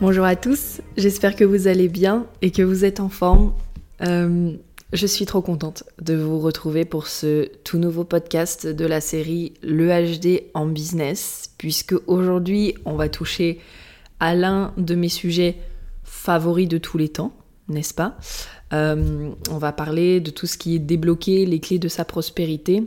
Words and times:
Bonjour 0.00 0.24
à 0.24 0.36
tous, 0.36 0.80
j'espère 0.96 1.34
que 1.34 1.42
vous 1.42 1.66
allez 1.66 1.88
bien 1.88 2.28
et 2.40 2.52
que 2.52 2.62
vous 2.62 2.84
êtes 2.84 3.00
en 3.00 3.08
forme. 3.08 3.52
Euh, 4.00 4.52
je 4.92 5.06
suis 5.08 5.26
trop 5.26 5.42
contente 5.42 5.82
de 6.00 6.14
vous 6.14 6.38
retrouver 6.38 6.84
pour 6.84 7.08
ce 7.08 7.48
tout 7.64 7.78
nouveau 7.78 8.04
podcast 8.04 8.64
de 8.64 8.86
la 8.86 9.00
série 9.00 9.54
Le 9.60 9.88
HD 9.88 10.42
en 10.54 10.66
business, 10.66 11.52
puisque 11.58 11.96
aujourd'hui 12.06 12.74
on 12.84 12.94
va 12.94 13.08
toucher 13.08 13.58
à 14.20 14.36
l'un 14.36 14.72
de 14.76 14.94
mes 14.94 15.08
sujets 15.08 15.56
favoris 16.04 16.68
de 16.68 16.78
tous 16.78 16.96
les 16.96 17.08
temps, 17.08 17.32
n'est-ce 17.66 17.92
pas? 17.92 18.16
Euh, 18.72 19.30
On 19.50 19.58
va 19.58 19.72
parler 19.72 20.20
de 20.20 20.30
tout 20.30 20.46
ce 20.46 20.56
qui 20.56 20.76
est 20.76 20.78
débloqué, 20.78 21.44
les 21.44 21.58
clés 21.58 21.80
de 21.80 21.88
sa 21.88 22.04
prospérité, 22.04 22.84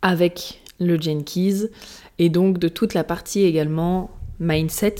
avec 0.00 0.62
le 0.78 0.96
Jenkins, 0.96 1.66
et 2.20 2.28
donc 2.28 2.58
de 2.58 2.68
toute 2.68 2.94
la 2.94 3.02
partie 3.02 3.42
également 3.42 4.12
mindset 4.38 4.94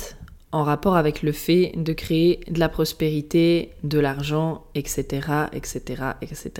en 0.52 0.64
rapport 0.64 0.96
avec 0.96 1.22
le 1.22 1.32
fait 1.32 1.72
de 1.76 1.92
créer 1.92 2.40
de 2.48 2.58
la 2.58 2.68
prospérité, 2.68 3.70
de 3.84 3.98
l'argent, 3.98 4.64
etc., 4.74 5.46
etc., 5.52 6.02
etc. 6.22 6.50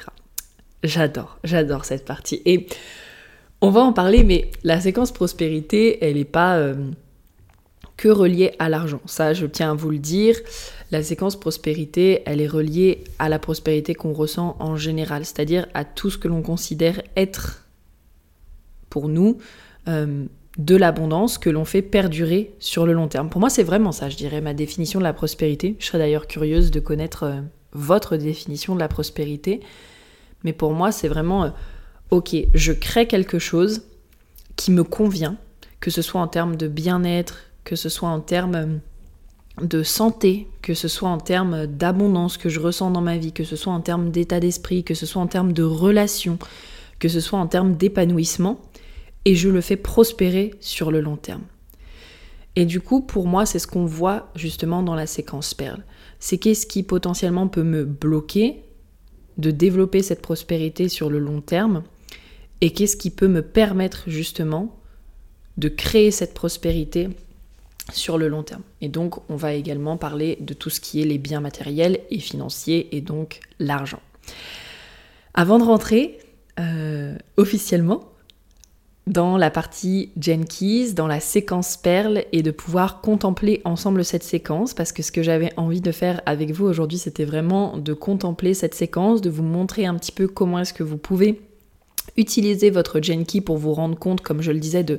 J'adore, 0.85 1.39
j'adore 1.45 1.85
cette 1.85 2.05
partie. 2.05 2.41
Et 2.45 2.67
on 3.61 3.71
va 3.71 3.81
en 3.81 3.93
parler, 3.93 4.25
mais 4.25 4.51
la 4.65 4.81
séquence 4.81 5.13
prospérité, 5.13 6.03
elle 6.05 6.15
n'est 6.15 6.25
pas 6.25 6.57
euh, 6.57 6.91
que 7.97 8.09
reliée 8.09 8.53
à 8.59 8.69
l'argent. 8.69 9.01
Ça, 9.05 9.35
je 9.35 9.45
tiens 9.45 9.73
à 9.73 9.75
vous 9.75 9.91
le 9.91 9.99
dire. 9.99 10.37
La 10.91 11.03
séquence 11.03 11.39
prospérité, 11.39 12.23
elle 12.25 12.41
est 12.41 12.47
reliée 12.47 13.05
à 13.19 13.29
la 13.29 13.39
prospérité 13.39 13.95
qu'on 13.95 14.13
ressent 14.13 14.57
en 14.59 14.77
général, 14.77 15.27
c'est-à-dire 15.27 15.67
à 15.75 15.85
tout 15.85 16.11
ce 16.11 16.17
que 16.17 16.29
l'on 16.29 16.43
considère 16.43 17.03
être 17.17 17.67
pour 18.89 19.09
nous 19.09 19.39
euh, 19.89 20.25
de 20.59 20.77
l'abondance 20.77 21.39
que 21.39 21.51
l'on 21.51 21.65
fait 21.65 21.83
perdurer 21.83 22.55
sur 22.59 22.87
le 22.87 22.93
long 22.93 23.09
terme. 23.09 23.29
Pour 23.29 23.41
moi, 23.41 23.51
c'est 23.51 23.63
vraiment 23.63 23.93
ça, 23.93 24.09
je 24.09 24.17
dirais, 24.17 24.41
ma 24.41 24.55
définition 24.55 24.99
de 24.99 25.05
la 25.05 25.13
prospérité. 25.13 25.77
Je 25.79 25.87
serais 25.87 25.99
d'ailleurs 25.99 26.27
curieuse 26.27 26.71
de 26.71 26.81
connaître 26.81 27.23
euh, 27.25 27.41
votre 27.73 28.17
définition 28.17 28.75
de 28.75 28.81
la 28.81 28.89
prospérité. 28.89 29.61
Mais 30.43 30.53
pour 30.53 30.73
moi, 30.73 30.91
c'est 30.91 31.09
vraiment, 31.09 31.45
euh, 31.45 31.51
ok, 32.11 32.35
je 32.53 32.73
crée 32.73 33.07
quelque 33.07 33.39
chose 33.39 33.83
qui 34.57 34.73
me 34.73 34.83
convient, 34.83 35.37
que 35.79 35.91
ce 35.91 36.03
soit 36.03 36.21
en 36.21 36.29
termes 36.29 36.57
de 36.57 36.67
bien-être, 36.67 37.39
que 37.65 37.77
ce 37.77 37.89
soit 37.89 38.09
en 38.09 38.21
termes 38.21 38.55
euh, 38.55 38.67
de 39.63 39.83
santé, 39.85 40.49
que 40.63 40.75
ce 40.75 40.89
soit 40.89 41.09
en 41.09 41.19
termes 41.19 41.67
d'abondance 41.67 42.39
que 42.39 42.49
je 42.49 42.59
ressens 42.59 42.91
dans 42.91 43.03
ma 43.03 43.19
vie, 43.19 43.33
que 43.33 43.45
ce 43.45 43.57
soit 43.57 43.73
en 43.73 43.81
termes 43.81 44.11
d'état 44.11 44.41
d'esprit, 44.41 44.83
que 44.83 44.95
ce 44.95 45.07
soit 45.07 45.23
en 45.23 45.27
termes 45.27 45.53
de 45.53 45.63
relations, 45.63 46.39
que 46.99 47.09
ce 47.09 47.21
soit 47.21 47.39
en 47.39 47.47
termes 47.47 47.77
d'épanouissement 47.77 48.61
et 49.25 49.35
je 49.35 49.49
le 49.49 49.61
fais 49.61 49.77
prospérer 49.77 50.55
sur 50.61 50.91
le 50.91 51.01
long 51.01 51.17
terme. 51.17 51.45
Et 52.57 52.65
du 52.65 52.81
coup, 52.81 53.01
pour 53.01 53.27
moi, 53.27 53.47
c'est 53.47 53.59
ce 53.59 53.67
qu'on 53.67 53.87
voit 53.87 54.31
justement 54.35 54.83
dans 54.83 54.95
la 54.95 55.07
séquence 55.07 55.55
perle. 55.55 55.85
C'est 56.19 56.39
qu'est-ce 56.39 56.67
qui 56.67 56.83
potentiellement 56.83 57.49
peut 57.49 57.63
me 57.63 57.85
bloquer 57.85 58.63
de 59.39 59.51
développer 59.51 60.03
cette 60.03 60.21
prospérité 60.21 60.89
sur 60.89 61.09
le 61.09 61.19
long 61.19 61.41
terme 61.41 61.83
et 62.61 62.73
qu'est-ce 62.73 62.97
qui 62.97 63.11
peut 63.11 63.29
me 63.29 63.43
permettre 63.43 64.05
justement 64.07 64.77
de 65.57 65.69
créer 65.69 66.11
cette 66.11 66.35
prospérité 66.35 67.09
sur 67.93 68.19
le 68.19 68.29
long 68.29 68.43
terme. 68.43 68.63
Et 68.81 68.89
donc, 68.89 69.19
on 69.31 69.37
va 69.37 69.55
également 69.55 69.97
parler 69.97 70.37
de 70.41 70.55
tout 70.55 70.71
ce 70.71 70.81
qui 70.81 71.01
est 71.01 71.07
les 71.07 71.19
biens 71.19 71.41
matériels 71.41 72.01
et 72.11 72.19
financiers 72.19 72.95
et 72.97 73.01
donc 73.01 73.41
l'argent. 73.59 74.01
Avant 75.35 75.59
de 75.59 75.65
rentrer 75.65 76.19
euh, 76.59 77.17
officiellement 77.37 78.10
dans 79.07 79.37
la 79.37 79.51
partie 79.51 80.11
Jenkins, 80.21 80.93
dans 80.95 81.07
la 81.07 81.21
séquence 81.21 81.77
perle 81.77 82.25
et 82.33 82.43
de 82.43 82.51
pouvoir 82.51 83.01
contempler 83.01 83.61
ensemble 83.65 84.05
cette 84.05 84.23
séquence 84.23 84.75
parce 84.75 84.93
que 84.93 85.03
ce 85.03 85.11
que 85.11 85.23
j'avais 85.23 85.53
envie 85.57 85.81
de 85.81 85.91
faire 85.91 86.21
avec 86.27 86.53
vous 86.53 86.67
aujourd'hui 86.67 86.99
c'était 86.99 87.25
vraiment 87.25 87.77
de 87.79 87.93
contempler 87.93 88.55
cette 88.55 88.75
séquence, 88.75 89.21
de 89.21 89.31
vous 89.31 89.43
montrer 89.43 89.87
un 89.87 89.95
petit 89.95 90.13
peu 90.13 90.29
comment 90.29 90.59
est-ce 90.59 90.75
que 90.75 90.83
vous 90.83 90.99
pouvez 90.99 91.41
utiliser 92.17 92.71
votre 92.71 93.01
Jenkins 93.01 93.41
pour 93.41 93.57
vous 93.57 93.73
rendre 93.73 93.99
compte, 93.99 94.21
comme 94.21 94.43
je 94.43 94.53
le 94.53 94.61
disais, 94.61 94.85
de 94.85 94.99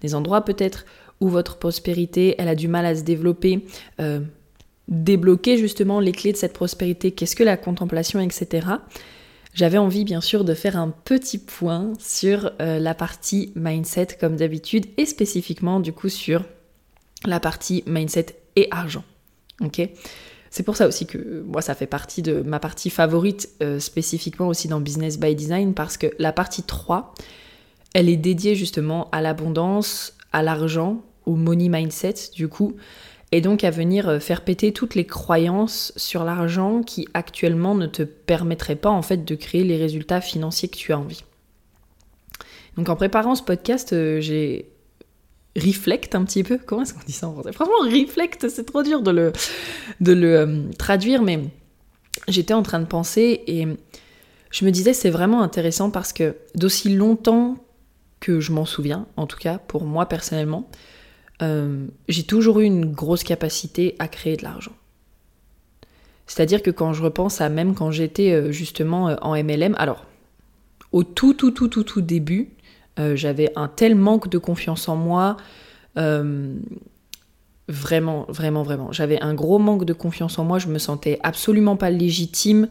des 0.00 0.14
endroits 0.14 0.44
peut-être 0.44 0.86
où 1.20 1.28
votre 1.28 1.58
prospérité 1.58 2.36
elle 2.38 2.48
a 2.48 2.54
du 2.54 2.68
mal 2.68 2.86
à 2.86 2.94
se 2.94 3.02
développer. 3.02 3.64
Euh, 4.00 4.20
débloquer 4.88 5.56
justement 5.56 6.00
les 6.00 6.10
clés 6.10 6.32
de 6.32 6.36
cette 6.36 6.52
prospérité, 6.52 7.12
qu'est-ce 7.12 7.36
que 7.36 7.44
la 7.44 7.56
contemplation, 7.56 8.18
etc 8.18 8.66
j'avais 9.52 9.78
envie 9.78 10.04
bien 10.04 10.20
sûr 10.20 10.44
de 10.44 10.54
faire 10.54 10.76
un 10.76 10.90
petit 10.90 11.38
point 11.38 11.92
sur 11.98 12.52
euh, 12.60 12.78
la 12.78 12.94
partie 12.94 13.52
mindset 13.56 14.18
comme 14.20 14.36
d'habitude 14.36 14.86
et 14.96 15.06
spécifiquement 15.06 15.80
du 15.80 15.92
coup 15.92 16.08
sur 16.08 16.44
la 17.24 17.40
partie 17.40 17.82
mindset 17.86 18.36
et 18.56 18.68
argent. 18.70 19.04
C'est 20.50 20.62
pour 20.64 20.76
ça 20.76 20.88
aussi 20.88 21.06
que 21.06 21.42
moi 21.46 21.62
ça 21.62 21.74
fait 21.74 21.86
partie 21.86 22.22
de 22.22 22.40
ma 22.42 22.58
partie 22.58 22.90
favorite 22.90 23.50
euh, 23.62 23.78
spécifiquement 23.78 24.48
aussi 24.48 24.68
dans 24.68 24.80
Business 24.80 25.18
by 25.18 25.34
Design 25.34 25.74
parce 25.74 25.96
que 25.96 26.08
la 26.18 26.32
partie 26.32 26.62
3 26.62 27.14
elle 27.92 28.08
est 28.08 28.16
dédiée 28.16 28.54
justement 28.54 29.08
à 29.10 29.20
l'abondance, 29.20 30.16
à 30.32 30.42
l'argent, 30.42 31.02
au 31.26 31.34
money 31.34 31.68
mindset 31.68 32.14
du 32.34 32.48
coup 32.48 32.76
et 33.32 33.40
donc 33.40 33.64
à 33.64 33.70
venir 33.70 34.08
euh, 34.08 34.18
faire 34.18 34.42
péter 34.42 34.72
toutes 34.72 34.94
les 34.94 35.06
croyances 35.06 35.92
sur 35.96 36.24
l'argent 36.24 36.82
qui 36.82 37.06
actuellement 37.14 37.74
ne 37.74 37.86
te 37.86 38.02
permettraient 38.02 38.76
pas 38.76 38.90
en 38.90 39.02
fait 39.02 39.24
de 39.24 39.34
créer 39.34 39.64
les 39.64 39.76
résultats 39.76 40.20
financiers 40.20 40.68
que 40.68 40.76
tu 40.76 40.92
as 40.92 40.98
envie. 40.98 41.24
Donc 42.76 42.88
en 42.88 42.96
préparant 42.96 43.34
ce 43.34 43.42
podcast, 43.42 43.92
euh, 43.92 44.20
j'ai 44.20 44.66
reflect 45.56 46.14
un 46.14 46.24
petit 46.24 46.42
peu. 46.42 46.58
Comment 46.64 46.82
est-ce 46.82 46.94
qu'on 46.94 47.00
dit 47.06 47.12
ça 47.12 47.28
en 47.28 47.32
français? 47.32 47.52
Franchement, 47.52 47.80
reflect, 47.82 48.48
c'est 48.48 48.64
trop 48.64 48.82
dur 48.82 49.02
de 49.02 49.10
le, 49.10 49.32
de 50.00 50.12
le 50.12 50.36
euh, 50.36 50.62
traduire, 50.78 51.22
mais 51.22 51.40
j'étais 52.28 52.54
en 52.54 52.62
train 52.62 52.80
de 52.80 52.86
penser 52.86 53.42
et 53.46 53.66
je 54.50 54.64
me 54.64 54.70
disais 54.70 54.92
c'est 54.92 55.10
vraiment 55.10 55.42
intéressant 55.42 55.90
parce 55.90 56.12
que 56.12 56.36
d'aussi 56.54 56.94
longtemps 56.94 57.56
que 58.18 58.40
je 58.40 58.52
m'en 58.52 58.64
souviens, 58.64 59.06
en 59.16 59.26
tout 59.26 59.38
cas 59.38 59.58
pour 59.58 59.84
moi 59.84 60.06
personnellement, 60.06 60.68
euh, 61.42 61.86
j'ai 62.08 62.24
toujours 62.24 62.60
eu 62.60 62.64
une 62.64 62.92
grosse 62.92 63.24
capacité 63.24 63.96
à 63.98 64.08
créer 64.08 64.36
de 64.36 64.42
l'argent. 64.42 64.72
C'est-à-dire 66.26 66.62
que 66.62 66.70
quand 66.70 66.92
je 66.92 67.02
repense 67.02 67.40
à 67.40 67.48
même 67.48 67.74
quand 67.74 67.90
j'étais 67.90 68.32
euh, 68.32 68.52
justement 68.52 69.08
euh, 69.08 69.16
en 69.22 69.42
MLM, 69.42 69.74
alors 69.78 70.04
au 70.92 71.02
tout 71.02 71.34
tout 71.34 71.50
tout 71.50 71.68
tout 71.68 71.84
tout 71.84 72.00
début, 72.00 72.50
j'avais 73.14 73.50
un 73.56 73.66
tel 73.66 73.94
manque 73.94 74.28
de 74.28 74.36
confiance 74.36 74.86
en 74.86 74.94
moi, 74.94 75.38
vraiment 75.96 76.58
vraiment 78.28 78.62
vraiment, 78.62 78.92
j'avais 78.92 79.18
un 79.22 79.32
gros 79.32 79.58
manque 79.58 79.86
de 79.86 79.94
confiance 79.94 80.38
en 80.38 80.44
moi, 80.44 80.58
je 80.58 80.68
me 80.68 80.78
sentais 80.78 81.18
absolument 81.22 81.76
pas 81.76 81.88
légitime 81.88 82.68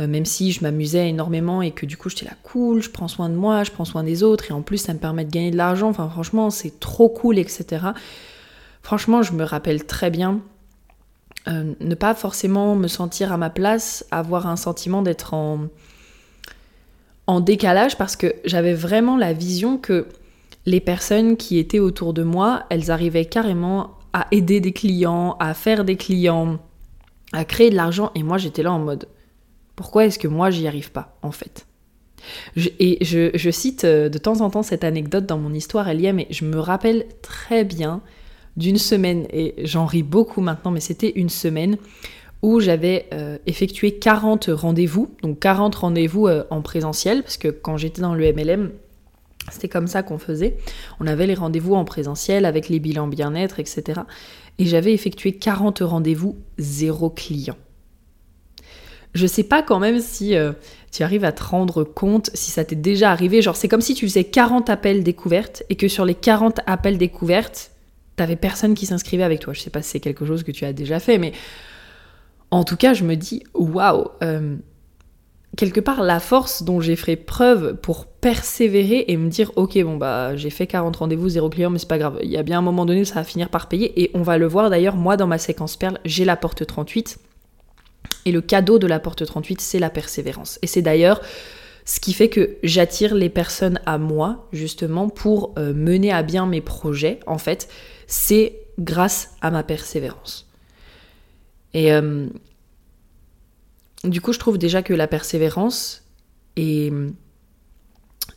euh, 0.00 0.06
même 0.06 0.24
si 0.24 0.52
je 0.52 0.62
m'amusais 0.62 1.08
énormément 1.08 1.62
et 1.62 1.70
que 1.70 1.86
du 1.86 1.96
coup 1.96 2.08
j'étais 2.08 2.26
là 2.26 2.34
cool, 2.42 2.82
je 2.82 2.90
prends 2.90 3.08
soin 3.08 3.28
de 3.28 3.34
moi, 3.34 3.64
je 3.64 3.70
prends 3.70 3.84
soin 3.84 4.02
des 4.02 4.22
autres 4.22 4.50
et 4.50 4.52
en 4.52 4.62
plus 4.62 4.78
ça 4.78 4.94
me 4.94 4.98
permet 4.98 5.24
de 5.24 5.30
gagner 5.30 5.50
de 5.50 5.56
l'argent, 5.56 5.88
enfin 5.88 6.08
franchement 6.08 6.50
c'est 6.50 6.80
trop 6.80 7.08
cool, 7.08 7.38
etc. 7.38 7.86
Franchement 8.82 9.22
je 9.22 9.32
me 9.32 9.44
rappelle 9.44 9.84
très 9.84 10.10
bien 10.10 10.40
euh, 11.48 11.72
ne 11.80 11.94
pas 11.94 12.14
forcément 12.14 12.76
me 12.76 12.88
sentir 12.88 13.32
à 13.32 13.36
ma 13.36 13.50
place, 13.50 14.04
avoir 14.10 14.46
un 14.46 14.56
sentiment 14.56 15.02
d'être 15.02 15.32
en, 15.32 15.68
en 17.26 17.40
décalage 17.40 17.96
parce 17.96 18.16
que 18.16 18.34
j'avais 18.44 18.74
vraiment 18.74 19.16
la 19.16 19.32
vision 19.32 19.78
que 19.78 20.06
les 20.66 20.80
personnes 20.80 21.38
qui 21.38 21.58
étaient 21.58 21.78
autour 21.78 22.12
de 22.12 22.22
moi, 22.22 22.64
elles 22.68 22.90
arrivaient 22.90 23.24
carrément 23.24 23.92
à 24.12 24.26
aider 24.32 24.60
des 24.60 24.72
clients, 24.72 25.36
à 25.40 25.54
faire 25.54 25.84
des 25.84 25.96
clients, 25.96 26.58
à 27.32 27.44
créer 27.44 27.70
de 27.70 27.76
l'argent 27.76 28.10
et 28.14 28.22
moi 28.22 28.36
j'étais 28.36 28.62
là 28.62 28.72
en 28.72 28.78
mode 28.78 29.06
pourquoi 29.76 30.06
est-ce 30.06 30.18
que 30.18 30.28
moi 30.28 30.50
j'y 30.50 30.66
arrive 30.66 30.92
pas 30.92 31.16
en 31.22 31.32
fait? 31.32 31.66
Et 32.78 32.98
je, 33.02 33.50
cite 33.50 33.84
euh, 33.84 34.08
de 34.08 34.18
temps 34.18 34.40
en 34.40 34.50
temps 34.50 34.62
cette 34.62 34.84
anecdote 34.84 35.26
dans 35.26 35.38
mon 35.38 35.52
histoire, 35.52 35.88
Elia, 35.88 36.12
mais 36.12 36.26
je 36.30 36.44
me 36.44 36.58
rappelle 36.58 37.06
très 37.22 37.64
bien 37.64 38.02
d'une 38.56 38.78
semaine, 38.78 39.26
et 39.32 39.54
j'en 39.64 39.86
ris 39.86 40.02
beaucoup 40.02 40.40
maintenant, 40.40 40.70
mais 40.70 40.80
c'était 40.80 41.12
une 41.16 41.28
semaine 41.28 41.76
où 42.42 42.60
j'avais 42.60 43.06
euh, 43.12 43.38
effectué 43.46 43.98
40 43.98 44.50
rendez-vous, 44.52 45.14
donc 45.22 45.38
40 45.38 45.74
rendez-vous 45.74 46.26
euh, 46.26 46.44
en 46.50 46.62
présentiel, 46.62 47.22
parce 47.22 47.36
que 47.36 47.48
quand 47.48 47.76
j'étais 47.76 48.02
dans 48.02 48.14
le 48.14 48.32
MLM, 48.32 48.70
C'était 49.50 49.68
comme 49.68 49.86
ça 49.86 50.02
qu'on 50.02 50.18
faisait. 50.18 50.58
On 51.00 51.06
avait 51.06 51.26
les 51.26 51.34
rendez-vous 51.34 51.74
en 51.74 51.84
présentiel 51.84 52.44
avec 52.44 52.68
les 52.68 52.78
bilans 52.78 53.08
bien-être, 53.08 53.58
etc. 53.58 54.02
Et 54.58 54.66
j'avais 54.66 54.92
effectué 54.92 55.32
40 55.32 55.80
rendez-vous, 55.80 56.36
zéro 56.58 57.10
client. 57.10 57.56
Je 59.14 59.26
sais 59.26 59.42
pas 59.42 59.62
quand 59.62 59.80
même 59.80 60.00
si 60.00 60.36
euh, 60.36 60.52
tu 60.92 61.02
arrives 61.02 61.24
à 61.24 61.32
te 61.32 61.42
rendre 61.42 61.84
compte, 61.84 62.30
si 62.34 62.50
ça 62.50 62.64
t'est 62.64 62.76
déjà 62.76 63.10
arrivé. 63.10 63.42
Genre, 63.42 63.56
c'est 63.56 63.68
comme 63.68 63.80
si 63.80 63.94
tu 63.94 64.06
faisais 64.06 64.24
40 64.24 64.70
appels 64.70 65.02
découvertes 65.02 65.62
et 65.68 65.76
que 65.76 65.88
sur 65.88 66.04
les 66.04 66.14
40 66.14 66.60
appels 66.66 66.98
découvertes, 66.98 67.72
t'avais 68.16 68.36
personne 68.36 68.74
qui 68.74 68.86
s'inscrivait 68.86 69.24
avec 69.24 69.40
toi. 69.40 69.52
Je 69.52 69.60
sais 69.60 69.70
pas 69.70 69.82
si 69.82 69.90
c'est 69.90 70.00
quelque 70.00 70.24
chose 70.24 70.42
que 70.44 70.52
tu 70.52 70.64
as 70.64 70.72
déjà 70.72 71.00
fait, 71.00 71.18
mais 71.18 71.32
en 72.50 72.64
tout 72.64 72.76
cas, 72.76 72.94
je 72.94 73.04
me 73.04 73.16
dis, 73.16 73.42
waouh, 73.54 74.08
euh, 74.22 74.56
quelque 75.56 75.80
part, 75.80 76.02
la 76.02 76.20
force 76.20 76.62
dont 76.62 76.80
j'ai 76.80 76.96
fait 76.96 77.16
preuve 77.16 77.76
pour 77.76 78.06
persévérer 78.06 79.06
et 79.08 79.16
me 79.16 79.28
dire, 79.28 79.52
ok, 79.56 79.82
bon, 79.82 79.96
bah, 79.96 80.36
j'ai 80.36 80.50
fait 80.50 80.66
40 80.66 80.96
rendez-vous, 80.96 81.28
zéro 81.28 81.48
client, 81.48 81.70
mais 81.70 81.78
c'est 81.78 81.88
pas 81.88 81.98
grave. 81.98 82.18
Il 82.22 82.30
y 82.30 82.36
a 82.36 82.42
bien 82.42 82.58
un 82.58 82.62
moment 82.62 82.86
donné 82.86 83.04
ça 83.04 83.16
va 83.16 83.24
finir 83.24 83.48
par 83.48 83.68
payer. 83.68 84.00
Et 84.02 84.10
on 84.14 84.22
va 84.22 84.38
le 84.38 84.46
voir 84.46 84.70
d'ailleurs, 84.70 84.96
moi, 84.96 85.16
dans 85.16 85.26
ma 85.26 85.38
séquence 85.38 85.76
perle, 85.76 85.98
j'ai 86.04 86.24
la 86.24 86.36
porte 86.36 86.64
38. 86.66 87.18
Et 88.26 88.32
le 88.32 88.40
cadeau 88.40 88.78
de 88.78 88.86
la 88.86 89.00
porte 89.00 89.24
38, 89.24 89.60
c'est 89.60 89.78
la 89.78 89.90
persévérance. 89.90 90.58
Et 90.62 90.66
c'est 90.66 90.82
d'ailleurs 90.82 91.20
ce 91.84 91.98
qui 91.98 92.12
fait 92.12 92.28
que 92.28 92.56
j'attire 92.62 93.14
les 93.14 93.28
personnes 93.28 93.80
à 93.86 93.98
moi, 93.98 94.48
justement, 94.52 95.08
pour 95.08 95.54
euh, 95.58 95.74
mener 95.74 96.12
à 96.12 96.22
bien 96.22 96.46
mes 96.46 96.60
projets, 96.60 97.20
en 97.26 97.38
fait, 97.38 97.68
c'est 98.06 98.58
grâce 98.78 99.34
à 99.40 99.50
ma 99.50 99.62
persévérance. 99.62 100.48
Et 101.74 101.92
euh, 101.92 102.28
du 104.04 104.20
coup, 104.20 104.32
je 104.32 104.38
trouve 104.38 104.58
déjà 104.58 104.82
que 104.82 104.94
la 104.94 105.08
persévérance, 105.08 106.04
et 106.56 106.92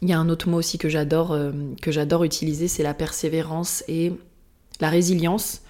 il 0.01 0.09
y 0.09 0.13
a 0.13 0.19
un 0.19 0.29
autre 0.29 0.49
mot 0.49 0.57
aussi 0.57 0.77
que 0.77 0.89
j'adore, 0.89 1.31
euh, 1.31 1.51
que 1.81 1.91
j'adore 1.91 2.23
utiliser, 2.23 2.67
c'est 2.67 2.83
la 2.83 2.93
persévérance 2.93 3.83
et 3.87 4.13
la 4.79 4.89
résilience. 4.89 5.61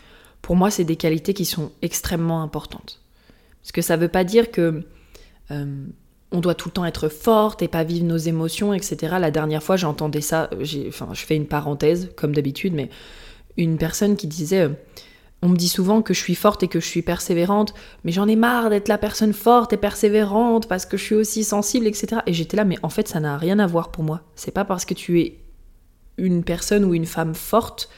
Pour 0.42 0.56
moi, 0.56 0.72
c'est 0.72 0.84
des 0.84 0.96
qualités 0.96 1.34
qui 1.34 1.46
sont 1.46 1.72
extrêmement 1.82 2.42
importantes. 2.42 3.03
Parce 3.64 3.72
que 3.72 3.82
ça 3.82 3.98
veut 3.98 4.10
pas 4.10 4.24
dire 4.24 4.52
que 4.52 4.84
euh, 5.52 5.86
on 6.32 6.40
doit 6.40 6.56
tout 6.56 6.70
le 6.70 6.74
temps 6.74 6.86
être 6.86 7.10
forte 7.10 7.62
et 7.62 7.68
pas 7.68 7.84
vivre 7.84 8.06
nos 8.06 8.18
émotions, 8.18 8.74
etc. 8.74 9.16
La 9.20 9.32
dernière 9.32 9.64
fois, 9.64 9.76
j'entendais 9.76 10.22
ça, 10.22 10.50
enfin, 10.88 11.10
je 11.14 11.26
fais 11.26 11.36
une 11.36 11.48
parenthèse, 11.48 12.12
comme 12.16 12.34
d'habitude, 12.34 12.74
mais 12.74 12.90
une 13.58 13.78
personne 13.78 14.16
qui 14.16 14.28
disait 14.28 14.70
on 15.44 15.50
me 15.50 15.58
dit 15.58 15.68
souvent 15.68 16.02
que 16.02 16.14
je 16.14 16.20
suis 16.20 16.36
forte 16.36 16.64
et 16.64 16.70
que 16.70 16.80
je 16.80 16.88
suis 16.88 17.02
persévérante, 17.02 17.74
mais 18.06 18.14
j'en 18.14 18.30
ai 18.30 18.38
marre 18.38 18.70
d'être 18.70 18.88
la 18.88 18.98
personne 18.98 19.34
forte 19.34 19.74
et 19.74 19.78
persévérante 19.78 20.70
parce 20.70 20.86
que 20.86 20.96
je 20.96 21.04
suis 21.04 21.16
aussi 21.16 21.44
sensible, 21.44 21.86
etc. 21.86 22.22
Et 22.26 22.34
j'étais 22.34 22.56
là, 22.56 22.64
mais 22.64 22.78
en 22.82 22.88
fait, 22.88 23.10
ça 23.10 23.20
n'a 23.20 23.38
rien 23.38 23.60
à 23.60 23.68
voir 23.68 23.92
pour 23.92 24.06
moi. 24.06 24.22
C'est 24.36 24.54
pas 24.54 24.64
parce 24.64 24.86
que 24.86 24.94
tu 24.94 25.20
es 25.20 25.40
une 26.18 26.46
personne 26.46 26.86
ou 26.86 26.94
une 26.94 27.06
femme 27.06 27.36
forte 27.36 27.90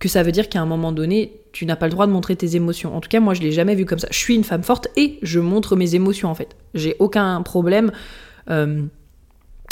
que 0.00 0.08
ça 0.08 0.24
veut 0.24 0.32
dire 0.32 0.48
qu'à 0.48 0.60
un 0.60 0.66
moment 0.66 0.90
donné, 0.90 1.40
tu 1.52 1.66
n'as 1.66 1.76
pas 1.76 1.86
le 1.86 1.92
droit 1.92 2.06
de 2.08 2.12
montrer 2.12 2.34
tes 2.34 2.56
émotions. 2.56 2.96
En 2.96 3.00
tout 3.00 3.08
cas, 3.08 3.20
moi, 3.20 3.34
je 3.34 3.42
l'ai 3.42 3.52
jamais 3.52 3.76
vu 3.76 3.84
comme 3.84 3.98
ça. 3.98 4.08
Je 4.10 4.18
suis 4.18 4.34
une 4.34 4.44
femme 4.44 4.64
forte 4.64 4.88
et 4.96 5.18
je 5.22 5.38
montre 5.38 5.76
mes 5.76 5.94
émotions, 5.94 6.28
en 6.28 6.34
fait. 6.34 6.56
J'ai 6.74 6.96
aucun 6.98 7.42
problème. 7.42 7.92
Euh, 8.50 8.82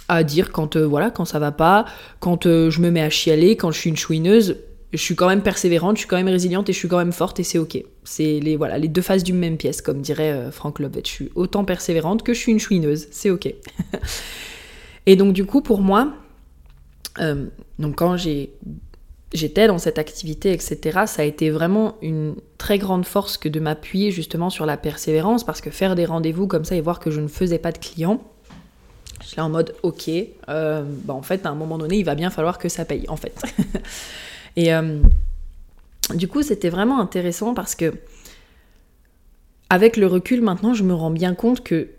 à 0.09 0.25
dire 0.25 0.51
quand 0.51 0.77
euh, 0.77 0.87
voilà 0.87 1.11
quand 1.11 1.25
ça 1.25 1.39
va 1.39 1.53
pas, 1.53 1.85
quand 2.19 2.47
euh, 2.47 2.71
je 2.71 2.81
me 2.81 2.91
mets 2.91 3.03
à 3.03 3.11
chialer, 3.11 3.57
quand 3.57 3.71
je 3.71 3.79
suis 3.79 3.91
une 3.91 3.97
chouineuse, 3.97 4.57
je 4.93 4.99
suis 4.99 5.15
quand 5.15 5.29
même 5.29 5.43
persévérante, 5.43 5.97
je 5.97 6.01
suis 6.01 6.09
quand 6.09 6.17
même 6.17 6.29
résiliente 6.29 6.69
et 6.71 6.73
je 6.73 6.79
suis 6.79 6.89
quand 6.89 6.97
même 6.97 7.13
forte 7.13 7.39
et 7.41 7.43
c'est 7.43 7.59
ok. 7.59 7.83
C'est 8.05 8.41
les, 8.41 8.57
voilà, 8.57 8.79
les 8.79 8.89
deux 8.89 9.03
faces 9.03 9.23
d'une 9.23 9.39
même 9.39 9.59
pièce, 9.59 9.83
comme 9.83 10.01
dirait 10.01 10.33
euh, 10.33 10.51
Frank 10.51 10.79
Lovett. 10.79 11.07
Je 11.07 11.13
suis 11.13 11.31
autant 11.35 11.65
persévérante 11.65 12.23
que 12.23 12.33
je 12.33 12.39
suis 12.39 12.53
une 12.53 12.59
chouineuse, 12.59 13.07
c'est 13.11 13.29
ok. 13.29 13.53
et 15.07 15.17
donc 15.17 15.35
du 15.35 15.45
coup, 15.45 15.61
pour 15.61 15.83
moi, 15.83 16.15
donc 17.81 17.97
quand 17.97 18.17
j'étais 19.33 19.67
dans 19.67 19.79
cette 19.79 19.99
activité, 19.99 20.53
etc., 20.53 21.01
ça 21.07 21.23
a 21.23 21.25
été 21.25 21.51
vraiment 21.51 21.97
une 22.03 22.37
très 22.57 22.79
grande 22.79 23.05
force 23.05 23.37
que 23.37 23.49
de 23.49 23.61
m'appuyer 23.61 24.11
justement 24.11 24.51
sur 24.51 24.67
la 24.67 24.77
persévérance, 24.77 25.45
parce 25.45 25.61
que 25.61 25.71
faire 25.71 25.95
des 25.95 26.07
rendez-vous 26.07 26.47
comme 26.47 26.65
ça 26.65 26.77
et 26.77 26.81
voir 26.81 27.01
que 27.01 27.11
je 27.11 27.21
ne 27.21 27.29
faisais 27.29 27.59
pas 27.59 27.73
de 27.73 27.79
clients, 27.79 28.23
je 29.21 29.27
suis 29.27 29.41
en 29.41 29.51
mode 29.51 29.75
ok, 29.83 30.11
euh, 30.49 30.85
bah 31.05 31.13
en 31.13 31.23
fait 31.23 31.45
à 31.45 31.51
un 31.51 31.55
moment 31.55 31.77
donné 31.77 31.99
il 31.99 32.05
va 32.05 32.15
bien 32.15 32.31
falloir 32.31 32.59
que 32.59 32.69
ça 32.69 32.85
paye 32.85 33.05
en 33.09 33.17
fait. 33.17 33.43
Et 34.57 34.73
euh, 34.73 35.01
du 36.15 36.29
coup, 36.29 36.43
c'était 36.43 36.71
vraiment 36.71 37.01
intéressant 37.01 37.55
parce 37.55 37.75
que, 37.75 37.95
avec 39.71 39.97
le 39.97 40.07
recul 40.07 40.41
maintenant, 40.41 40.75
je 40.75 40.83
me 40.83 40.95
rends 40.95 41.11
bien 41.11 41.35
compte 41.35 41.63
que 41.63 41.91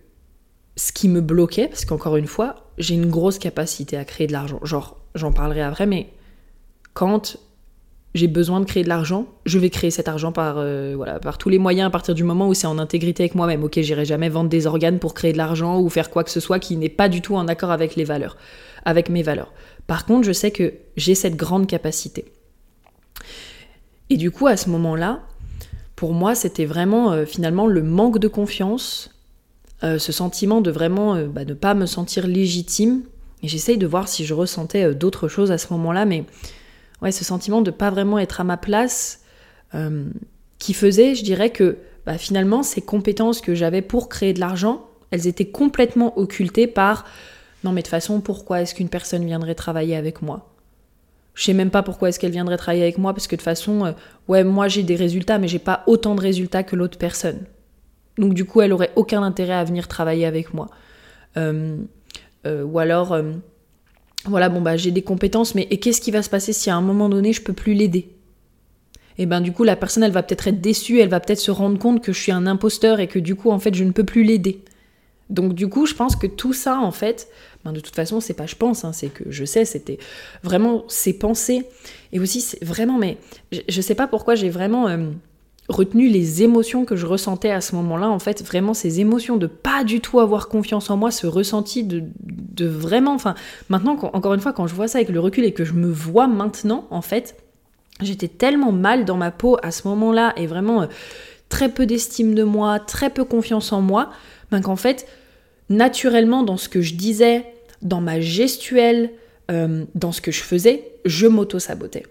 ce 0.75 0.91
qui 0.91 1.09
me 1.09 1.21
bloquait, 1.21 1.67
parce 1.67 1.85
qu'encore 1.85 2.17
une 2.17 2.27
fois, 2.27 2.67
j'ai 2.77 2.95
une 2.95 3.09
grosse 3.09 3.37
capacité 3.37 3.97
à 3.97 4.05
créer 4.05 4.27
de 4.27 4.33
l'argent. 4.33 4.59
Genre, 4.63 4.97
j'en 5.13 5.31
parlerai 5.31 5.61
après, 5.61 5.85
mais 5.85 6.09
quand 6.99 7.37
j'ai 8.13 8.27
besoin 8.27 8.59
de 8.59 8.65
créer 8.65 8.83
de 8.83 8.89
l'argent, 8.89 9.25
je 9.45 9.57
vais 9.57 9.69
créer 9.69 9.89
cet 9.89 10.09
argent 10.09 10.33
par, 10.33 10.55
euh, 10.57 10.95
voilà, 10.97 11.17
par 11.17 11.37
tous 11.37 11.47
les 11.47 11.57
moyens 11.57 11.87
à 11.87 11.89
partir 11.89 12.13
du 12.13 12.25
moment 12.25 12.49
où 12.49 12.53
c'est 12.53 12.67
en 12.67 12.77
intégrité 12.77 13.23
avec 13.23 13.35
moi-même. 13.35 13.63
Ok, 13.63 13.79
j'irai 13.79 14.03
jamais 14.03 14.27
vendre 14.27 14.49
des 14.49 14.67
organes 14.67 14.99
pour 14.99 15.13
créer 15.13 15.31
de 15.31 15.37
l'argent 15.37 15.79
ou 15.79 15.87
faire 15.87 16.09
quoi 16.09 16.25
que 16.25 16.29
ce 16.29 16.41
soit 16.41 16.59
qui 16.59 16.75
n'est 16.75 16.89
pas 16.89 17.07
du 17.07 17.21
tout 17.21 17.37
en 17.37 17.47
accord 17.47 17.71
avec 17.71 17.95
les 17.95 18.03
valeurs, 18.03 18.35
avec 18.83 19.07
mes 19.07 19.23
valeurs. 19.23 19.53
Par 19.87 20.05
contre, 20.05 20.27
je 20.27 20.33
sais 20.33 20.51
que 20.51 20.73
j'ai 20.97 21.15
cette 21.15 21.37
grande 21.37 21.67
capacité. 21.67 22.25
Et 24.09 24.17
du 24.17 24.29
coup, 24.29 24.47
à 24.47 24.57
ce 24.57 24.69
moment-là, 24.69 25.21
pour 25.95 26.11
moi, 26.11 26.35
c'était 26.35 26.65
vraiment 26.65 27.13
euh, 27.13 27.23
finalement 27.25 27.65
le 27.65 27.81
manque 27.81 28.19
de 28.19 28.27
confiance, 28.27 29.15
euh, 29.85 29.99
ce 29.99 30.11
sentiment 30.11 30.59
de 30.59 30.69
vraiment 30.69 31.15
bah, 31.27 31.45
ne 31.45 31.53
pas 31.53 31.75
me 31.75 31.85
sentir 31.85 32.27
légitime. 32.27 33.03
Et 33.41 33.47
j'essaye 33.47 33.77
de 33.77 33.87
voir 33.87 34.09
si 34.09 34.25
je 34.25 34.33
ressentais 34.33 34.93
d'autres 34.93 35.29
choses 35.29 35.49
à 35.49 35.57
ce 35.57 35.71
moment-là, 35.71 36.03
mais 36.03 36.25
ouais, 37.01 37.11
ce 37.11 37.23
sentiment 37.23 37.61
de 37.61 37.71
pas 37.71 37.89
vraiment 37.89 38.19
être 38.19 38.41
à 38.41 38.43
ma 38.43 38.57
place, 38.57 39.21
qui 40.57 40.73
faisait, 40.73 41.13
je 41.13 41.23
dirais 41.23 41.51
que 41.51 41.77
bah, 42.05 42.17
finalement, 42.17 42.63
ces 42.63 42.81
compétences 42.81 43.39
que 43.39 43.53
j'avais 43.53 43.83
pour 43.83 44.09
créer 44.09 44.33
de 44.33 44.39
l'argent, 44.39 44.85
elles 45.11 45.27
étaient 45.27 45.49
complètement 45.49 46.17
occultées 46.17 46.67
par 46.67 47.05
non 47.63 47.71
mais 47.71 47.81
de 47.81 47.85
toute 47.85 47.91
façon, 47.91 48.21
pourquoi 48.21 48.61
est-ce 48.61 48.73
qu'une 48.73 48.89
personne 48.89 49.25
viendrait 49.25 49.55
travailler 49.55 49.95
avec 49.95 50.21
moi? 50.21 50.53
Je 51.33 51.43
sais 51.43 51.53
même 51.53 51.71
pas 51.71 51.83
pourquoi 51.83 52.09
est-ce 52.09 52.19
qu'elle 52.19 52.31
viendrait 52.31 52.57
travailler 52.57 52.83
avec 52.83 52.97
moi 52.97 53.13
parce 53.13 53.27
que 53.27 53.35
de 53.35 53.39
toute 53.39 53.45
façon, 53.45 53.85
euh, 53.85 53.91
ouais, 54.27 54.43
moi 54.43 54.67
j'ai 54.67 54.83
des 54.83 54.95
résultats, 54.95 55.39
mais 55.39 55.47
j'ai 55.47 55.59
pas 55.59 55.83
autant 55.87 56.15
de 56.15 56.21
résultats 56.21 56.63
que 56.63 56.75
l'autre 56.75 56.97
personne. 56.97 57.39
Donc 58.17 58.33
du 58.33 58.45
coup, 58.45 58.61
elle 58.61 58.73
aurait 58.73 58.91
aucun 58.95 59.23
intérêt 59.23 59.53
à 59.53 59.63
venir 59.63 59.87
travailler 59.87 60.25
avec 60.25 60.53
moi. 60.53 60.69
Euh, 61.37 61.77
euh, 62.45 62.63
ou 62.63 62.79
alors, 62.79 63.17
voilà, 64.25 64.49
bon 64.49 64.61
bah 64.61 64.77
j'ai 64.77 64.91
des 64.91 65.01
compétences, 65.01 65.55
mais 65.55 65.67
et 65.71 65.79
qu'est-ce 65.79 66.01
qui 66.01 66.11
va 66.11 66.21
se 66.21 66.29
passer 66.29 66.53
si 66.53 66.69
à 66.69 66.75
un 66.75 66.81
moment 66.81 67.09
donné 67.09 67.33
je 67.33 67.41
peux 67.41 67.53
plus 67.53 67.73
l'aider? 67.73 68.09
Et 69.17 69.23
eh 69.23 69.25
ben 69.25 69.41
du 69.41 69.51
coup, 69.51 69.65
la 69.65 69.75
personne, 69.75 70.03
elle 70.03 70.13
va 70.13 70.23
peut-être 70.23 70.47
être 70.47 70.61
déçue, 70.61 70.99
elle 70.99 71.09
va 71.09 71.19
peut-être 71.19 71.39
se 71.39 71.51
rendre 71.51 71.77
compte 71.77 72.01
que 72.01 72.13
je 72.13 72.21
suis 72.21 72.31
un 72.31 72.47
imposteur 72.47 73.01
et 73.01 73.07
que 73.07 73.19
du 73.19 73.35
coup, 73.35 73.51
en 73.51 73.59
fait, 73.59 73.75
je 73.75 73.83
ne 73.83 73.91
peux 73.91 74.05
plus 74.05 74.23
l'aider. 74.23 74.63
Donc 75.29 75.53
du 75.53 75.67
coup, 75.67 75.85
je 75.85 75.93
pense 75.93 76.15
que 76.15 76.25
tout 76.25 76.53
ça, 76.53 76.79
en 76.79 76.91
fait, 76.91 77.27
ben, 77.65 77.73
de 77.73 77.81
toute 77.81 77.95
façon, 77.95 78.21
c'est 78.21 78.33
pas 78.33 78.45
je 78.45 78.55
pense, 78.55 78.85
hein, 78.85 78.93
c'est 78.93 79.09
que 79.09 79.25
je 79.29 79.43
sais, 79.43 79.65
c'était 79.65 79.99
vraiment 80.41 80.85
ces 80.87 81.13
pensées. 81.13 81.65
Et 82.13 82.19
aussi, 82.19 82.41
c'est 82.41 82.63
vraiment, 82.63 82.97
mais 82.97 83.17
je, 83.51 83.81
sais 83.81 83.93
pas 83.93 84.07
pourquoi 84.07 84.35
j'ai 84.35 84.49
vraiment 84.49 84.87
euh, 84.87 85.09
retenu 85.67 86.07
les 86.07 86.41
émotions 86.41 86.85
que 86.85 86.95
je 86.95 87.05
ressentais 87.05 87.51
à 87.51 87.61
ce 87.61 87.75
moment-là. 87.75 88.09
En 88.09 88.19
fait, 88.19 88.43
vraiment 88.43 88.73
ces 88.73 89.01
émotions 89.01 89.37
de 89.37 89.47
pas 89.47 89.83
du 89.83 89.99
tout 89.99 90.19
avoir 90.19 90.47
confiance 90.47 90.89
en 90.89 90.97
moi, 90.97 91.11
ce 91.11 91.27
ressenti 91.27 91.83
de, 91.83 92.03
vraiment. 92.65 93.13
Enfin, 93.13 93.35
maintenant, 93.69 93.97
encore 94.13 94.33
une 94.33 94.39
fois, 94.39 94.53
quand 94.53 94.67
je 94.67 94.75
vois 94.75 94.87
ça 94.87 94.99
avec 94.99 95.09
le 95.09 95.19
recul 95.19 95.43
et 95.43 95.53
que 95.53 95.65
je 95.65 95.73
me 95.73 95.91
vois 95.91 96.27
maintenant, 96.27 96.87
en 96.91 97.01
fait, 97.01 97.35
j'étais 98.01 98.27
tellement 98.27 98.71
mal 98.71 99.05
dans 99.05 99.17
ma 99.17 99.31
peau 99.31 99.57
à 99.63 99.71
ce 99.71 99.87
moment-là 99.87 100.33
et 100.37 100.47
vraiment. 100.47 100.83
Euh, 100.83 100.87
très 101.49 101.69
peu 101.69 101.85
d'estime 101.85 102.35
de 102.35 102.43
moi, 102.43 102.79
très 102.79 103.09
peu 103.09 103.25
confiance 103.25 103.73
en 103.73 103.81
moi, 103.81 104.11
ben 104.51 104.61
qu'en 104.61 104.75
fait, 104.75 105.07
naturellement 105.69 106.43
dans 106.43 106.57
ce 106.57 106.69
que 106.69 106.81
je 106.81 106.93
disais, 106.93 107.45
dans 107.81 108.01
ma 108.01 108.21
gestuelle, 108.21 109.11
euh, 109.51 109.85
dans 109.95 110.11
ce 110.11 110.21
que 110.21 110.31
je 110.31 110.41
faisais, 110.41 110.91
je 111.05 111.27
m'auto-sabotais. 111.27 112.05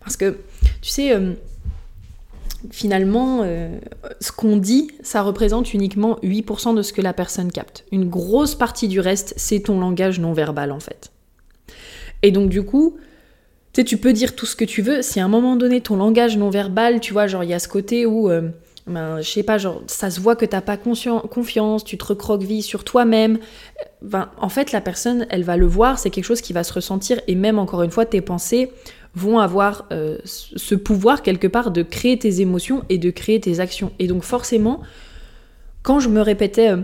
Parce 0.00 0.16
que, 0.16 0.38
tu 0.80 0.90
sais, 0.90 1.12
euh, 1.12 1.34
finalement, 2.70 3.42
euh, 3.42 3.78
ce 4.20 4.32
qu'on 4.32 4.56
dit, 4.56 4.90
ça 5.02 5.22
représente 5.22 5.74
uniquement 5.74 6.18
8% 6.22 6.74
de 6.74 6.82
ce 6.82 6.92
que 6.92 7.00
la 7.00 7.12
personne 7.12 7.52
capte. 7.52 7.84
Une 7.92 8.08
grosse 8.08 8.54
partie 8.54 8.88
du 8.88 9.00
reste, 9.00 9.34
c'est 9.36 9.60
ton 9.60 9.78
langage 9.78 10.20
non 10.20 10.32
verbal, 10.32 10.72
en 10.72 10.80
fait. 10.80 11.10
Et 12.22 12.32
donc, 12.32 12.48
du 12.48 12.62
coup, 12.62 12.96
tu 13.72 13.80
sais, 13.80 13.84
tu 13.84 13.96
peux 13.96 14.12
dire 14.12 14.34
tout 14.34 14.46
ce 14.46 14.56
que 14.56 14.64
tu 14.64 14.82
veux, 14.82 15.02
si 15.02 15.20
à 15.20 15.24
un 15.24 15.28
moment 15.28 15.56
donné, 15.56 15.80
ton 15.80 15.96
langage 15.96 16.36
non 16.36 16.50
verbal, 16.50 17.00
tu 17.00 17.12
vois, 17.12 17.26
genre, 17.26 17.44
il 17.44 17.50
y 17.50 17.54
a 17.54 17.58
ce 17.58 17.68
côté 17.68 18.06
où 18.06 18.28
ben, 18.88 19.20
je 19.20 19.28
sais 19.28 19.42
pas, 19.42 19.58
genre, 19.58 19.82
ça 19.86 20.10
se 20.10 20.18
voit 20.18 20.34
que 20.34 20.46
t'as 20.46 20.62
pas 20.62 20.76
confiance, 20.78 21.84
tu 21.84 21.98
te 21.98 22.04
recroquevilles 22.04 22.62
sur 22.62 22.84
toi-même. 22.84 23.38
Ben, 24.00 24.30
en 24.38 24.48
fait, 24.48 24.72
la 24.72 24.80
personne, 24.80 25.26
elle 25.30 25.44
va 25.44 25.56
le 25.56 25.66
voir, 25.66 25.98
c'est 25.98 26.10
quelque 26.10 26.24
chose 26.24 26.40
qui 26.40 26.52
va 26.52 26.64
se 26.64 26.72
ressentir, 26.72 27.20
et 27.26 27.34
même 27.34 27.58
encore 27.58 27.82
une 27.82 27.90
fois, 27.90 28.06
tes 28.06 28.20
pensées 28.20 28.72
vont 29.14 29.38
avoir 29.38 29.86
euh, 29.92 30.18
ce 30.24 30.74
pouvoir 30.74 31.22
quelque 31.22 31.46
part 31.46 31.70
de 31.70 31.82
créer 31.82 32.18
tes 32.18 32.40
émotions 32.40 32.84
et 32.88 32.98
de 32.98 33.10
créer 33.10 33.40
tes 33.40 33.60
actions. 33.60 33.92
Et 33.98 34.06
donc 34.06 34.22
forcément, 34.22 34.80
quand 35.82 36.00
je 36.00 36.08
me 36.08 36.20
répétais 36.20 36.70
euh, 36.70 36.82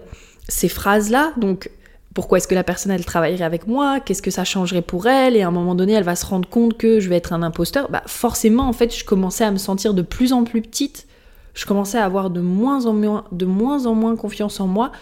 ces 0.49 0.69
phrases-là, 0.69 1.33
donc 1.37 1.71
pourquoi 2.15 2.39
est-ce 2.39 2.49
que 2.49 2.55
la 2.55 2.65
personne 2.65 2.93
elle 2.93 3.05
travaillerait 3.05 3.45
avec 3.45 3.67
moi, 3.67 4.01
qu'est-ce 4.01 4.23
que 4.23 4.31
ça 4.31 4.45
changerait 4.45 4.83
pour 4.83 5.07
elle, 5.07 5.37
et 5.37 5.43
à 5.43 5.49
un 5.49 5.51
moment 5.51 5.75
donné 5.75 5.93
elle 5.93 6.05
va 6.05 6.17
se 6.17 6.25
rendre 6.25 6.49
compte 6.49 6.79
que 6.79 7.01
je 7.01 7.09
vais 7.09 7.17
être 7.17 7.33
un 7.33 7.43
imposteur, 7.43 7.91
bah 7.91 8.03
forcément 8.07 8.69
en 8.69 8.73
fait 8.73 8.97
je 8.97 9.05
commençais 9.05 9.45
à 9.45 9.51
me 9.51 9.59
sentir 9.59 9.95
de 9.95 10.03
plus 10.03 10.33
en 10.33 10.45
plus 10.45 10.63
petite, 10.63 11.07
je 11.55 11.67
commençais 11.67 11.99
à 11.99 12.05
avoir 12.05 12.31
de 12.31 12.41
moins 12.41 12.87
en 12.87 12.93
moins, 12.95 13.25
de 13.33 13.47
moins, 13.47 13.87
en 13.87 13.95
moins 13.95 14.17
confiance 14.17 14.61
en 14.61 14.67
moi, 14.67 14.93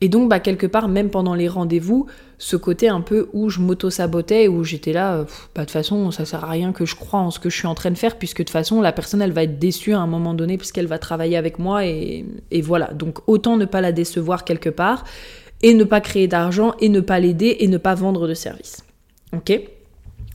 et 0.00 0.08
donc 0.08 0.28
bah 0.28 0.40
quelque 0.40 0.66
part 0.66 0.88
même 0.88 1.08
pendant 1.10 1.34
les 1.34 1.48
rendez-vous, 1.48 2.06
ce 2.38 2.56
côté 2.56 2.88
un 2.88 3.00
peu 3.00 3.28
où 3.32 3.48
je 3.48 3.60
m'auto-sabotais, 3.60 4.46
où 4.46 4.62
j'étais 4.62 4.92
là, 4.92 5.14
euh, 5.14 5.24
bah 5.54 5.62
de 5.62 5.66
toute 5.66 5.70
façon 5.70 6.10
ça 6.10 6.24
sert 6.24 6.44
à 6.44 6.50
rien 6.50 6.72
que 6.72 6.84
je 6.84 6.94
crois 6.94 7.20
en 7.20 7.30
ce 7.30 7.38
que 7.38 7.48
je 7.48 7.56
suis 7.56 7.66
en 7.66 7.74
train 7.74 7.90
de 7.90 7.98
faire, 7.98 8.18
puisque 8.18 8.38
de 8.38 8.44
toute 8.44 8.50
façon 8.50 8.82
la 8.82 8.92
personne 8.92 9.22
elle 9.22 9.32
va 9.32 9.44
être 9.44 9.58
déçue 9.58 9.94
à 9.94 10.00
un 10.00 10.06
moment 10.06 10.34
donné 10.34 10.58
puisqu'elle 10.58 10.86
va 10.86 10.98
travailler 10.98 11.36
avec 11.36 11.58
moi, 11.58 11.86
et, 11.86 12.26
et 12.50 12.60
voilà, 12.60 12.92
donc 12.92 13.20
autant 13.26 13.56
ne 13.56 13.64
pas 13.64 13.80
la 13.80 13.92
décevoir 13.92 14.44
quelque 14.44 14.68
part 14.68 15.04
et 15.62 15.72
ne 15.72 15.84
pas 15.84 16.00
créer 16.00 16.28
d'argent 16.28 16.74
et 16.80 16.88
ne 16.88 17.00
pas 17.00 17.18
l'aider 17.18 17.56
et 17.60 17.68
ne 17.68 17.78
pas 17.78 17.94
vendre 17.94 18.28
de 18.28 18.34
services. 18.34 18.84
Ok? 19.32 19.58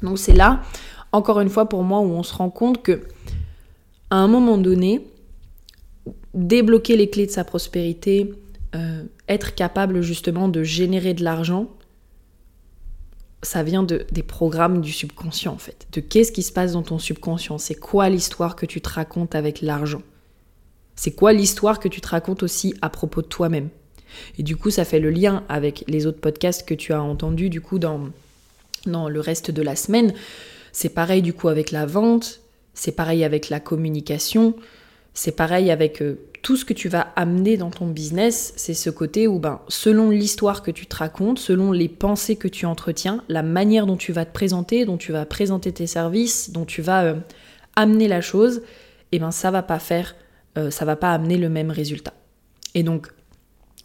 Donc 0.02 0.18
c'est 0.18 0.34
là, 0.34 0.62
encore 1.12 1.40
une 1.40 1.50
fois 1.50 1.70
pour 1.70 1.84
moi, 1.84 2.00
où 2.00 2.12
on 2.12 2.24
se 2.24 2.34
rend 2.34 2.50
compte 2.50 2.82
que 2.82 3.02
à 4.10 4.16
un 4.16 4.28
moment 4.28 4.58
donné, 4.58 5.08
débloquer 6.34 6.98
les 6.98 7.10
clés 7.10 7.28
de 7.28 7.32
sa 7.32 7.44
prospérité, 7.44 8.34
euh, 8.76 9.04
être 9.28 9.56
capable 9.56 10.02
justement 10.02 10.48
de 10.48 10.64
générer 10.64 11.14
de 11.14 11.24
l'argent, 11.24 11.70
ça 13.44 13.64
vient 13.64 13.84
de, 13.84 14.06
des 14.12 14.24
programmes 14.24 14.82
du 14.82 14.92
subconscient 14.92 15.54
en 15.54 15.58
fait. 15.58 15.88
De 15.92 16.00
qu'est-ce 16.00 16.32
qui 16.32 16.44
se 16.44 16.52
passe 16.52 16.74
dans 16.74 16.84
ton 16.84 17.00
subconscient? 17.00 17.58
C'est 17.58 17.76
quoi 17.76 18.10
l'histoire 18.10 18.56
que 18.56 18.66
tu 18.66 18.82
te 18.82 18.90
racontes 18.90 19.36
avec 19.36 19.62
l'argent? 19.62 20.04
C'est 20.96 21.12
quoi 21.12 21.34
l'histoire 21.34 21.80
que 21.80 21.88
tu 21.88 22.02
te 22.02 22.08
racontes 22.10 22.44
aussi 22.44 22.76
à 22.82 22.90
propos 22.90 23.22
de 23.22 23.28
toi-même? 23.28 23.70
Et 24.38 24.44
du 24.44 24.58
coup, 24.58 24.70
ça 24.70 24.86
fait 24.86 25.00
le 25.00 25.10
lien 25.10 25.44
avec 25.50 25.84
les 25.88 26.06
autres 26.06 26.20
podcasts 26.20 26.68
que 26.68 26.74
tu 26.74 26.94
as 26.94 27.02
entendus 27.02 27.50
du 27.50 27.62
coup 27.62 27.80
dans, 27.80 28.10
dans 28.86 29.10
le 29.10 29.20
reste 29.20 29.52
de 29.52 29.62
la 29.62 29.76
semaine. 29.76 30.14
C'est 30.72 30.90
pareil 30.90 31.22
du 31.22 31.34
coup 31.34 31.48
avec 31.48 31.72
la 31.72 31.86
vente, 31.86 32.42
c'est 32.74 32.92
pareil 32.92 33.24
avec 33.24 33.50
la 33.50 33.60
communication, 33.60 34.56
c'est 35.14 35.36
pareil 35.36 35.72
avec 35.72 36.02
euh, 36.02 36.20
tout 36.42 36.58
ce 36.58 36.66
que 36.66 36.74
tu 36.74 36.90
vas 36.90 37.08
amener 37.16 37.58
dans 37.58 37.70
ton 37.70 37.88
business, 37.88 38.54
c'est 38.56 38.74
ce 38.74 38.90
côté 38.90 39.28
où 39.28 39.40
ben, 39.40 39.62
selon 39.68 40.10
l'histoire 40.10 40.64
que 40.64 40.72
tu 40.72 40.88
te 40.88 40.96
racontes, 40.96 41.38
selon 41.38 41.72
les 41.72 41.88
pensées 41.88 42.36
que 42.36 42.48
tu 42.48 42.66
entretiens, 42.66 43.24
la 43.30 43.44
manière 43.44 43.86
dont 43.86 43.98
tu 43.98 44.12
vas 44.12 44.26
te 44.26 44.34
présenter, 44.34 44.86
dont 44.86 44.98
tu 44.98 45.12
vas 45.12 45.26
présenter 45.26 45.72
tes 45.72 45.88
services, 45.88 46.52
dont 46.52 46.66
tu 46.66 46.82
vas 46.82 47.04
euh, 47.04 47.16
amener 47.76 48.08
la 48.08 48.22
chose, 48.22 48.62
eh 49.12 49.20
ben 49.20 49.32
ça 49.32 49.52
va 49.52 49.62
pas 49.62 49.80
faire, 49.80 50.16
euh, 50.58 50.72
ça 50.72 50.86
va 50.86 50.96
pas 50.96 51.14
amener 51.14 51.38
le 51.38 51.50
même 51.50 51.70
résultat. 51.70 52.14
Et 52.74 52.84
donc 52.84 53.12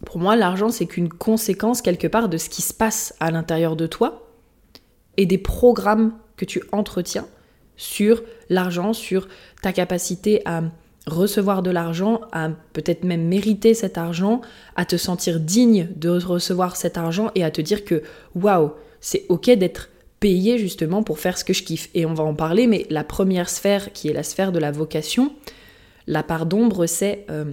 pour 0.04 0.18
moi, 0.18 0.36
l'argent, 0.36 0.68
c'est 0.68 0.86
qu'une 0.86 1.08
conséquence 1.08 1.80
quelque 1.80 2.06
part 2.06 2.28
de 2.28 2.36
ce 2.36 2.48
qui 2.48 2.62
se 2.62 2.74
passe 2.74 3.14
à 3.20 3.30
l'intérieur 3.30 3.76
de 3.76 3.86
toi 3.86 4.30
et 5.16 5.26
des 5.26 5.38
programmes 5.38 6.14
que 6.36 6.44
tu 6.44 6.62
entretiens 6.72 7.26
sur 7.76 8.22
l'argent, 8.48 8.92
sur 8.92 9.28
ta 9.62 9.72
capacité 9.72 10.42
à 10.44 10.62
recevoir 11.06 11.62
de 11.62 11.70
l'argent, 11.70 12.20
à 12.32 12.50
peut-être 12.72 13.04
même 13.04 13.26
mériter 13.26 13.74
cet 13.74 13.96
argent, 13.96 14.40
à 14.74 14.84
te 14.84 14.96
sentir 14.96 15.40
digne 15.40 15.88
de 15.96 16.10
recevoir 16.10 16.76
cet 16.76 16.98
argent 16.98 17.30
et 17.34 17.44
à 17.44 17.50
te 17.50 17.60
dire 17.60 17.84
que 17.84 18.02
waouh, 18.34 18.72
c'est 19.00 19.24
ok 19.28 19.50
d'être 19.50 19.90
payé 20.18 20.58
justement 20.58 21.02
pour 21.02 21.18
faire 21.18 21.38
ce 21.38 21.44
que 21.44 21.52
je 21.52 21.62
kiffe. 21.62 21.88
Et 21.94 22.06
on 22.06 22.14
va 22.14 22.24
en 22.24 22.34
parler, 22.34 22.66
mais 22.66 22.86
la 22.90 23.04
première 23.04 23.48
sphère 23.48 23.92
qui 23.92 24.08
est 24.08 24.12
la 24.12 24.22
sphère 24.22 24.50
de 24.50 24.58
la 24.58 24.72
vocation, 24.72 25.32
la 26.06 26.22
part 26.22 26.46
d'ombre, 26.46 26.86
c'est 26.86 27.24
euh, 27.30 27.52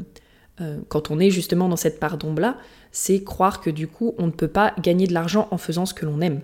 euh, 0.62 0.78
quand 0.88 1.12
on 1.12 1.20
est 1.20 1.30
justement 1.30 1.70
dans 1.70 1.76
cette 1.76 2.00
part 2.00 2.18
d'ombre-là, 2.18 2.58
c'est 2.92 3.24
croire 3.24 3.62
que 3.62 3.70
du 3.70 3.88
coup, 3.88 4.14
on 4.18 4.28
ne 4.28 4.32
peut 4.32 4.48
pas 4.48 4.74
gagner 4.82 5.08
de 5.08 5.14
l'argent 5.14 5.48
en 5.52 5.58
faisant 5.58 5.86
ce 5.86 5.94
que 5.94 6.06
l'on 6.06 6.22
aime. 6.22 6.42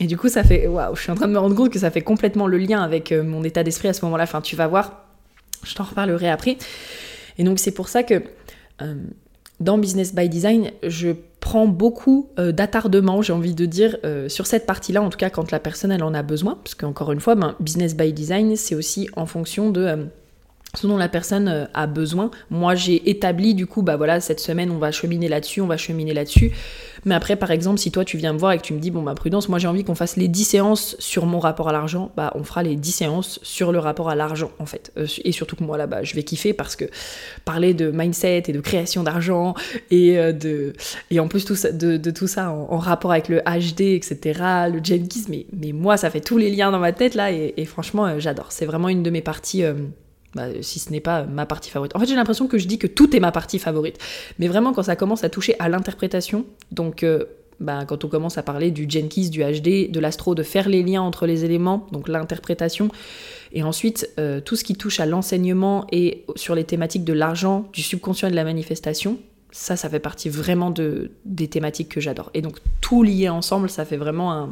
Et 0.00 0.06
du 0.06 0.16
coup, 0.16 0.28
ça 0.28 0.42
fait. 0.42 0.66
Waouh, 0.66 0.96
je 0.96 1.02
suis 1.02 1.12
en 1.12 1.14
train 1.14 1.28
de 1.28 1.32
me 1.32 1.38
rendre 1.38 1.54
compte 1.54 1.70
que 1.70 1.78
ça 1.78 1.90
fait 1.90 2.00
complètement 2.00 2.46
le 2.46 2.58
lien 2.58 2.82
avec 2.82 3.12
euh, 3.12 3.22
mon 3.22 3.44
état 3.44 3.62
d'esprit 3.62 3.88
à 3.88 3.92
ce 3.92 4.04
moment-là. 4.04 4.24
Enfin, 4.24 4.40
tu 4.40 4.56
vas 4.56 4.66
voir, 4.66 5.03
je 5.64 5.74
t'en 5.74 5.84
reparlerai 5.84 6.28
après. 6.28 6.56
Et 7.38 7.44
donc, 7.44 7.58
c'est 7.58 7.72
pour 7.72 7.88
ça 7.88 8.02
que 8.02 8.22
euh, 8.82 8.94
dans 9.60 9.78
Business 9.78 10.14
by 10.14 10.28
Design, 10.28 10.70
je 10.82 11.10
prends 11.40 11.66
beaucoup 11.66 12.30
d'attardement, 12.38 13.20
j'ai 13.20 13.34
envie 13.34 13.54
de 13.54 13.66
dire, 13.66 13.98
sur 14.28 14.46
cette 14.46 14.64
partie-là, 14.64 15.02
en 15.02 15.10
tout 15.10 15.18
cas 15.18 15.28
quand 15.28 15.50
la 15.50 15.60
personne 15.60 15.92
elle 15.92 16.02
en 16.02 16.14
a 16.14 16.22
besoin. 16.22 16.54
Parce 16.64 16.74
qu'encore 16.74 17.12
une 17.12 17.20
fois, 17.20 17.34
ben, 17.34 17.54
Business 17.60 17.94
by 17.94 18.14
Design, 18.14 18.56
c'est 18.56 18.74
aussi 18.74 19.10
en 19.14 19.26
fonction 19.26 19.70
de 19.70 20.08
ce 20.74 20.86
dont 20.86 20.96
la 20.96 21.08
personne 21.08 21.48
euh, 21.48 21.64
a 21.74 21.86
besoin. 21.86 22.30
Moi, 22.50 22.74
j'ai 22.74 23.08
établi 23.08 23.54
du 23.54 23.66
coup, 23.66 23.82
bah 23.82 23.96
voilà, 23.96 24.20
cette 24.20 24.40
semaine, 24.40 24.70
on 24.70 24.78
va 24.78 24.92
cheminer 24.92 25.28
là-dessus, 25.28 25.60
on 25.60 25.66
va 25.66 25.76
cheminer 25.76 26.14
là-dessus. 26.14 26.52
Mais 27.04 27.14
après, 27.14 27.36
par 27.36 27.50
exemple, 27.50 27.78
si 27.78 27.90
toi 27.90 28.04
tu 28.04 28.16
viens 28.16 28.32
me 28.32 28.38
voir 28.38 28.52
et 28.52 28.58
que 28.58 28.62
tu 28.62 28.72
me 28.72 28.78
dis, 28.78 28.90
bon 28.90 29.02
bah 29.02 29.14
prudence, 29.14 29.48
moi 29.48 29.58
j'ai 29.58 29.68
envie 29.68 29.84
qu'on 29.84 29.94
fasse 29.94 30.16
les 30.16 30.28
10 30.28 30.44
séances 30.44 30.96
sur 30.98 31.26
mon 31.26 31.38
rapport 31.38 31.68
à 31.68 31.72
l'argent, 31.72 32.10
bah 32.16 32.32
on 32.34 32.44
fera 32.44 32.62
les 32.62 32.76
10 32.76 32.92
séances 32.92 33.40
sur 33.42 33.72
le 33.72 33.78
rapport 33.78 34.08
à 34.08 34.14
l'argent 34.14 34.50
en 34.58 34.66
fait. 34.66 34.92
Euh, 34.96 35.06
et 35.24 35.32
surtout 35.32 35.56
que 35.56 35.64
moi 35.64 35.76
là-bas, 35.76 36.02
je 36.02 36.14
vais 36.14 36.22
kiffer 36.22 36.52
parce 36.52 36.76
que 36.76 36.86
parler 37.44 37.74
de 37.74 37.90
mindset 37.90 38.44
et 38.48 38.52
de 38.52 38.60
création 38.60 39.02
d'argent 39.02 39.54
et 39.90 40.18
euh, 40.18 40.32
de 40.32 40.72
et 41.10 41.20
en 41.20 41.28
plus 41.28 41.44
de, 41.44 42.10
tout 42.10 42.26
ça 42.26 42.50
en, 42.50 42.78
rapport 42.78 43.12
avec 43.12 43.28
le 43.28 43.40
HD, 43.40 43.82
etc., 43.82 44.40
le 44.72 44.80
Jenkins, 44.82 45.26
mais, 45.28 45.46
mais 45.52 45.72
moi 45.72 45.96
ça 45.96 46.10
fait 46.10 46.20
tous 46.20 46.38
les 46.38 46.50
liens 46.50 46.70
dans 46.70 46.78
ma 46.78 46.92
tête 46.92 47.14
là 47.14 47.30
et, 47.32 47.64
franchement 47.66 48.18
j'adore. 48.18 48.46
C'est 48.50 48.66
vraiment 48.66 48.88
une 48.88 49.02
de 49.02 49.10
mes 49.10 49.22
parties. 49.22 49.64
Bah, 50.34 50.48
si 50.62 50.80
ce 50.80 50.90
n'est 50.90 51.00
pas 51.00 51.24
ma 51.24 51.46
partie 51.46 51.70
favorite. 51.70 51.94
En 51.94 52.00
fait, 52.00 52.06
j'ai 52.06 52.16
l'impression 52.16 52.48
que 52.48 52.58
je 52.58 52.66
dis 52.66 52.78
que 52.78 52.88
tout 52.88 53.14
est 53.14 53.20
ma 53.20 53.30
partie 53.30 53.58
favorite. 53.58 53.98
Mais 54.38 54.48
vraiment, 54.48 54.72
quand 54.72 54.82
ça 54.82 54.96
commence 54.96 55.22
à 55.22 55.28
toucher 55.28 55.54
à 55.60 55.68
l'interprétation, 55.68 56.44
donc 56.72 57.04
euh, 57.04 57.24
bah, 57.60 57.84
quand 57.86 58.04
on 58.04 58.08
commence 58.08 58.36
à 58.36 58.42
parler 58.42 58.72
du 58.72 58.86
Jenkins, 58.88 59.28
du 59.28 59.44
HD, 59.44 59.90
de 59.90 60.00
l'astro, 60.00 60.34
de 60.34 60.42
faire 60.42 60.68
les 60.68 60.82
liens 60.82 61.02
entre 61.02 61.26
les 61.26 61.44
éléments, 61.44 61.86
donc 61.92 62.08
l'interprétation, 62.08 62.88
et 63.52 63.62
ensuite 63.62 64.10
euh, 64.18 64.40
tout 64.40 64.56
ce 64.56 64.64
qui 64.64 64.74
touche 64.74 64.98
à 64.98 65.06
l'enseignement 65.06 65.86
et 65.92 66.24
sur 66.34 66.56
les 66.56 66.64
thématiques 66.64 67.04
de 67.04 67.12
l'argent, 67.12 67.68
du 67.72 67.82
subconscient 67.82 68.26
et 68.26 68.30
de 68.32 68.36
la 68.36 68.44
manifestation, 68.44 69.18
ça, 69.52 69.76
ça 69.76 69.88
fait 69.88 70.00
partie 70.00 70.28
vraiment 70.28 70.70
de, 70.70 71.12
des 71.24 71.46
thématiques 71.46 71.90
que 71.90 72.00
j'adore. 72.00 72.30
Et 72.34 72.42
donc 72.42 72.58
tout 72.80 73.04
lié 73.04 73.28
ensemble, 73.28 73.70
ça 73.70 73.84
fait 73.84 73.96
vraiment 73.96 74.32
un, 74.32 74.50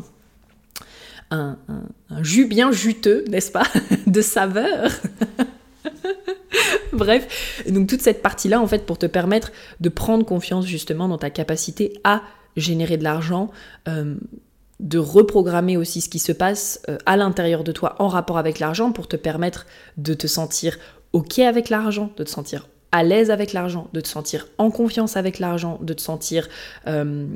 un 1.33 2.23
jus 2.23 2.45
bien 2.45 2.71
juteux, 2.71 3.25
n'est-ce 3.29 3.51
pas, 3.51 3.67
de 4.07 4.21
saveur. 4.23 4.93
Bref, 6.93 7.65
donc 7.69 7.89
toute 7.89 8.03
cette 8.03 8.23
partie-là, 8.23 8.61
en 8.61 8.67
fait, 8.67 8.85
pour 8.87 8.99
te 8.99 9.07
permettre 9.07 9.53
de 9.81 9.89
prendre 9.89 10.25
confiance 10.25 10.67
justement 10.67 11.09
dans 11.09 11.19
ta 11.19 11.31
capacité 11.31 11.99
à 12.05 12.23
générer 12.57 12.97
de 12.97 13.05
l'argent, 13.05 13.51
euh, 13.89 14.15
de 14.81 14.99
reprogrammer 14.99 15.77
aussi 15.77 16.01
ce 16.01 16.09
qui 16.09 16.19
se 16.19 16.33
passe 16.33 16.83
euh, 16.89 16.99
à 17.07 17.17
l'intérieur 17.17 17.65
de 17.65 17.73
toi 17.73 17.97
en 17.99 18.09
rapport 18.09 18.39
avec 18.39 18.59
l'argent 18.59 18.93
pour 18.93 19.09
te 19.09 19.17
permettre 19.17 19.67
de 19.97 20.13
te 20.15 20.27
sentir 20.27 20.79
ok 21.13 21.39
avec 21.39 21.71
l'argent, 21.71 22.13
de 22.17 22.25
te 22.25 22.31
sentir 22.31 22.69
à 22.91 23.03
l'aise 23.05 23.31
avec 23.31 23.55
l'argent, 23.55 23.89
de 23.95 24.01
te 24.01 24.09
sentir 24.09 24.49
en 24.59 24.71
confiance 24.71 25.17
avec 25.17 25.39
l'argent, 25.39 25.79
de 25.81 25.95
te 25.95 26.03
sentir 26.03 26.49
euh, 26.87 27.27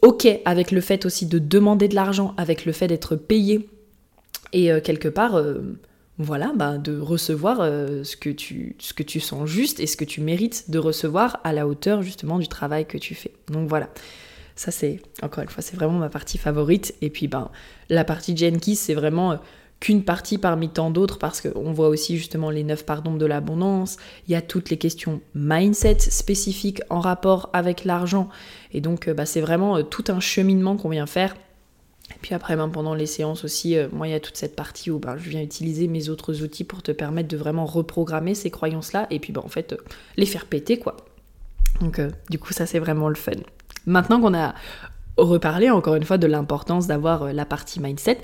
ok 0.00 0.26
avec 0.46 0.70
le 0.70 0.80
fait 0.80 1.04
aussi 1.04 1.26
de 1.26 1.38
demander 1.38 1.88
de 1.88 1.94
l'argent, 1.94 2.34
avec 2.38 2.64
le 2.64 2.72
fait 2.72 2.88
d'être 2.88 3.16
payé. 3.16 3.68
Et 4.54 4.68
quelque 4.82 5.08
part 5.08 5.42
voilà, 6.18 6.52
bah, 6.54 6.78
de 6.78 6.98
recevoir 6.98 7.58
euh, 7.60 8.04
ce, 8.04 8.16
que 8.16 8.30
tu, 8.30 8.76
ce 8.78 8.92
que 8.92 9.02
tu 9.02 9.18
sens 9.18 9.48
juste 9.48 9.80
et 9.80 9.86
ce 9.86 9.96
que 9.96 10.04
tu 10.04 10.20
mérites 10.20 10.70
de 10.70 10.78
recevoir 10.78 11.40
à 11.42 11.52
la 11.52 11.66
hauteur 11.66 12.02
justement 12.02 12.38
du 12.38 12.48
travail 12.48 12.86
que 12.86 12.98
tu 12.98 13.14
fais. 13.14 13.32
Donc 13.48 13.68
voilà, 13.68 13.88
ça 14.54 14.70
c'est, 14.70 15.00
encore 15.22 15.42
une 15.42 15.48
fois, 15.48 15.62
c'est 15.62 15.76
vraiment 15.76 15.98
ma 15.98 16.10
partie 16.10 16.38
favorite. 16.38 16.94
Et 17.00 17.08
puis 17.08 17.28
ben, 17.28 17.50
la 17.88 18.04
partie 18.04 18.36
Jenkins, 18.36 18.74
c'est 18.74 18.94
vraiment 18.94 19.32
euh, 19.32 19.36
qu'une 19.80 20.04
partie 20.04 20.36
parmi 20.36 20.68
tant 20.68 20.90
d'autres 20.90 21.18
parce 21.18 21.40
qu'on 21.40 21.72
voit 21.72 21.88
aussi 21.88 22.18
justement 22.18 22.50
les 22.50 22.62
neuf 22.62 22.84
pardons 22.84 23.16
de 23.16 23.26
l'abondance, 23.26 23.96
il 24.28 24.32
y 24.32 24.34
a 24.34 24.42
toutes 24.42 24.68
les 24.68 24.76
questions 24.76 25.22
mindset 25.34 25.98
spécifiques 25.98 26.82
en 26.90 27.00
rapport 27.00 27.48
avec 27.54 27.84
l'argent. 27.84 28.28
Et 28.72 28.82
donc 28.82 29.08
euh, 29.08 29.14
bah, 29.14 29.24
c'est 29.24 29.40
vraiment 29.40 29.82
tout 29.82 30.04
un 30.08 30.20
cheminement 30.20 30.76
qu'on 30.76 30.90
vient 30.90 31.06
faire 31.06 31.34
et 32.14 32.18
puis 32.20 32.34
après, 32.34 32.56
ben, 32.56 32.68
pendant 32.68 32.94
les 32.94 33.06
séances 33.06 33.44
aussi, 33.44 33.76
euh, 33.76 33.88
moi, 33.92 34.08
il 34.08 34.10
y 34.10 34.14
a 34.14 34.20
toute 34.20 34.36
cette 34.36 34.56
partie 34.56 34.90
où 34.90 34.98
ben, 34.98 35.16
je 35.16 35.28
viens 35.30 35.42
utiliser 35.42 35.88
mes 35.88 36.08
autres 36.08 36.42
outils 36.42 36.64
pour 36.64 36.82
te 36.82 36.92
permettre 36.92 37.28
de 37.28 37.36
vraiment 37.36 37.64
reprogrammer 37.64 38.34
ces 38.34 38.50
croyances-là 38.50 39.06
et 39.10 39.18
puis 39.18 39.32
ben, 39.32 39.42
en 39.44 39.48
fait, 39.48 39.72
euh, 39.72 39.76
les 40.16 40.26
faire 40.26 40.46
péter, 40.46 40.78
quoi. 40.78 40.96
Donc, 41.80 41.98
euh, 41.98 42.10
du 42.30 42.38
coup, 42.38 42.52
ça, 42.52 42.66
c'est 42.66 42.78
vraiment 42.78 43.08
le 43.08 43.14
fun. 43.14 43.32
Maintenant 43.86 44.20
qu'on 44.20 44.34
a 44.34 44.54
reparlé 45.16 45.70
encore 45.70 45.94
une 45.94 46.04
fois 46.04 46.18
de 46.18 46.26
l'importance 46.26 46.86
d'avoir 46.86 47.32
la 47.32 47.44
partie 47.44 47.80
mindset, 47.80 48.18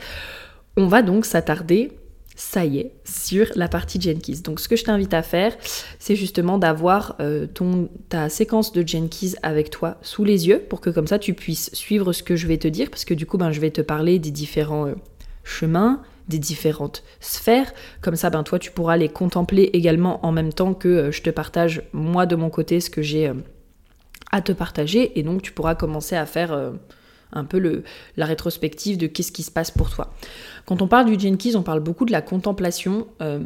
on 0.76 0.87
va 0.87 1.02
donc 1.02 1.25
s'attarder 1.25 1.97
ça 2.38 2.64
y 2.64 2.78
est, 2.78 2.92
sur 3.04 3.47
la 3.57 3.66
partie 3.66 4.00
Jenkins. 4.00 4.40
Donc 4.45 4.61
ce 4.61 4.68
que 4.68 4.76
je 4.76 4.85
t'invite 4.85 5.12
à 5.12 5.23
faire, 5.23 5.57
c'est 5.99 6.14
justement 6.14 6.57
d'avoir 6.57 7.16
euh, 7.18 7.49
ta 8.09 8.28
séquence 8.28 8.73
de 8.73 8.87
Jenkins 8.87 9.33
avec 9.42 9.71
toi 9.71 9.99
sous 10.02 10.23
les 10.23 10.47
yeux 10.47 10.61
pour 10.61 10.80
que 10.80 10.88
comme 10.88 11.09
ça 11.09 11.18
tu 11.18 11.35
puisses 11.35 11.68
suivre 11.75 12.12
ce 12.12 12.23
que 12.23 12.37
je 12.37 12.47
vais 12.47 12.57
te 12.57 12.68
dire 12.68 12.90
parce 12.90 13.04
que 13.04 13.12
du 13.12 13.26
coup 13.26 13.38
ben, 13.38 13.50
je 13.50 13.61
vais 13.61 13.73
te 13.73 13.80
parler 13.80 14.21
des 14.21 14.30
différents 14.30 14.87
euh, 14.87 14.95
chemins, 15.42 16.00
des 16.28 16.38
différentes 16.38 17.02
sphères. 17.18 17.73
Comme 18.02 18.14
ça, 18.14 18.30
ben, 18.30 18.45
toi, 18.45 18.61
tu 18.61 18.71
pourras 18.71 18.97
les 18.97 19.09
contempler 19.09 19.71
également 19.73 20.25
en 20.25 20.30
même 20.30 20.52
temps 20.52 20.75
que 20.75 20.88
euh, 20.88 21.11
je 21.11 21.23
te 21.23 21.30
partage, 21.30 21.83
moi, 21.92 22.25
de 22.25 22.37
mon 22.37 22.50
côté, 22.50 22.80
ce 22.80 22.88
que 22.88 23.02
j'ai 23.02 23.33
à 24.30 24.42
te 24.42 24.52
partager. 24.52 25.18
Et 25.18 25.25
donc, 25.25 25.42
tu 25.42 25.50
pourras 25.50 25.75
commencer 25.75 26.14
à 26.14 26.26
faire 26.26 26.52
un 27.32 27.44
peu 27.44 27.58
le, 27.58 27.82
la 28.16 28.26
rétrospective 28.26 28.99
de 28.99 29.06
qu'est-ce 29.06 29.32
qui 29.32 29.42
se 29.42 29.50
passe 29.50 29.70
pour 29.70 29.90
toi. 29.90 30.14
Quand 30.66 30.82
on 30.82 30.88
parle 30.88 31.06
du 31.06 31.18
Jenkins, 31.18 31.54
on 31.54 31.62
parle 31.62 31.80
beaucoup 31.80 32.04
de 32.04 32.12
la 32.12 32.23
contemplation. 32.23 33.06
Euh, 33.20 33.40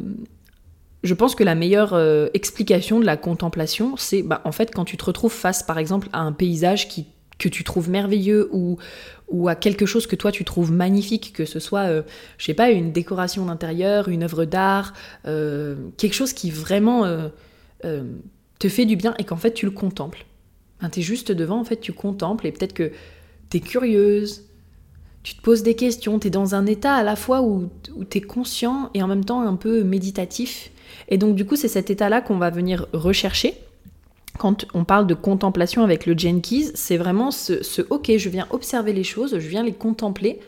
je 1.03 1.13
pense 1.13 1.35
que 1.35 1.43
la 1.43 1.55
meilleure 1.55 1.93
euh, 1.93 2.27
explication 2.33 2.99
de 2.99 3.05
la 3.05 3.17
contemplation, 3.17 3.97
c'est 3.97 4.21
bah, 4.21 4.41
en 4.45 4.51
fait 4.51 4.73
quand 4.73 4.85
tu 4.85 4.97
te 4.97 5.05
retrouves 5.05 5.33
face 5.33 5.63
par 5.63 5.77
exemple 5.77 6.07
à 6.13 6.21
un 6.21 6.31
paysage 6.31 6.87
qui, 6.87 7.07
que 7.39 7.49
tu 7.49 7.63
trouves 7.63 7.89
merveilleux 7.89 8.49
ou, 8.53 8.77
ou 9.27 9.49
à 9.49 9.55
quelque 9.55 9.85
chose 9.85 10.07
que 10.07 10.15
toi 10.15 10.31
tu 10.31 10.45
trouves 10.45 10.71
magnifique, 10.71 11.33
que 11.33 11.45
ce 11.45 11.59
soit, 11.59 11.87
euh, 11.89 12.03
je 12.37 12.45
sais 12.45 12.53
pas, 12.53 12.71
une 12.71 12.93
décoration 12.93 13.45
d'intérieur, 13.45 14.07
une 14.07 14.23
œuvre 14.23 14.45
d'art, 14.45 14.93
quelque 15.23 16.13
chose 16.13 16.31
qui 16.31 16.51
vraiment 16.51 17.03
te 18.59 18.69
fait 18.69 18.85
du 18.85 18.95
bien 18.95 19.13
et 19.19 19.25
qu'en 19.25 19.35
fait 19.35 19.53
tu 19.53 19.65
le 19.65 19.71
contemples. 19.71 20.25
Ben, 20.81 20.89
tu 20.89 20.99
es 20.99 21.03
juste 21.03 21.31
devant, 21.31 21.59
en 21.59 21.65
fait 21.65 21.81
tu 21.81 21.91
contemples 21.91 22.47
et 22.47 22.51
peut-être 22.53 22.73
que 22.73 22.91
tu 23.53 23.57
es 23.57 23.59
curieuse, 23.69 24.45
tu 25.21 25.35
te 25.35 25.41
poses 25.41 25.61
des 25.61 25.75
questions, 25.75 26.17
tu 26.17 26.27
es 26.27 26.29
dans 26.31 26.55
un 26.55 26.65
état 26.65 26.95
à 26.95 27.03
la 27.03 27.15
fois 27.15 27.41
où, 27.43 27.69
où 27.95 28.03
tu 28.03 28.17
es 28.17 28.21
conscient 28.21 28.89
et 28.93 29.03
en 29.03 29.07
même 29.07 29.23
temps 29.23 29.41
un 29.41 29.55
peu 29.55 29.83
méditatif. 29.83 30.71
Et 31.09 31.17
donc 31.17 31.35
du 31.35 31.45
coup 31.45 31.55
c'est 31.55 31.67
cet 31.67 31.91
état-là 31.91 32.21
qu'on 32.21 32.37
va 32.37 32.49
venir 32.49 32.87
rechercher. 32.93 33.53
Quand 34.39 34.65
on 34.73 34.83
parle 34.83 35.05
de 35.05 35.13
contemplation 35.13 35.83
avec 35.83 36.07
le 36.07 36.17
Jenkins, 36.17 36.71
c'est 36.73 36.97
vraiment 36.97 37.29
ce, 37.29 37.61
ce 37.61 37.83
ok, 37.83 38.11
je 38.17 38.29
viens 38.29 38.47
observer 38.49 38.91
les 38.91 39.03
choses, 39.03 39.37
je 39.37 39.47
viens 39.47 39.61
les 39.61 39.73
contempler. 39.73 40.39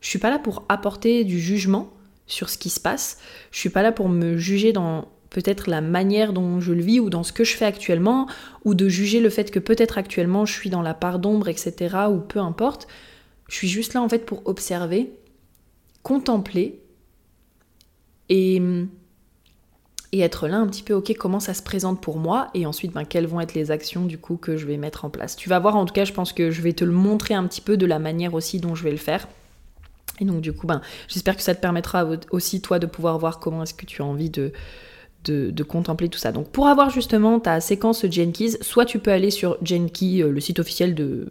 Je 0.00 0.08
suis 0.08 0.20
pas 0.20 0.30
là 0.30 0.38
pour 0.38 0.64
apporter 0.68 1.24
du 1.24 1.40
jugement 1.40 1.90
sur 2.28 2.48
ce 2.48 2.58
qui 2.58 2.70
se 2.70 2.78
passe. 2.78 3.18
Je 3.50 3.58
suis 3.58 3.70
pas 3.70 3.82
là 3.82 3.90
pour 3.90 4.08
me 4.08 4.36
juger 4.36 4.72
dans 4.72 5.08
peut-être 5.30 5.68
la 5.68 5.80
manière 5.80 6.32
dont 6.32 6.60
je 6.60 6.72
le 6.72 6.82
vis 6.82 7.00
ou 7.00 7.10
dans 7.10 7.22
ce 7.22 7.32
que 7.32 7.44
je 7.44 7.56
fais 7.56 7.64
actuellement, 7.64 8.26
ou 8.64 8.74
de 8.74 8.88
juger 8.88 9.20
le 9.20 9.30
fait 9.30 9.50
que 9.50 9.58
peut-être 9.58 9.98
actuellement 9.98 10.46
je 10.46 10.52
suis 10.52 10.70
dans 10.70 10.82
la 10.82 10.94
part 10.94 11.18
d'ombre, 11.18 11.48
etc., 11.48 11.96
ou 12.10 12.18
peu 12.18 12.38
importe. 12.38 12.86
Je 13.48 13.54
suis 13.54 13.68
juste 13.68 13.94
là 13.94 14.02
en 14.02 14.08
fait 14.08 14.26
pour 14.26 14.42
observer, 14.46 15.12
contempler 16.02 16.80
et, 18.28 18.60
et 20.12 20.20
être 20.20 20.48
là 20.48 20.56
un 20.56 20.66
petit 20.66 20.82
peu, 20.82 20.94
ok, 20.94 21.14
comment 21.16 21.40
ça 21.40 21.54
se 21.54 21.62
présente 21.62 22.00
pour 22.00 22.18
moi, 22.18 22.48
et 22.54 22.66
ensuite, 22.66 22.92
ben, 22.92 23.04
quelles 23.04 23.26
vont 23.26 23.40
être 23.40 23.54
les 23.54 23.70
actions 23.70 24.04
du 24.04 24.18
coup 24.18 24.36
que 24.36 24.56
je 24.56 24.66
vais 24.66 24.76
mettre 24.76 25.04
en 25.04 25.10
place. 25.10 25.36
Tu 25.36 25.48
vas 25.48 25.58
voir, 25.58 25.76
en 25.76 25.84
tout 25.84 25.94
cas, 25.94 26.04
je 26.04 26.12
pense 26.12 26.32
que 26.32 26.50
je 26.50 26.62
vais 26.62 26.72
te 26.72 26.84
le 26.84 26.92
montrer 26.92 27.34
un 27.34 27.46
petit 27.46 27.60
peu 27.60 27.76
de 27.76 27.86
la 27.86 27.98
manière 27.98 28.34
aussi 28.34 28.58
dont 28.58 28.74
je 28.74 28.82
vais 28.82 28.90
le 28.90 28.96
faire. 28.96 29.28
Et 30.18 30.24
donc 30.24 30.40
du 30.40 30.52
coup, 30.52 30.66
ben, 30.66 30.80
j'espère 31.08 31.36
que 31.36 31.42
ça 31.42 31.54
te 31.54 31.60
permettra 31.60 32.06
aussi 32.30 32.62
toi 32.62 32.78
de 32.78 32.86
pouvoir 32.86 33.18
voir 33.18 33.38
comment 33.38 33.62
est-ce 33.62 33.74
que 33.74 33.84
tu 33.84 34.00
as 34.00 34.04
envie 34.04 34.30
de, 34.30 34.52
de, 35.30 35.62
contempler 35.62 36.08
tout 36.08 36.18
ça. 36.18 36.32
Donc 36.32 36.48
pour 36.48 36.68
avoir 36.68 36.90
justement 36.90 37.40
ta 37.40 37.60
séquence 37.60 38.06
Jenkins, 38.08 38.56
soit 38.60 38.84
tu 38.84 38.98
peux 38.98 39.10
aller 39.10 39.30
sur 39.30 39.58
Jenkins, 39.62 40.20
euh, 40.22 40.30
le 40.30 40.40
site 40.40 40.58
officiel 40.58 40.94
de, 40.94 41.28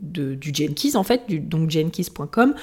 du 0.00 0.50
Jenkins 0.54 0.94
en 0.94 1.02
fait, 1.02 1.22
du, 1.28 1.40
donc 1.40 1.70
jenkins.com, 1.70 2.54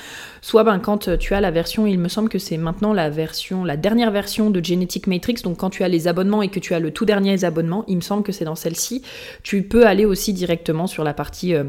soit 0.42 0.63
ben, 0.63 0.80
quand 0.80 1.18
tu 1.18 1.34
as 1.34 1.42
la 1.42 1.51
version, 1.51 1.86
il 1.86 2.00
me 2.00 2.08
semble 2.08 2.30
que 2.30 2.39
c'est 2.39 2.58
maintenant 2.58 2.94
la 2.94 3.10
version, 3.12 3.63
la 3.63 3.77
dernière 3.77 4.10
version 4.10 4.50
de 4.50 4.63
Genetic 4.63 5.06
Matrix, 5.06 5.36
donc 5.44 5.58
quand 5.58 5.70
tu 5.70 5.84
as 5.84 5.88
les 5.88 6.08
abonnements 6.08 6.42
et 6.42 6.50
que 6.50 6.60
tu 6.60 6.74
as 6.74 6.80
le 6.80 6.92
tout 6.92 7.06
dernier 7.06 7.44
abonnement, 7.44 7.86
il 7.88 7.98
me 7.98 8.01
semble 8.01 8.24
que 8.24 8.32
c'est 8.32 8.46
dans 8.46 8.56
celle-ci, 8.56 9.03
tu 9.44 9.62
peux 9.63 9.86
aller 9.86 10.06
aussi 10.06 10.34
directement 10.34 10.88
sur 10.88 11.03
la 11.03 11.13
partie... 11.13 11.53
Euh, 11.53 11.63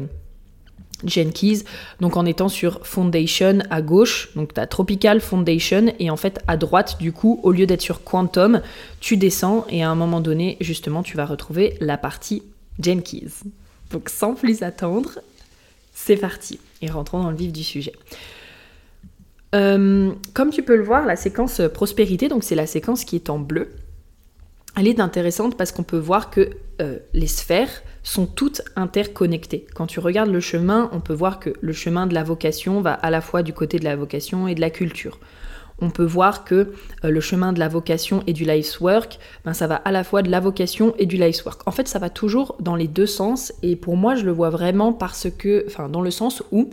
Jenkins, 1.03 1.59
donc 1.99 2.17
en 2.17 2.25
étant 2.25 2.47
sur 2.47 2.85
Foundation 2.85 3.59
à 3.69 3.81
gauche, 3.81 4.29
donc 4.35 4.53
tu 4.53 4.59
as 4.59 4.67
Tropical 4.67 5.19
Foundation, 5.19 5.93
et 5.99 6.09
en 6.09 6.17
fait 6.17 6.39
à 6.47 6.57
droite, 6.57 6.97
du 6.99 7.11
coup, 7.11 7.39
au 7.43 7.51
lieu 7.51 7.65
d'être 7.65 7.81
sur 7.81 8.03
Quantum, 8.03 8.61
tu 8.99 9.17
descends 9.17 9.65
et 9.69 9.83
à 9.83 9.89
un 9.89 9.95
moment 9.95 10.21
donné, 10.21 10.57
justement, 10.61 11.03
tu 11.03 11.17
vas 11.17 11.25
retrouver 11.25 11.75
la 11.81 11.97
partie 11.97 12.43
Jenkins. 12.79 13.43
Donc 13.91 14.09
sans 14.09 14.33
plus 14.33 14.63
attendre, 14.63 15.19
c'est 15.93 16.17
parti, 16.17 16.59
et 16.81 16.89
rentrons 16.89 17.21
dans 17.21 17.31
le 17.31 17.37
vif 17.37 17.51
du 17.51 17.63
sujet. 17.63 17.93
Euh, 19.53 20.11
comme 20.33 20.49
tu 20.49 20.63
peux 20.63 20.75
le 20.75 20.83
voir, 20.83 21.05
la 21.05 21.15
séquence 21.15 21.61
prospérité, 21.73 22.27
donc 22.27 22.43
c'est 22.43 22.55
la 22.55 22.67
séquence 22.67 23.05
qui 23.05 23.15
est 23.15 23.29
en 23.29 23.39
bleu, 23.39 23.69
elle 24.77 24.87
est 24.87 24.99
intéressante 24.99 25.57
parce 25.57 25.71
qu'on 25.71 25.83
peut 25.83 25.97
voir 25.97 26.29
que 26.29 26.49
euh, 26.81 26.99
les 27.13 27.27
sphères 27.27 27.83
sont 28.03 28.25
toutes 28.25 28.61
interconnectées. 28.75 29.65
Quand 29.73 29.87
tu 29.87 29.99
regardes 29.99 30.29
le 30.29 30.41
chemin, 30.41 30.89
on 30.91 30.99
peut 30.99 31.13
voir 31.13 31.39
que 31.39 31.51
le 31.61 31.73
chemin 31.73 32.07
de 32.07 32.13
la 32.13 32.23
vocation 32.23 32.81
va 32.81 32.93
à 32.93 33.09
la 33.09 33.21
fois 33.21 33.41
du 33.41 33.53
côté 33.53 33.79
de 33.79 33.85
la 33.85 33.95
vocation 33.95 34.47
et 34.47 34.55
de 34.55 34.61
la 34.61 34.69
culture. 34.69 35.19
On 35.79 35.89
peut 35.89 36.05
voir 36.05 36.45
que 36.45 36.55
euh, 37.03 37.09
le 37.09 37.19
chemin 37.19 37.51
de 37.51 37.59
la 37.59 37.67
vocation 37.67 38.23
et 38.27 38.33
du 38.33 38.45
life's 38.45 38.79
work, 38.79 39.19
ben, 39.43 39.53
ça 39.53 39.67
va 39.67 39.75
à 39.75 39.91
la 39.91 40.03
fois 40.03 40.21
de 40.21 40.29
la 40.29 40.39
vocation 40.39 40.93
et 40.97 41.05
du 41.05 41.17
life's 41.17 41.43
work. 41.43 41.61
En 41.65 41.71
fait, 41.71 41.87
ça 41.87 41.99
va 41.99 42.09
toujours 42.09 42.55
dans 42.59 42.75
les 42.75 42.87
deux 42.87 43.05
sens 43.05 43.53
et 43.61 43.75
pour 43.75 43.97
moi, 43.97 44.15
je 44.15 44.25
le 44.25 44.31
vois 44.31 44.49
vraiment 44.49 44.93
parce 44.93 45.27
que, 45.29 45.65
enfin, 45.67 45.89
dans 45.89 46.01
le 46.01 46.11
sens 46.11 46.43
où 46.51 46.69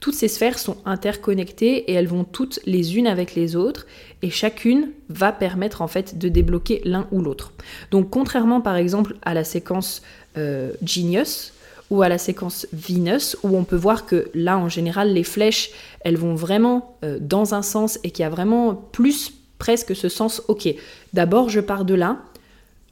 toutes 0.00 0.14
ces 0.14 0.28
sphères 0.28 0.58
sont 0.58 0.76
interconnectées 0.84 1.90
et 1.90 1.94
elles 1.94 2.06
vont 2.06 2.24
toutes 2.24 2.60
les 2.66 2.96
unes 2.96 3.06
avec 3.06 3.34
les 3.34 3.56
autres 3.56 3.86
et 4.24 4.30
chacune 4.30 4.88
va 5.10 5.32
permettre 5.32 5.82
en 5.82 5.86
fait 5.86 6.16
de 6.16 6.30
débloquer 6.30 6.80
l'un 6.86 7.06
ou 7.12 7.20
l'autre. 7.20 7.52
Donc 7.90 8.08
contrairement 8.08 8.62
par 8.62 8.76
exemple 8.76 9.16
à 9.20 9.34
la 9.34 9.44
séquence 9.44 10.00
euh, 10.38 10.72
Genius 10.82 11.52
ou 11.90 12.00
à 12.00 12.08
la 12.08 12.16
séquence 12.16 12.66
Venus, 12.72 13.36
où 13.42 13.54
on 13.54 13.64
peut 13.64 13.76
voir 13.76 14.06
que 14.06 14.30
là, 14.32 14.56
en 14.56 14.70
général, 14.70 15.12
les 15.12 15.24
flèches, 15.24 15.70
elles 16.00 16.16
vont 16.16 16.34
vraiment 16.34 16.96
euh, 17.04 17.18
dans 17.20 17.52
un 17.52 17.60
sens 17.60 17.98
et 18.02 18.10
qu'il 18.10 18.22
y 18.22 18.26
a 18.26 18.30
vraiment 18.30 18.74
plus 18.74 19.34
presque 19.58 19.94
ce 19.94 20.08
sens, 20.08 20.42
ok, 20.48 20.74
d'abord 21.12 21.50
je 21.50 21.60
pars 21.60 21.84
de 21.84 21.94
là, 21.94 22.16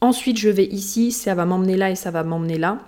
ensuite 0.03 0.37
je 0.37 0.51
vais 0.51 0.67
ici, 0.67 1.13
ça 1.13 1.35
va 1.35 1.47
m'emmener 1.47 1.79
là 1.79 1.91
et 1.91 1.95
ça 1.95 2.11
va 2.11 2.25
m'emmener 2.25 2.59
là. 2.59 2.79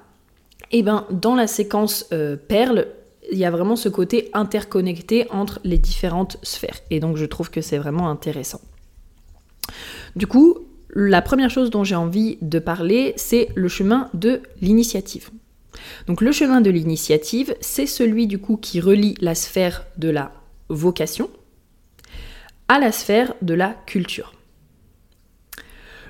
Et 0.71 0.83
bien, 0.83 1.07
dans 1.11 1.35
la 1.35 1.47
séquence 1.47 2.07
euh, 2.13 2.37
perle, 2.37 2.89
il 3.33 3.39
y 3.39 3.45
a 3.45 3.51
vraiment 3.51 3.77
ce 3.77 3.89
côté 3.89 4.31
interconnecté 4.33 5.27
entre 5.31 5.61
les 5.65 5.79
différentes 5.79 6.37
sphères. 6.43 6.81
Et 6.91 7.01
donc, 7.01 7.17
je 7.17 7.25
trouve 7.25 7.51
que 7.51 7.61
c'est 7.61 7.79
vraiment 7.79 8.11
intéressant. 8.11 8.61
Du 10.17 10.27
coup, 10.27 10.59
la 10.95 11.23
première 11.23 11.51
chose 11.51 11.71
dont 11.71 11.85
j'ai 11.85 11.97
envie 11.97 12.39
de 12.41 12.59
parler, 12.59 13.15
c'est 13.17 13.49
le 13.55 13.69
chemin 13.69 14.09
de 14.15 14.41
l'initiative. 14.61 15.31
Donc 16.07 16.21
le 16.21 16.31
chemin 16.33 16.61
de 16.61 16.71
l'initiative, 16.71 17.57
c'est 17.61 17.87
celui 17.87 18.27
du 18.27 18.39
coup 18.39 18.57
qui 18.57 18.81
relie 18.81 19.17
la 19.21 19.35
sphère 19.35 19.85
de 19.97 20.09
la 20.09 20.33
vocation 20.69 21.29
à 22.69 22.79
la 22.79 22.93
sphère 22.93 23.35
de 23.43 23.55
la 23.55 23.77
culture. 23.87 24.33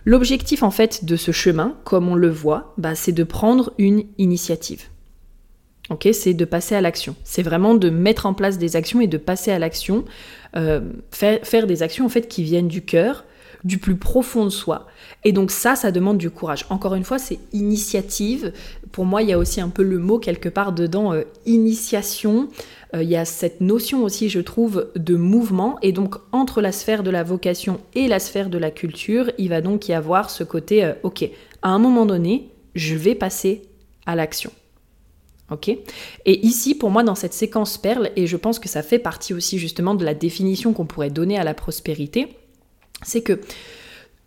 L'objectif 0.05 0.63
en 0.63 0.71
fait 0.71 1.05
de 1.05 1.17
ce 1.17 1.33
chemin, 1.33 1.77
comme 1.85 2.09
on 2.09 2.15
le 2.15 2.29
voit, 2.29 2.75
bah, 2.77 2.95
c'est 2.95 3.13
de 3.13 3.25
prendre 3.25 3.73
une 3.79 4.05
initiative. 4.19 4.85
Ok, 5.91 6.09
c'est 6.13 6.33
de 6.33 6.47
passer 6.47 6.75
à 6.75 6.81
l'action. 6.81 7.15
C'est 7.25 7.43
vraiment 7.43 7.75
de 7.75 7.91
mettre 7.91 8.25
en 8.25 8.33
place 8.33 8.57
des 8.57 8.75
actions 8.75 9.03
et 9.03 9.07
de 9.07 9.19
passer 9.19 9.51
à 9.51 9.59
l'action, 9.59 10.05
euh, 10.57 10.81
faire, 11.11 11.67
des 11.67 11.83
actions 11.83 12.07
en 12.07 12.09
fait 12.09 12.27
qui 12.27 12.43
viennent 12.43 12.69
du 12.69 12.83
cœur, 12.83 13.25
du 13.65 13.77
plus 13.77 13.97
profond 13.97 14.45
de 14.45 14.51
soi. 14.51 14.87
Et 15.25 15.33
donc 15.33 15.51
ça, 15.51 15.77
ça 15.77 15.91
demande 15.91 16.17
du 16.17 16.31
courage. 16.31 16.65
Encore 16.71 16.95
une 16.95 17.05
fois, 17.05 17.19
c'est 17.19 17.39
initiative. 17.53 18.53
Pour 18.93 19.05
moi, 19.05 19.21
il 19.21 19.29
y 19.29 19.35
a 19.35 19.39
aussi 19.39 19.61
un 19.61 19.69
peu 19.69 19.83
le 19.83 19.99
mot 19.99 20.19
quelque 20.19 20.49
part 20.49 20.73
dedans, 20.73 21.13
euh, 21.13 21.25
initiation. 21.45 22.49
Euh, 22.95 23.03
il 23.03 23.11
y 23.11 23.17
a 23.17 23.27
cette 23.27 23.61
notion 23.61 24.05
aussi, 24.05 24.31
je 24.31 24.41
trouve, 24.41 24.91
de 24.97 25.17
mouvement. 25.17 25.79
Et 25.83 25.93
donc 25.93 26.15
entre 26.33 26.63
la 26.63 26.73
sphère 26.73 27.03
de 27.03 27.11
la 27.11 27.23
vocation 27.23 27.79
et 27.95 28.09
la 28.09 28.21
sphère 28.21 28.49
de 28.49 28.57
la 28.57 28.71
culture, 28.71 29.31
il 29.37 29.51
va 29.51 29.61
donc 29.61 29.87
y 29.87 29.93
avoir 29.93 30.31
ce 30.31 30.45
côté, 30.45 30.95
ok, 31.03 31.29
à 31.61 31.69
un 31.69 31.79
moment 31.79 32.07
donné, 32.07 32.49
je 32.75 32.95
vais 32.95 33.15
passer 33.15 33.63
à 34.07 34.17
l'action. 34.17 34.51
Ok. 35.51 35.69
Et 35.69 36.47
ici, 36.47 36.75
pour 36.75 36.91
moi, 36.91 37.03
dans 37.03 37.15
cette 37.15 37.35
séquence 37.35 37.77
perle, 37.77 38.11
et 38.17 38.27
je 38.27 38.37
pense 38.37 38.59
que 38.59 38.69
ça 38.69 38.83
fait 38.83 38.99
partie 38.99 39.35
aussi 39.35 39.59
justement 39.59 39.95
de 39.95 40.05
la 40.05 40.15
définition 40.15 40.73
qu'on 40.73 40.87
pourrait 40.87 41.11
donner 41.11 41.39
à 41.39 41.45
la 41.45 41.53
prospérité, 41.53 42.29
c'est 43.03 43.21
que 43.21 43.41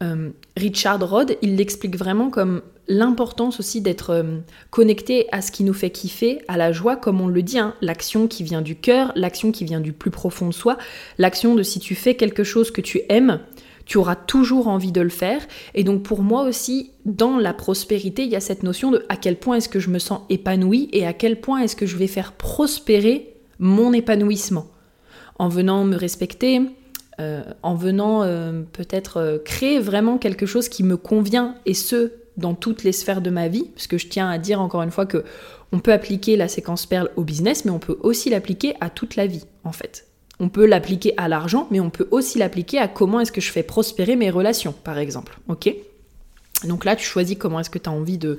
euh, 0.04 0.30
Richard 0.56 1.10
Rod, 1.10 1.38
il 1.42 1.56
l'explique 1.56 1.98
vraiment 1.98 2.30
comme 2.30 2.62
l'importance 2.88 3.60
aussi 3.60 3.82
d'être 3.82 4.12
euh, 4.12 4.38
connecté 4.70 5.28
à 5.32 5.42
ce 5.42 5.52
qui 5.52 5.64
nous 5.64 5.74
fait 5.74 5.90
kiffer, 5.90 6.42
à 6.48 6.56
la 6.56 6.72
joie, 6.72 6.96
comme 6.96 7.20
on 7.20 7.28
le 7.28 7.42
dit, 7.42 7.58
hein, 7.58 7.74
l'action 7.82 8.28
qui 8.28 8.44
vient 8.44 8.62
du 8.62 8.76
cœur, 8.76 9.12
l'action 9.16 9.52
qui 9.52 9.66
vient 9.66 9.80
du 9.80 9.94
plus 9.94 10.12
profond 10.12 10.48
de 10.48 10.54
soi, 10.54 10.78
l'action 11.18 11.56
de 11.56 11.64
si 11.64 11.80
tu 11.80 11.96
fais 11.96 12.16
quelque 12.16 12.44
chose 12.44 12.70
que 12.70 12.82
tu 12.82 13.02
aimes, 13.10 13.40
tu 13.88 13.98
auras 13.98 14.16
toujours 14.16 14.68
envie 14.68 14.92
de 14.92 15.02
le 15.02 15.10
faire. 15.10 15.42
Et 15.74 15.84
donc 15.84 16.04
pour 16.04 16.22
moi 16.22 16.44
aussi, 16.44 16.92
dans 17.06 17.38
la 17.38 17.54
prospérité, 17.54 18.24
il 18.24 18.30
y 18.30 18.36
a 18.36 18.42
cette 18.42 18.64
notion 18.64 18.92
de 18.92 19.06
à 19.10 19.16
quel 19.16 19.38
point 19.38 19.56
est-ce 19.56 19.70
que 19.70 19.80
je 19.80 19.90
me 19.90 20.00
sens 20.00 20.22
épanoui 20.30 20.90
et 20.92 21.08
à 21.08 21.14
quel 21.14 21.40
point 21.40 21.60
est-ce 21.62 21.76
que 21.76 21.86
je 21.86 21.98
vais 21.98 22.08
faire 22.08 22.34
prospérer 22.34 23.34
mon 23.60 23.94
épanouissement. 23.94 24.68
En 25.40 25.50
venant 25.50 25.84
me 25.86 25.96
respecter, 25.96 26.62
euh, 27.20 27.44
en 27.64 27.76
venant 27.76 28.24
euh, 28.24 28.62
peut-être 28.74 29.18
euh, 29.18 29.38
créer 29.40 29.80
vraiment 29.80 30.18
quelque 30.18 30.46
chose 30.46 30.70
qui 30.70 30.84
me 30.84 30.98
convient 30.98 31.56
et 31.66 31.74
ce 31.74 32.12
dans 32.36 32.54
toutes 32.54 32.84
les 32.84 32.92
sphères 32.92 33.22
de 33.22 33.32
ma 33.32 33.48
vie, 33.48 33.64
parce 33.74 33.88
que 33.88 33.98
je 33.98 34.08
tiens 34.08 34.30
à 34.30 34.38
dire 34.38 34.62
encore 34.62 34.84
une 34.84 34.92
fois 34.92 35.08
que 35.08 35.24
on 35.72 35.80
peut 35.80 35.92
appliquer 35.92 36.36
la 36.36 36.48
séquence 36.48 36.86
perle 36.86 37.10
au 37.16 37.24
business, 37.24 37.66
mais 37.66 37.72
on 37.72 37.80
peut 37.80 37.98
aussi 38.02 38.30
l'appliquer 38.30 38.76
à 38.80 38.92
toute 38.92 39.16
la 39.16 39.26
vie 39.26 39.46
en 39.64 39.72
fait. 39.72 40.07
On 40.40 40.50
peut 40.50 40.66
l'appliquer 40.66 41.14
à 41.18 41.28
l'argent, 41.28 41.68
mais 41.72 41.80
on 41.80 41.90
peut 41.90 42.08
aussi 42.12 42.38
l'appliquer 42.38 42.78
à 42.78 42.88
comment 42.88 43.20
est-ce 43.20 43.32
que 43.32 43.42
je 43.42 43.52
fais 43.52 43.64
prospérer 43.64 44.16
mes 44.16 44.30
relations, 44.30 44.74
par 44.84 44.98
exemple. 44.98 45.40
Ok? 45.48 45.74
Donc 46.66 46.86
là, 46.86 46.96
tu 46.96 47.06
choisis 47.06 47.38
comment 47.38 47.60
est-ce 47.60 47.70
que 47.70 47.80
tu 47.80 47.90
as 47.90 47.92
envie 47.92 48.18
de, 48.18 48.38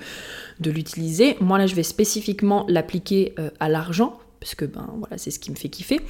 l'utiliser. 0.65 1.37
Moi, 1.41 1.59
là, 1.59 1.67
je 1.67 1.75
vais 1.75 1.83
spécifiquement 1.83 2.67
l'appliquer 2.69 3.35
à 3.61 3.69
l'argent 3.69 4.19
parce 4.41 4.55
que 4.55 4.65
ben 4.65 4.89
voilà, 4.99 5.19
c'est 5.19 5.31
ce 5.31 5.39
qui 5.39 5.51
me 5.51 5.57
fait 5.57 5.69
kiffer. 5.69 6.01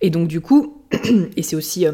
Et 0.00 0.10
donc 0.10 0.28
du 0.28 0.40
coup, 0.40 0.82
et 1.36 1.42
c'est 1.42 1.56
aussi 1.56 1.86
euh, 1.86 1.92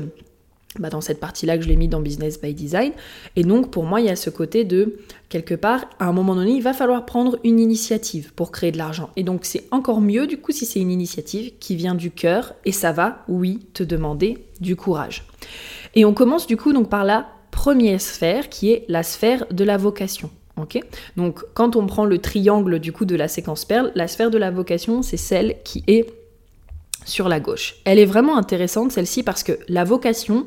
bah, 0.79 0.89
dans 0.89 1.03
cette 1.03 1.21
partie-là 1.21 1.59
que 1.59 1.65
je 1.65 1.69
l'ai 1.69 1.77
mis 1.77 1.89
dans 1.89 2.01
Business 2.01 2.41
by 2.41 2.55
Design. 2.55 2.93
Et 3.37 3.45
donc 3.45 3.71
pour 3.71 3.85
moi, 3.85 4.01
il 4.01 4.07
y 4.07 4.11
a 4.11 4.17
ce 4.17 4.31
côté 4.31 4.65
de, 4.65 4.97
quelque 5.29 5.55
part, 5.55 5.85
à 5.99 6.07
un 6.07 6.13
moment 6.13 6.35
donné, 6.35 6.53
il 6.53 6.63
va 6.63 6.73
falloir 6.73 7.05
prendre 7.05 7.39
une 7.45 7.61
initiative 7.61 8.33
pour 8.33 8.51
créer 8.53 8.73
de 8.73 8.79
l'argent. 8.79 9.11
Et 9.17 9.23
donc 9.23 9.45
c'est 9.45 9.65
encore 9.71 10.01
mieux 10.01 10.27
du 10.27 10.39
coup 10.39 10.53
si 10.53 10.65
c'est 10.65 10.81
une 10.81 10.91
initiative 10.91 11.53
qui 11.61 11.77
vient 11.77 11.95
du 11.95 12.11
cœur, 12.11 12.55
et 12.65 12.73
ça 12.73 12.93
va, 12.93 13.25
oui, 13.29 13.67
te 13.75 13.83
demander 13.83 14.47
du 14.61 14.77
courage. 14.77 15.25
Et 15.95 16.05
on 16.05 16.15
commence 16.15 16.47
du 16.47 16.57
coup 16.57 16.73
donc 16.73 16.89
par 16.89 17.05
la 17.05 17.27
première 17.51 18.01
sphère 18.01 18.49
qui 18.49 18.73
est 18.73 18.87
la 18.89 19.03
sphère 19.03 19.47
de 19.51 19.65
la 19.65 19.77
vocation. 19.77 20.31
donc 21.17 21.45
quand 21.55 21.77
on 21.77 21.87
prend 21.87 22.07
le 22.07 22.19
triangle 22.19 22.79
du 22.79 22.93
coup 22.93 23.05
de 23.05 23.15
la 23.15 23.29
séquence 23.29 23.65
perle, 23.67 23.93
la 23.95 24.09
sphère 24.09 24.31
de 24.31 24.39
la 24.39 24.51
vocation 24.51 25.03
c'est 25.03 25.19
celle 25.19 25.57
qui 25.65 25.85
est 25.87 26.07
sur 27.05 27.29
la 27.29 27.41
gauche. 27.41 27.77
Elle 27.85 27.99
est 27.99 28.07
vraiment 28.07 28.37
intéressante 28.37 28.93
celle-ci 28.93 29.23
parce 29.23 29.43
que 29.43 29.59
la 29.69 29.85
vocation, 29.85 30.47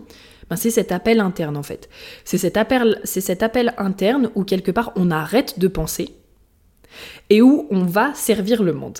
ben, 0.49 0.55
c'est 0.55 0.71
cet 0.71 0.91
appel 0.91 1.19
interne 1.19 1.57
en 1.57 1.63
fait. 1.63 1.89
C'est 2.23 2.37
cet 2.37 2.57
appel, 2.57 3.01
c'est 3.03 3.21
cet 3.21 3.43
appel 3.43 3.73
interne 3.77 4.29
où 4.35 4.43
quelque 4.43 4.71
part 4.71 4.91
on 4.95 5.11
arrête 5.11 5.59
de 5.59 5.67
penser 5.67 6.15
et 7.29 7.41
où 7.41 7.67
on 7.71 7.83
va 7.85 8.13
servir 8.13 8.63
le 8.63 8.73
monde. 8.73 8.99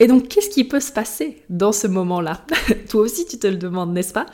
Et 0.00 0.06
donc, 0.06 0.28
qu'est-ce 0.28 0.50
qui 0.50 0.64
peut 0.64 0.80
se 0.80 0.92
passer 0.92 1.42
dans 1.48 1.72
ce 1.72 1.86
moment-là? 1.86 2.44
Toi 2.88 3.02
aussi, 3.02 3.26
tu 3.26 3.38
te 3.38 3.46
le 3.46 3.56
demandes, 3.56 3.92
n'est-ce 3.92 4.12
pas? 4.12 4.26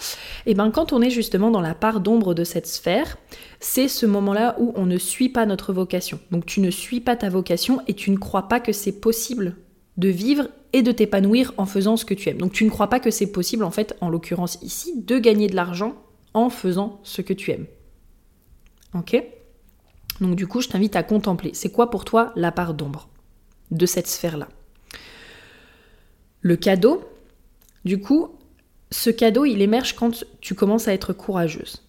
Eh 0.47 0.55
bien, 0.55 0.71
quand 0.71 0.93
on 0.93 1.03
est 1.03 1.11
justement 1.11 1.51
dans 1.51 1.61
la 1.61 1.75
part 1.75 2.01
d'ombre 2.01 2.35
de 2.35 2.45
cette 2.45 2.67
sphère, 2.67 3.17
c'est 3.61 3.89
ce 3.89 4.07
moment-là 4.07 4.57
où 4.59 4.73
on 4.77 4.87
ne 4.87 4.99
suit 4.99 5.29
pas 5.29 5.47
notre 5.47 5.73
vocation. 5.73 6.21
Donc, 6.31 6.47
tu 6.47 6.61
ne 6.61 6.71
suis 6.71 7.01
pas 7.01 7.17
ta 7.17 7.29
vocation 7.29 7.81
et 7.89 7.95
tu 7.95 8.11
ne 8.11 8.19
crois 8.19 8.49
pas 8.49 8.61
que 8.61 8.73
c'est 8.73 8.93
possible 8.93 9.57
de 9.97 10.09
vivre 10.09 10.49
et 10.73 10.83
de 10.83 10.93
t'épanouir 10.93 11.53
en 11.57 11.67
faisant 11.67 11.97
ce 11.97 12.05
que 12.05 12.15
tu 12.15 12.29
aimes. 12.29 12.39
Donc, 12.39 12.53
tu 12.53 12.65
ne 12.65 12.71
crois 12.71 12.89
pas 12.89 13.01
que 13.01 13.11
c'est 13.11 13.31
possible, 13.31 13.65
en 13.65 13.71
fait, 13.71 13.97
en 14.01 14.09
l'occurrence 14.09 14.59
ici, 14.63 15.01
de 15.03 15.19
gagner 15.19 15.49
de 15.49 15.57
l'argent 15.57 15.95
en 16.35 16.51
faisant 16.51 17.01
ce 17.03 17.23
que 17.23 17.33
tu 17.33 17.51
aimes. 17.51 17.67
Ok? 18.95 19.23
Donc, 20.21 20.37
du 20.37 20.47
coup, 20.47 20.61
je 20.61 20.69
t'invite 20.69 20.97
à 20.97 21.03
contempler. 21.03 21.51
C'est 21.55 21.71
quoi 21.71 21.91
pour 21.91 22.05
toi 22.05 22.33
la 22.37 22.53
part 22.53 22.75
d'ombre 22.75 23.09
de 23.71 23.87
cette 23.87 24.07
sphère-là? 24.07 24.49
Le 26.41 26.57
cadeau, 26.57 27.05
du 27.85 28.01
coup, 28.01 28.29
ce 28.91 29.11
cadeau, 29.11 29.45
il 29.45 29.63
émerge 29.63 29.95
quand 29.95 30.25
tu 30.41 30.55
commences 30.55 30.89
à 30.89 30.93
être 30.93 31.13
courageuse. 31.13 31.83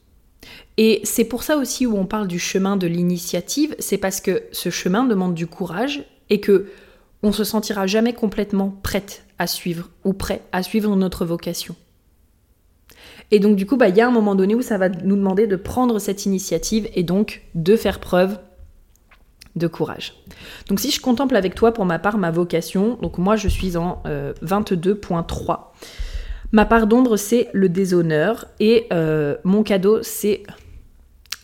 Et 0.78 1.02
c'est 1.04 1.26
pour 1.26 1.44
ça 1.44 1.58
aussi 1.58 1.86
où 1.86 1.98
on 1.98 2.06
parle 2.06 2.28
du 2.28 2.40
chemin 2.40 2.78
de 2.78 2.88
l'initiative, 2.88 3.76
c'est 3.80 3.98
parce 3.98 4.22
que 4.22 4.44
ce 4.52 4.70
chemin 4.70 5.06
demande 5.06 5.36
du 5.36 5.48
courage 5.48 6.04
et 6.30 6.40
que 6.40 6.70
on 7.24 7.32
se 7.32 7.44
sentira 7.44 7.88
jamais 7.88 8.14
complètement 8.14 8.76
prête 8.84 9.26
à 9.40 9.48
suivre 9.48 9.90
ou 10.04 10.14
prêt 10.14 10.42
à 10.52 10.62
suivre 10.62 10.96
notre 10.96 11.26
vocation. 11.26 11.76
Et 13.32 13.40
donc 13.40 13.56
du 13.56 13.66
coup, 13.66 13.78
bah, 13.78 13.88
il 13.88 13.96
y 13.96 14.02
a 14.02 14.08
un 14.08 14.12
moment 14.12 14.36
donné 14.36 14.54
où 14.54 14.62
ça 14.62 14.78
va 14.78 14.90
nous 14.90 15.16
demander 15.16 15.48
de 15.48 15.56
prendre 15.56 15.98
cette 16.00 16.26
initiative 16.26 16.88
et 16.94 17.04
donc 17.04 17.42
de 17.56 17.76
faire 17.76 18.00
preuve 18.00 18.38
de 19.56 19.68
courage. 19.68 20.14
Donc 20.68 20.80
si 20.80 20.92
je 20.92 21.00
contemple 21.00 21.36
avec 21.36 21.56
toi 21.56 21.74
pour 21.74 21.86
ma 21.86 22.00
part 22.00 22.18
ma 22.18 22.32
vocation, 22.32 22.98
donc 23.02 23.18
moi 23.18 23.36
je 23.36 23.48
suis 23.48 23.78
en 23.78 24.02
22.3. 24.06 25.52
Euh, 25.52 25.56
ma 26.52 26.66
part 26.66 26.88
d'ombre 26.88 27.18
c'est 27.18 27.50
le 27.54 27.70
déshonneur 27.70 28.46
et 28.60 28.88
euh, 28.92 29.36
mon 29.44 29.64
cadeau 29.64 30.02
c'est 30.02 30.44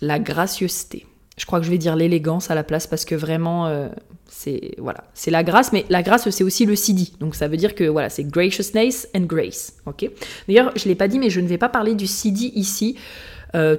la 0.02 0.20
gracieuseté. 0.20 1.06
Je 1.40 1.46
crois 1.46 1.60
que 1.60 1.66
je 1.66 1.72
vais 1.72 1.80
dire 1.80 1.96
l'élégance 1.96 2.52
à 2.52 2.56
la 2.56 2.64
place 2.64 2.86
parce 2.86 3.06
que 3.06 3.16
vraiment 3.16 3.66
euh, 3.66 3.90
c'est 4.28 4.76
voilà, 4.78 5.04
c'est 5.16 5.32
la 5.32 5.44
grâce 5.44 5.74
mais 5.74 5.86
la 5.90 6.04
grâce 6.04 6.30
c'est 6.30 6.44
aussi 6.44 6.66
le 6.68 6.76
CD. 6.76 7.08
Donc 7.20 7.34
ça 7.34 7.48
veut 7.48 7.58
dire 7.58 7.74
que 7.74 7.86
voilà, 7.86 8.10
c'est 8.10 8.26
graciousness 8.26 9.10
and 9.16 9.22
grace, 9.22 9.74
OK? 9.88 10.08
D'ailleurs, 10.48 10.72
je 10.76 10.88
l'ai 10.88 10.96
pas 10.96 11.08
dit 11.08 11.18
mais 11.18 11.32
je 11.32 11.40
ne 11.40 11.48
vais 11.48 11.58
pas 11.58 11.70
parler 11.70 11.96
du 11.96 12.06
CD 12.06 12.52
ici 12.54 12.98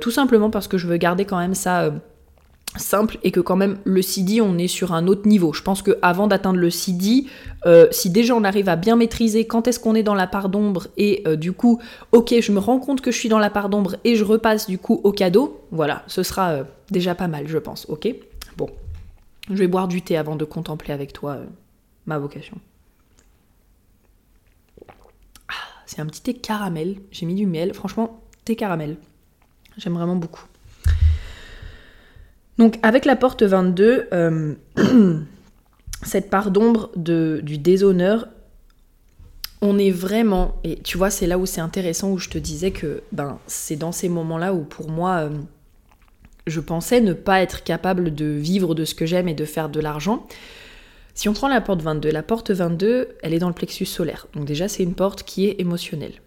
tout 0.01 0.11
simplement 0.11 0.51
parce 0.51 0.67
que 0.67 0.79
je 0.79 0.89
veux 0.89 0.97
garder 0.97 1.25
quand 1.25 1.39
même 1.39 1.55
ça 1.55 1.93
simple 2.77 3.19
et 3.23 3.31
que 3.33 3.41
quand 3.41 3.57
même 3.57 3.79
le 3.85 4.01
CD 4.03 4.41
on 4.41 4.57
est 4.57 4.69
sur 4.69 4.93
un 4.93 5.07
autre 5.07 5.27
niveau. 5.27 5.53
Je 5.53 5.63
pense 5.63 5.83
que 5.83 5.99
avant 6.03 6.27
d'atteindre 6.27 6.59
le 6.59 6.71
CD, 6.71 7.27
euh, 7.67 7.89
si 7.91 8.11
déjà 8.11 8.35
on 8.35 8.45
arrive 8.45 8.69
à 8.69 8.77
bien 8.77 8.97
maîtriser 8.97 9.47
quand 9.47 9.67
est-ce 9.67 9.81
qu'on 9.81 9.95
est 9.95 10.03
dans 10.03 10.15
la 10.15 10.27
part 10.27 10.49
d'ombre 10.49 10.87
et 10.97 11.23
euh, 11.27 11.37
du 11.37 11.53
coup 11.53 11.81
ok 12.13 12.35
je 12.41 12.53
me 12.53 12.59
rends 12.59 12.79
compte 12.79 13.01
que 13.01 13.11
je 13.11 13.19
suis 13.19 13.29
dans 13.29 13.39
la 13.39 13.51
part 13.51 13.69
d'ombre 13.69 13.97
et 14.05 14.15
je 14.15 14.25
repasse 14.25 14.69
du 14.69 14.79
coup 14.79 15.01
au 15.03 15.13
cadeau, 15.13 15.61
voilà, 15.73 16.05
ce 16.07 16.23
sera 16.23 16.51
euh, 16.51 16.65
déjà 16.91 17.15
pas 17.15 17.29
mal 17.29 17.49
je 17.49 17.59
pense, 17.59 17.87
ok? 17.89 18.15
Bon, 18.57 18.71
je 19.49 19.57
vais 19.57 19.67
boire 19.67 19.89
du 19.89 20.03
thé 20.03 20.17
avant 20.17 20.37
de 20.37 20.45
contempler 20.45 20.95
avec 20.95 21.13
toi 21.13 21.39
ma 22.07 22.19
vocation. 22.19 22.57
Ah, 25.49 25.53
c'est 25.87 26.01
un 26.01 26.07
petit 26.07 26.23
thé 26.23 26.35
caramel, 26.35 26.97
j'ai 27.11 27.27
mis 27.27 27.35
du 27.35 27.47
miel, 27.47 27.75
franchement 27.75 28.21
thé 28.45 28.55
caramel, 28.55 28.97
j'aime 29.77 29.95
vraiment 29.95 30.17
beaucoup. 30.17 30.45
Donc 32.61 32.79
avec 32.83 33.07
la 33.07 33.17
porte 33.17 33.43
22, 33.43 34.09
euh, 34.13 34.55
cette 36.03 36.29
part 36.29 36.51
d'ombre 36.51 36.91
du 36.95 37.57
déshonneur, 37.57 38.29
on 39.63 39.79
est 39.79 39.91
vraiment, 39.91 40.61
et 40.63 40.77
tu 40.77 40.99
vois, 40.99 41.09
c'est 41.09 41.27
là 41.27 41.39
où 41.39 41.47
c'est 41.47 41.63
intéressant, 41.63 42.11
où 42.11 42.19
je 42.19 42.29
te 42.29 42.37
disais 42.37 42.71
que 42.71 43.03
ben, 43.13 43.39
c'est 43.47 43.77
dans 43.77 43.93
ces 43.93 44.11
moments-là 44.11 44.53
où 44.53 44.65
pour 44.65 44.91
moi, 44.91 45.21
euh, 45.21 45.31
je 46.47 46.61
pensais 46.61 47.01
ne 47.01 47.15
pas 47.15 47.41
être 47.41 47.65
capable 47.65 48.15
de 48.15 48.27
vivre 48.27 48.75
de 48.75 48.85
ce 48.85 48.95
que 48.95 49.07
j'aime 49.07 49.29
et 49.29 49.35
de 49.35 49.47
faire 49.47 49.71
de 49.71 49.81
l'argent. 49.81 50.27
Si 51.15 51.31
on 51.31 51.33
prend 51.33 51.49
la 51.49 51.63
porte 51.63 51.81
22, 51.81 52.11
la 52.11 52.23
porte 52.23 52.51
22, 52.51 53.09
elle 53.23 53.33
est 53.33 53.39
dans 53.39 53.49
le 53.49 53.55
plexus 53.55 53.87
solaire. 53.87 54.27
Donc 54.35 54.45
déjà, 54.45 54.69
c'est 54.69 54.83
une 54.83 54.95
porte 54.95 55.23
qui 55.23 55.47
est 55.47 55.59
émotionnelle. 55.63 56.21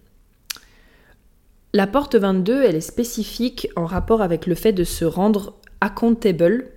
La 1.73 1.85
porte 1.85 2.15
22, 2.15 2.63
elle 2.63 2.75
est 2.75 2.81
spécifique 2.81 3.67
en 3.75 3.85
rapport 3.85 4.23
avec 4.23 4.47
le 4.47 4.55
fait 4.55 4.73
de 4.73 4.83
se 4.83 5.05
rendre 5.05 5.59
accountable 5.83 6.69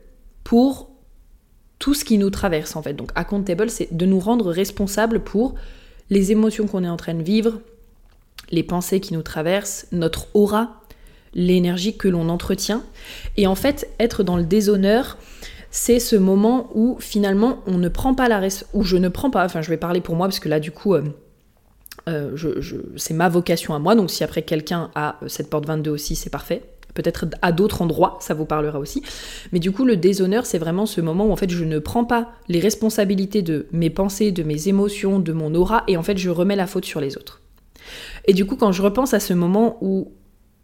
pour 0.42 0.90
tout 1.78 1.94
ce 1.94 2.04
qui 2.04 2.18
nous 2.18 2.30
traverse 2.30 2.74
en 2.74 2.82
fait. 2.82 2.94
Donc 2.94 3.10
accountable, 3.14 3.70
c'est 3.70 3.96
de 3.96 4.04
nous 4.04 4.18
rendre 4.18 4.50
responsables 4.50 5.20
pour 5.20 5.54
les 6.10 6.32
émotions 6.32 6.66
qu'on 6.66 6.82
est 6.82 6.88
en 6.88 6.96
train 6.96 7.14
de 7.14 7.22
vivre, 7.22 7.60
les 8.50 8.64
pensées 8.64 8.98
qui 8.98 9.14
nous 9.14 9.22
traversent, 9.22 9.86
notre 9.92 10.26
aura, 10.34 10.82
l'énergie 11.34 11.96
que 11.96 12.08
l'on 12.08 12.28
entretient. 12.28 12.82
Et 13.36 13.46
en 13.46 13.54
fait, 13.54 13.88
être 14.00 14.24
dans 14.24 14.36
le 14.36 14.44
déshonneur, 14.44 15.18
c'est 15.70 16.00
ce 16.00 16.16
moment 16.16 16.70
où 16.74 16.96
finalement 16.98 17.62
on 17.66 17.78
ne 17.78 17.88
prend 17.88 18.14
pas 18.14 18.28
la 18.28 18.40
où 18.72 18.82
je 18.82 18.96
ne 18.96 19.08
prends 19.08 19.30
pas, 19.30 19.44
enfin 19.44 19.62
je 19.62 19.70
vais 19.70 19.76
parler 19.76 20.00
pour 20.00 20.16
moi 20.16 20.26
parce 20.26 20.40
que 20.40 20.48
là 20.48 20.58
du 20.58 20.72
coup 20.72 20.94
euh, 20.94 21.02
euh, 22.08 22.36
c'est 22.96 23.14
ma 23.14 23.28
vocation 23.28 23.74
à 23.74 23.78
moi, 23.78 23.94
donc 23.94 24.10
si 24.10 24.24
après 24.24 24.42
quelqu'un 24.42 24.90
a 24.96 25.20
cette 25.28 25.48
porte 25.48 25.66
22 25.66 25.90
aussi, 25.90 26.16
c'est 26.16 26.30
parfait 26.30 26.62
peut-être 26.96 27.26
à 27.42 27.52
d'autres 27.52 27.82
endroits, 27.82 28.18
ça 28.20 28.34
vous 28.34 28.46
parlera 28.46 28.80
aussi. 28.80 29.02
Mais 29.52 29.60
du 29.60 29.70
coup, 29.70 29.84
le 29.84 29.96
déshonneur, 29.96 30.46
c'est 30.46 30.58
vraiment 30.58 30.86
ce 30.86 31.00
moment 31.00 31.26
où 31.26 31.32
en 31.32 31.36
fait 31.36 31.50
je 31.50 31.64
ne 31.64 31.78
prends 31.78 32.04
pas 32.04 32.32
les 32.48 32.58
responsabilités 32.58 33.42
de 33.42 33.66
mes 33.70 33.90
pensées, 33.90 34.32
de 34.32 34.42
mes 34.42 34.66
émotions, 34.68 35.20
de 35.20 35.32
mon 35.32 35.54
aura, 35.54 35.84
et 35.86 35.96
en 35.96 36.02
fait 36.02 36.18
je 36.18 36.30
remets 36.30 36.56
la 36.56 36.66
faute 36.66 36.84
sur 36.84 37.00
les 37.00 37.16
autres. 37.16 37.42
Et 38.24 38.32
du 38.32 38.44
coup, 38.44 38.56
quand 38.56 38.72
je 38.72 38.82
repense 38.82 39.14
à 39.14 39.20
ce 39.20 39.32
moment 39.34 39.78
où, 39.80 40.12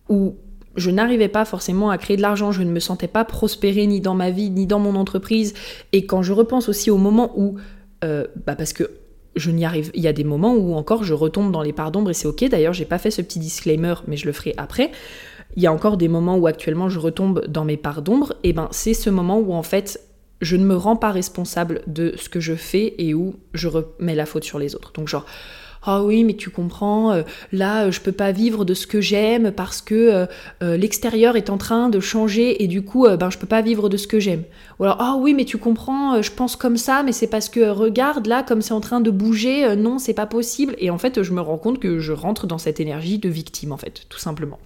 où 0.09 0.35
je 0.75 0.91
n'arrivais 0.91 1.29
pas 1.29 1.45
forcément 1.45 1.91
à 1.91 1.99
créer 1.99 2.17
de 2.17 2.23
l'argent, 2.23 2.51
je 2.51 2.63
ne 2.63 2.71
me 2.71 2.81
sentais 2.81 3.09
pas 3.09 3.25
prospérer 3.25 3.87
ni 3.87 4.01
dans 4.01 4.15
ma 4.15 4.31
vie, 4.31 4.51
ni 4.51 4.67
dans 4.67 4.81
mon 4.81 4.97
entreprise, 4.97 5.55
et 5.93 6.07
quand 6.07 6.23
je 6.23 6.33
repense 6.33 6.69
aussi 6.69 6.91
au 6.91 6.97
moment 6.97 7.33
où, 7.37 7.57
euh, 8.03 8.27
bah 8.47 8.57
parce 8.57 8.73
que 8.73 8.91
je 9.37 9.51
n'y 9.51 9.65
arrive, 9.65 9.91
il 9.95 10.03
y 10.03 10.09
a 10.09 10.13
des 10.13 10.25
moments 10.25 10.55
où 10.55 10.75
encore 10.75 11.05
je 11.05 11.15
retombe 11.15 11.53
dans 11.53 11.63
les 11.63 11.73
parts 11.73 11.91
d'ombre 11.91 12.11
et 12.11 12.15
c'est 12.15 12.29
ok. 12.29 12.49
D'ailleurs, 12.51 12.75
j'ai 12.75 12.85
pas 12.85 12.99
fait 12.99 13.11
ce 13.11 13.23
petit 13.23 13.39
disclaimer, 13.39 13.95
mais 14.07 14.17
je 14.17 14.27
le 14.27 14.33
ferai 14.33 14.55
après 14.57 14.91
il 15.57 15.63
y 15.63 15.67
a 15.67 15.73
encore 15.73 15.97
des 15.97 16.09
moments 16.09 16.37
où 16.37 16.47
actuellement 16.47 16.89
je 16.89 16.99
retombe 16.99 17.47
dans 17.47 17.65
mes 17.65 17.77
parts 17.77 18.03
d'ombre, 18.03 18.35
et 18.43 18.53
ben 18.53 18.69
c'est 18.71 18.95
ce 18.95 19.11
moment 19.11 19.39
où 19.39 19.53
en 19.53 19.63
fait 19.63 20.01
je 20.41 20.57
ne 20.57 20.65
me 20.65 20.77
rends 20.77 20.97
pas 20.97 21.13
responsable 21.13 21.83
de 21.87 22.15
ce 22.17 22.29
que 22.29 22.41
je 22.41 22.55
fais 22.55 22.95
et 22.99 23.15
où 23.15 23.37
je 23.55 23.69
remets 23.69 24.15
la 24.15 24.27
faute 24.27 24.45
sur 24.45 24.59
les 24.59 24.75
autres. 24.75 24.93
Donc 24.93 25.09
genre 25.09 25.25
ah 25.85 26.05
oui, 26.05 26.23
mais 26.23 26.35
tu 26.35 26.49
comprends, 26.49 27.13
euh, 27.13 27.23
là, 27.51 27.91
je 27.91 28.01
peux 28.01 28.13
pas 28.13 28.31
vivre 28.31 28.65
de 28.65 28.73
ce 28.73 28.87
que 28.87 29.01
j'aime 29.01 29.51
parce 29.51 29.83
que 29.83 29.95
euh, 29.95 30.27
euh, 30.63 30.77
l'extérieur 30.77 31.37
est 31.37 31.51
en 31.51 31.59
train 31.59 31.89
de 31.89 31.99
changer 31.99 32.63
et 32.63 32.69
du 32.69 32.83
coup, 32.83 33.09
ben, 33.09 33.31
je 33.31 33.39
peux 33.39 33.49
pas 33.49 33.63
vivre 33.63 33.89
de 33.89 33.97
ce 33.97 34.07
que 34.07 34.21
j'aime. 34.21 34.45
Ou 34.79 34.85
alors, 34.85 34.99
ah 35.01 35.17
oui, 35.19 35.35
mais 35.35 35.45
tu 35.45 35.59
comprends, 35.59 36.23
je 36.23 36.31
pense 36.31 36.55
comme 36.55 36.77
ça, 36.77 37.03
mais 37.03 37.11
c'est 37.11 37.27
parce 37.27 37.49
que 37.49 37.69
regarde, 37.69 38.27
là, 38.27 38.45
comme 38.45 38.63
c'est 38.63 38.75
en 38.75 38.81
train 38.81 39.01
de 39.01 39.11
bouger, 39.11 39.75
non, 39.75 39.99
c'est 39.99 40.15
pas 40.15 40.27
possible. 40.27 40.77
Et 40.79 40.91
en 40.91 40.99
fait, 40.99 41.23
je 41.23 41.33
me 41.33 41.41
rends 41.41 41.59
compte 41.59 41.81
que 41.81 41.99
je 41.99 42.13
rentre 42.13 42.47
dans 42.47 42.59
cette 42.59 42.79
énergie 42.79 43.19
de 43.19 43.29
victime, 43.29 43.73
en 43.73 43.77
fait, 43.77 44.07
tout 44.09 44.21
simplement. 44.21 44.59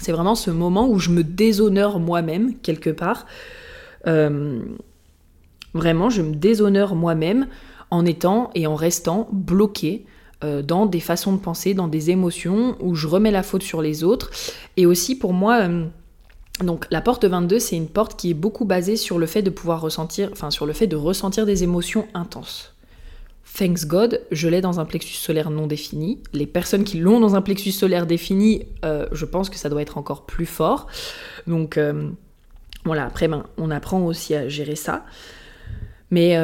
C'est 0.00 0.12
vraiment 0.12 0.34
ce 0.34 0.50
moment 0.50 0.88
où 0.88 0.98
je 0.98 1.10
me 1.10 1.22
déshonore 1.22 2.00
moi-même, 2.00 2.54
quelque 2.58 2.90
part. 2.90 3.26
Euh, 4.06 4.60
vraiment, 5.74 6.10
je 6.10 6.22
me 6.22 6.34
déshonore 6.34 6.94
moi-même 6.94 7.46
en 7.90 8.04
étant 8.04 8.50
et 8.54 8.66
en 8.66 8.74
restant 8.74 9.28
bloqué 9.32 10.04
euh, 10.44 10.62
dans 10.62 10.86
des 10.86 11.00
façons 11.00 11.32
de 11.32 11.38
penser, 11.38 11.74
dans 11.74 11.88
des 11.88 12.10
émotions, 12.10 12.76
où 12.80 12.94
je 12.94 13.06
remets 13.06 13.30
la 13.30 13.42
faute 13.42 13.62
sur 13.62 13.82
les 13.82 14.04
autres. 14.04 14.30
Et 14.76 14.86
aussi 14.86 15.18
pour 15.18 15.32
moi... 15.32 15.60
Euh, 15.62 15.86
donc 16.60 16.86
la 16.90 17.02
porte 17.02 17.26
22, 17.26 17.58
c'est 17.58 17.76
une 17.76 17.88
porte 17.88 18.18
qui 18.18 18.30
est 18.30 18.34
beaucoup 18.34 18.64
basée 18.64 18.96
sur 18.96 19.18
le 19.18 19.26
fait 19.26 19.42
de 19.42 19.50
pouvoir 19.50 19.82
ressentir, 19.82 20.30
enfin 20.32 20.50
sur 20.50 20.64
le 20.64 20.72
fait 20.72 20.86
de 20.86 20.96
ressentir 20.96 21.44
des 21.44 21.64
émotions 21.64 22.06
intenses 22.14 22.75
thanks 23.56 23.86
God, 23.86 24.20
je 24.30 24.48
l'ai 24.48 24.60
dans 24.60 24.80
un 24.80 24.84
plexus 24.84 25.14
solaire 25.14 25.50
non 25.50 25.66
défini. 25.66 26.22
Les 26.32 26.46
personnes 26.46 26.84
qui 26.84 26.98
l'ont 26.98 27.20
dans 27.20 27.34
un 27.34 27.42
plexus 27.42 27.72
solaire 27.72 28.06
défini, 28.06 28.66
euh, 28.84 29.06
je 29.12 29.24
pense 29.24 29.50
que 29.50 29.56
ça 29.56 29.68
doit 29.68 29.82
être 29.82 29.98
encore 29.98 30.26
plus 30.26 30.46
fort. 30.46 30.86
Donc 31.46 31.78
euh, 31.78 32.10
voilà, 32.84 33.04
après, 33.04 33.28
ben, 33.28 33.44
on 33.58 33.70
apprend 33.70 34.04
aussi 34.04 34.34
à 34.34 34.48
gérer 34.48 34.76
ça. 34.76 35.04
Mais 36.10 36.38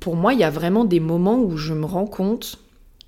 pour 0.00 0.16
moi, 0.16 0.32
il 0.32 0.40
y 0.40 0.44
a 0.44 0.50
vraiment 0.50 0.84
des 0.84 1.00
moments 1.00 1.38
où 1.38 1.56
je 1.56 1.74
me 1.74 1.84
rends 1.84 2.06
compte 2.06 2.58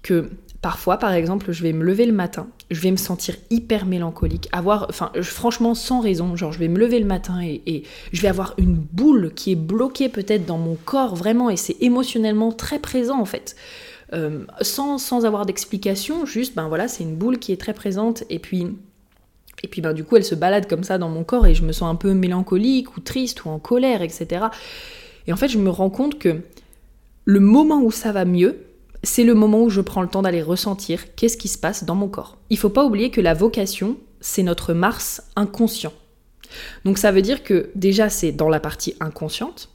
que 0.02 0.30
Parfois, 0.62 0.98
par 0.98 1.14
exemple, 1.14 1.52
je 1.52 1.62
vais 1.62 1.72
me 1.72 1.82
lever 1.82 2.04
le 2.04 2.12
matin, 2.12 2.46
je 2.70 2.80
vais 2.82 2.90
me 2.90 2.98
sentir 2.98 3.34
hyper 3.48 3.86
mélancolique, 3.86 4.46
avoir, 4.52 4.86
enfin, 4.90 5.10
franchement, 5.22 5.74
sans 5.74 6.00
raison, 6.00 6.36
genre, 6.36 6.52
je 6.52 6.58
vais 6.58 6.68
me 6.68 6.78
lever 6.78 6.98
le 6.98 7.06
matin 7.06 7.40
et, 7.42 7.84
je 8.12 8.20
vais 8.20 8.28
avoir 8.28 8.52
une 8.58 8.74
boule 8.74 9.32
qui 9.34 9.52
est 9.52 9.56
bloquée 9.56 10.10
peut-être 10.10 10.44
dans 10.44 10.58
mon 10.58 10.76
corps, 10.76 11.16
vraiment, 11.16 11.48
et 11.48 11.56
c'est 11.56 11.76
émotionnellement 11.80 12.52
très 12.52 12.78
présent 12.78 13.18
en 13.18 13.24
fait. 13.24 13.56
Euh, 14.12 14.44
sans, 14.60 14.98
sans 14.98 15.24
avoir 15.24 15.46
d'explication, 15.46 16.26
juste, 16.26 16.54
ben 16.54 16.68
voilà, 16.68 16.88
c'est 16.88 17.04
une 17.04 17.16
boule 17.16 17.38
qui 17.38 17.52
est 17.52 17.60
très 17.60 17.72
présente, 17.72 18.24
et 18.28 18.38
puis, 18.38 18.66
et 19.62 19.68
puis 19.68 19.80
ben, 19.80 19.94
du 19.94 20.04
coup, 20.04 20.16
elle 20.16 20.24
se 20.24 20.34
balade 20.34 20.68
comme 20.68 20.84
ça 20.84 20.98
dans 20.98 21.08
mon 21.08 21.24
corps, 21.24 21.46
et 21.46 21.54
je 21.54 21.64
me 21.64 21.72
sens 21.72 21.90
un 21.90 21.96
peu 21.96 22.12
mélancolique, 22.12 22.98
ou 22.98 23.00
triste, 23.00 23.46
ou 23.46 23.48
en 23.48 23.58
colère, 23.58 24.02
etc. 24.02 24.44
Et 25.26 25.32
en 25.32 25.36
fait, 25.36 25.48
je 25.48 25.56
me 25.56 25.70
rends 25.70 25.90
compte 25.90 26.18
que 26.18 26.42
le 27.24 27.40
moment 27.40 27.80
où 27.80 27.90
ça 27.90 28.12
va 28.12 28.26
mieux, 28.26 28.58
c'est 29.02 29.24
le 29.24 29.34
moment 29.34 29.62
où 29.62 29.70
je 29.70 29.80
prends 29.80 30.02
le 30.02 30.08
temps 30.08 30.22
d'aller 30.22 30.42
ressentir 30.42 31.14
qu'est-ce 31.14 31.36
qui 31.36 31.48
se 31.48 31.58
passe 31.58 31.84
dans 31.84 31.94
mon 31.94 32.08
corps. 32.08 32.38
Il 32.50 32.58
faut 32.58 32.68
pas 32.68 32.84
oublier 32.84 33.10
que 33.10 33.20
la 33.20 33.34
vocation, 33.34 33.96
c'est 34.20 34.42
notre 34.42 34.74
Mars 34.74 35.22
inconscient. 35.36 35.92
Donc 36.84 36.98
ça 36.98 37.12
veut 37.12 37.22
dire 37.22 37.42
que 37.42 37.70
déjà 37.74 38.10
c'est 38.10 38.32
dans 38.32 38.48
la 38.48 38.60
partie 38.60 38.94
inconsciente, 39.00 39.70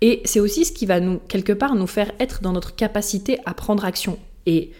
et 0.00 0.22
c'est 0.24 0.40
aussi 0.40 0.64
ce 0.64 0.72
qui 0.72 0.86
va 0.86 1.00
nous, 1.00 1.18
quelque 1.28 1.52
part, 1.52 1.74
nous 1.74 1.86
faire 1.86 2.12
être 2.20 2.42
dans 2.42 2.52
notre 2.52 2.74
capacité 2.74 3.38
à 3.44 3.54
prendre 3.54 3.84
action. 3.84 4.18
Et 4.46 4.72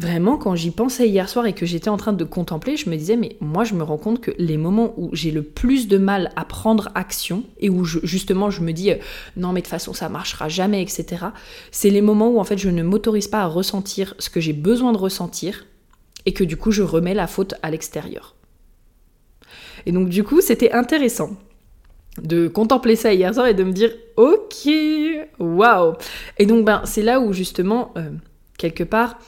Vraiment, 0.00 0.38
quand 0.38 0.54
j'y 0.54 0.70
pensais 0.70 1.10
hier 1.10 1.28
soir 1.28 1.44
et 1.44 1.52
que 1.52 1.66
j'étais 1.66 1.90
en 1.90 1.98
train 1.98 2.14
de 2.14 2.24
contempler, 2.24 2.78
je 2.78 2.88
me 2.88 2.96
disais, 2.96 3.16
mais 3.16 3.36
moi, 3.40 3.64
je 3.64 3.74
me 3.74 3.82
rends 3.82 3.98
compte 3.98 4.22
que 4.22 4.30
les 4.38 4.56
moments 4.56 4.94
où 4.96 5.10
j'ai 5.12 5.30
le 5.30 5.42
plus 5.42 5.88
de 5.88 5.98
mal 5.98 6.32
à 6.36 6.46
prendre 6.46 6.88
action 6.94 7.44
et 7.58 7.68
où 7.68 7.84
justement 7.84 8.48
je 8.48 8.62
me 8.62 8.72
dis, 8.72 8.92
euh, 8.92 8.96
non, 9.36 9.52
mais 9.52 9.60
de 9.60 9.66
toute 9.66 9.72
façon, 9.72 9.92
ça 9.92 10.08
marchera 10.08 10.48
jamais, 10.48 10.80
etc., 10.80 11.26
c'est 11.70 11.90
les 11.90 12.00
moments 12.00 12.30
où 12.30 12.40
en 12.40 12.44
fait 12.44 12.56
je 12.56 12.70
ne 12.70 12.82
m'autorise 12.82 13.28
pas 13.28 13.42
à 13.42 13.46
ressentir 13.46 14.14
ce 14.18 14.30
que 14.30 14.40
j'ai 14.40 14.54
besoin 14.54 14.92
de 14.92 14.96
ressentir 14.96 15.66
et 16.24 16.32
que 16.32 16.44
du 16.44 16.56
coup, 16.56 16.70
je 16.70 16.82
remets 16.82 17.12
la 17.12 17.26
faute 17.26 17.52
à 17.62 17.70
l'extérieur. 17.70 18.36
Et 19.84 19.92
donc, 19.92 20.08
du 20.08 20.24
coup, 20.24 20.40
c'était 20.40 20.72
intéressant 20.72 21.32
de 22.22 22.48
contempler 22.48 22.96
ça 22.96 23.12
hier 23.12 23.34
soir 23.34 23.48
et 23.48 23.54
de 23.54 23.64
me 23.64 23.72
dire, 23.72 23.92
ok, 24.16 24.66
waouh! 25.38 25.92
Et 26.38 26.46
donc, 26.46 26.64
ben, 26.64 26.80
c'est 26.86 27.02
là 27.02 27.20
où 27.20 27.34
justement, 27.34 27.92
euh, 27.98 28.08
quelque 28.56 28.84
part, 28.84 29.18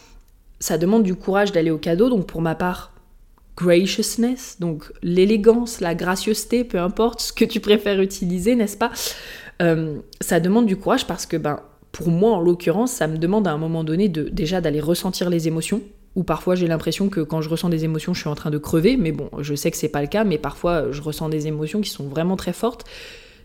ça 0.62 0.78
demande 0.78 1.02
du 1.02 1.16
courage 1.16 1.50
d'aller 1.50 1.72
au 1.72 1.78
cadeau, 1.78 2.08
donc 2.08 2.26
pour 2.26 2.40
ma 2.40 2.54
part, 2.54 2.92
graciousness, 3.56 4.58
donc 4.60 4.92
l'élégance, 5.02 5.80
la 5.80 5.96
gracieuseté, 5.96 6.62
peu 6.62 6.78
importe 6.78 7.20
ce 7.20 7.32
que 7.32 7.44
tu 7.44 7.58
préfères 7.58 8.00
utiliser, 8.00 8.54
n'est-ce 8.54 8.76
pas? 8.76 8.92
Euh, 9.60 9.98
Ça 10.20 10.38
demande 10.38 10.66
du 10.66 10.76
courage 10.76 11.08
parce 11.08 11.26
que, 11.26 11.36
ben, 11.36 11.58
pour 11.90 12.08
moi 12.08 12.30
en 12.30 12.40
l'occurrence, 12.40 12.92
ça 12.92 13.08
me 13.08 13.18
demande 13.18 13.48
à 13.48 13.50
un 13.50 13.58
moment 13.58 13.82
donné 13.82 14.08
de 14.08 14.28
déjà 14.28 14.60
d'aller 14.60 14.80
ressentir 14.80 15.30
les 15.30 15.48
émotions. 15.48 15.82
Ou 16.14 16.22
parfois 16.22 16.54
j'ai 16.54 16.68
l'impression 16.68 17.08
que 17.08 17.20
quand 17.20 17.40
je 17.40 17.48
ressens 17.48 17.68
des 17.68 17.84
émotions, 17.84 18.14
je 18.14 18.20
suis 18.20 18.28
en 18.28 18.36
train 18.36 18.50
de 18.50 18.58
crever, 18.58 18.96
mais 18.96 19.10
bon, 19.10 19.30
je 19.40 19.56
sais 19.56 19.70
que 19.70 19.76
c'est 19.76 19.88
pas 19.88 20.00
le 20.00 20.08
cas, 20.08 20.22
mais 20.22 20.38
parfois 20.38 20.92
je 20.92 21.02
ressens 21.02 21.28
des 21.28 21.48
émotions 21.48 21.80
qui 21.80 21.90
sont 21.90 22.06
vraiment 22.06 22.36
très 22.36 22.52
fortes. 22.52 22.84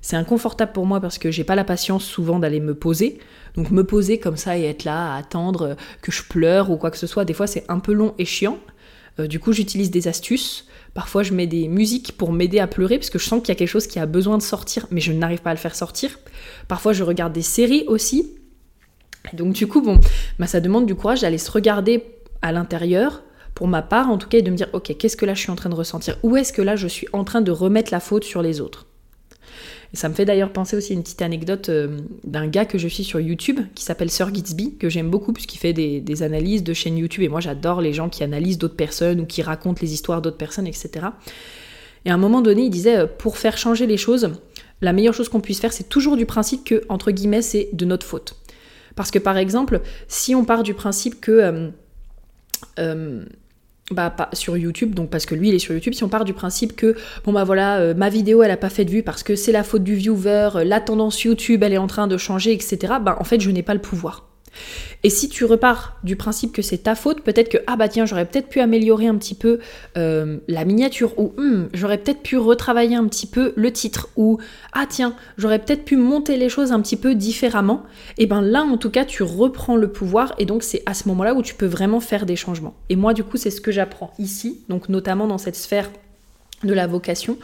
C'est 0.02 0.16
inconfortable 0.16 0.72
pour 0.72 0.86
moi 0.86 1.00
parce 1.02 1.18
que 1.18 1.32
j'ai 1.32 1.44
pas 1.44 1.56
la 1.56 1.64
patience 1.64 2.04
souvent 2.06 2.40
d'aller 2.40 2.60
me 2.60 2.76
poser. 2.76 3.20
Donc 3.56 3.72
me 3.72 3.84
poser 3.84 4.20
comme 4.20 4.38
ça 4.38 4.58
et 4.58 4.64
être 4.64 4.84
là 4.84 5.14
à 5.14 5.18
attendre 5.18 5.76
que 6.02 6.12
je 6.12 6.24
pleure 6.24 6.70
ou 6.70 6.78
quoi 6.78 6.92
que 6.92 6.98
ce 6.98 7.08
soit, 7.08 7.26
des 7.26 7.34
fois 7.34 7.48
c'est 7.48 7.66
un 7.70 7.80
peu 7.80 7.94
long 7.94 8.14
et 8.18 8.26
chiant. 8.26 8.60
Euh, 9.20 9.28
du 9.28 9.40
coup 9.40 9.52
j'utilise 9.52 9.92
des 9.92 10.08
astuces. 10.08 10.68
Parfois 10.94 11.24
je 11.24 11.34
mets 11.34 11.48
des 11.48 11.68
musiques 11.68 12.18
pour 12.18 12.32
m'aider 12.32 12.60
à 12.60 12.68
pleurer 12.68 12.98
parce 12.98 13.10
que 13.10 13.20
je 13.20 13.26
sens 13.26 13.42
qu'il 13.42 13.50
y 13.50 13.52
a 13.52 13.56
quelque 13.56 13.68
chose 13.68 13.88
qui 13.88 14.00
a 14.00 14.06
besoin 14.06 14.38
de 14.38 14.44
sortir 14.44 14.88
mais 14.92 15.02
je 15.02 15.12
n'arrive 15.12 15.42
pas 15.42 15.52
à 15.52 15.54
le 15.54 15.60
faire 15.60 15.76
sortir. 15.76 16.20
Parfois 16.68 16.94
je 16.94 17.04
regarde 17.04 17.34
des 17.34 17.42
séries 17.42 17.84
aussi. 17.88 18.36
donc 19.34 19.54
du 19.54 19.68
coup 19.68 19.82
bon, 19.82 20.00
bah, 20.40 20.48
ça 20.48 20.60
demande 20.60 20.86
du 20.86 20.96
courage 20.96 21.22
d'aller 21.22 21.38
se 21.38 21.52
regarder 21.52 22.04
à 22.42 22.52
l'intérieur 22.52 23.24
pour 23.56 23.68
ma 23.68 23.82
part 23.82 24.10
en 24.10 24.20
tout 24.20 24.30
cas 24.30 24.38
et 24.38 24.44
de 24.44 24.52
me 24.52 24.56
dire 24.56 24.70
ok 24.74 24.96
qu'est-ce 24.98 25.18
que 25.18 25.26
là 25.26 25.34
je 25.34 25.40
suis 25.40 25.52
en 25.52 25.56
train 25.56 25.70
de 25.70 25.76
ressentir? 25.76 26.18
Où 26.24 26.38
est-ce 26.38 26.54
que 26.54 26.62
là 26.62 26.76
je 26.76 26.88
suis 26.88 27.08
en 27.14 27.24
train 27.24 27.42
de 27.42 27.52
remettre 27.52 27.92
la 27.92 28.00
faute 28.00 28.24
sur 28.24 28.44
les 28.44 28.62
autres? 28.62 28.87
Ça 29.94 30.10
me 30.10 30.14
fait 30.14 30.26
d'ailleurs 30.26 30.52
penser 30.52 30.76
aussi 30.76 30.92
à 30.92 30.96
une 30.96 31.04
petite 31.04 31.22
anecdote 31.22 31.70
euh, 31.70 32.00
d'un 32.24 32.48
gars 32.48 32.66
que 32.66 32.78
je 32.78 32.88
suis 32.88 33.04
sur 33.04 33.20
YouTube 33.20 33.60
qui 33.74 33.84
s'appelle 33.84 34.10
Sir 34.10 34.34
Gitsby, 34.34 34.76
que 34.76 34.90
j'aime 34.90 35.10
beaucoup 35.10 35.32
puisqu'il 35.32 35.60
fait 35.60 35.74
des, 35.74 36.24
analyses 36.24 36.64
de 36.64 36.74
chaînes 36.74 36.98
YouTube 36.98 37.24
et 37.24 37.30
moi 37.30 37.40
j'adore 37.40 37.82
les 37.82 37.94
gens 37.94 38.10
qui 38.10 38.24
analysent 38.24 38.58
d'autres 38.58 38.76
personnes 38.76 39.22
ou 39.22 39.26
qui 39.26 39.42
racontent 39.42 39.80
les 39.82 39.94
histoires 39.94 40.22
d'autres 40.22 40.38
personnes, 40.38 40.68
etc. 40.68 41.08
Et 42.06 42.10
à 42.10 42.14
un 42.14 42.18
moment 42.18 42.42
donné, 42.42 42.64
il 42.64 42.70
disait 42.70 42.98
euh, 42.98 43.08
pour 43.08 43.38
faire 43.38 43.58
changer 43.58 43.88
les 43.88 43.98
choses, 43.98 44.32
la 44.82 44.94
meilleure 44.94 45.14
chose 45.14 45.30
qu'on 45.30 45.42
puisse 45.42 45.60
faire, 45.60 45.74
c'est 45.74 45.90
toujours 45.90 46.18
du 46.18 46.26
principe 46.26 46.64
que, 46.64 46.84
entre 46.90 47.12
guillemets, 47.12 47.42
c'est 47.42 47.70
de 47.74 47.86
notre 47.86 48.06
faute. 48.06 48.36
Parce 48.96 49.12
que 49.12 49.20
par 49.20 49.38
exemple, 49.38 49.82
si 50.08 50.36
on 50.36 50.44
part 50.44 50.64
du 50.64 50.74
principe 50.74 51.22
que 51.22 51.72
euh, 52.80 53.26
bah, 53.92 54.10
pas 54.10 54.30
sur 54.34 54.58
YouTube, 54.58 54.94
donc 54.96 55.10
parce 55.10 55.26
que 55.26 55.34
lui 55.34 55.50
il 55.50 55.56
est 55.56 55.60
sur 55.60 55.74
YouTube, 55.74 55.94
si 55.94 56.04
on 56.04 56.10
part 56.10 56.26
du 56.26 56.34
principe 56.34 56.76
que 56.76 56.96
bon 57.24 57.32
bah 57.32 57.46
voilà, 57.46 57.78
euh, 57.78 57.94
ma 57.94 58.10
vidéo 58.10 58.44
elle 58.44 58.52
a 58.52 58.58
pas 58.58 58.70
fait 58.70 58.84
de 58.84 58.92
vue 58.92 59.04
parce 59.04 59.24
que 59.24 59.36
c'est 59.36 59.54
la 59.54 59.64
faute 59.64 59.84
du 59.84 59.96
viewer, 59.96 60.50
euh, 60.56 60.64
la 60.66 60.82
tendance 60.82 61.24
YouTube 61.24 61.64
elle 61.64 61.74
est 61.74 61.78
en 61.78 61.88
train 61.88 62.08
de 62.08 62.18
changer, 62.18 62.52
etc. 62.52 62.96
Bah 63.02 63.16
en 63.20 63.24
fait 63.24 63.40
je 63.40 63.50
n'ai 63.50 63.64
pas 63.64 63.74
le 63.74 63.82
pouvoir. 63.82 64.28
Et 65.04 65.10
si 65.10 65.30
tu 65.30 65.46
repars 65.46 65.98
du 66.04 66.16
principe 66.16 66.52
que 66.52 66.62
c'est 66.62 66.80
ta 66.80 66.96
faute, 66.96 67.22
peut-être 67.22 67.50
que, 67.50 67.58
ah 67.68 67.76
bah 67.76 67.88
tiens, 67.88 68.06
j'aurais 68.06 68.26
peut-être 68.26 68.50
pu 68.50 68.60
améliorer 68.60 69.08
un 69.08 69.16
petit 69.16 69.36
peu 69.36 69.60
euh, 69.96 70.38
la 70.48 70.66
miniature, 70.66 71.18
ou 71.20 71.34
hum, 71.38 71.70
j'aurais 71.74 71.98
peut-être 71.98 72.22
pu 72.22 72.38
retravailler 72.38 72.96
un 72.96 73.08
petit 73.08 73.28
peu 73.28 73.54
le 73.56 73.72
titre, 73.72 74.10
ou 74.16 74.40
ah 74.74 74.86
tiens, 74.90 75.16
j'aurais 75.38 75.60
peut-être 75.60 75.86
pu 75.86 75.98
monter 75.98 76.38
les 76.38 76.50
choses 76.50 76.72
un 76.72 76.82
petit 76.82 76.98
peu 76.98 77.14
différemment, 77.16 77.84
et 78.18 78.26
ben 78.26 78.42
là 78.42 78.64
en 78.64 78.78
tout 78.78 78.90
cas, 78.90 79.06
tu 79.06 79.24
reprends 79.24 79.76
le 79.76 79.92
pouvoir, 79.92 80.34
et 80.40 80.46
donc 80.46 80.64
c'est 80.64 80.82
à 80.86 80.94
ce 80.94 81.08
moment-là 81.10 81.36
où 81.36 81.42
tu 81.42 81.54
peux 81.54 81.68
vraiment 81.68 82.00
faire 82.00 82.26
des 82.26 82.36
changements. 82.36 82.76
Et 82.90 82.96
moi 82.96 83.14
du 83.14 83.24
coup, 83.24 83.38
c'est 83.38 83.52
ce 83.52 83.62
que 83.62 83.72
j'apprends 83.72 84.12
ici, 84.18 84.62
donc 84.68 84.90
notamment 84.90 85.28
dans 85.28 85.38
cette 85.38 85.56
sphère 85.56 85.90
de 86.64 86.74
la 86.74 86.88
vocation, 86.88 87.38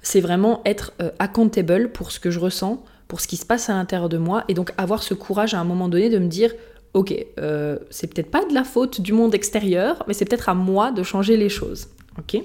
c'est 0.00 0.20
vraiment 0.20 0.62
être 0.64 0.92
euh, 1.02 1.10
accountable 1.18 1.90
pour 1.90 2.12
ce 2.12 2.18
que 2.18 2.30
je 2.30 2.38
ressens, 2.38 2.82
pour 3.14 3.20
ce 3.20 3.28
qui 3.28 3.36
se 3.36 3.46
passe 3.46 3.70
à 3.70 3.74
l'intérieur 3.74 4.08
de 4.08 4.18
moi 4.18 4.42
et 4.48 4.54
donc 4.54 4.72
avoir 4.76 5.04
ce 5.04 5.14
courage 5.14 5.54
à 5.54 5.60
un 5.60 5.64
moment 5.64 5.88
donné 5.88 6.10
de 6.10 6.18
me 6.18 6.26
dire 6.26 6.52
ok, 6.94 7.14
euh, 7.38 7.78
c'est 7.88 8.12
peut-être 8.12 8.28
pas 8.28 8.44
de 8.44 8.52
la 8.52 8.64
faute 8.64 9.00
du 9.00 9.12
monde 9.12 9.36
extérieur, 9.36 10.02
mais 10.08 10.14
c'est 10.14 10.24
peut-être 10.24 10.48
à 10.48 10.54
moi 10.54 10.90
de 10.90 11.04
changer 11.04 11.36
les 11.36 11.48
choses. 11.48 11.86
Ok? 12.18 12.42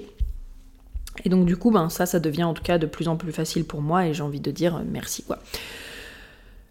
Et 1.24 1.28
donc 1.28 1.44
du 1.44 1.56
coup, 1.56 1.72
ben, 1.72 1.88
ça, 1.88 2.06
ça 2.06 2.20
devient 2.20 2.44
en 2.44 2.54
tout 2.54 2.62
cas 2.62 2.78
de 2.78 2.86
plus 2.86 3.08
en 3.08 3.16
plus 3.16 3.32
facile 3.32 3.64
pour 3.64 3.82
moi 3.82 4.06
et 4.06 4.14
j'ai 4.14 4.22
envie 4.22 4.38
de 4.38 4.52
dire 4.52 4.76
euh, 4.76 4.82
merci 4.88 5.24
quoi. 5.24 5.40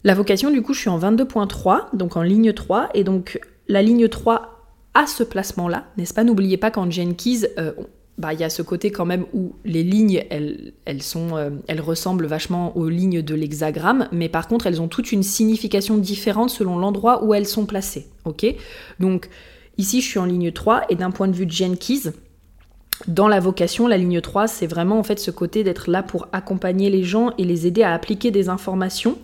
La 0.06 0.16
vocation, 0.16 0.50
du 0.50 0.62
coup, 0.62 0.74
je 0.74 0.80
suis 0.80 0.90
en 0.90 0.98
22.3, 0.98 1.94
donc 1.94 2.16
en 2.16 2.22
ligne 2.22 2.54
3, 2.54 2.92
et 2.94 3.04
donc 3.04 3.42
la 3.68 3.82
ligne 3.82 4.08
3 4.08 4.64
a 4.94 5.08
ce 5.08 5.24
placement-là, 5.24 5.88
n'est-ce 5.98 6.14
pas? 6.14 6.24
N'oubliez 6.24 6.56
pas 6.56 6.72
qu'en 6.72 6.90
Jenkins, 6.90 7.48
euh, 7.58 7.74
bah, 8.20 8.34
il 8.34 8.40
y 8.42 8.44
a 8.44 8.50
ce 8.50 8.62
côté 8.62 8.92
quand 8.92 9.06
même 9.06 9.26
où 9.34 9.56
les 9.64 9.82
lignes, 9.82 10.24
euh, 10.32 11.50
elles 11.68 11.82
ressemblent 11.82 12.26
vachement 12.26 12.76
aux 12.78 12.90
lignes 12.90 13.22
de 13.22 13.34
l'hexagramme, 13.34 14.10
mais 14.12 14.28
par 14.28 14.50
contre, 14.50 14.68
elles 14.68 14.82
ont 14.82 14.90
toute 14.90 15.14
une 15.14 15.24
signification 15.24 15.98
différente 15.98 16.50
selon 16.50 16.78
l'endroit 16.78 17.24
où 17.24 17.34
elles 17.34 17.48
sont 17.48 17.66
placées. 17.66 18.08
Donc, 19.00 19.30
ici, 19.78 20.02
je 20.02 20.08
suis 20.08 20.20
en 20.20 20.26
ligne 20.26 20.52
3, 20.52 20.84
et 20.90 20.96
d'un 20.96 21.12
point 21.12 21.30
de 21.30 21.34
vue 21.34 21.46
de 21.46 21.52
Jenkins, 21.52 22.12
dans 23.08 23.30
la 23.30 23.40
vocation, 23.40 23.88
la 23.88 23.98
ligne 23.98 24.20
3, 24.20 24.48
c'est 24.48 24.68
vraiment 24.68 25.00
en 25.00 25.04
fait 25.04 25.20
ce 25.20 25.32
côté 25.32 25.64
d'être 25.64 25.90
là 25.90 26.04
pour 26.04 26.28
accompagner 26.34 26.90
les 26.90 27.04
gens 27.04 27.32
et 27.38 27.46
les 27.46 27.66
aider 27.66 27.84
à 27.84 27.94
appliquer 27.94 28.32
des 28.32 28.50
informations 28.50 29.18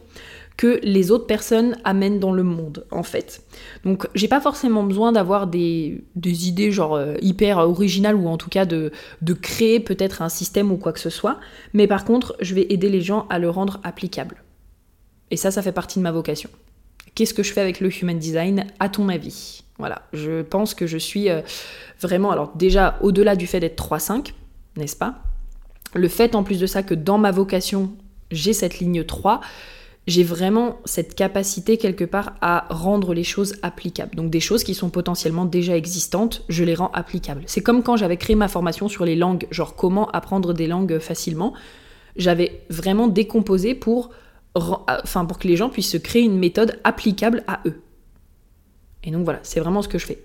que 0.58 0.80
les 0.84 1.12
autres 1.12 1.26
personnes 1.26 1.78
amènent 1.84 2.20
dans 2.20 2.32
le 2.32 2.44
monde, 2.44 2.86
en 2.92 3.04
fait. 3.04 3.44
Donc, 3.84 4.08
j'ai 4.16 4.28
pas 4.28 4.40
forcément 4.40 4.84
besoin 4.84 5.12
d'avoir 5.12 5.48
des, 5.48 6.02
idées 6.24 6.72
genre 6.72 6.96
euh, 6.96 7.16
hyper 7.22 7.58
originales 7.58 8.16
ou 8.16 8.28
en 8.28 8.38
tout 8.38 8.50
cas 8.50 8.66
de, 8.66 8.92
de 9.22 9.34
créer 9.34 9.80
peut-être 9.80 10.22
un 10.22 10.30
système 10.30 10.72
ou 10.72 10.78
quoi 10.78 10.94
que 10.94 11.00
ce 11.00 11.10
soit, 11.10 11.40
mais 11.74 11.88
par 11.88 12.06
contre, 12.06 12.36
je 12.40 12.56
vais 12.56 12.68
aider 12.70 12.90
les 12.90 13.02
gens 13.02 13.28
à 13.30 13.40
le 13.40 13.50
rendre 13.50 13.80
applicable. 13.84 14.44
Et 15.32 15.38
ça, 15.38 15.52
ça 15.52 15.62
fait 15.62 15.72
partie 15.72 16.00
de 16.00 16.04
ma 16.04 16.12
vocation. 16.12 16.50
Qu'est-ce 17.16 17.34
que 17.34 17.44
je 17.44 17.54
fais 17.54 17.62
avec 17.62 17.80
le 17.80 17.90
human 17.90 18.18
design, 18.18 18.66
à 18.80 18.90
ton 18.90 19.10
avis? 19.10 19.64
Voilà, 19.78 20.04
je 20.14 20.42
pense 20.42 20.74
que 20.74 20.88
je 20.88 20.98
suis 20.98 21.30
euh, 21.30 21.42
vraiment, 22.00 22.32
alors 22.32 22.54
déjà, 22.56 22.98
au-delà 23.02 23.36
du 23.36 23.48
fait 23.48 23.60
d'être 23.60 23.82
3-5, 23.82 24.34
n'est-ce 24.78 24.96
pas? 24.96 25.16
Le 25.94 26.08
fait 26.08 26.36
en 26.36 26.44
plus 26.44 26.60
de 26.60 26.66
ça 26.66 26.84
que 26.84 26.94
dans 26.94 27.18
ma 27.18 27.32
vocation, 27.32 27.94
j'ai 28.32 28.54
cette 28.54 28.80
ligne 28.80 29.04
3, 29.04 29.42
j'ai 30.08 30.24
vraiment 30.24 30.80
cette 30.86 31.16
capacité 31.16 31.78
quelque 31.78 32.04
part 32.04 32.36
à 32.42 32.68
rendre 32.70 33.14
les 33.14 33.24
choses 33.24 33.56
applicables. 33.64 34.16
Donc 34.16 34.30
des 34.30 34.40
choses 34.40 34.64
qui 34.64 34.76
sont 34.76 34.90
potentiellement 34.90 35.46
déjà 35.46 35.76
existantes, 35.76 36.44
je 36.48 36.64
les 36.64 36.76
rends 36.76 36.92
applicables. 36.94 37.42
C'est 37.48 37.62
comme 37.62 37.82
quand 37.82 37.98
j'avais 37.98 38.18
créé 38.18 38.36
ma 38.36 38.48
formation 38.48 38.88
sur 38.88 39.06
les 39.06 39.16
langues, 39.16 39.48
genre 39.50 39.76
comment 39.76 40.10
apprendre 40.12 40.54
des 40.54 40.68
langues 40.68 41.00
facilement. 41.00 41.54
J'avais 42.16 42.62
vraiment 42.70 43.08
décomposé 43.08 43.74
pour 43.74 44.12
enfin 44.54 45.26
pour 45.26 45.38
que 45.38 45.48
les 45.48 45.58
gens 45.58 45.70
puissent 45.70 45.92
se 45.92 45.98
créer 45.98 46.22
une 46.22 46.38
méthode 46.38 46.80
applicable 46.84 47.44
à 47.48 47.60
eux. 47.66 47.82
Et 49.04 49.12
donc 49.12 49.24
voilà, 49.24 49.40
c'est 49.44 49.60
vraiment 49.60 49.82
ce 49.82 49.88
que 49.88 49.98
je 49.98 50.06
fais. 50.06 50.24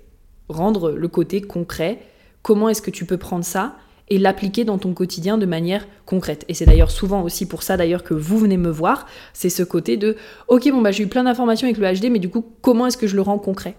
Rendre 0.49 0.93
le 0.93 1.09
côté 1.09 1.41
concret, 1.41 2.01
comment 2.43 2.69
est-ce 2.69 2.83
que 2.83 2.91
tu 2.91 3.07
peux 3.07 3.19
prendre 3.19 3.45
ça? 3.45 3.77
Et 4.11 4.19
l'appliquer 4.19 4.65
dans 4.65 4.79
ton 4.79 4.93
quotidien 4.93 5.39
de 5.39 5.47
manière 5.47 5.87
concrète. 6.05 6.45
Et 6.49 6.55
c'est 6.55 6.67
d'ailleurs 6.67 6.91
souvent 6.91 7.23
aussi 7.23 7.47
pour 7.47 7.63
ça 7.63 7.77
d'ailleurs 7.77 8.03
que 8.03 8.13
vous 8.13 8.39
venez 8.39 8.57
me 8.57 8.71
voir, 8.71 9.07
c'est 9.33 9.51
ce 9.51 9.63
côté 9.63 9.97
de 9.97 10.17
OK, 10.49 10.69
bon 10.71 10.83
bah 10.83 10.91
j'ai 10.91 11.05
eu 11.05 11.07
plein 11.07 11.25
d'informations 11.25 11.67
avec 11.69 11.79
le 11.79 12.01
HD 12.01 12.11
mais 12.11 12.19
du 12.19 12.29
coup, 12.29 12.45
comment 12.61 12.87
est-ce 12.87 12.97
que 12.97 13.07
je 13.07 13.17
le 13.17 13.23
rends 13.23 13.39
concret? 13.39 13.77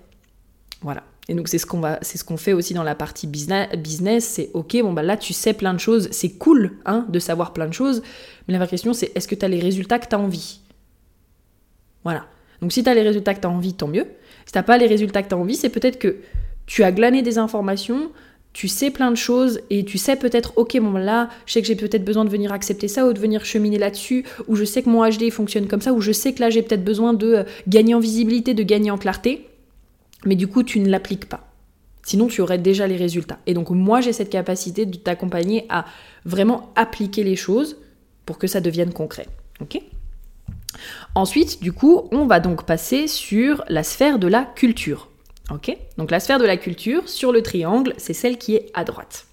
Voilà. 0.81 1.03
Et 1.27 1.35
donc 1.35 1.49
c'est 1.49 1.57
ce 1.57 1.65
qu'on 1.65 1.79
va 1.79 1.99
c'est 2.01 2.17
ce 2.17 2.23
qu'on 2.23 2.37
fait 2.37 2.53
aussi 2.53 2.73
dans 2.73 2.83
la 2.83 2.95
partie 2.95 3.27
business 3.27 4.25
c'est 4.25 4.49
OK, 4.53 4.75
bon 4.81 4.93
bah 4.93 5.03
là 5.03 5.17
tu 5.17 5.33
sais 5.33 5.53
plein 5.53 5.73
de 5.73 5.79
choses, 5.79 6.07
c'est 6.11 6.31
cool 6.31 6.71
hein 6.85 7.05
de 7.09 7.19
savoir 7.19 7.53
plein 7.53 7.67
de 7.67 7.73
choses, 7.73 8.01
mais 8.47 8.53
la 8.53 8.57
vraie 8.57 8.67
question 8.67 8.93
c'est 8.93 9.11
est-ce 9.15 9.27
que 9.27 9.35
tu 9.35 9.45
as 9.45 9.49
les 9.49 9.59
résultats 9.59 9.99
que 9.99 10.07
tu 10.07 10.15
as 10.15 10.19
envie? 10.19 10.61
Voilà. 12.03 12.25
Donc 12.61 12.71
si 12.71 12.83
tu 12.83 12.89
as 12.89 12.93
les 12.93 13.01
résultats 13.01 13.33
que 13.33 13.41
tu 13.41 13.47
as 13.47 13.49
envie, 13.49 13.73
tant 13.73 13.87
mieux. 13.87 14.05
Si 14.45 14.53
tu 14.53 14.63
pas 14.63 14.77
les 14.77 14.87
résultats 14.87 15.23
que 15.23 15.29
tu 15.29 15.35
as 15.35 15.37
envie, 15.37 15.55
c'est 15.55 15.69
peut-être 15.69 15.99
que 15.99 16.17
tu 16.65 16.83
as 16.83 16.91
glané 16.91 17.21
des 17.21 17.37
informations, 17.37 18.11
tu 18.53 18.67
sais 18.67 18.91
plein 18.91 19.11
de 19.11 19.15
choses 19.15 19.61
et 19.69 19.85
tu 19.85 19.97
sais 19.97 20.15
peut-être, 20.15 20.53
ok, 20.57 20.77
bon 20.79 20.93
là, 20.93 21.29
je 21.45 21.53
sais 21.53 21.61
que 21.61 21.67
j'ai 21.67 21.75
peut-être 21.75 22.03
besoin 22.03 22.25
de 22.25 22.29
venir 22.29 22.51
accepter 22.51 22.87
ça 22.87 23.07
ou 23.07 23.13
de 23.13 23.19
venir 23.19 23.45
cheminer 23.45 23.77
là-dessus, 23.77 24.25
ou 24.47 24.55
je 24.55 24.65
sais 24.65 24.83
que 24.83 24.89
mon 24.89 25.07
HD 25.09 25.31
fonctionne 25.31 25.67
comme 25.67 25.81
ça, 25.81 25.93
ou 25.93 26.01
je 26.01 26.11
sais 26.11 26.33
que 26.33 26.41
là 26.41 26.49
j'ai 26.49 26.61
peut-être 26.61 26.83
besoin 26.83 27.13
de 27.13 27.27
euh, 27.27 27.43
gagner 27.67 27.95
en 27.95 27.99
visibilité, 27.99 28.53
de 28.53 28.63
gagner 28.63 28.91
en 28.91 28.97
clarté, 28.97 29.47
mais 30.25 30.35
du 30.35 30.47
coup 30.47 30.63
tu 30.63 30.79
ne 30.79 30.89
l'appliques 30.89 31.29
pas. 31.29 31.47
Sinon 32.03 32.27
tu 32.27 32.41
aurais 32.41 32.57
déjà 32.57 32.87
les 32.87 32.97
résultats. 32.97 33.39
Et 33.47 33.53
donc 33.53 33.69
moi 33.69 34.01
j'ai 34.01 34.11
cette 34.11 34.29
capacité 34.29 34.85
de 34.85 34.97
t'accompagner 34.97 35.65
à 35.69 35.85
vraiment 36.25 36.71
appliquer 36.75 37.23
les 37.23 37.35
choses 37.35 37.77
pour 38.25 38.37
que 38.37 38.47
ça 38.47 38.59
devienne 38.59 38.91
concret. 38.91 39.27
Ok? 39.61 39.79
Ensuite, 41.15 41.61
du 41.61 41.73
coup, 41.73 42.07
on 42.11 42.25
va 42.25 42.39
donc 42.39 42.65
passer 42.65 43.07
sur 43.07 43.63
la 43.67 43.83
sphère 43.83 44.19
de 44.19 44.27
la 44.27 44.43
culture. 44.43 45.10
Donc 45.97 46.11
la 46.11 46.19
sphère 46.19 46.39
de 46.39 46.45
la 46.45 46.57
culture, 46.57 47.07
sur 47.09 47.31
le 47.31 47.41
triangle, 47.41 47.93
c'est 47.97 48.13
celle 48.13 48.37
qui 48.37 48.55
est 48.55 48.71
à 48.73 48.83
droite. 48.83 49.25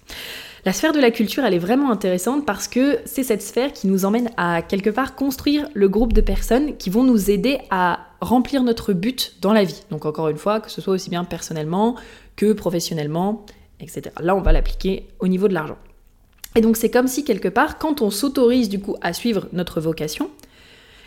La 0.65 0.73
sphère 0.73 0.91
de 0.91 0.99
la 0.99 1.09
culture, 1.09 1.45
elle 1.45 1.53
est 1.53 1.59
vraiment 1.59 1.89
intéressante 1.89 2.45
parce 2.45 2.67
que 2.67 2.99
c'est 3.05 3.23
cette 3.23 3.41
sphère 3.41 3.71
qui 3.71 3.87
nous 3.87 4.03
emmène 4.03 4.29
à 4.35 4.61
quelque 4.61 4.89
part 4.89 5.15
construire 5.15 5.69
le 5.73 5.87
groupe 5.87 6.11
de 6.11 6.21
personnes 6.21 6.75
qui 6.75 6.89
vont 6.89 7.03
nous 7.03 7.31
aider 7.31 7.59
à 7.69 7.99
remplir 8.19 8.63
notre 8.63 8.91
but 8.91 9.37
dans 9.41 9.53
la 9.53 9.63
vie. 9.63 9.83
Donc 9.89 10.05
encore 10.05 10.27
une 10.27 10.37
fois, 10.37 10.59
que 10.59 10.69
ce 10.69 10.81
soit 10.81 10.93
aussi 10.93 11.09
bien 11.09 11.23
personnellement 11.23 11.95
que 12.35 12.51
professionnellement, 12.51 13.45
etc. 13.79 14.11
Là, 14.19 14.35
on 14.35 14.41
va 14.41 14.51
l'appliquer 14.51 15.07
au 15.19 15.29
niveau 15.29 15.47
de 15.47 15.53
l'argent. 15.53 15.77
Et 16.55 16.61
donc 16.61 16.75
c'est 16.75 16.89
comme 16.89 17.07
si 17.07 17.23
quelque 17.23 17.47
part, 17.47 17.77
quand 17.77 18.01
on 18.01 18.09
s'autorise 18.09 18.67
du 18.67 18.81
coup 18.81 18.97
à 19.01 19.13
suivre 19.13 19.47
notre 19.53 19.79
vocation, 19.79 20.29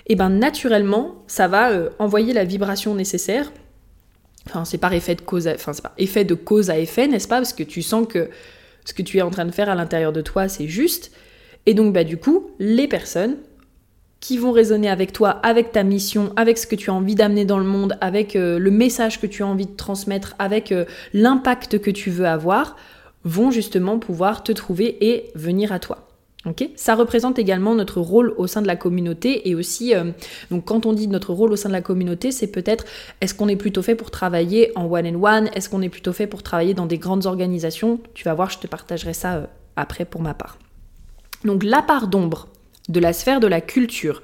et 0.07 0.15
eh 0.15 0.17
ben 0.17 0.31
naturellement, 0.31 1.23
ça 1.29 1.47
va 1.47 1.71
euh, 1.71 1.91
envoyer 2.01 2.33
la 2.33 2.43
vibration 2.43 2.93
nécessaire 2.97 3.53
Enfin, 4.47 4.65
c'est 4.65 4.79
par 4.79 4.93
effet 4.93 5.15
de 5.15 5.21
cause 5.21 5.47
à... 5.49 5.55
Enfin, 5.55 5.73
c'est 5.73 5.85
effet 5.99 6.25
de 6.25 6.35
cause 6.35 6.71
à 6.71 6.79
effet, 6.79 7.07
n'est-ce 7.07 7.29
pas 7.29 7.37
Parce 7.37 7.53
que 7.53 7.63
tu 7.63 7.83
sens 7.83 8.07
que 8.07 8.31
ce 8.85 8.93
que 8.93 9.03
tu 9.03 9.19
es 9.19 9.23
en 9.23 9.31
train 9.31 9.45
de 9.45 9.53
faire 9.53 9.69
à 9.69 9.75
l'intérieur 9.75 10.13
de 10.13 10.21
toi, 10.21 10.49
c'est 10.49 10.67
juste. 10.67 11.13
Et 11.67 11.75
donc, 11.75 11.93
bah, 11.93 12.05
du 12.05 12.17
coup, 12.17 12.51
les 12.59 12.89
personnes 12.89 13.37
qui 14.21 14.39
vont 14.39 14.53
résonner 14.53 14.89
avec 14.89 15.13
toi, 15.13 15.31
avec 15.31 15.73
ta 15.73 15.83
mission, 15.83 16.33
avec 16.37 16.59
ce 16.59 16.67
que 16.67 16.77
tu 16.77 16.91
as 16.91 16.95
envie 16.95 17.17
d'amener 17.17 17.45
dans 17.45 17.59
le 17.59 17.65
monde, 17.65 17.99
avec 18.01 18.37
euh, 18.37 18.59
le 18.59 18.71
message 18.71 19.21
que 19.21 19.27
tu 19.27 19.43
as 19.43 19.47
envie 19.47 19.67
de 19.67 19.77
transmettre, 19.77 20.35
avec 20.39 20.71
euh, 20.71 20.85
l'impact 21.13 21.81
que 21.81 21.91
tu 21.91 22.11
veux 22.11 22.27
avoir, 22.27 22.77
vont 23.25 23.51
justement 23.51 23.99
pouvoir 23.99 24.43
te 24.43 24.53
trouver 24.53 24.97
et 25.01 25.31
venir 25.35 25.73
à 25.73 25.79
toi 25.79 26.12
ça 26.75 26.95
représente 26.95 27.39
également 27.39 27.75
notre 27.75 28.01
rôle 28.01 28.35
au 28.37 28.47
sein 28.47 28.63
de 28.63 28.67
la 28.67 28.77
communauté 28.77 29.49
et 29.49 29.55
aussi, 29.55 29.95
euh, 29.95 30.11
donc 30.51 30.65
quand 30.65 30.87
on 30.87 30.93
dit 30.93 31.07
notre 31.07 31.33
rôle 31.33 31.53
au 31.53 31.57
sein 31.57 31.69
de 31.69 31.75
la 31.75 31.83
communauté, 31.83 32.33
c'est 32.33 32.49
peut-être 32.49 32.85
est-ce 33.21 33.35
qu'on 33.35 33.49
est 33.49 33.57
plutôt 33.57 33.83
fait 33.83 33.95
pour 33.95 34.11
travailler 34.11 34.73
en 34.75 34.91
one 34.91 35.07
and 35.07 35.23
one, 35.23 35.51
est-ce 35.55 35.69
qu'on 35.69 35.83
est 35.83 35.89
plutôt 35.89 36.13
fait 36.13 36.27
pour 36.27 36.43
travailler 36.43 36.75
dans 36.75 36.87
des 36.87 36.99
grandes 36.99 37.27
organisations? 37.27 38.01
Tu 38.15 38.25
vas 38.25 38.35
voir, 38.35 38.51
je 38.51 38.59
te 38.59 38.67
partagerai 38.67 39.13
ça 39.13 39.35
euh, 39.35 39.47
après 39.77 40.05
pour 40.05 40.21
ma 40.21 40.35
part. 40.35 40.59
Donc 41.45 41.63
la 41.63 41.81
part 41.81 42.09
d'ombre 42.09 42.49
de 42.89 42.99
la 42.99 43.13
sphère 43.13 43.39
de 43.39 43.47
la 43.47 43.61
culture, 43.61 44.21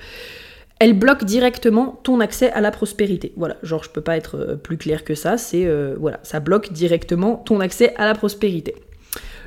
elle 0.81 0.95
bloque 0.95 1.25
directement 1.25 2.01
ton 2.03 2.19
accès 2.19 2.51
à 2.51 2.61
la 2.61 2.73
prospérité. 2.73 3.33
Voilà, 3.37 3.57
genre 3.63 3.85
je 3.85 3.91
peux 3.91 4.01
pas 4.01 4.17
être 4.17 4.37
euh, 4.37 4.57
plus 4.57 4.77
clair 4.77 5.05
que 5.05 5.15
ça, 5.15 5.39
c'est 5.39 5.69
voilà, 5.97 6.19
ça 6.25 6.41
bloque 6.41 6.73
directement 6.73 7.37
ton 7.37 7.61
accès 7.61 7.95
à 7.95 8.07
la 8.07 8.15
prospérité. 8.15 8.75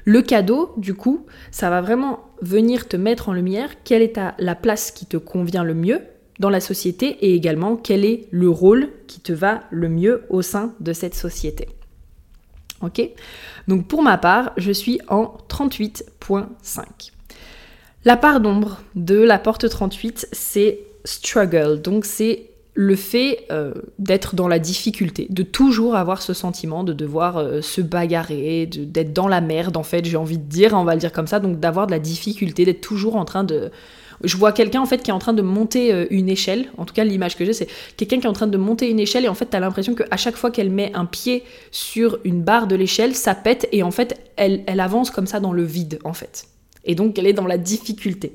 Le 0.05 0.21
cadeau, 0.21 0.73
du 0.77 0.93
coup, 0.93 1.25
ça 1.51 1.69
va 1.69 1.81
vraiment 1.81 2.31
venir 2.41 2.87
te 2.87 2.97
mettre 2.97 3.29
en 3.29 3.33
lumière 3.33 3.83
quelle 3.83 4.01
est 4.01 4.19
la 4.39 4.55
place 4.55 4.91
qui 4.91 5.05
te 5.05 5.17
convient 5.17 5.63
le 5.63 5.73
mieux 5.73 6.01
dans 6.39 6.49
la 6.49 6.59
société 6.59 7.17
et 7.21 7.35
également 7.35 7.75
quel 7.75 8.03
est 8.03 8.27
le 8.31 8.49
rôle 8.49 8.89
qui 9.07 9.19
te 9.19 9.31
va 9.31 9.61
le 9.69 9.89
mieux 9.89 10.23
au 10.29 10.41
sein 10.41 10.73
de 10.79 10.91
cette 10.91 11.13
société. 11.13 11.69
Ok? 12.81 13.01
Donc 13.67 13.87
pour 13.87 14.01
ma 14.01 14.17
part, 14.17 14.53
je 14.57 14.71
suis 14.71 14.99
en 15.07 15.37
38.5. 15.49 17.11
La 18.05 18.17
part 18.17 18.39
d'ombre 18.39 18.81
de 18.95 19.21
la 19.21 19.37
porte 19.37 19.69
38, 19.69 20.29
c'est 20.31 20.79
struggle. 21.05 21.81
Donc 21.81 22.05
c'est 22.05 22.50
le 22.73 22.95
fait 22.95 23.45
euh, 23.51 23.73
d'être 23.99 24.35
dans 24.35 24.47
la 24.47 24.59
difficulté, 24.59 25.27
de 25.29 25.43
toujours 25.43 25.95
avoir 25.95 26.21
ce 26.21 26.33
sentiment 26.33 26.83
de 26.83 26.93
devoir 26.93 27.37
euh, 27.37 27.61
se 27.61 27.81
bagarrer, 27.81 28.65
d'être 28.65 29.11
dans 29.11 29.27
la 29.27 29.41
merde 29.41 29.75
en 29.75 29.83
fait, 29.83 30.05
j'ai 30.05 30.17
envie 30.17 30.37
de 30.37 30.47
dire, 30.47 30.73
on 30.73 30.85
va 30.85 30.93
le 30.93 30.99
dire 30.99 31.11
comme 31.11 31.27
ça, 31.27 31.39
donc 31.39 31.59
d'avoir 31.59 31.87
de 31.87 31.91
la 31.91 31.99
difficulté, 31.99 32.63
d'être 32.63 32.81
toujours 32.81 33.17
en 33.17 33.25
train 33.25 33.43
de... 33.43 33.71
Je 34.23 34.37
vois 34.37 34.51
quelqu'un 34.51 34.81
en 34.81 34.85
fait 34.85 35.01
qui 35.01 35.09
est 35.09 35.13
en 35.13 35.19
train 35.19 35.33
de 35.33 35.41
monter 35.41 35.91
euh, 35.91 36.05
une 36.11 36.29
échelle, 36.29 36.67
en 36.77 36.85
tout 36.85 36.93
cas 36.93 37.03
l'image 37.03 37.35
que 37.35 37.43
j'ai 37.43 37.53
c'est 37.53 37.67
quelqu'un 37.97 38.19
qui 38.19 38.25
est 38.25 38.29
en 38.29 38.33
train 38.33 38.47
de 38.47 38.57
monter 38.57 38.89
une 38.89 38.99
échelle 38.99 39.25
et 39.25 39.29
en 39.29 39.33
fait 39.33 39.47
t'as 39.47 39.59
l'impression 39.59 39.93
qu'à 39.93 40.17
chaque 40.17 40.37
fois 40.37 40.51
qu'elle 40.51 40.69
met 40.69 40.91
un 40.93 41.05
pied 41.05 41.43
sur 41.71 42.19
une 42.23 42.41
barre 42.41 42.67
de 42.67 42.75
l'échelle, 42.75 43.15
ça 43.15 43.35
pète 43.35 43.67
et 43.73 43.83
en 43.83 43.91
fait 43.91 44.17
elle, 44.37 44.63
elle 44.67 44.79
avance 44.79 45.11
comme 45.11 45.27
ça 45.27 45.41
dans 45.41 45.51
le 45.51 45.63
vide 45.63 45.99
en 46.05 46.13
fait. 46.13 46.45
Et 46.85 46.95
donc 46.95 47.19
elle 47.19 47.27
est 47.27 47.33
dans 47.33 47.47
la 47.47 47.57
difficulté. 47.57 48.33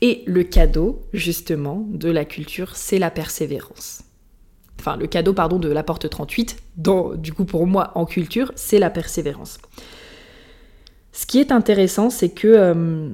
Et 0.00 0.22
le 0.26 0.44
cadeau, 0.44 1.02
justement, 1.12 1.86
de 1.90 2.10
la 2.10 2.24
culture, 2.24 2.76
c'est 2.76 2.98
la 2.98 3.10
persévérance. 3.10 4.02
Enfin, 4.78 4.96
le 4.96 5.08
cadeau, 5.08 5.32
pardon, 5.32 5.58
de 5.58 5.68
la 5.68 5.82
porte 5.82 6.08
38, 6.08 6.56
dans, 6.76 7.14
du 7.14 7.32
coup, 7.32 7.44
pour 7.44 7.66
moi, 7.66 7.90
en 7.96 8.06
culture, 8.06 8.52
c'est 8.54 8.78
la 8.78 8.90
persévérance. 8.90 9.58
Ce 11.12 11.26
qui 11.26 11.40
est 11.40 11.50
intéressant, 11.50 12.10
c'est 12.10 12.28
que 12.28 12.46
euh, 12.46 13.08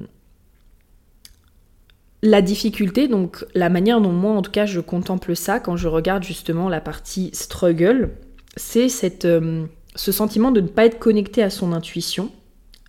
la 2.21 2.41
difficulté, 2.43 3.07
donc 3.07 3.45
la 3.55 3.69
manière 3.69 3.99
dont 3.99 4.11
moi, 4.11 4.33
en 4.33 4.43
tout 4.43 4.51
cas, 4.51 4.67
je 4.67 4.79
contemple 4.79 5.35
ça 5.35 5.59
quand 5.59 5.75
je 5.75 5.87
regarde 5.87 6.23
justement 6.23 6.69
la 6.69 6.81
partie 6.81 7.31
struggle, 7.33 8.11
c'est 8.57 9.25
euh, 9.25 9.65
ce 9.95 10.11
sentiment 10.11 10.51
de 10.51 10.61
ne 10.61 10.67
pas 10.67 10.85
être 10.85 10.99
connecté 10.99 11.41
à 11.41 11.49
son 11.49 11.73
intuition, 11.73 12.31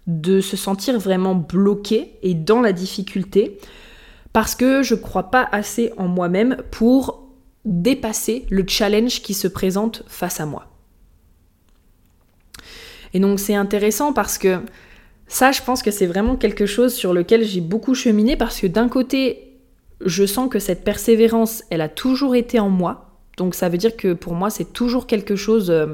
de 0.07 0.41
se 0.41 0.57
sentir 0.57 0.99
vraiment 0.99 1.35
bloqué 1.35 2.13
et 2.23 2.35
dans 2.35 2.61
la 2.61 2.73
difficulté, 2.73 3.59
parce 4.37 4.55
que 4.55 4.83
je 4.83 4.95
crois 4.95 5.31
pas 5.31 5.49
assez 5.51 5.95
en 5.97 6.09
moi-même 6.09 6.59
pour 6.71 7.23
dépasser 7.65 8.45
le 8.51 8.67
challenge 8.69 9.23
qui 9.23 9.33
se 9.33 9.49
présente 9.49 10.03
face 10.09 10.41
à 10.41 10.45
moi. 10.45 10.67
Et 13.15 13.19
donc 13.19 13.41
c'est 13.41 13.55
intéressant 13.55 14.13
parce 14.13 14.37
que 14.37 14.59
ça, 15.27 15.53
je 15.53 15.63
pense 15.63 15.83
que 15.83 15.91
c'est 15.91 16.05
vraiment 16.05 16.37
quelque 16.37 16.67
chose 16.67 16.93
sur 16.93 17.15
lequel 17.15 17.45
j'ai 17.45 17.63
beaucoup 17.63 17.95
cheminé 17.95 18.37
parce 18.37 18.61
que 18.61 18.67
d'un 18.67 18.91
côté, 18.91 19.57
je 20.05 20.27
sens 20.27 20.51
que 20.51 20.59
cette 20.59 20.85
persévérance, 20.85 21.65
elle 21.71 21.81
a 21.81 21.89
toujours 21.89 22.37
été 22.37 22.61
en 22.61 22.69
moi. 22.69 23.17
Donc 23.39 23.55
ça 23.55 23.71
veut 23.71 23.79
dire 23.79 23.97
que 23.97 24.13
pour 24.13 24.35
moi, 24.35 24.51
c'est 24.51 24.71
toujours 24.71 25.07
quelque 25.07 25.35
chose 25.35 25.71
euh, 25.71 25.87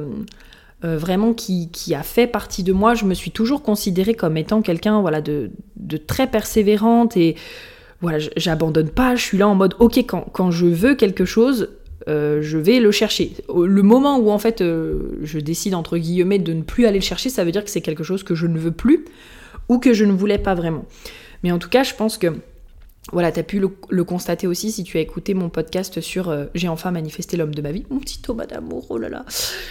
euh, 0.82 0.98
vraiment 0.98 1.32
qui, 1.32 1.70
a 1.94 2.02
fait 2.02 2.26
partie 2.26 2.64
de 2.64 2.72
moi. 2.72 2.94
Je 2.94 3.04
me 3.04 3.14
suis 3.14 3.30
toujours 3.30 3.62
considérée 3.62 4.14
comme 4.14 4.36
étant 4.36 4.62
quelqu'un 4.62 5.00
voilà, 5.00 5.20
de, 5.20 5.52
de 5.76 5.96
très 5.96 6.26
persévérante 6.26 7.16
et 7.16 7.36
voilà, 8.02 8.18
j'abandonne 8.36 8.90
pas, 8.90 9.14
je 9.14 9.22
suis 9.22 9.38
là 9.38 9.48
en 9.48 9.54
mode 9.54 9.74
ok 9.78 10.04
quand, 10.06 10.50
je 10.50 10.66
veux 10.66 10.94
quelque 10.96 11.24
chose, 11.24 11.70
euh, 12.08 12.42
je 12.42 12.58
vais 12.58 12.80
le 12.80 12.90
chercher. 12.90 13.32
Le 13.48 13.82
moment 13.82 14.18
où 14.18 14.30
en 14.30 14.38
fait 14.38 14.60
euh, 14.60 15.18
je 15.22 15.38
décide 15.38 15.74
entre 15.74 15.96
guillemets 15.96 16.40
de 16.40 16.52
ne 16.52 16.62
plus 16.62 16.86
aller 16.86 16.98
le 16.98 17.04
chercher, 17.04 17.30
ça 17.30 17.44
veut 17.44 17.52
dire 17.52 17.64
que 17.64 17.70
c'est 17.70 17.80
quelque 17.80 18.02
chose 18.02 18.24
que 18.24 18.34
je 18.34 18.46
ne 18.46 18.58
veux 18.58 18.72
plus 18.72 19.04
ou 19.68 19.78
que 19.78 19.94
je 19.94 20.04
ne 20.04 20.12
voulais 20.12 20.38
pas 20.38 20.54
vraiment. 20.54 20.84
Mais 21.44 21.52
en 21.52 21.58
tout 21.58 21.68
cas, 21.68 21.84
je 21.84 21.94
pense 21.94 22.18
que 22.18 22.28
voilà, 23.10 23.32
tu 23.32 23.40
as 23.40 23.42
pu 23.42 23.58
le, 23.58 24.04
constater 24.04 24.46
aussi 24.46 24.70
si 24.70 24.84
tu 24.84 24.96
as 24.96 25.00
écouté 25.00 25.34
mon 25.34 25.48
podcast 25.48 26.00
sur 26.00 26.28
euh, 26.28 26.44
J'ai 26.54 26.68
enfin 26.68 26.92
manifesté 26.92 27.36
l'homme 27.36 27.54
de 27.54 27.60
ma 27.60 27.72
vie, 27.72 27.84
mon 27.90 27.98
petit 27.98 28.22
Thomas 28.22 28.46
d'amour, 28.46 28.86
oh 28.90 28.98
là 28.98 29.08
là, 29.08 29.24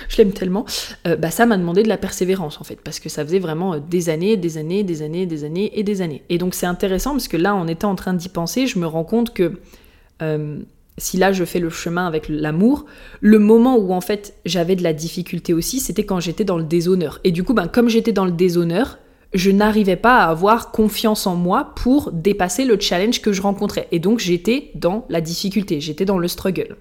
je 0.10 0.18
l'aime 0.18 0.34
tellement. 0.34 0.66
Euh, 1.08 1.16
bah 1.16 1.32
ça 1.32 1.46
m'a 1.46 1.58
demandé 1.58 1.82
de 1.84 1.88
la 1.88 1.98
persévérance 1.98 2.60
en 2.60 2.66
fait, 2.66 2.80
parce 2.84 3.00
que 3.00 3.08
ça 3.08 3.24
faisait 3.24 3.40
vraiment 3.40 3.76
euh, 3.76 3.80
des 3.80 4.10
années, 4.10 4.36
des 4.36 4.58
années, 4.58 4.84
des 4.84 5.02
années, 5.02 5.26
des 5.26 5.46
années 5.46 5.72
et 5.74 5.84
des 5.84 6.02
années. 6.02 6.24
Et 6.28 6.38
donc 6.38 6.54
c'est 6.54 6.66
intéressant 6.66 7.12
parce 7.12 7.30
que 7.30 7.38
là, 7.38 7.56
en 7.56 7.68
étant 7.68 7.92
en 7.92 7.96
train 7.96 8.14
d'y 8.14 8.28
penser, 8.28 8.68
je 8.68 8.78
me 8.80 8.86
rends 8.86 9.06
compte 9.06 9.34
que 9.34 9.54
si 11.00 11.18
là 11.18 11.32
je 11.32 11.44
fais 11.46 11.60
le 11.60 11.72
chemin 11.72 12.06
avec 12.06 12.30
l'amour, 12.30 12.86
le 13.22 13.40
moment 13.40 13.76
où 13.78 13.92
en 13.92 14.02
fait 14.02 14.36
j'avais 14.46 14.76
de 14.76 14.84
la 14.84 14.94
difficulté 14.94 15.52
aussi, 15.52 15.80
c'était 15.80 16.04
quand 16.06 16.20
j'étais 16.20 16.44
dans 16.44 16.58
le 16.58 16.64
déshonneur. 16.64 17.20
Et 17.24 17.32
du 17.32 17.44
coup, 17.44 17.56
ben, 17.56 17.68
comme 17.68 17.90
j'étais 17.90 18.12
dans 18.12 18.26
le 18.26 18.32
déshonneur, 18.32 19.00
je 19.34 19.52
n'arrivais 19.52 19.96
pas 19.96 20.20
à 20.20 20.30
avoir 20.30 20.72
confiance 20.72 21.26
en 21.26 21.36
moi 21.36 21.74
pour 21.76 22.12
dépasser 22.12 22.66
le 22.66 22.80
challenge 22.80 23.22
que 23.22 23.32
je 23.32 23.42
rencontrais. 23.42 23.88
Et 23.92 24.00
donc 24.00 24.20
j'étais 24.20 24.72
dans 24.76 25.06
la 25.10 25.22
difficulté, 25.22 25.80
j'étais 25.80 26.06
dans 26.06 26.18
le 26.18 26.28
struggle. 26.28 26.76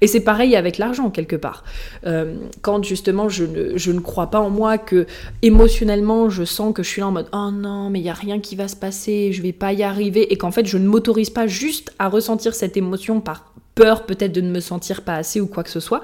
Et 0.00 0.06
c'est 0.06 0.20
pareil 0.20 0.54
avec 0.54 0.78
l'argent 0.78 1.10
quelque 1.10 1.36
part. 1.36 1.64
Euh, 2.06 2.36
quand 2.62 2.84
justement 2.84 3.28
je 3.28 3.44
ne, 3.44 3.76
je 3.76 3.90
ne, 3.92 4.00
crois 4.00 4.30
pas 4.30 4.40
en 4.40 4.50
moi, 4.50 4.78
que 4.78 5.06
émotionnellement 5.42 6.28
je 6.30 6.44
sens 6.44 6.72
que 6.74 6.82
je 6.82 6.88
suis 6.88 7.00
là 7.00 7.08
en 7.08 7.12
mode 7.12 7.28
oh 7.32 7.50
non 7.52 7.90
mais 7.90 8.00
il 8.00 8.04
y 8.04 8.10
a 8.10 8.14
rien 8.14 8.38
qui 8.38 8.56
va 8.56 8.68
se 8.68 8.76
passer, 8.76 9.32
je 9.32 9.42
vais 9.42 9.52
pas 9.52 9.72
y 9.72 9.82
arriver, 9.82 10.32
et 10.32 10.36
qu'en 10.36 10.50
fait 10.50 10.66
je 10.66 10.78
ne 10.78 10.86
m'autorise 10.86 11.30
pas 11.30 11.46
juste 11.46 11.92
à 11.98 12.08
ressentir 12.08 12.54
cette 12.54 12.76
émotion 12.76 13.20
par 13.20 13.52
peur 13.74 14.06
peut-être 14.06 14.32
de 14.32 14.40
ne 14.40 14.50
me 14.50 14.60
sentir 14.60 15.02
pas 15.02 15.14
assez 15.14 15.40
ou 15.40 15.46
quoi 15.46 15.64
que 15.64 15.70
ce 15.70 15.80
soit, 15.80 16.02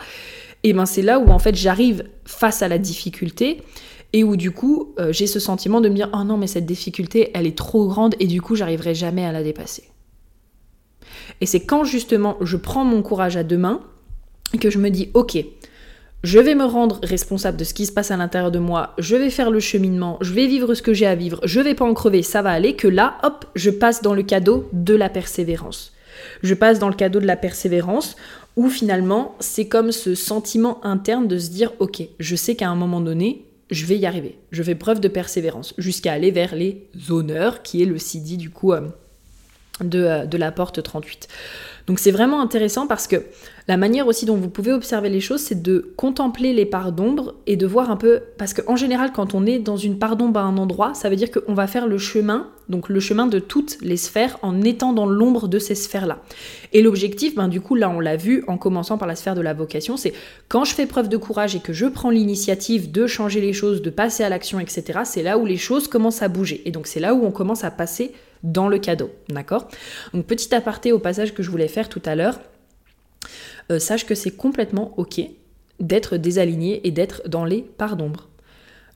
et 0.64 0.72
ben 0.72 0.86
c'est 0.86 1.02
là 1.02 1.18
où 1.18 1.28
en 1.28 1.38
fait 1.38 1.54
j'arrive 1.54 2.04
face 2.24 2.62
à 2.62 2.68
la 2.68 2.78
difficulté 2.78 3.62
et 4.12 4.24
où 4.24 4.36
du 4.36 4.50
coup 4.50 4.94
euh, 4.98 5.12
j'ai 5.12 5.26
ce 5.26 5.40
sentiment 5.40 5.80
de 5.80 5.88
me 5.88 5.94
dire 5.94 6.10
oh 6.14 6.24
non 6.24 6.36
mais 6.36 6.46
cette 6.46 6.66
difficulté 6.66 7.30
elle 7.34 7.46
est 7.46 7.56
trop 7.56 7.86
grande 7.86 8.14
et 8.20 8.26
du 8.26 8.40
coup 8.40 8.54
j'arriverai 8.54 8.94
jamais 8.94 9.24
à 9.24 9.32
la 9.32 9.42
dépasser. 9.42 9.84
Et 11.40 11.46
c'est 11.46 11.60
quand 11.60 11.84
justement 11.84 12.36
je 12.40 12.56
prends 12.56 12.84
mon 12.84 13.02
courage 13.02 13.36
à 13.36 13.42
deux 13.42 13.58
mains 13.58 13.80
que 14.60 14.70
je 14.70 14.78
me 14.78 14.90
dis 14.90 15.10
ok 15.14 15.44
je 16.22 16.38
vais 16.38 16.54
me 16.54 16.64
rendre 16.64 17.00
responsable 17.02 17.56
de 17.56 17.64
ce 17.64 17.74
qui 17.74 17.84
se 17.84 17.90
passe 17.90 18.12
à 18.12 18.16
l'intérieur 18.16 18.52
de 18.52 18.60
moi, 18.60 18.94
je 18.98 19.16
vais 19.16 19.28
faire 19.28 19.50
le 19.50 19.58
cheminement, 19.58 20.18
je 20.20 20.32
vais 20.32 20.46
vivre 20.46 20.72
ce 20.74 20.80
que 20.82 20.94
j'ai 20.94 21.06
à 21.06 21.16
vivre, 21.16 21.40
je 21.42 21.60
vais 21.60 21.74
pas 21.74 21.84
en 21.84 21.94
crever, 21.94 22.22
ça 22.22 22.42
va 22.42 22.50
aller, 22.50 22.76
que 22.76 22.86
là, 22.86 23.18
hop, 23.24 23.44
je 23.56 23.70
passe 23.70 24.02
dans 24.02 24.14
le 24.14 24.22
cadeau 24.22 24.68
de 24.72 24.94
la 24.94 25.08
persévérance. 25.08 25.92
Je 26.44 26.54
passe 26.54 26.78
dans 26.78 26.88
le 26.88 26.94
cadeau 26.94 27.18
de 27.18 27.26
la 27.26 27.36
persévérance 27.36 28.14
où 28.54 28.68
finalement 28.68 29.34
c'est 29.40 29.66
comme 29.66 29.90
ce 29.90 30.14
sentiment 30.14 30.84
interne 30.84 31.26
de 31.26 31.38
se 31.38 31.50
dire 31.50 31.72
ok, 31.80 32.02
je 32.20 32.36
sais 32.36 32.54
qu'à 32.54 32.68
un 32.68 32.76
moment 32.76 33.00
donné, 33.00 33.44
je 33.72 33.86
vais 33.86 33.98
y 33.98 34.06
arriver. 34.06 34.38
Je 34.50 34.62
fais 34.62 34.74
preuve 34.74 35.00
de 35.00 35.08
persévérance 35.08 35.74
jusqu'à 35.78 36.12
aller 36.12 36.30
vers 36.30 36.54
les 36.54 36.88
honneurs, 37.10 37.62
qui 37.62 37.82
est 37.82 37.86
le 37.86 37.98
CD 37.98 38.36
du 38.36 38.50
coup 38.50 38.72
euh, 38.72 38.88
de, 39.80 40.02
euh, 40.04 40.26
de 40.26 40.36
la 40.36 40.52
porte 40.52 40.82
38. 40.82 41.28
Donc 41.86 41.98
c'est 41.98 42.10
vraiment 42.10 42.40
intéressant 42.40 42.86
parce 42.86 43.06
que 43.06 43.16
la 43.68 43.76
manière 43.76 44.06
aussi 44.08 44.26
dont 44.26 44.36
vous 44.36 44.48
pouvez 44.48 44.72
observer 44.72 45.08
les 45.08 45.20
choses, 45.20 45.40
c'est 45.40 45.62
de 45.62 45.92
contempler 45.96 46.52
les 46.52 46.66
parts 46.66 46.92
d'ombre 46.92 47.34
et 47.46 47.56
de 47.56 47.66
voir 47.66 47.90
un 47.90 47.96
peu, 47.96 48.22
parce 48.36 48.54
qu'en 48.54 48.76
général, 48.76 49.12
quand 49.12 49.34
on 49.34 49.46
est 49.46 49.58
dans 49.58 49.76
une 49.76 49.98
part 49.98 50.16
d'ombre 50.16 50.40
à 50.40 50.42
un 50.42 50.56
endroit, 50.58 50.94
ça 50.94 51.08
veut 51.08 51.16
dire 51.16 51.30
qu'on 51.30 51.54
va 51.54 51.68
faire 51.68 51.86
le 51.86 51.98
chemin, 51.98 52.48
donc 52.68 52.88
le 52.88 52.98
chemin 52.98 53.26
de 53.26 53.38
toutes 53.38 53.78
les 53.80 53.96
sphères 53.96 54.38
en 54.42 54.62
étant 54.62 54.92
dans 54.92 55.06
l'ombre 55.06 55.46
de 55.46 55.58
ces 55.58 55.76
sphères-là. 55.76 56.18
Et 56.72 56.82
l'objectif, 56.82 57.34
ben, 57.36 57.48
du 57.48 57.60
coup, 57.60 57.76
là 57.76 57.88
on 57.88 58.00
l'a 58.00 58.16
vu 58.16 58.42
en 58.48 58.58
commençant 58.58 58.98
par 58.98 59.06
la 59.06 59.14
sphère 59.14 59.34
de 59.36 59.40
la 59.40 59.54
vocation, 59.54 59.96
c'est 59.96 60.12
quand 60.48 60.64
je 60.64 60.74
fais 60.74 60.86
preuve 60.86 61.08
de 61.08 61.16
courage 61.16 61.54
et 61.54 61.60
que 61.60 61.72
je 61.72 61.86
prends 61.86 62.10
l'initiative 62.10 62.90
de 62.90 63.06
changer 63.06 63.40
les 63.40 63.52
choses, 63.52 63.82
de 63.82 63.90
passer 63.90 64.24
à 64.24 64.28
l'action, 64.28 64.58
etc., 64.58 65.00
c'est 65.04 65.22
là 65.22 65.38
où 65.38 65.46
les 65.46 65.56
choses 65.56 65.86
commencent 65.86 66.22
à 66.22 66.28
bouger. 66.28 66.62
Et 66.64 66.72
donc 66.72 66.86
c'est 66.86 67.00
là 67.00 67.14
où 67.14 67.24
on 67.24 67.30
commence 67.30 67.62
à 67.64 67.70
passer 67.70 68.12
dans 68.42 68.68
le 68.68 68.78
cadeau, 68.78 69.10
d'accord? 69.28 69.68
Donc 70.12 70.26
petit 70.26 70.54
aparté 70.54 70.92
au 70.92 70.98
passage 70.98 71.34
que 71.34 71.42
je 71.42 71.50
voulais 71.50 71.68
faire 71.68 71.88
tout 71.88 72.02
à 72.04 72.14
l'heure, 72.14 72.40
euh, 73.70 73.78
sache 73.78 74.06
que 74.06 74.14
c'est 74.14 74.32
complètement 74.32 74.94
ok 74.96 75.20
d'être 75.80 76.16
désaligné 76.16 76.86
et 76.86 76.90
d'être 76.90 77.28
dans 77.28 77.44
les 77.44 77.62
parts 77.62 77.96
d'ombre. 77.96 78.28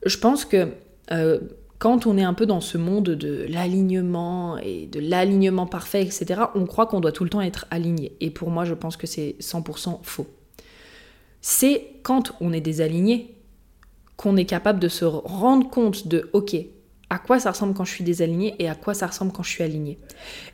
Je 0.05 0.19
pense 0.19 0.45
que 0.45 0.69
euh, 1.11 1.41
quand 1.79 2.07
on 2.07 2.17
est 2.17 2.23
un 2.23 2.35
peu 2.35 2.47
dans 2.47 2.61
ce 2.61 2.79
monde 2.79 3.11
de 3.11 3.47
l'alignement 3.49 4.57
et 4.59 4.87
de 4.87 5.01
l'alignement 5.01 5.67
parfait, 5.67 6.03
etc., 6.03 6.43
on 6.55 6.65
croit 6.65 6.87
qu'on 6.87 7.01
doit 7.01 7.13
tout 7.13 7.25
le 7.25 7.31
temps 7.31 7.41
être 7.41 7.67
aligné. 7.71 8.17
Et 8.21 8.31
pour 8.31 8.51
moi, 8.51 8.65
je 8.65 8.75
pense 8.75 8.97
que 8.97 9.07
c'est 9.07 9.37
100% 9.41 10.01
faux. 10.03 10.27
C'est 11.41 11.87
quand 12.03 12.33
on 12.41 12.53
est 12.53 12.61
désaligné 12.61 13.35
qu'on 14.17 14.37
est 14.37 14.47
capable 14.47 14.81
de 14.81 14.89
se 14.89 15.05
rendre 15.05 15.69
compte 15.69 16.09
de, 16.09 16.31
ok, 16.33 16.57
à 17.09 17.19
quoi 17.19 17.39
ça 17.39 17.53
ressemble 17.53 17.75
quand 17.75 17.85
je 17.85 17.93
suis 17.93 18.05
désaligné 18.05 18.55
et 18.59 18.69
à 18.69 18.75
quoi 18.75 18.95
ça 18.95 19.07
ressemble 19.07 19.33
quand 19.33 19.43
je 19.43 19.51
suis 19.51 19.63
aligné. 19.63 19.99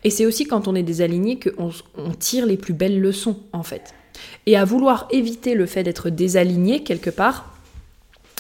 Et 0.05 0.11
c'est 0.11 0.26
aussi 0.26 0.44
quand 0.44 0.68
on 0.68 0.74
est 0.74 0.82
désaligné 0.82 1.38
qu'on 1.38 1.70
on 1.96 2.11
tire 2.11 2.46
les 2.46 2.57
plus 2.57 2.74
belles 2.74 3.00
leçons, 3.00 3.38
en 3.53 3.62
fait. 3.62 3.94
Et 4.46 4.57
à 4.57 4.64
vouloir 4.64 5.09
éviter 5.11 5.55
le 5.55 5.66
fait 5.66 5.82
d'être 5.82 6.11
désaligné 6.11 6.82
quelque 6.82 7.11
part, 7.11 7.57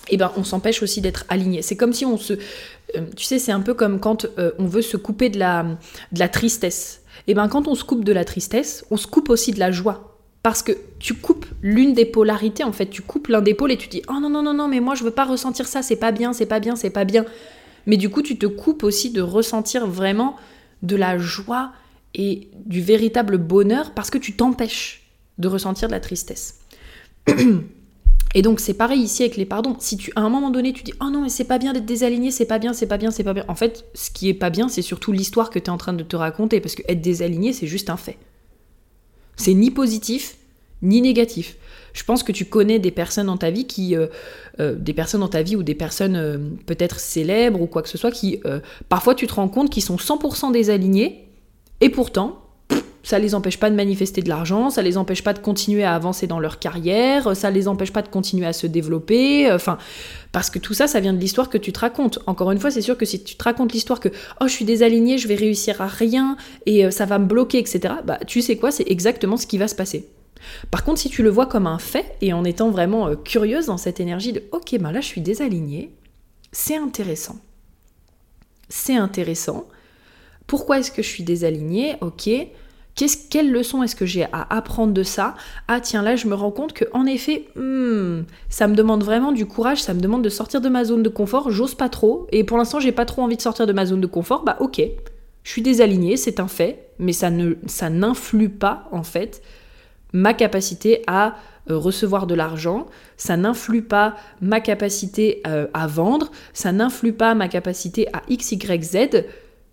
eh 0.08 0.16
ben, 0.16 0.30
on 0.36 0.44
s'empêche 0.44 0.82
aussi 0.82 1.00
d'être 1.00 1.24
aligné. 1.28 1.62
C'est 1.62 1.76
comme 1.76 1.92
si 1.92 2.04
on 2.04 2.18
se... 2.18 2.34
Euh, 2.96 3.06
tu 3.16 3.24
sais, 3.24 3.38
c'est 3.38 3.52
un 3.52 3.60
peu 3.60 3.72
comme 3.72 4.00
quand 4.00 4.26
euh, 4.38 4.52
on 4.58 4.66
veut 4.66 4.82
se 4.82 4.96
couper 4.96 5.30
de 5.30 5.38
la, 5.38 5.64
de 6.12 6.18
la 6.18 6.28
tristesse. 6.28 7.02
Et 7.28 7.32
eh 7.32 7.34
ben 7.34 7.46
quand 7.48 7.68
on 7.68 7.76
se 7.76 7.84
coupe 7.84 8.04
de 8.04 8.12
la 8.12 8.24
tristesse, 8.24 8.84
on 8.90 8.96
se 8.96 9.06
coupe 9.06 9.30
aussi 9.30 9.52
de 9.52 9.60
la 9.60 9.70
joie. 9.70 10.18
Parce 10.42 10.62
que 10.64 10.72
tu 10.98 11.14
coupes 11.14 11.46
l'une 11.62 11.94
des 11.94 12.04
polarités, 12.04 12.64
en 12.64 12.72
fait, 12.72 12.86
tu 12.86 13.00
coupes 13.00 13.28
l'un 13.28 13.42
des 13.42 13.54
pôles 13.54 13.70
et 13.70 13.76
tu 13.76 13.86
dis 13.88 14.02
Oh 14.08 14.18
non, 14.20 14.28
non, 14.28 14.42
non, 14.42 14.54
non, 14.54 14.66
mais 14.66 14.80
moi 14.80 14.96
je 14.96 15.04
veux 15.04 15.12
pas 15.12 15.24
ressentir 15.24 15.68
ça, 15.68 15.82
c'est 15.82 15.96
pas 15.96 16.10
bien, 16.10 16.32
c'est 16.32 16.46
pas 16.46 16.58
bien, 16.58 16.74
c'est 16.74 16.90
pas 16.90 17.04
bien. 17.04 17.24
Mais 17.86 17.96
du 17.96 18.10
coup, 18.10 18.22
tu 18.22 18.38
te 18.38 18.46
coupes 18.46 18.82
aussi 18.82 19.10
de 19.10 19.20
ressentir 19.20 19.86
vraiment 19.86 20.36
de 20.82 20.96
la 20.96 21.18
joie 21.18 21.72
et 22.14 22.48
du 22.66 22.80
véritable 22.80 23.38
bonheur 23.38 23.92
parce 23.94 24.10
que 24.10 24.18
tu 24.18 24.34
t'empêches 24.34 25.02
de 25.38 25.48
ressentir 25.48 25.88
de 25.88 25.92
la 25.92 26.00
tristesse. 26.00 26.60
Et 28.34 28.40
donc 28.40 28.60
c'est 28.60 28.74
pareil 28.74 29.00
ici 29.00 29.22
avec 29.22 29.36
les 29.36 29.44
pardons. 29.44 29.76
Si 29.78 29.96
tu 29.98 30.10
à 30.16 30.22
un 30.22 30.30
moment 30.30 30.50
donné 30.50 30.72
tu 30.72 30.82
dis 30.82 30.94
"Oh 31.02 31.10
non, 31.10 31.22
mais 31.22 31.28
c'est 31.28 31.44
pas 31.44 31.58
bien 31.58 31.74
d'être 31.74 31.84
désaligné, 31.84 32.30
c'est 32.30 32.46
pas 32.46 32.58
bien, 32.58 32.72
c'est 32.72 32.86
pas 32.86 32.96
bien, 32.96 33.10
c'est 33.10 33.24
pas 33.24 33.34
bien." 33.34 33.44
En 33.48 33.54
fait, 33.54 33.84
ce 33.94 34.10
qui 34.10 34.28
est 34.30 34.34
pas 34.34 34.48
bien, 34.48 34.68
c'est 34.68 34.80
surtout 34.80 35.12
l'histoire 35.12 35.50
que 35.50 35.58
tu 35.58 35.66
es 35.66 35.70
en 35.70 35.76
train 35.76 35.92
de 35.92 36.02
te 36.02 36.16
raconter 36.16 36.60
parce 36.60 36.74
que 36.74 36.82
être 36.88 37.02
désaligné, 37.02 37.52
c'est 37.52 37.66
juste 37.66 37.90
un 37.90 37.98
fait. 37.98 38.16
C'est 39.36 39.54
ni 39.54 39.70
positif 39.70 40.36
ni 40.80 41.00
négatif. 41.00 41.56
Je 41.92 42.04
pense 42.04 42.22
que 42.22 42.32
tu 42.32 42.44
connais 42.44 42.78
des 42.78 42.90
personnes 42.90 43.26
dans 43.26 43.36
ta 43.36 43.50
vie 43.50 43.66
qui 43.66 43.96
euh, 43.96 44.06
euh, 44.60 44.74
des 44.74 44.92
personnes 44.92 45.20
dans 45.20 45.28
ta 45.28 45.42
vie 45.42 45.56
ou 45.56 45.62
des 45.62 45.74
personnes 45.74 46.16
euh, 46.16 46.38
peut-être 46.66 47.00
célèbres 47.00 47.60
ou 47.60 47.66
quoi 47.66 47.82
que 47.82 47.88
ce 47.88 47.98
soit 47.98 48.10
qui 48.10 48.40
parfois 48.88 49.14
tu 49.14 49.26
te 49.26 49.34
rends 49.34 49.48
compte 49.48 49.70
qu'ils 49.70 49.82
sont 49.82 49.96
100% 49.96 50.52
désalignées 50.52 51.28
et 51.80 51.88
pourtant 51.88 52.38
ça 53.02 53.18
les 53.18 53.34
empêche 53.34 53.58
pas 53.58 53.68
de 53.68 53.74
manifester 53.74 54.22
de 54.22 54.28
l'argent, 54.28 54.70
ça 54.70 54.80
les 54.80 54.96
empêche 54.96 55.24
pas 55.24 55.32
de 55.32 55.40
continuer 55.40 55.82
à 55.82 55.94
avancer 55.94 56.28
dans 56.28 56.38
leur 56.38 56.60
carrière, 56.60 57.36
ça 57.36 57.50
les 57.50 57.66
empêche 57.66 57.92
pas 57.92 58.02
de 58.02 58.08
continuer 58.08 58.46
à 58.46 58.52
se 58.52 58.68
développer, 58.68 59.50
enfin, 59.50 59.76
parce 60.30 60.50
que 60.50 60.60
tout 60.60 60.72
ça, 60.72 60.86
ça 60.86 61.00
vient 61.00 61.12
de 61.12 61.18
l'histoire 61.18 61.48
que 61.48 61.58
tu 61.58 61.72
te 61.72 61.80
racontes. 61.80 62.20
Encore 62.26 62.52
une 62.52 62.60
fois, 62.60 62.70
c'est 62.70 62.80
sûr 62.80 62.96
que 62.96 63.04
si 63.04 63.24
tu 63.24 63.34
te 63.34 63.42
racontes 63.42 63.72
l'histoire 63.72 63.98
que 63.98 64.08
oh, 64.40 64.46
je 64.46 64.52
suis 64.52 64.64
désaligné, 64.64 65.18
je 65.18 65.26
vais 65.26 65.34
réussir 65.34 65.80
à 65.80 65.88
rien 65.88 66.36
et 66.64 66.88
ça 66.92 67.04
va 67.04 67.18
me 67.18 67.26
bloquer, 67.26 67.58
etc., 67.58 67.94
bah, 68.06 68.20
tu 68.24 68.40
sais 68.40 68.56
quoi, 68.56 68.70
c'est 68.70 68.88
exactement 68.88 69.36
ce 69.36 69.48
qui 69.48 69.58
va 69.58 69.66
se 69.66 69.74
passer. 69.74 70.08
Par 70.70 70.84
contre, 70.84 71.00
si 71.00 71.08
tu 71.08 71.22
le 71.22 71.30
vois 71.30 71.46
comme 71.46 71.66
un 71.66 71.78
fait 71.78 72.16
et 72.20 72.32
en 72.32 72.44
étant 72.44 72.70
vraiment 72.70 73.08
euh, 73.08 73.16
curieuse 73.16 73.66
dans 73.66 73.76
cette 73.76 74.00
énergie 74.00 74.32
de 74.32 74.42
ok, 74.52 74.78
ben 74.78 74.92
là, 74.92 75.00
je 75.00 75.06
suis 75.06 75.20
désaligné, 75.20 75.94
c'est 76.52 76.76
intéressant. 76.76 77.36
C'est 78.68 78.96
intéressant. 78.96 79.66
Pourquoi 80.46 80.78
est-ce 80.78 80.90
que 80.90 81.02
je 81.02 81.08
suis 81.08 81.24
désaligné? 81.24 81.96
Ok, 82.00 82.28
quelle 83.30 83.50
leçon 83.50 83.82
est-ce 83.82 83.96
que 83.96 84.06
j'ai 84.06 84.24
à 84.24 84.46
apprendre 84.54 84.92
de 84.92 85.02
ça? 85.02 85.34
Ah 85.68 85.80
tiens, 85.80 86.02
là 86.02 86.16
je 86.16 86.26
me 86.26 86.34
rends 86.34 86.50
compte 86.50 86.72
que 86.72 86.84
en 86.92 87.06
effet, 87.06 87.46
hmm, 87.56 88.22
ça 88.48 88.68
me 88.68 88.74
demande 88.74 89.02
vraiment 89.02 89.32
du 89.32 89.46
courage, 89.46 89.82
ça 89.82 89.94
me 89.94 90.00
demande 90.00 90.22
de 90.22 90.28
sortir 90.28 90.60
de 90.60 90.68
ma 90.68 90.84
zone 90.84 91.02
de 91.02 91.08
confort, 91.08 91.50
j'ose 91.50 91.74
pas 91.74 91.88
trop, 91.88 92.26
et 92.32 92.44
pour 92.44 92.58
l'instant 92.58 92.80
j'ai 92.80 92.92
pas 92.92 93.06
trop 93.06 93.22
envie 93.22 93.36
de 93.36 93.42
sortir 93.42 93.66
de 93.66 93.72
ma 93.72 93.86
zone 93.86 94.00
de 94.00 94.06
confort, 94.06 94.44
bah 94.44 94.56
ok, 94.60 94.82
je 95.42 95.50
suis 95.50 95.62
désalignée, 95.62 96.16
c'est 96.16 96.38
un 96.38 96.48
fait, 96.48 96.90
mais 96.98 97.12
ça 97.12 97.30
ne 97.30 97.54
ça 97.66 97.88
n'influe 97.88 98.50
pas 98.50 98.88
en 98.92 99.02
fait 99.02 99.42
ma 100.12 100.34
capacité 100.34 101.02
à 101.06 101.36
euh, 101.70 101.78
recevoir 101.78 102.26
de 102.26 102.34
l'argent, 102.34 102.86
ça 103.16 103.36
n'influe 103.36 103.82
pas 103.82 104.16
ma 104.40 104.60
capacité 104.60 105.42
euh, 105.46 105.68
à 105.74 105.86
vendre, 105.86 106.30
ça 106.52 106.72
n'influe 106.72 107.12
pas 107.12 107.34
ma 107.34 107.48
capacité 107.48 108.08
à 108.12 108.22
X, 108.28 108.52
Y, 108.52 108.82
Z, 108.82 109.24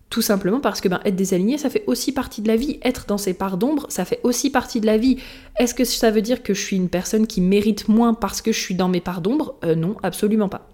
tout 0.10 0.22
simplement 0.22 0.60
parce 0.60 0.82
que 0.82 0.88
ben, 0.88 1.00
être 1.06 1.16
désaligné, 1.16 1.58
ça 1.58 1.70
fait 1.70 1.84
aussi 1.88 2.12
partie 2.12 2.42
de 2.42 2.48
la 2.48 2.56
vie. 2.56 2.80
Être 2.84 3.06
dans 3.08 3.18
ces 3.18 3.34
parts 3.34 3.58
d'ombre, 3.58 3.86
ça 3.90 4.06
fait 4.06 4.20
aussi 4.24 4.50
partie 4.50 4.82
de 4.82 4.86
la 4.88 4.98
vie. 4.98 5.18
Est-ce 5.60 5.76
que 5.76 5.84
ça 5.84 6.10
veut 6.10 6.22
dire 6.22 6.42
que 6.42 6.54
je 6.54 6.62
suis 6.62 6.76
une 6.76 6.90
personne 6.90 7.28
qui 7.28 7.42
mérite 7.42 7.88
moins 7.88 8.14
parce 8.14 8.42
que 8.42 8.52
je 8.52 8.60
suis 8.60 8.76
dans 8.76 8.88
mes 8.88 9.02
parts 9.02 9.22
d'ombre? 9.22 9.56
Euh, 9.64 9.76
Non, 9.76 9.96
absolument 10.02 10.50
pas. 10.50 10.68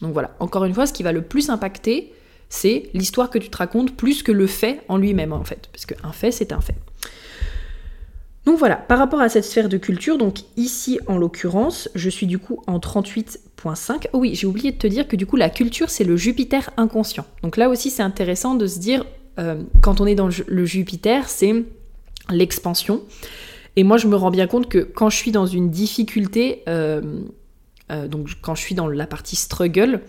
Donc 0.00 0.12
voilà, 0.12 0.34
encore 0.40 0.64
une 0.64 0.74
fois, 0.74 0.86
ce 0.86 0.92
qui 0.92 1.02
va 1.02 1.12
le 1.12 1.22
plus 1.22 1.50
impacter, 1.50 2.12
c'est 2.48 2.90
l'histoire 2.94 3.30
que 3.30 3.38
tu 3.38 3.48
te 3.48 3.56
racontes 3.56 3.96
plus 3.96 4.22
que 4.22 4.32
le 4.32 4.46
fait 4.46 4.80
en 4.88 4.96
lui-même 4.96 5.32
en 5.32 5.44
fait. 5.44 5.68
Parce 5.72 5.86
qu'un 5.86 6.12
fait, 6.12 6.30
c'est 6.30 6.52
un 6.52 6.60
fait. 6.60 6.76
Donc 8.44 8.58
voilà, 8.58 8.76
par 8.76 8.98
rapport 8.98 9.20
à 9.20 9.28
cette 9.28 9.44
sphère 9.44 9.68
de 9.68 9.76
culture, 9.76 10.18
donc 10.18 10.40
ici 10.56 10.98
en 11.06 11.16
l'occurrence, 11.16 11.88
je 11.94 12.10
suis 12.10 12.26
du 12.26 12.38
coup 12.38 12.62
en 12.66 12.78
38.5. 12.78 14.08
Oh 14.12 14.18
oui, 14.18 14.34
j'ai 14.34 14.46
oublié 14.46 14.72
de 14.72 14.78
te 14.78 14.86
dire 14.88 15.06
que 15.06 15.14
du 15.14 15.26
coup 15.26 15.36
la 15.36 15.48
culture 15.48 15.90
c'est 15.90 16.04
le 16.04 16.16
Jupiter 16.16 16.70
inconscient. 16.76 17.24
Donc 17.42 17.56
là 17.56 17.68
aussi 17.68 17.90
c'est 17.90 18.02
intéressant 18.02 18.56
de 18.56 18.66
se 18.66 18.80
dire, 18.80 19.04
euh, 19.38 19.62
quand 19.80 20.00
on 20.00 20.06
est 20.06 20.16
dans 20.16 20.28
le 20.46 20.64
Jupiter, 20.64 21.28
c'est 21.28 21.64
l'expansion. 22.30 23.02
Et 23.76 23.84
moi 23.84 23.96
je 23.96 24.08
me 24.08 24.16
rends 24.16 24.30
bien 24.30 24.48
compte 24.48 24.68
que 24.68 24.78
quand 24.78 25.08
je 25.08 25.16
suis 25.16 25.30
dans 25.30 25.46
une 25.46 25.70
difficulté, 25.70 26.62
euh, 26.68 27.20
euh, 27.90 28.08
donc 28.08 28.28
quand 28.40 28.54
je 28.54 28.62
suis 28.62 28.74
dans 28.74 28.88
la 28.88 29.06
partie 29.06 29.36
struggle, 29.36 30.00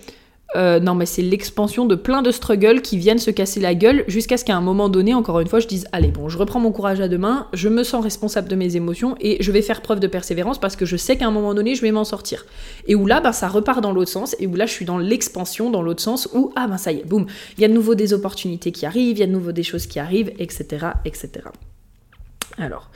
euh, 0.55 0.79
non 0.79 0.95
mais 0.95 1.05
c'est 1.05 1.21
l'expansion 1.21 1.85
de 1.85 1.95
plein 1.95 2.21
de 2.21 2.31
struggles 2.31 2.81
qui 2.81 2.97
viennent 2.97 3.19
se 3.19 3.31
casser 3.31 3.59
la 3.59 3.75
gueule 3.75 4.03
jusqu'à 4.07 4.37
ce 4.37 4.45
qu'à 4.45 4.55
un 4.55 4.61
moment 4.61 4.89
donné, 4.89 5.13
encore 5.13 5.39
une 5.39 5.47
fois, 5.47 5.59
je 5.59 5.67
dise 5.67 5.87
allez 5.91 6.09
bon, 6.09 6.29
je 6.29 6.37
reprends 6.37 6.59
mon 6.59 6.71
courage 6.71 7.01
à 7.01 7.07
deux 7.07 7.17
mains, 7.17 7.47
je 7.53 7.69
me 7.69 7.83
sens 7.83 8.03
responsable 8.03 8.47
de 8.47 8.55
mes 8.55 8.75
émotions 8.75 9.15
et 9.19 9.41
je 9.41 9.51
vais 9.51 9.61
faire 9.61 9.81
preuve 9.81 9.99
de 9.99 10.07
persévérance 10.07 10.59
parce 10.59 10.75
que 10.75 10.85
je 10.85 10.97
sais 10.97 11.17
qu'à 11.17 11.27
un 11.27 11.31
moment 11.31 11.53
donné, 11.53 11.75
je 11.75 11.81
vais 11.81 11.91
m'en 11.91 12.03
sortir. 12.03 12.45
Et 12.87 12.95
où 12.95 13.05
là, 13.05 13.19
ben, 13.19 13.31
ça 13.31 13.47
repart 13.47 13.81
dans 13.81 13.91
l'autre 13.91 14.11
sens 14.11 14.35
et 14.39 14.47
où 14.47 14.55
là, 14.55 14.65
je 14.65 14.71
suis 14.71 14.85
dans 14.85 14.97
l'expansion, 14.97 15.69
dans 15.69 15.81
l'autre 15.81 16.01
sens 16.01 16.29
où 16.33 16.51
ah 16.55 16.67
ben 16.67 16.77
ça 16.77 16.91
y 16.91 16.99
est, 16.99 17.05
boum, 17.05 17.25
il 17.57 17.61
y 17.61 17.65
a 17.65 17.67
de 17.67 17.73
nouveau 17.73 17.95
des 17.95 18.13
opportunités 18.13 18.71
qui 18.71 18.85
arrivent, 18.85 19.17
il 19.17 19.19
y 19.19 19.23
a 19.23 19.27
de 19.27 19.31
nouveau 19.31 19.51
des 19.51 19.63
choses 19.63 19.87
qui 19.87 19.99
arrivent, 19.99 20.31
etc., 20.39 20.87
etc. 21.05 21.29
Alors 22.57 22.89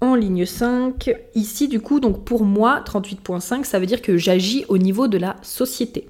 en 0.00 0.14
ligne 0.14 0.44
5. 0.44 1.10
Ici, 1.34 1.68
du 1.68 1.80
coup, 1.80 2.00
donc 2.00 2.24
pour 2.24 2.44
moi, 2.44 2.82
38.5, 2.86 3.64
ça 3.64 3.78
veut 3.78 3.86
dire 3.86 4.02
que 4.02 4.16
j'agis 4.16 4.64
au 4.68 4.78
niveau 4.78 5.08
de 5.08 5.18
la 5.18 5.36
société. 5.42 6.08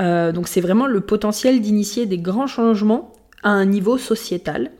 Euh, 0.00 0.32
donc 0.32 0.48
c'est 0.48 0.60
vraiment 0.60 0.86
le 0.86 1.00
potentiel 1.00 1.60
d'initier 1.60 2.06
des 2.06 2.18
grands 2.18 2.46
changements 2.46 3.12
à 3.42 3.50
un 3.50 3.64
niveau 3.64 3.98
sociétal. 3.98 4.70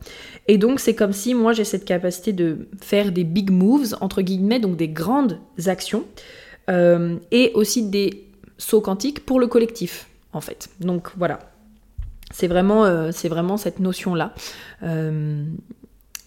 Et 0.48 0.58
donc 0.58 0.80
c'est 0.80 0.94
comme 0.94 1.12
si 1.12 1.34
moi 1.34 1.52
j'ai 1.52 1.64
cette 1.64 1.84
capacité 1.84 2.32
de 2.32 2.68
faire 2.80 3.12
des 3.12 3.24
big 3.24 3.50
moves, 3.50 3.96
entre 4.00 4.22
guillemets, 4.22 4.60
donc 4.60 4.76
des 4.76 4.88
grandes 4.88 5.38
actions, 5.66 6.04
euh, 6.68 7.16
et 7.30 7.52
aussi 7.54 7.88
des 7.88 8.28
sauts 8.58 8.80
quantiques 8.80 9.24
pour 9.24 9.40
le 9.40 9.46
collectif, 9.46 10.08
en 10.32 10.40
fait. 10.40 10.68
Donc 10.80 11.10
voilà. 11.16 11.38
C'est 12.32 12.48
vraiment, 12.48 12.84
euh, 12.84 13.10
c'est 13.12 13.28
vraiment 13.28 13.56
cette 13.56 13.78
notion-là 13.78 14.34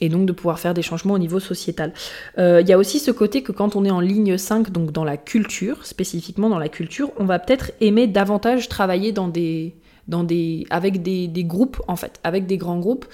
et 0.01 0.09
donc 0.09 0.25
de 0.25 0.31
pouvoir 0.31 0.59
faire 0.59 0.73
des 0.73 0.81
changements 0.81 1.15
au 1.15 1.19
niveau 1.19 1.39
sociétal. 1.39 1.93
Euh, 2.37 2.61
il 2.61 2.67
y 2.67 2.73
a 2.73 2.77
aussi 2.77 2.99
ce 2.99 3.11
côté 3.11 3.43
que 3.43 3.51
quand 3.51 3.75
on 3.75 3.85
est 3.85 3.91
en 3.91 3.99
ligne 3.99 4.37
5, 4.37 4.71
donc 4.71 4.91
dans 4.91 5.03
la 5.03 5.17
culture, 5.17 5.85
spécifiquement 5.85 6.49
dans 6.49 6.59
la 6.59 6.69
culture, 6.69 7.11
on 7.17 7.25
va 7.25 7.39
peut-être 7.39 7.71
aimer 7.81 8.07
davantage 8.07 8.69
travailler 8.69 9.11
dans 9.11 9.27
des, 9.27 9.75
dans 10.07 10.23
des, 10.23 10.65
avec 10.69 11.01
des, 11.01 11.43
groupes, 11.43 11.81
en 11.87 11.95
fait, 11.95 12.19
avec 12.23 12.45
des 12.45 12.57
grands 12.57 12.79
groupes. 12.79 13.05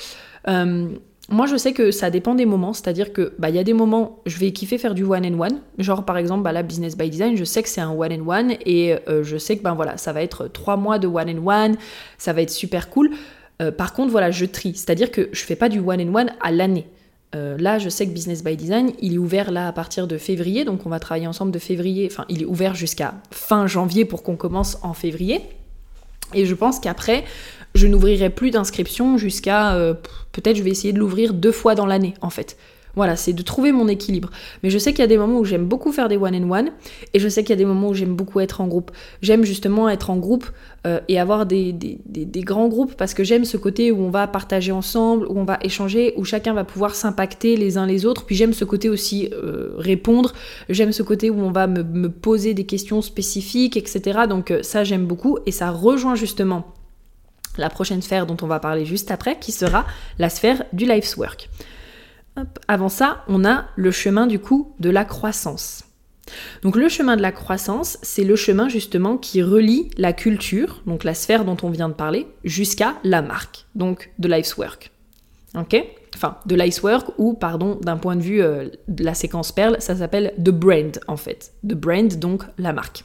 Euh, 0.48 0.90
moi, 1.30 1.48
je 1.48 1.58
sais 1.58 1.74
que 1.74 1.90
ça 1.90 2.12
dépend 2.12 2.36
des 2.36 2.46
moments, 2.46 2.74
c'est-à-dire 2.74 3.12
que 3.12 3.34
bah 3.40 3.50
il 3.50 3.56
y 3.56 3.60
a 3.60 3.64
des 3.64 3.74
moments, 3.74 4.22
je 4.28 4.38
vais 4.38 4.52
kiffer 4.52 4.78
faire 4.78 4.94
du 4.94 5.04
one 5.04 5.26
and 5.26 5.40
one, 5.40 5.60
genre 5.80 6.06
par 6.06 6.18
exemple 6.18 6.44
bah, 6.44 6.52
la 6.52 6.62
business 6.62 6.96
by 6.96 7.10
design, 7.10 7.36
je 7.36 7.44
sais 7.44 7.64
que 7.64 7.70
c'est 7.70 7.82
un 7.82 7.90
one 7.90 8.14
and 8.14 8.28
one 8.28 8.54
et 8.64 8.96
euh, 9.10 9.24
je 9.24 9.38
sais 9.38 9.58
que 9.58 9.64
ben 9.64 9.74
voilà, 9.74 9.98
ça 9.98 10.14
va 10.14 10.22
être 10.22 10.48
trois 10.48 10.78
mois 10.78 11.00
de 11.00 11.08
one 11.08 11.28
and 11.28 11.48
one, 11.48 11.78
ça 12.20 12.32
va 12.32 12.44
être 12.44 12.52
super 12.52 12.92
cool. 12.92 13.10
Euh, 13.62 13.72
par 13.72 13.94
contre, 13.94 14.12
voilà, 14.12 14.32
je 14.32 14.46
trie. 14.46 14.76
C'est-à-dire 14.76 15.12
que 15.12 15.30
je 15.32 15.42
fais 15.42 15.56
pas 15.56 15.70
du 15.70 15.80
one 15.80 16.02
and 16.02 16.14
one 16.14 16.32
à 16.42 16.52
l'année. 16.52 16.88
Euh, 17.36 17.58
là, 17.58 17.80
je 17.80 17.90
sais 17.90 18.06
que 18.06 18.12
Business 18.12 18.44
by 18.44 18.56
Design, 18.56 18.94
il 19.02 19.16
est 19.16 19.18
ouvert 19.18 19.52
là 19.52 19.68
à 19.68 19.72
partir 19.74 20.08
de 20.08 20.18
février, 20.18 20.64
donc 20.64 20.86
on 20.86 20.90
va 20.90 21.00
travailler 21.00 21.28
ensemble 21.28 21.52
de 21.52 21.60
février. 21.60 22.08
Enfin, 22.10 22.26
il 22.30 22.44
est 22.44 22.46
ouvert 22.46 22.76
jusqu'à 22.76 23.16
fin 23.32 23.68
janvier 23.68 24.06
pour 24.06 24.24
qu'on 24.24 24.38
commence 24.38 24.78
en 24.84 24.94
février. 24.94 25.42
Et 26.34 26.46
je 26.46 26.54
pense 26.54 26.80
qu'après, 26.80 27.24
je 27.76 27.88
n'ouvrirai 27.88 28.30
plus 28.30 28.52
d'inscription 28.52 29.18
jusqu'à 29.18 29.76
euh, 29.76 29.94
peut-être 30.32 30.56
je 30.56 30.64
vais 30.64 30.72
essayer 30.72 30.94
de 30.94 31.00
l'ouvrir 31.00 31.34
deux 31.34 31.52
fois 31.52 31.76
dans 31.76 31.86
l'année 31.86 32.14
en 32.22 32.30
fait. 32.30 32.58
Voilà, 32.96 33.16
c'est 33.16 33.34
de 33.34 33.42
trouver 33.42 33.72
mon 33.72 33.88
équilibre. 33.88 34.32
Mais 34.64 34.70
je 34.70 34.78
sais 34.78 34.92
qu'il 34.92 35.02
y 35.02 35.04
a 35.04 35.08
des 35.08 35.18
moments 35.18 35.40
où 35.40 35.46
j'aime 35.46 35.66
beaucoup 35.66 35.92
faire 35.92 36.08
des 36.08 36.18
one 36.18 36.36
and 36.36 36.50
one, 36.50 36.72
et 37.14 37.20
je 37.20 37.28
sais 37.28 37.44
qu'il 37.44 37.50
y 37.52 37.54
a 37.54 37.58
des 37.58 37.66
moments 37.66 37.90
où 37.90 37.94
j'aime 37.94 38.16
beaucoup 38.16 38.40
être 38.40 38.62
en 38.62 38.68
groupe. 38.68 38.92
J'aime 39.22 39.44
justement 39.44 39.90
être 39.90 40.10
en 40.10 40.18
groupe 40.18 40.46
euh, 40.86 41.00
et 41.08 41.20
avoir 41.20 41.46
des, 41.46 41.74
des, 41.74 41.98
des, 42.06 42.42
grands 42.42 42.68
groupes 42.68 42.96
parce 42.96 43.14
que 43.14 43.24
j'aime 43.24 43.44
ce 43.44 43.58
côté 43.58 43.92
où 43.92 44.02
on 44.02 44.10
va 44.10 44.28
partager 44.28 44.72
ensemble, 44.72 45.26
où 45.28 45.38
on 45.38 45.44
va 45.44 45.58
échanger, 45.62 46.14
où 46.16 46.24
chacun 46.24 46.54
va 46.54 46.64
pouvoir 46.64 46.96
s'impacter 46.96 47.58
les 47.58 47.78
uns 47.78 47.86
les 47.86 48.06
autres. 48.06 48.26
Puis 48.26 48.36
j'aime 48.36 48.54
ce 48.54 48.66
côté 48.66 48.90
aussi 48.90 49.30
euh, 49.34 49.74
répondre. 49.78 50.34
J'aime 50.70 50.92
ce 50.92 51.04
côté 51.04 51.30
où 51.30 51.40
on 51.42 51.52
va 51.52 51.68
me, 51.68 51.84
me, 51.84 52.10
poser 52.10 52.54
des 52.54 52.66
questions 52.66 53.02
spécifiques, 53.02 53.78
etc. 53.78 54.22
Donc 54.30 54.52
euh, 54.52 54.64
ça 54.64 54.84
j'aime 54.84 55.06
beaucoup 55.06 55.40
et 55.46 55.52
ça 55.52 55.72
rejoint 55.72 56.16
justement 56.16 56.74
la 57.58 57.70
prochaine 57.70 58.02
sphère 58.02 58.26
dont 58.26 58.38
on 58.42 58.48
va 58.48 58.60
parler 58.60 58.86
juste 58.86 59.12
après, 59.12 59.40
qui 59.40 59.52
sera 59.52 59.86
la 60.20 60.30
sphère 60.30 60.64
du 60.74 60.86
life's 60.86 61.18
work. 61.18 61.50
Avant 62.68 62.90
ça, 62.90 63.24
on 63.28 63.46
a 63.46 63.66
le 63.76 63.92
chemin 63.92 64.28
du 64.28 64.40
coup 64.40 64.74
de 64.80 64.90
la 64.90 65.06
croissance. 65.06 65.84
Donc 66.64 66.76
le 66.76 66.90
chemin 66.90 67.16
de 67.16 67.22
la 67.22 67.32
croissance, 67.32 67.98
c'est 68.02 68.24
le 68.24 68.36
chemin 68.36 68.68
justement 68.68 69.18
qui 69.18 69.44
relie 69.44 69.90
la 69.98 70.14
culture, 70.14 70.82
donc 70.86 71.04
la 71.04 71.14
sphère 71.14 71.46
dont 71.46 71.58
on 71.64 71.70
vient 71.70 71.90
de 71.90 71.94
parler, 71.94 72.28
jusqu'à 72.44 72.96
la 73.04 73.22
marque, 73.22 73.66
donc 73.76 74.12
de 74.20 74.28
life's 74.28 74.58
work. 74.58 74.92
Ok? 75.58 75.82
Enfin, 76.16 76.38
de 76.46 76.56
life's 76.56 76.82
work 76.82 77.12
ou, 77.18 77.34
pardon, 77.34 77.78
d'un 77.82 77.98
point 77.98 78.16
de 78.16 78.22
vue 78.22 78.42
euh, 78.42 78.70
de 78.88 79.04
la 79.04 79.14
séquence 79.14 79.52
perle, 79.52 79.78
ça 79.80 79.96
s'appelle 79.96 80.34
the 80.38 80.50
brand 80.50 81.00
en 81.08 81.18
fait. 81.18 81.54
The 81.68 81.74
brand, 81.74 82.14
donc 82.20 82.44
la 82.58 82.74
marque. 82.74 83.04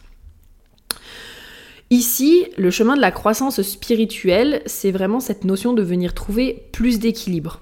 Ici, 1.90 2.46
le 2.56 2.70
chemin 2.70 2.94
de 2.94 3.00
la 3.00 3.10
croissance 3.10 3.60
spirituelle, 3.62 4.62
c'est 4.66 4.92
vraiment 4.92 5.18
cette 5.18 5.44
notion 5.44 5.72
de 5.72 5.82
venir 5.82 6.14
trouver 6.14 6.68
plus 6.72 7.00
d'équilibre. 7.00 7.60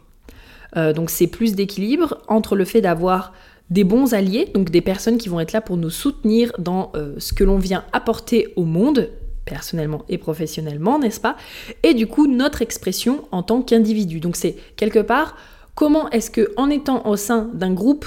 Euh, 0.76 0.92
donc 0.92 1.10
c'est 1.10 1.26
plus 1.26 1.54
d'équilibre 1.54 2.18
entre 2.28 2.56
le 2.56 2.64
fait 2.64 2.80
d'avoir 2.80 3.32
des 3.70 3.84
bons 3.84 4.14
alliés, 4.14 4.48
donc 4.54 4.70
des 4.70 4.80
personnes 4.80 5.18
qui 5.18 5.28
vont 5.28 5.40
être 5.40 5.52
là 5.52 5.60
pour 5.60 5.76
nous 5.76 5.90
soutenir 5.90 6.52
dans 6.58 6.90
euh, 6.94 7.14
ce 7.18 7.32
que 7.32 7.44
l'on 7.44 7.58
vient 7.58 7.84
apporter 7.92 8.52
au 8.56 8.64
monde, 8.64 9.10
personnellement 9.44 10.04
et 10.08 10.18
professionnellement, 10.18 10.98
n'est-ce 10.98 11.20
pas? 11.20 11.36
Et 11.82 11.94
du 11.94 12.06
coup, 12.06 12.26
notre 12.26 12.62
expression 12.62 13.24
en 13.30 13.42
tant 13.42 13.62
qu'individu. 13.62 14.20
Donc 14.20 14.36
c'est 14.36 14.56
quelque 14.76 14.98
part, 14.98 15.36
comment 15.74 16.08
est-ce 16.10 16.30
que 16.30 16.52
en 16.56 16.70
étant 16.70 17.06
au 17.06 17.16
sein 17.16 17.50
d'un 17.54 17.72
groupe, 17.72 18.06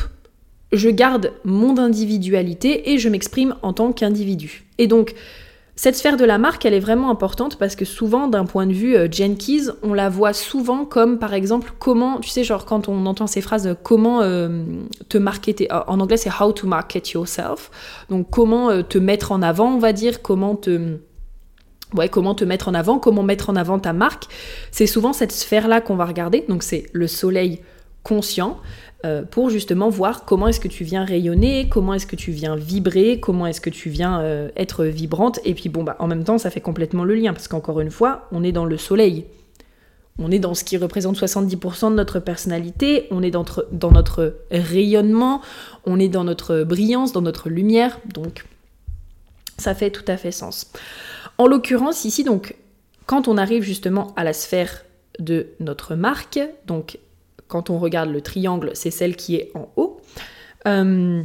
je 0.72 0.90
garde 0.90 1.34
mon 1.44 1.78
individualité 1.78 2.92
et 2.92 2.98
je 2.98 3.10
m'exprime 3.10 3.56
en 3.62 3.74
tant 3.74 3.92
qu'individu? 3.92 4.66
Et 4.78 4.88
donc, 4.88 5.14
cette 5.82 5.96
sphère 5.96 6.16
de 6.16 6.26
la 6.26 6.38
marque, 6.38 6.64
elle 6.64 6.76
est 6.76 6.80
vraiment 6.80 7.10
importante 7.10 7.58
parce 7.58 7.76
que 7.76 7.86
souvent, 7.86 8.28
d'un 8.28 8.46
point 8.46 8.68
de 8.68 8.72
vue 8.72 8.96
euh, 8.96 9.08
Jenkins, 9.10 9.74
on 9.82 9.96
la 9.96 10.10
voit 10.10 10.32
souvent 10.32 10.86
comme, 10.86 11.18
par 11.18 11.34
exemple, 11.34 11.74
comment, 11.80 12.20
tu 12.20 12.30
sais, 12.30 12.44
genre 12.44 12.66
quand 12.66 12.88
on 12.88 13.08
entend 13.08 13.26
ces 13.26 13.42
phrases, 13.42 13.66
euh, 13.66 13.74
comment 13.82 14.22
euh, 14.22 14.64
te 15.10 15.18
marketer, 15.18 15.68
en 15.72 16.00
anglais 16.00 16.18
c'est 16.18 16.30
how 16.40 16.52
to 16.52 16.68
market 16.68 17.10
yourself, 17.14 17.72
donc 18.12 18.30
comment 18.30 18.84
te 18.84 19.00
mettre 19.00 19.32
en 19.32 19.42
avant, 19.42 19.74
on 19.74 19.80
va 19.80 19.92
dire, 19.92 20.22
comment 20.22 20.56
te... 20.56 21.00
Ouais, 21.96 22.10
comment 22.10 22.36
te 22.36 22.46
mettre 22.46 22.68
en 22.68 22.76
avant, 22.76 23.00
comment 23.00 23.24
mettre 23.24 23.50
en 23.50 23.56
avant 23.56 23.80
ta 23.80 23.92
marque. 23.92 24.26
C'est 24.70 24.86
souvent 24.86 25.14
cette 25.14 25.32
sphère-là 25.32 25.82
qu'on 25.82 25.96
va 25.96 26.06
regarder. 26.06 26.46
Donc 26.48 26.62
c'est 26.62 26.86
le 26.94 27.08
soleil 27.08 27.60
conscient, 28.04 28.60
euh, 29.06 29.24
pour 29.24 29.50
justement 29.50 29.90
voir 29.90 30.26
comment 30.26 30.48
est-ce 30.48 30.60
que 30.60 30.68
tu 30.68 30.84
viens 30.84 31.04
rayonner, 31.04 31.68
comment 31.70 31.94
est-ce 31.94 32.06
que 32.06 32.16
tu 32.16 32.32
viens 32.32 32.56
vibrer, 32.56 33.20
comment 33.20 33.48
est-ce 33.48 33.62
que 33.62 33.70
tu 33.70 33.90
viens 33.90 34.22
euh, 34.22 34.50
être 34.56 34.86
vibrante. 34.86 35.40
Et 35.44 35.56
puis 35.56 35.70
bon, 35.70 35.84
bah, 35.84 35.96
en 36.00 36.08
même 36.08 36.24
temps, 36.24 36.38
ça 36.38 36.50
fait 36.50 36.62
complètement 36.62 37.04
le 37.04 37.16
lien, 37.16 37.34
parce 37.34 37.48
qu'encore 37.48 37.80
une 37.80 37.92
fois, 37.92 38.28
on 38.32 38.44
est 38.44 38.52
dans 38.52 38.66
le 38.66 38.78
soleil. 38.78 39.26
On 40.20 40.30
est 40.30 40.40
dans 40.40 40.54
ce 40.54 40.64
qui 40.64 40.78
représente 40.78 41.18
70% 41.18 41.90
de 41.90 41.96
notre 41.96 42.20
personnalité, 42.20 43.08
on 43.12 43.24
est 43.24 43.32
dans, 43.32 43.46
dans 43.72 43.92
notre 43.92 44.36
rayonnement, 44.52 45.42
on 45.86 46.00
est 46.00 46.10
dans 46.10 46.24
notre 46.24 46.64
brillance, 46.64 47.12
dans 47.12 47.22
notre 47.22 47.50
lumière, 47.50 48.00
donc 48.14 48.46
ça 49.58 49.74
fait 49.74 49.90
tout 49.90 50.04
à 50.08 50.18
fait 50.18 50.32
sens. 50.32 50.72
En 51.38 51.48
l'occurrence, 51.48 52.06
ici, 52.06 52.24
donc, 52.24 52.56
quand 53.08 53.28
on 53.28 53.38
arrive 53.38 53.64
justement 53.64 54.14
à 54.16 54.24
la 54.24 54.34
sphère 54.34 54.84
de 55.18 55.48
notre 55.60 55.96
marque, 55.96 56.40
donc 56.68 57.00
quand 57.52 57.70
on 57.70 57.78
regarde 57.78 58.10
le 58.10 58.22
triangle, 58.22 58.72
c'est 58.74 58.92
celle 58.92 59.16
qui 59.16 59.36
est 59.36 59.52
en 59.54 59.70
haut. 59.76 60.00
Euh, 60.68 61.22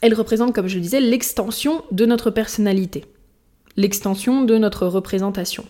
elle 0.00 0.14
représente, 0.14 0.54
comme 0.54 0.68
je 0.68 0.76
le 0.76 0.80
disais, 0.80 1.00
l'extension 1.00 1.82
de 1.90 2.06
notre 2.06 2.30
personnalité, 2.30 3.04
l'extension 3.76 4.44
de 4.44 4.56
notre 4.58 4.86
représentation. 4.86 5.64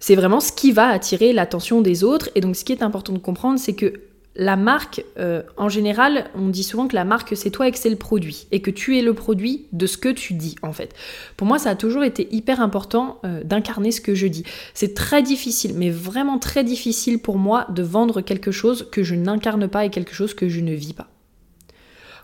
C'est 0.00 0.16
vraiment 0.16 0.40
ce 0.40 0.52
qui 0.52 0.72
va 0.72 0.88
attirer 0.88 1.32
l'attention 1.32 1.80
des 1.80 2.04
autres. 2.04 2.30
Et 2.34 2.40
donc, 2.40 2.56
ce 2.56 2.64
qui 2.64 2.72
est 2.72 2.82
important 2.82 3.12
de 3.12 3.18
comprendre, 3.18 3.58
c'est 3.58 3.74
que 3.74 4.00
la 4.38 4.54
marque, 4.54 5.04
euh, 5.18 5.42
en 5.56 5.68
général, 5.68 6.30
on 6.36 6.48
dit 6.48 6.62
souvent 6.62 6.86
que 6.86 6.94
la 6.94 7.04
marque, 7.04 7.36
c'est 7.36 7.50
toi 7.50 7.66
et 7.66 7.72
que 7.72 7.78
c'est 7.78 7.90
le 7.90 7.96
produit. 7.96 8.46
Et 8.52 8.62
que 8.62 8.70
tu 8.70 8.96
es 8.96 9.02
le 9.02 9.12
produit 9.12 9.66
de 9.72 9.86
ce 9.86 9.98
que 9.98 10.08
tu 10.08 10.32
dis, 10.34 10.54
en 10.62 10.72
fait. 10.72 10.94
Pour 11.36 11.48
moi, 11.48 11.58
ça 11.58 11.70
a 11.70 11.74
toujours 11.74 12.04
été 12.04 12.28
hyper 12.30 12.60
important 12.60 13.18
euh, 13.24 13.42
d'incarner 13.42 13.90
ce 13.90 14.00
que 14.00 14.14
je 14.14 14.28
dis. 14.28 14.44
C'est 14.74 14.94
très 14.94 15.22
difficile, 15.22 15.72
mais 15.74 15.90
vraiment 15.90 16.38
très 16.38 16.62
difficile 16.62 17.18
pour 17.18 17.36
moi 17.36 17.66
de 17.70 17.82
vendre 17.82 18.20
quelque 18.20 18.52
chose 18.52 18.88
que 18.92 19.02
je 19.02 19.16
n'incarne 19.16 19.66
pas 19.66 19.84
et 19.84 19.90
quelque 19.90 20.14
chose 20.14 20.34
que 20.34 20.48
je 20.48 20.60
ne 20.60 20.72
vis 20.72 20.92
pas. 20.92 21.08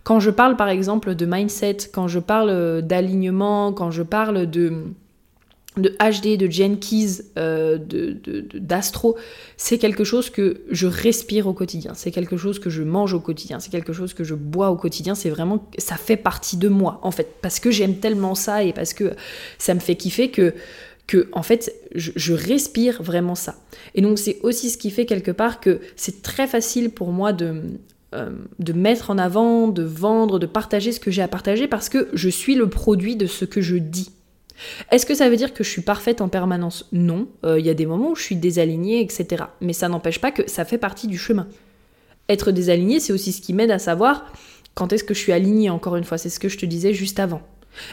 Quand 0.05 0.21
je 0.21 0.31
parle, 0.31 0.55
par 0.55 0.69
exemple, 0.69 1.17
de 1.17 1.27
mindset, 1.27 1.79
quand 1.93 2.07
je 2.07 2.21
parle 2.21 2.51
euh, 2.51 2.81
d'alignement, 2.81 3.73
quand 3.73 3.91
je 3.91 4.05
parle 4.05 4.49
de 4.49 4.85
de 5.77 5.97
HD, 5.99 6.37
de 6.37 6.51
Jenkins, 6.51 7.23
euh, 7.37 7.79
d'Astro, 8.55 9.17
c'est 9.57 9.79
quelque 9.79 10.05
chose 10.05 10.31
que 10.31 10.61
je 10.71 10.87
respire 10.87 11.49
au 11.49 11.53
quotidien, 11.53 11.93
c'est 11.95 12.13
quelque 12.13 12.37
chose 12.37 12.61
que 12.61 12.71
je 12.71 12.83
mange 12.83 13.13
au 13.13 13.21
quotidien, 13.21 13.59
c'est 13.59 13.71
quelque 13.71 13.93
chose 13.93 14.15
que 14.15 14.23
je 14.23 14.35
bois 14.35 14.71
au 14.71 14.77
quotidien, 14.77 15.17
c'est 15.17 15.31
vraiment, 15.31 15.69
ça 15.79 15.97
fait 15.97 16.17
partie 16.17 16.57
de 16.57 16.69
moi, 16.69 17.01
en 17.03 17.11
fait, 17.11 17.29
parce 17.43 17.59
que 17.59 17.73
j'aime 17.73 17.97
tellement 17.97 18.37
ça 18.37 18.63
et 18.63 18.73
parce 18.73 18.95
que 18.95 19.15
ça 19.59 19.75
me 19.75 19.81
fait 19.81 19.97
kiffer 19.97 20.31
que, 20.31 20.55
que 21.09 21.29
en 21.33 21.43
fait, 21.43 21.75
je, 21.95 22.33
respire 22.33 23.03
vraiment 23.03 23.35
ça. 23.35 23.57
Et 23.97 24.01
donc 24.01 24.19
c'est 24.19 24.39
aussi 24.43 24.71
ce 24.71 24.79
qui 24.79 24.91
fait 24.91 25.07
quelque 25.07 25.33
part 25.33 25.61
que 25.61 25.81
c'est 25.97 26.23
très 26.23 26.47
facile 26.47 26.91
pour 26.91 27.11
moi 27.11 27.33
de, 27.33 27.63
euh, 28.15 28.31
de 28.61 28.73
mettre 28.73 29.11
en 29.11 29.19
avant, 29.19 29.67
de 29.69 29.83
vendre, 29.83 30.39
de 30.39 30.47
partager 30.47 30.93
ce 30.93 31.01
que 31.01 31.11
j'ai 31.11 31.23
à 31.23 31.29
partager, 31.29 31.67
parce 31.67 31.89
que 31.89 32.09
je 32.13 32.29
suis 32.29 32.55
le 32.55 32.69
produit 32.69 33.17
de 33.17 33.27
ce 33.27 33.45
que 33.45 33.61
je 33.61 33.77
dis 33.77 34.11
Est-ce 34.91 35.07
que 35.07 35.15
ça 35.15 35.29
veut 35.29 35.37
dire 35.37 35.53
que 35.53 35.65
je 35.65 35.69
suis 35.69 35.83
parfaite 35.83 36.21
en 36.21 36.29
permanence? 36.29 36.89
Non. 36.93 37.29
Euh, 37.45 37.59
il 37.59 37.67
y 37.67 37.71
a 37.71 37.75
des 37.75 37.87
moments 37.87 38.11
où 38.11 38.15
je 38.15 38.23
suis 38.23 38.37
désalignée, 38.37 39.01
etc. 39.01 39.45
Mais 39.61 39.73
ça 39.73 39.89
n'empêche 39.89 40.21
pas 40.21 40.31
que 40.31 40.49
ça 40.49 40.65
fait 40.65 40.79
partie 40.79 41.07
du 41.07 41.19
chemin. 41.19 41.47
Être 42.29 42.53
désalignée, 42.53 43.01
c'est 43.01 43.13
aussi 43.13 43.33
ce 43.33 43.41
qui 43.41 43.53
m'aide 43.53 43.71
à 43.71 43.79
savoir 43.79 44.33
quand 44.75 44.93
est-ce 44.93 45.05
que 45.05 45.15
je 45.15 45.21
suis 45.21 45.33
alignée, 45.33 45.71
encore 45.71 45.97
une 45.97 46.05
fois. 46.05 46.19
C'est 46.19 46.31
ce 46.31 46.41
que 46.41 46.49
je 46.49 46.59
te 46.59 46.67
disais 46.67 46.93
juste 46.93 47.21
avant. 47.21 47.43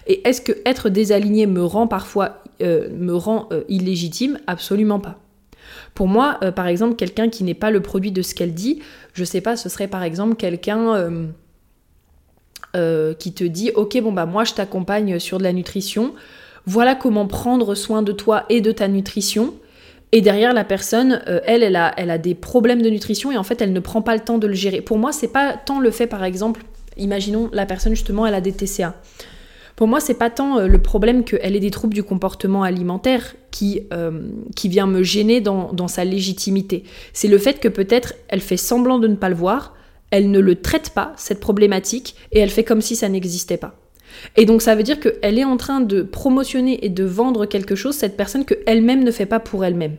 Et 0.07 0.27
est-ce 0.27 0.41
que 0.41 0.51
être 0.65 0.89
désaligné 0.89 1.47
me 1.47 1.63
rend 1.63 1.87
parfois 1.87 2.43
euh, 2.61 2.89
me 2.91 3.15
rend 3.15 3.49
euh, 3.51 3.63
illégitime? 3.67 4.39
Absolument 4.47 4.99
pas. 4.99 5.19
Pour 5.93 6.07
moi, 6.07 6.39
par 6.55 6.67
exemple, 6.67 6.95
quelqu'un 6.95 7.29
qui 7.29 7.43
n'est 7.43 7.53
pas 7.53 7.69
le 7.69 7.81
produit 7.81 8.11
de 8.11 8.21
ce 8.21 8.33
qu'elle 8.33 8.53
dit, 8.53 8.81
je 9.13 9.23
sais 9.25 9.41
pas, 9.41 9.57
ce 9.57 9.67
serait 9.67 9.87
par 9.87 10.03
exemple 10.03 10.35
quelqu'un 10.35 11.11
qui 12.73 13.33
te 13.33 13.43
dit 13.43 13.71
Ok, 13.75 13.99
bon, 14.01 14.13
bah 14.13 14.25
moi 14.25 14.43
je 14.45 14.53
t'accompagne 14.53 15.19
sur 15.19 15.37
de 15.37 15.43
la 15.43 15.51
nutrition, 15.51 16.13
voilà 16.65 16.95
comment 16.95 17.27
prendre 17.27 17.75
soin 17.75 18.01
de 18.01 18.11
toi 18.11 18.45
et 18.49 18.61
de 18.61 18.71
ta 18.71 18.87
nutrition. 18.87 19.53
Et 20.13 20.21
derrière 20.21 20.53
la 20.53 20.65
personne, 20.65 21.21
euh, 21.27 21.39
elle, 21.45 21.63
elle 21.63 21.75
a, 21.75 21.93
elle 21.97 22.11
a 22.11 22.17
des 22.17 22.35
problèmes 22.35 22.81
de 22.81 22.89
nutrition 22.89 23.31
et 23.31 23.37
en 23.37 23.43
fait, 23.43 23.61
elle 23.61 23.71
ne 23.71 23.79
prend 23.79 24.01
pas 24.01 24.13
le 24.13 24.21
temps 24.21 24.37
de 24.37 24.47
le 24.47 24.53
gérer. 24.53 24.81
Pour 24.81 24.97
moi, 24.97 25.11
c'est 25.11 25.29
pas 25.29 25.53
tant 25.53 25.79
le 25.79 25.89
fait, 25.89 26.07
par 26.07 26.23
exemple, 26.23 26.63
imaginons 26.97 27.49
la 27.53 27.65
personne 27.65 27.93
justement, 27.93 28.25
elle 28.25 28.35
a 28.35 28.41
des 28.41 28.51
TCA. 28.51 28.95
Pour 29.77 29.87
moi, 29.87 29.99
c'est 29.99 30.15
pas 30.15 30.29
tant 30.29 30.59
euh, 30.59 30.67
le 30.67 30.81
problème 30.81 31.23
qu'elle 31.23 31.55
ait 31.55 31.61
des 31.61 31.71
troubles 31.71 31.93
du 31.93 32.03
comportement 32.03 32.63
alimentaire 32.63 33.35
qui, 33.51 33.81
euh, 33.93 34.29
qui 34.55 34.69
vient 34.69 34.85
me 34.85 35.01
gêner 35.01 35.41
dans, 35.41 35.71
dans 35.73 35.87
sa 35.87 36.03
légitimité. 36.03 36.83
C'est 37.13 37.27
le 37.27 37.37
fait 37.37 37.59
que 37.59 37.67
peut-être 37.67 38.13
elle 38.27 38.41
fait 38.41 38.57
semblant 38.57 38.99
de 38.99 39.07
ne 39.07 39.15
pas 39.15 39.29
le 39.29 39.35
voir, 39.35 39.73
elle 40.11 40.29
ne 40.29 40.39
le 40.39 40.61
traite 40.61 40.91
pas, 40.91 41.13
cette 41.15 41.39
problématique, 41.39 42.15
et 42.31 42.39
elle 42.39 42.49
fait 42.49 42.65
comme 42.65 42.81
si 42.81 42.95
ça 42.95 43.07
n'existait 43.07 43.57
pas. 43.57 43.80
Et 44.35 44.45
donc 44.45 44.61
ça 44.61 44.75
veut 44.75 44.83
dire 44.83 44.99
qu'elle 44.99 45.39
est 45.39 45.43
en 45.43 45.57
train 45.57 45.81
de 45.81 46.01
promotionner 46.01 46.85
et 46.85 46.89
de 46.89 47.03
vendre 47.03 47.45
quelque 47.45 47.75
chose, 47.75 47.95
cette 47.95 48.17
personne 48.17 48.45
qu'elle-même 48.45 49.03
ne 49.03 49.11
fait 49.11 49.25
pas 49.25 49.39
pour 49.39 49.65
elle-même. 49.65 49.97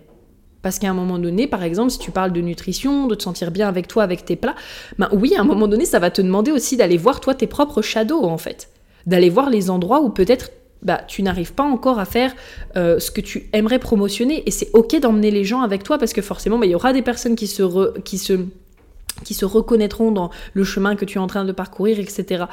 Parce 0.62 0.78
qu'à 0.78 0.88
un 0.88 0.94
moment 0.94 1.18
donné, 1.18 1.48
par 1.48 1.64
exemple, 1.64 1.90
si 1.90 1.98
tu 1.98 2.12
parles 2.12 2.32
de 2.32 2.40
nutrition, 2.40 3.08
de 3.08 3.16
te 3.16 3.22
sentir 3.22 3.50
bien 3.50 3.68
avec 3.68 3.88
toi, 3.88 4.04
avec 4.04 4.24
tes 4.24 4.36
plats, 4.36 4.54
ben 4.96 5.08
oui, 5.12 5.34
à 5.36 5.40
un 5.40 5.44
moment 5.44 5.66
donné, 5.66 5.84
ça 5.84 5.98
va 5.98 6.10
te 6.10 6.22
demander 6.22 6.52
aussi 6.52 6.76
d'aller 6.76 6.96
voir 6.96 7.20
toi 7.20 7.34
tes 7.34 7.48
propres 7.48 7.82
shadows 7.82 8.24
en 8.24 8.38
fait. 8.38 8.68
D'aller 9.06 9.28
voir 9.28 9.50
les 9.50 9.70
endroits 9.70 10.00
où 10.00 10.10
peut-être 10.10 10.50
bah, 10.82 11.00
tu 11.06 11.22
n'arrives 11.22 11.52
pas 11.52 11.64
encore 11.64 11.98
à 11.98 12.04
faire 12.04 12.34
euh, 12.76 12.98
ce 13.00 13.10
que 13.10 13.20
tu 13.20 13.48
aimerais 13.52 13.80
promotionner. 13.80 14.44
Et 14.46 14.52
c'est 14.52 14.70
ok 14.72 15.00
d'emmener 15.00 15.32
les 15.32 15.44
gens 15.44 15.62
avec 15.62 15.82
toi 15.82 15.98
parce 15.98 16.12
que 16.12 16.22
forcément, 16.22 16.58
bah, 16.58 16.66
il 16.66 16.72
y 16.72 16.74
aura 16.74 16.92
des 16.92 17.02
personnes 17.02 17.34
qui 17.34 17.48
se, 17.48 17.98
qui, 18.00 18.18
se, 18.18 18.34
qui 19.24 19.34
se 19.34 19.44
reconnaîtront 19.44 20.12
dans 20.12 20.30
le 20.54 20.64
chemin 20.64 20.94
que 20.94 21.04
tu 21.04 21.18
es 21.18 21.20
en 21.20 21.26
train 21.26 21.44
de 21.44 21.52
parcourir, 21.52 21.98
etc. 21.98 22.44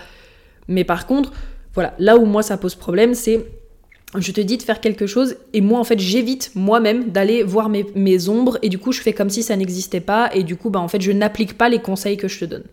Mais 0.69 0.85
par 0.85 1.05
contre, 1.05 1.33
voilà, 1.73 1.93
là 1.99 2.17
où 2.17 2.25
moi 2.25 2.43
ça 2.43 2.55
pose 2.55 2.75
problème, 2.75 3.13
c'est 3.13 3.45
je 4.17 4.31
te 4.31 4.41
dis 4.41 4.57
de 4.57 4.63
faire 4.63 4.81
quelque 4.81 5.05
chose 5.05 5.35
et 5.53 5.61
moi 5.61 5.79
en 5.79 5.83
fait 5.83 5.99
j'évite 5.99 6.51
moi-même 6.55 7.11
d'aller 7.11 7.43
voir 7.43 7.69
mes, 7.69 8.29
ombres 8.29 8.57
et 8.63 8.69
du 8.69 8.79
coup 8.79 8.91
je 8.91 9.01
fais 9.01 9.13
comme 9.13 9.29
si 9.29 9.43
ça 9.43 9.55
n'existait 9.55 9.99
pas 9.99 10.31
et 10.33 10.43
du 10.43 10.55
coup 10.55 10.71
bah 10.71 10.79
en 10.79 10.87
fait 10.87 10.99
je 10.99 11.11
n'applique 11.11 11.57
pas 11.57 11.69
les 11.69 11.79
conseils 11.79 12.17
que 12.17 12.27
je 12.27 12.39
te 12.39 12.45
donne. 12.45 12.63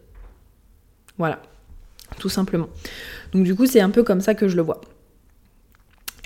Voilà, 1.19 1.41
tout 2.19 2.31
simplement. 2.31 2.69
Donc 3.33 3.45
du 3.45 3.55
coup 3.55 3.67
c'est 3.67 3.81
un 3.81 3.91
peu 3.91 4.03
comme 4.03 4.21
ça 4.21 4.35
que 4.35 4.49
je 4.49 4.57
le 4.57 4.63
vois. 4.63 4.81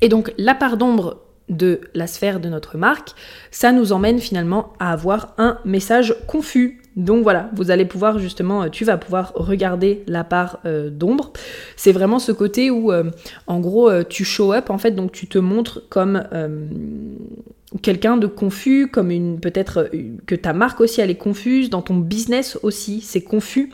Et 0.00 0.08
donc 0.08 0.32
la 0.38 0.54
part 0.54 0.76
d'ombre 0.76 1.22
de 1.48 1.80
la 1.94 2.06
sphère 2.06 2.38
de 2.38 2.48
notre 2.48 2.78
marque, 2.78 3.10
ça 3.50 3.72
nous 3.72 3.92
emmène 3.92 4.20
finalement 4.20 4.74
à 4.78 4.92
avoir 4.92 5.34
un 5.38 5.58
message 5.64 6.14
confus. 6.28 6.79
Donc 6.96 7.22
voilà, 7.22 7.50
vous 7.54 7.70
allez 7.70 7.84
pouvoir 7.84 8.18
justement, 8.18 8.64
euh, 8.64 8.68
tu 8.68 8.84
vas 8.84 8.96
pouvoir 8.96 9.32
regarder 9.34 10.02
la 10.08 10.24
part 10.24 10.58
euh, 10.64 10.90
d'ombre. 10.90 11.32
C'est 11.76 11.92
vraiment 11.92 12.18
ce 12.18 12.32
côté 12.32 12.70
où, 12.70 12.90
euh, 12.90 13.04
en 13.46 13.60
gros, 13.60 13.90
tu 14.04 14.24
show 14.24 14.52
up 14.52 14.70
en 14.70 14.78
fait, 14.78 14.90
donc 14.92 15.12
tu 15.12 15.26
te 15.26 15.38
montres 15.38 15.82
comme 15.88 16.24
quelqu'un 17.82 18.16
de 18.16 18.26
confus, 18.26 18.88
comme 18.88 19.10
une 19.12 19.38
peut-être 19.38 19.90
que 20.26 20.34
ta 20.34 20.52
marque 20.52 20.80
aussi 20.80 21.00
elle 21.00 21.10
est 21.10 21.16
confuse, 21.16 21.70
dans 21.70 21.82
ton 21.82 21.96
business 21.96 22.58
aussi 22.62 23.00
c'est 23.00 23.22
confus. 23.22 23.72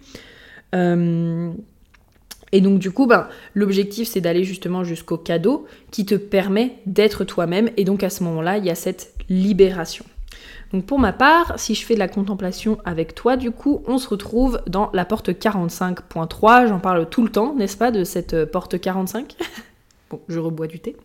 et 0.75 2.61
donc 2.61 2.79
du 2.79 2.91
coup, 2.91 3.07
ben, 3.07 3.29
l'objectif 3.55 4.09
c'est 4.09 4.21
d'aller 4.21 4.45
justement 4.45 4.85
jusqu'au 4.85 5.17
cadeau 5.17 5.67
qui 5.91 6.05
te 6.05 6.15
permet 6.15 6.75
d'être 6.85 7.25
toi-même. 7.25 7.71
Et 7.79 7.85
donc 7.85 8.03
à 8.03 8.11
ce 8.11 8.23
moment-là, 8.25 8.59
il 8.59 8.67
y 8.67 8.71
a 8.71 8.75
cette 8.75 9.15
libération. 9.31 10.05
Donc 10.73 10.85
pour 10.85 10.99
ma 10.99 11.13
part, 11.13 11.59
si 11.59 11.75
je 11.75 11.85
fais 11.85 11.95
de 11.95 11.99
la 11.99 12.09
contemplation 12.09 12.79
avec 12.85 13.15
toi, 13.15 13.37
du 13.37 13.51
coup, 13.51 13.83
on 13.87 13.99
se 13.99 14.09
retrouve 14.09 14.61
dans 14.67 14.91
la 14.93 15.05
porte 15.05 15.31
45.3. 15.31 16.69
J'en 16.69 16.81
parle 16.81 17.09
tout 17.09 17.23
le 17.23 17.31
temps, 17.31 17.55
n'est-ce 17.55 17.77
pas, 17.77 17.91
de 17.91 18.05
cette 18.05 18.35
euh, 18.35 18.47
porte 18.47 18.81
45 18.81 19.37
Bon, 20.11 20.21
je 20.29 20.39
rebois 20.39 20.67
du 20.67 20.81
thé. 20.81 20.97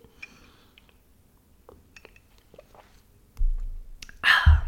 Ah. 4.23 4.63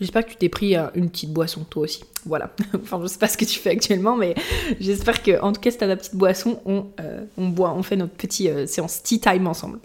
J'espère 0.00 0.24
que 0.24 0.30
tu 0.30 0.36
t'es 0.36 0.48
pris 0.48 0.76
euh, 0.76 0.86
une 0.94 1.10
petite 1.10 1.32
boisson, 1.32 1.64
toi 1.68 1.82
aussi. 1.82 2.04
Voilà. 2.26 2.52
enfin, 2.74 3.00
je 3.02 3.08
sais 3.08 3.18
pas 3.18 3.28
ce 3.28 3.36
que 3.36 3.44
tu 3.44 3.58
fais 3.58 3.70
actuellement, 3.70 4.16
mais 4.16 4.36
j'espère 4.78 5.22
que, 5.22 5.40
en 5.40 5.52
tout 5.52 5.60
cas, 5.60 5.72
si 5.72 5.78
t'as 5.78 5.88
ta 5.88 5.96
petite 5.96 6.14
boisson, 6.14 6.60
on, 6.64 6.86
euh, 7.00 7.24
on 7.36 7.48
boit, 7.48 7.72
on 7.72 7.82
fait 7.82 7.96
notre 7.96 8.14
petite 8.14 8.68
séance 8.68 9.02
tea 9.02 9.18
time 9.18 9.48
ensemble. 9.48 9.80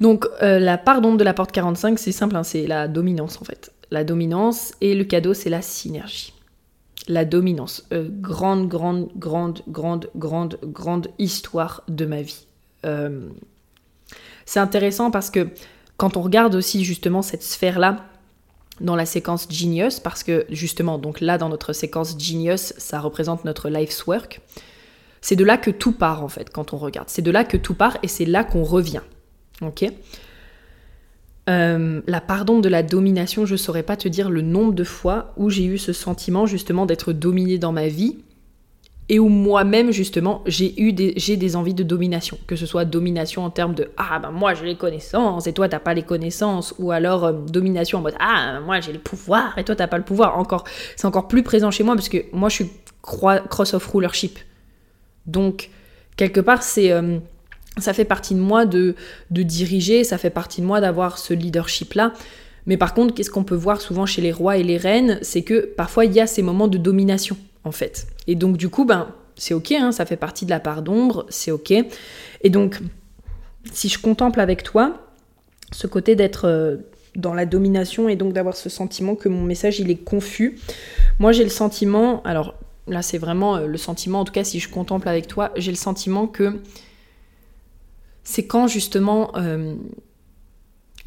Donc 0.00 0.26
euh, 0.42 0.58
la 0.58 0.78
part 0.78 1.00
d'ombre 1.00 1.18
de 1.18 1.24
la 1.24 1.34
porte 1.34 1.52
45, 1.52 1.98
c'est 1.98 2.12
simple, 2.12 2.36
hein, 2.36 2.42
c'est 2.42 2.66
la 2.66 2.88
dominance 2.88 3.40
en 3.40 3.44
fait. 3.44 3.72
La 3.90 4.04
dominance 4.04 4.72
et 4.80 4.94
le 4.94 5.04
cadeau, 5.04 5.34
c'est 5.34 5.50
la 5.50 5.62
synergie. 5.62 6.34
La 7.08 7.24
dominance. 7.24 7.86
Euh, 7.92 8.08
grande, 8.10 8.68
grande, 8.68 9.08
grande, 9.16 9.62
grande, 9.68 10.10
grande, 10.16 10.58
grande 10.64 11.08
histoire 11.18 11.82
de 11.88 12.04
ma 12.04 12.22
vie. 12.22 12.46
Euh, 12.84 13.28
c'est 14.44 14.60
intéressant 14.60 15.10
parce 15.10 15.30
que 15.30 15.48
quand 15.96 16.16
on 16.16 16.22
regarde 16.22 16.54
aussi 16.54 16.84
justement 16.84 17.22
cette 17.22 17.42
sphère-là, 17.42 18.04
dans 18.80 18.96
la 18.96 19.06
séquence 19.06 19.48
Genius, 19.50 20.00
parce 20.00 20.22
que 20.22 20.44
justement, 20.50 20.98
donc 20.98 21.20
là 21.20 21.38
dans 21.38 21.48
notre 21.48 21.72
séquence 21.72 22.18
Genius, 22.18 22.74
ça 22.76 23.00
représente 23.00 23.44
notre 23.44 23.70
life's 23.70 24.06
work. 24.06 24.40
C'est 25.22 25.36
de 25.36 25.44
là 25.44 25.56
que 25.56 25.70
tout 25.70 25.92
part 25.92 26.22
en 26.22 26.28
fait 26.28 26.50
quand 26.50 26.74
on 26.74 26.76
regarde. 26.76 27.08
C'est 27.08 27.22
de 27.22 27.30
là 27.30 27.44
que 27.44 27.56
tout 27.56 27.74
part 27.74 27.96
et 28.02 28.08
c'est 28.08 28.26
là 28.26 28.44
qu'on 28.44 28.64
revient. 28.64 29.00
Ok. 29.62 29.84
Euh, 31.48 32.00
la 32.06 32.20
pardon 32.20 32.58
de 32.58 32.68
la 32.68 32.82
domination, 32.82 33.46
je 33.46 33.54
saurais 33.54 33.84
pas 33.84 33.96
te 33.96 34.08
dire 34.08 34.30
le 34.30 34.42
nombre 34.42 34.74
de 34.74 34.84
fois 34.84 35.32
où 35.36 35.48
j'ai 35.48 35.64
eu 35.64 35.78
ce 35.78 35.92
sentiment 35.92 36.46
justement 36.46 36.86
d'être 36.86 37.12
dominée 37.12 37.58
dans 37.58 37.70
ma 37.70 37.86
vie 37.86 38.18
et 39.08 39.20
où 39.20 39.28
moi-même 39.28 39.92
justement 39.92 40.42
j'ai 40.46 40.80
eu 40.80 40.92
des, 40.92 41.12
j'ai 41.16 41.36
des 41.36 41.54
envies 41.54 41.74
de 41.74 41.84
domination, 41.84 42.36
que 42.48 42.56
ce 42.56 42.66
soit 42.66 42.84
domination 42.84 43.44
en 43.44 43.50
termes 43.50 43.74
de 43.74 43.90
ah 43.96 44.18
ben 44.18 44.32
moi 44.32 44.54
j'ai 44.54 44.64
les 44.64 44.74
connaissances 44.74 45.46
et 45.46 45.52
toi 45.52 45.68
t'as 45.68 45.78
pas 45.78 45.94
les 45.94 46.02
connaissances, 46.02 46.74
ou 46.78 46.90
alors 46.90 47.24
euh, 47.24 47.32
domination 47.32 47.98
en 47.98 48.02
mode 48.02 48.16
ah 48.18 48.58
moi 48.64 48.80
j'ai 48.80 48.92
le 48.92 48.98
pouvoir 48.98 49.56
et 49.58 49.62
toi 49.62 49.76
t'as 49.76 49.86
pas 49.86 49.98
le 49.98 50.04
pouvoir. 50.04 50.36
Encore, 50.38 50.64
c'est 50.96 51.06
encore 51.06 51.28
plus 51.28 51.44
présent 51.44 51.70
chez 51.70 51.84
moi 51.84 51.94
parce 51.94 52.08
que 52.08 52.24
moi 52.32 52.48
je 52.48 52.54
suis 52.56 52.70
cross 53.02 53.72
of 53.72 53.86
rulership, 53.86 54.40
donc 55.26 55.70
quelque 56.16 56.40
part 56.40 56.64
c'est 56.64 56.90
euh, 56.90 57.20
ça 57.78 57.92
fait 57.92 58.04
partie 58.04 58.34
de 58.34 58.40
moi 58.40 58.66
de, 58.66 58.94
de 59.30 59.42
diriger, 59.42 60.04
ça 60.04 60.18
fait 60.18 60.30
partie 60.30 60.60
de 60.60 60.66
moi 60.66 60.80
d'avoir 60.80 61.18
ce 61.18 61.34
leadership-là. 61.34 62.12
Mais 62.66 62.76
par 62.76 62.94
contre, 62.94 63.14
qu'est-ce 63.14 63.30
qu'on 63.30 63.44
peut 63.44 63.54
voir 63.54 63.80
souvent 63.80 64.06
chez 64.06 64.22
les 64.22 64.32
rois 64.32 64.56
et 64.56 64.64
les 64.64 64.76
reines 64.76 65.18
C'est 65.22 65.42
que 65.42 65.60
parfois 65.76 66.04
il 66.04 66.12
y 66.12 66.20
a 66.20 66.26
ces 66.26 66.42
moments 66.42 66.68
de 66.68 66.78
domination, 66.78 67.36
en 67.64 67.72
fait. 67.72 68.08
Et 68.26 68.34
donc 68.34 68.56
du 68.56 68.68
coup, 68.68 68.84
ben, 68.84 69.08
c'est 69.36 69.54
ok, 69.54 69.72
hein, 69.72 69.92
ça 69.92 70.06
fait 70.06 70.16
partie 70.16 70.44
de 70.44 70.50
la 70.50 70.60
part 70.60 70.82
d'ombre, 70.82 71.26
c'est 71.28 71.50
ok. 71.50 71.72
Et 72.42 72.50
donc, 72.50 72.80
si 73.72 73.88
je 73.88 73.98
contemple 73.98 74.40
avec 74.40 74.62
toi 74.62 75.02
ce 75.72 75.86
côté 75.86 76.14
d'être 76.14 76.46
euh, 76.46 76.76
dans 77.16 77.34
la 77.34 77.44
domination 77.46 78.08
et 78.08 78.16
donc 78.16 78.32
d'avoir 78.32 78.56
ce 78.56 78.68
sentiment 78.68 79.14
que 79.14 79.28
mon 79.28 79.42
message 79.42 79.80
il 79.80 79.90
est 79.90 79.96
confus, 79.96 80.58
moi 81.18 81.32
j'ai 81.32 81.44
le 81.44 81.50
sentiment, 81.50 82.22
alors 82.22 82.54
là 82.86 83.02
c'est 83.02 83.18
vraiment 83.18 83.56
euh, 83.56 83.66
le 83.66 83.76
sentiment, 83.76 84.20
en 84.20 84.24
tout 84.24 84.32
cas 84.32 84.44
si 84.44 84.60
je 84.60 84.68
contemple 84.68 85.08
avec 85.08 85.26
toi, 85.26 85.50
j'ai 85.56 85.72
le 85.72 85.76
sentiment 85.76 86.26
que 86.26 86.60
c'est 88.26 88.44
quand 88.44 88.66
justement 88.66 89.30
euh, 89.36 89.76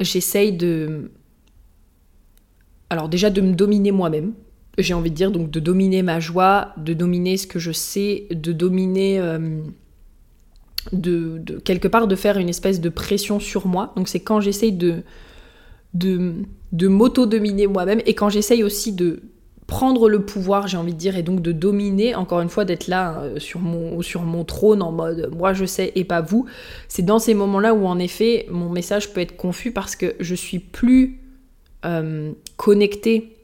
j'essaye 0.00 0.52
de... 0.52 1.10
Alors 2.88 3.10
déjà 3.10 3.28
de 3.28 3.42
me 3.42 3.52
dominer 3.52 3.92
moi-même, 3.92 4.32
j'ai 4.78 4.94
envie 4.94 5.10
de 5.10 5.16
dire, 5.16 5.30
donc 5.30 5.50
de 5.50 5.60
dominer 5.60 6.02
ma 6.02 6.18
joie, 6.18 6.72
de 6.78 6.94
dominer 6.94 7.36
ce 7.36 7.46
que 7.46 7.58
je 7.58 7.72
sais, 7.72 8.26
de 8.30 8.52
dominer... 8.52 9.20
Euh, 9.20 9.60
de, 10.92 11.58
quelque 11.62 11.88
part 11.88 12.08
de 12.08 12.16
faire 12.16 12.38
une 12.38 12.48
espèce 12.48 12.80
de 12.80 12.88
pression 12.88 13.38
sur 13.38 13.66
moi. 13.66 13.92
Donc 13.96 14.08
c'est 14.08 14.20
quand 14.20 14.40
j'essaye 14.40 14.72
de, 14.72 15.02
de, 15.92 16.36
de 16.72 16.88
m'auto-dominer 16.88 17.66
moi-même 17.66 18.00
et 18.06 18.14
quand 18.14 18.30
j'essaye 18.30 18.64
aussi 18.64 18.92
de 18.92 19.20
prendre 19.70 20.08
le 20.08 20.20
pouvoir, 20.22 20.66
j'ai 20.66 20.76
envie 20.76 20.92
de 20.92 20.98
dire, 20.98 21.16
et 21.16 21.22
donc 21.22 21.40
de 21.40 21.52
dominer, 21.52 22.16
encore 22.16 22.40
une 22.40 22.48
fois, 22.48 22.64
d'être 22.64 22.88
là 22.88 23.20
euh, 23.22 23.38
sur, 23.38 23.60
mon, 23.60 24.44
trône 24.44 24.82
en 24.82 24.90
mode 24.90 25.30
moi 25.36 25.52
je 25.52 25.64
sais 25.64 25.92
et 25.94 26.04
pas 26.04 26.20
vous. 26.20 26.46
C'est 26.88 27.04
dans 27.04 27.18
ces 27.18 27.34
moments-là 27.34 27.72
où 27.74 27.86
en 27.86 27.98
effet 27.98 28.46
mon 28.50 28.68
message 28.68 29.12
peut 29.12 29.20
être 29.20 29.36
confus 29.36 29.70
parce 29.70 29.94
que 29.94 30.16
je 30.18 30.34
suis 30.34 30.58
plus 30.58 31.20
euh, 31.84 32.32
connectée 32.56 33.36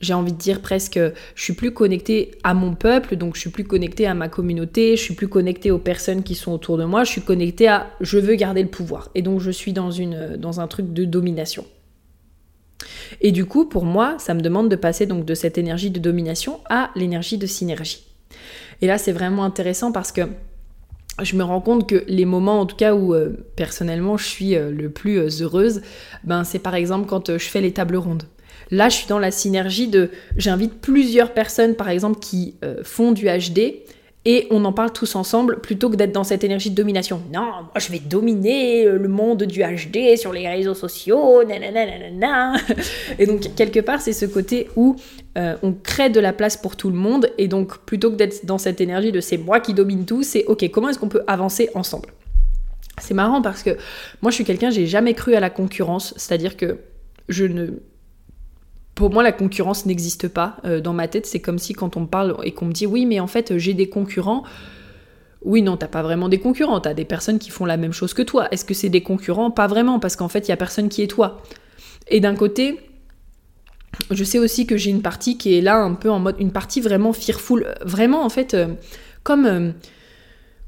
j'ai 0.00 0.14
envie 0.14 0.32
de 0.32 0.38
dire 0.38 0.62
presque, 0.62 0.98
je 1.34 1.42
suis 1.42 1.52
plus 1.52 1.74
connectée 1.74 2.30
à 2.42 2.54
mon 2.54 2.74
peuple, 2.74 3.16
donc 3.16 3.34
je 3.34 3.40
suis 3.40 3.50
plus 3.50 3.64
connectée 3.64 4.06
à 4.06 4.14
ma 4.14 4.30
communauté, 4.30 4.96
je 4.96 5.02
suis 5.02 5.14
plus 5.14 5.28
connectée 5.28 5.70
aux 5.70 5.78
personnes 5.78 6.22
qui 6.22 6.34
sont 6.34 6.52
autour 6.52 6.78
de 6.78 6.84
moi, 6.84 7.04
je 7.04 7.10
suis 7.10 7.20
connectée 7.20 7.68
à 7.68 7.90
je 8.00 8.18
veux 8.18 8.34
garder 8.34 8.62
le 8.62 8.70
pouvoir. 8.70 9.10
Et 9.14 9.20
donc 9.20 9.40
je 9.40 9.50
suis 9.50 9.74
dans, 9.74 9.90
une, 9.90 10.38
dans 10.38 10.60
un 10.60 10.66
truc 10.68 10.94
de 10.94 11.04
domination. 11.04 11.66
Et 13.20 13.32
du 13.32 13.44
coup, 13.44 13.66
pour 13.66 13.84
moi, 13.84 14.16
ça 14.18 14.34
me 14.34 14.40
demande 14.40 14.68
de 14.68 14.76
passer 14.76 15.06
donc 15.06 15.24
de 15.24 15.34
cette 15.34 15.58
énergie 15.58 15.90
de 15.90 15.98
domination 15.98 16.60
à 16.68 16.90
l'énergie 16.96 17.38
de 17.38 17.46
synergie. 17.46 18.04
Et 18.82 18.86
là, 18.86 18.98
c'est 18.98 19.12
vraiment 19.12 19.44
intéressant 19.44 19.92
parce 19.92 20.12
que 20.12 20.22
je 21.22 21.36
me 21.36 21.42
rends 21.42 21.60
compte 21.60 21.88
que 21.88 22.04
les 22.06 22.24
moments, 22.24 22.60
en 22.60 22.66
tout 22.66 22.76
cas, 22.76 22.94
où 22.94 23.14
euh, 23.14 23.36
personnellement 23.56 24.16
je 24.16 24.26
suis 24.26 24.56
euh, 24.56 24.70
le 24.70 24.90
plus 24.90 25.18
euh, 25.18 25.28
heureuse, 25.42 25.82
ben, 26.24 26.44
c'est 26.44 26.58
par 26.58 26.74
exemple 26.74 27.06
quand 27.06 27.36
je 27.36 27.44
fais 27.44 27.60
les 27.60 27.72
tables 27.72 27.96
rondes. 27.96 28.24
Là, 28.70 28.88
je 28.88 28.96
suis 28.96 29.08
dans 29.08 29.18
la 29.18 29.30
synergie 29.30 29.88
de. 29.88 30.10
J'invite 30.36 30.80
plusieurs 30.80 31.34
personnes, 31.34 31.74
par 31.74 31.88
exemple, 31.88 32.20
qui 32.20 32.54
font 32.84 33.10
du 33.10 33.26
HD 33.26 33.82
et 34.26 34.46
on 34.50 34.64
en 34.66 34.72
parle 34.72 34.92
tous 34.92 35.14
ensemble 35.14 35.60
plutôt 35.60 35.88
que 35.88 35.96
d'être 35.96 36.12
dans 36.12 36.24
cette 36.24 36.44
énergie 36.44 36.70
de 36.70 36.74
domination. 36.74 37.22
Non, 37.32 37.40
moi 37.40 37.72
je 37.76 37.90
vais 37.90 38.00
dominer 38.00 38.84
euh, 38.84 38.98
le 38.98 39.08
monde 39.08 39.44
du 39.44 39.62
HD 39.62 40.16
sur 40.16 40.32
les 40.32 40.46
réseaux 40.46 40.74
sociaux, 40.74 41.42
nanana. 41.44 42.54
Et 43.18 43.26
donc 43.26 43.54
quelque 43.54 43.80
part 43.80 44.00
c'est 44.00 44.12
ce 44.12 44.26
côté 44.26 44.68
où 44.76 44.96
euh, 45.38 45.56
on 45.62 45.72
crée 45.72 46.10
de 46.10 46.20
la 46.20 46.34
place 46.34 46.58
pour 46.58 46.76
tout 46.76 46.90
le 46.90 46.96
monde 46.96 47.30
et 47.38 47.48
donc 47.48 47.78
plutôt 47.78 48.10
que 48.10 48.16
d'être 48.16 48.44
dans 48.44 48.58
cette 48.58 48.82
énergie 48.82 49.10
de 49.10 49.20
c'est 49.20 49.38
moi 49.38 49.58
qui 49.58 49.72
domine 49.72 50.04
tout, 50.04 50.22
c'est 50.22 50.44
ok 50.44 50.70
comment 50.70 50.90
est-ce 50.90 50.98
qu'on 50.98 51.08
peut 51.08 51.24
avancer 51.26 51.70
ensemble? 51.74 52.10
C'est 53.00 53.14
marrant 53.14 53.40
parce 53.40 53.62
que 53.62 53.70
moi 54.20 54.30
je 54.30 54.34
suis 54.34 54.44
quelqu'un 54.44 54.68
j'ai 54.68 54.86
jamais 54.86 55.14
cru 55.14 55.34
à 55.34 55.40
la 55.40 55.48
concurrence, 55.48 56.12
c'est-à-dire 56.18 56.58
que 56.58 56.76
je 57.30 57.46
ne 57.46 57.68
pour 59.00 59.10
moi, 59.10 59.22
la 59.22 59.32
concurrence 59.32 59.86
n'existe 59.86 60.28
pas 60.28 60.58
euh, 60.66 60.82
dans 60.82 60.92
ma 60.92 61.08
tête. 61.08 61.24
C'est 61.24 61.40
comme 61.40 61.58
si 61.58 61.72
quand 61.72 61.96
on 61.96 62.00
me 62.00 62.06
parle 62.06 62.36
et 62.42 62.52
qu'on 62.52 62.66
me 62.66 62.72
dit 62.72 62.84
oui, 62.84 63.06
mais 63.06 63.18
en 63.18 63.26
fait, 63.26 63.56
j'ai 63.56 63.72
des 63.72 63.88
concurrents. 63.88 64.42
Oui, 65.42 65.62
non, 65.62 65.78
t'as 65.78 65.88
pas 65.88 66.02
vraiment 66.02 66.28
des 66.28 66.38
concurrents. 66.38 66.80
T'as 66.80 66.92
des 66.92 67.06
personnes 67.06 67.38
qui 67.38 67.48
font 67.48 67.64
la 67.64 67.78
même 67.78 67.94
chose 67.94 68.12
que 68.12 68.20
toi. 68.20 68.48
Est-ce 68.50 68.66
que 68.66 68.74
c'est 68.74 68.90
des 68.90 69.02
concurrents? 69.02 69.50
Pas 69.50 69.68
vraiment, 69.68 70.00
parce 70.00 70.16
qu'en 70.16 70.28
fait, 70.28 70.40
il 70.40 70.50
y 70.50 70.52
a 70.52 70.58
personne 70.58 70.90
qui 70.90 71.00
est 71.00 71.06
toi. 71.06 71.40
Et 72.08 72.20
d'un 72.20 72.34
côté, 72.34 72.78
je 74.10 74.22
sais 74.22 74.38
aussi 74.38 74.66
que 74.66 74.76
j'ai 74.76 74.90
une 74.90 75.00
partie 75.00 75.38
qui 75.38 75.56
est 75.56 75.62
là 75.62 75.78
un 75.78 75.94
peu 75.94 76.10
en 76.10 76.18
mode 76.18 76.36
une 76.38 76.52
partie 76.52 76.82
vraiment 76.82 77.14
fearful, 77.14 77.74
vraiment 77.80 78.22
en 78.22 78.28
fait 78.28 78.52
euh, 78.52 78.66
comme 79.22 79.46
euh, 79.46 79.70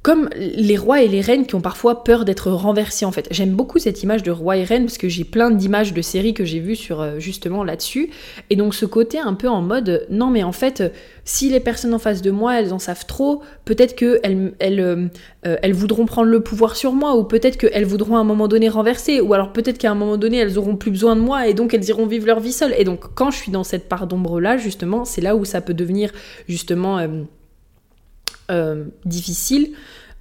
comme 0.03 0.28
les 0.34 0.76
rois 0.76 1.00
et 1.03 1.09
les 1.09 1.20
reines 1.20 1.46
qui 1.46 1.55
ont 1.55 1.61
parfois 1.61 2.03
peur 2.03 2.24
d'être 2.24 2.50
renversés 2.50 3.05
en 3.05 3.12
fait. 3.12 3.28
J'aime 3.30 3.53
beaucoup 3.53 3.78
cette 3.78 4.03
image 4.03 4.24
de 4.24 4.32
roi 4.32 4.57
et 4.57 4.64
reine 4.64 4.84
parce 4.84 4.98
que 4.98 5.09
j'ai 5.09 5.22
plein 5.22 5.50
d'images 5.50 5.94
de 5.94 6.03
séries 6.03 6.34
que 6.34 6.44
j'ai 6.44 6.59
vues 6.59 6.74
sur 6.74 7.00
euh, 7.00 7.20
justement 7.20 7.62
là-dessus. 7.62 8.11
Et 8.50 8.57
donc 8.57 8.74
ce 8.74 8.84
côté 8.84 9.20
un 9.20 9.34
peu 9.34 9.48
en 9.48 9.62
mode 9.62 10.07
non 10.11 10.28
mais 10.28 10.42
en 10.42 10.50
fait 10.50 10.92
si 11.24 11.50
les 11.50 11.61
personnes 11.61 11.94
en 11.94 12.00
face 12.00 12.20
de 12.20 12.32
moi 12.32 12.59
elles 12.59 12.72
en 12.72 12.80
savent 12.80 13.07
trop, 13.07 13.42
peut-être 13.64 13.94
qu'elles 13.94 14.55
elles, 14.59 14.80
euh, 14.80 15.09
elles 15.42 15.72
voudront 15.72 16.07
prendre 16.07 16.28
le 16.28 16.40
pouvoir 16.42 16.74
sur 16.74 16.92
moi 16.92 17.14
ou 17.16 17.22
peut-être 17.22 17.57
qu'elles 17.57 17.86
voudront 17.86 18.16
à 18.16 18.20
un 18.20 18.24
moment 18.24 18.48
donné 18.48 18.68
renverser 18.68 19.20
ou 19.20 19.34
alors 19.34 19.53
peut-être 19.53 19.78
qu'à 19.78 19.92
un 19.92 19.94
moment 19.94 20.16
donné 20.16 20.38
elles 20.38 20.59
auront 20.59 20.74
plus 20.74 20.90
besoin 20.90 21.14
de 21.14 21.20
moi 21.20 21.46
et 21.46 21.55
donc 21.55 21.74
elles 21.74 21.88
iront 21.88 22.07
vivre 22.07 22.26
leur 22.26 22.40
vie 22.40 22.53
seules. 22.53 22.74
Et 22.76 22.82
donc 22.82 23.14
quand 23.14 23.30
je 23.30 23.36
suis 23.36 23.53
dans 23.53 23.64
cette 23.64 23.88
part 23.88 24.09
d'ombre 24.09 24.40
là 24.40 24.57
justement 24.57 25.05
c'est 25.05 25.20
là 25.20 25.36
où 25.36 25.44
ça 25.44 25.61
peut 25.61 25.74
devenir 25.74 26.11
justement... 26.48 26.98
Euh, 26.98 27.07
euh, 28.51 28.84
difficile 29.05 29.72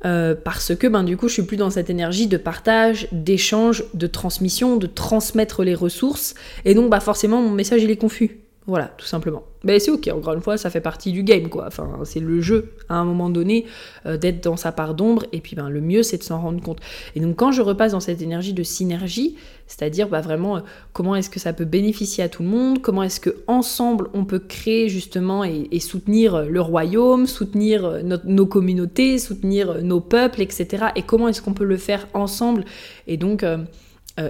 euh, 0.04 0.36
parce 0.36 0.76
que 0.76 0.88
ben, 0.88 1.04
du 1.04 1.18
coup 1.18 1.28
je 1.28 1.34
suis 1.34 1.44
plus 1.44 1.58
dans 1.58 1.70
cette 1.70 1.90
énergie 1.90 2.28
de 2.28 2.38
partage, 2.38 3.08
d'échange, 3.12 3.84
de 3.94 4.08
transmission, 4.08 4.78
de 4.78 4.88
transmettre 4.88 5.64
les 5.64 5.76
ressources 5.76 6.34
et 6.66 6.74
donc 6.74 6.90
bah 6.90 7.00
forcément 7.00 7.42
mon 7.42 7.52
message 7.52 7.84
il 7.84 7.92
est 7.92 7.98
confus. 7.98 8.40
Voilà, 8.68 8.94
tout 8.98 9.06
simplement. 9.06 9.44
Mais 9.64 9.80
c'est 9.80 9.92
ok, 9.92 10.10
encore 10.14 10.34
une 10.34 10.42
fois, 10.42 10.58
ça 10.58 10.70
fait 10.70 10.82
partie 10.82 11.12
du 11.12 11.24
game, 11.24 11.48
quoi. 11.48 11.66
Enfin, 11.68 12.00
c'est 12.04 12.20
le 12.20 12.42
jeu, 12.42 12.74
à 12.90 12.96
un 12.96 13.06
moment 13.06 13.30
donné, 13.30 13.66
euh, 14.08 14.18
d'être 14.18 14.44
dans 14.44 14.58
sa 14.58 14.72
part 14.72 14.96
d'ombre, 14.96 15.26
et 15.32 15.40
puis 15.40 15.56
ben, 15.56 15.70
le 15.70 15.82
mieux, 15.82 16.02
c'est 16.02 16.18
de 16.18 16.24
s'en 16.24 16.42
rendre 16.42 16.62
compte. 16.62 16.80
Et 17.16 17.20
donc, 17.20 17.36
quand 17.36 17.52
je 17.52 17.62
repasse 17.62 17.92
dans 17.92 18.00
cette 18.00 18.24
énergie 18.24 18.54
de 18.54 18.64
synergie, 18.64 19.36
c'est-à-dire 19.68 20.10
bah, 20.10 20.22
vraiment 20.22 20.58
euh, 20.58 20.60
comment 20.94 21.16
est-ce 21.16 21.30
que 21.30 21.40
ça 21.40 21.54
peut 21.54 21.66
bénéficier 21.66 22.24
à 22.24 22.30
tout 22.30 22.42
le 22.42 22.50
monde, 22.50 22.82
comment 22.82 23.04
est-ce 23.04 23.20
que 23.20 23.38
ensemble 23.48 24.10
on 24.14 24.26
peut 24.26 24.40
créer 24.40 24.90
justement 24.90 25.44
et, 25.44 25.80
soutenir 25.80 26.44
le 26.44 26.60
royaume, 26.62 27.28
soutenir 27.28 27.86
euh, 27.86 28.02
nos 28.26 28.46
communautés, 28.48 29.20
soutenir 29.20 29.82
nos 29.84 30.02
peuples, 30.02 30.42
etc. 30.42 30.88
Et 30.96 31.04
comment 31.04 31.28
est-ce 31.28 31.42
qu'on 31.42 31.54
peut 31.54 31.66
le 31.66 31.78
faire 31.78 32.08
ensemble, 32.14 32.66
et 33.08 33.18
donc 33.18 33.46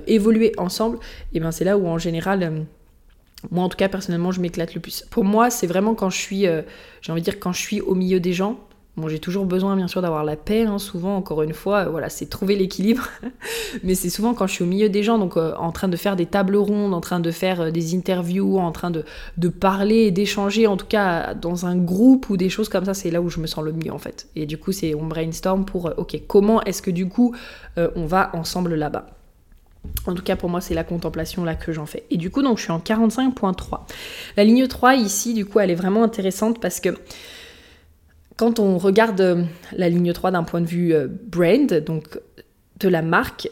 évoluer 0.08 0.54
ensemble, 0.58 1.00
et 1.34 1.40
ben 1.40 1.52
c'est 1.52 1.66
là 1.66 1.78
où 1.78 1.88
en 1.88 1.98
général 1.98 2.66
moi, 3.50 3.64
en 3.64 3.70
tout 3.70 3.78
cas, 3.78 3.90
personnellement, 3.90 4.32
je 4.32 4.42
m'éclate 4.42 4.76
le 4.76 4.82
plus. 4.82 5.04
Pour 5.10 5.24
moi, 5.24 5.50
c'est 5.50 5.68
vraiment 5.68 5.96
quand 5.96 6.10
je 6.10 6.18
suis, 6.18 6.46
euh, 6.46 6.62
j'ai 7.02 7.12
envie 7.12 7.22
de 7.22 7.26
dire, 7.26 7.40
quand 7.40 7.54
je 7.54 7.60
suis 7.60 7.82
au 7.82 7.96
milieu 7.96 8.20
des 8.20 8.34
gens. 8.34 8.60
Bon, 8.98 9.08
j'ai 9.08 9.20
toujours 9.20 9.46
besoin, 9.46 9.78
bien 9.78 9.88
sûr, 9.88 10.02
d'avoir 10.02 10.26
la 10.26 10.36
paix. 10.36 10.64
Hein, 10.64 10.78
souvent, 10.78 11.16
encore 11.16 11.42
une 11.42 11.54
fois, 11.54 11.86
euh, 11.86 11.90
voilà, 11.90 12.10
c'est 12.10 12.26
trouver 12.28 12.56
l'équilibre. 12.56 13.08
Mais 13.84 13.96
c'est 13.96 14.10
souvent 14.10 14.34
quand 14.34 14.48
je 14.48 14.54
suis 14.54 14.64
au 14.64 14.68
milieu 14.68 14.90
des 14.90 15.02
gens, 15.02 15.18
donc 15.18 15.38
euh, 15.38 15.54
en 15.56 15.72
train 15.72 15.88
de 15.88 15.96
faire 15.96 16.16
des 16.18 16.26
tables 16.26 16.58
rondes, 16.58 16.94
en 16.94 17.00
train 17.00 17.22
de 17.22 17.32
faire 17.32 17.72
des 17.72 17.96
interviews, 17.96 18.60
en 18.60 18.74
train 18.74 18.92
de, 18.92 19.06
de 19.38 19.48
parler 19.48 20.02
et 20.02 20.12
d'échanger, 20.12 20.68
en 20.68 20.76
tout 20.76 20.86
cas 20.86 21.34
dans 21.34 21.66
un 21.66 21.78
groupe 21.78 22.30
ou 22.30 22.36
des 22.36 22.50
choses 22.50 22.68
comme 22.68 22.86
ça, 22.86 22.94
c'est 22.94 23.12
là 23.12 23.22
où 23.22 23.30
je 23.30 23.40
me 23.40 23.48
sens 23.48 23.64
le 23.64 23.72
mieux, 23.72 23.94
en 23.94 24.00
fait. 24.00 24.28
Et 24.36 24.46
du 24.46 24.58
coup, 24.58 24.74
c'est 24.74 24.94
on 24.94 25.08
brainstorm 25.08 25.64
pour, 25.64 25.94
ok, 25.98 26.22
comment 26.28 26.62
est-ce 26.64 26.82
que 26.82 26.92
du 26.92 27.08
coup, 27.08 27.34
on 27.78 28.06
va 28.06 28.30
ensemble 28.36 28.76
là-bas. 28.76 29.08
En 30.06 30.14
tout 30.14 30.24
cas, 30.24 30.36
pour 30.36 30.50
moi, 30.50 30.62
c'est 30.62 30.74
la 30.74 30.84
contemplation 30.84 31.44
là 31.44 31.56
que 31.56 31.72
j'en 31.72 31.86
fais. 31.86 32.06
Et 32.10 32.18
du 32.18 32.30
coup, 32.30 32.42
donc, 32.42 32.58
je 32.58 32.64
suis 32.64 32.72
en 32.72 32.80
45.3. 32.80 33.82
La 34.38 34.44
ligne 34.44 34.68
3, 34.68 34.96
ici, 34.96 35.34
du 35.34 35.46
coup, 35.46 35.60
elle 35.60 35.72
est 35.72 35.76
vraiment 35.76 36.04
intéressante 36.04 36.60
parce 36.60 36.80
que 36.80 36.90
quand 38.38 38.60
on 38.60 38.78
regarde 38.78 39.22
euh, 39.22 39.44
la 39.74 39.90
ligne 39.90 40.14
3 40.14 40.32
d'un 40.32 40.44
point 40.44 40.62
de 40.62 40.66
vue 40.66 40.94
euh, 40.94 41.08
brand, 41.08 41.72
donc 41.84 42.20
de 42.80 42.90
la 42.90 43.02
marque, 43.02 43.50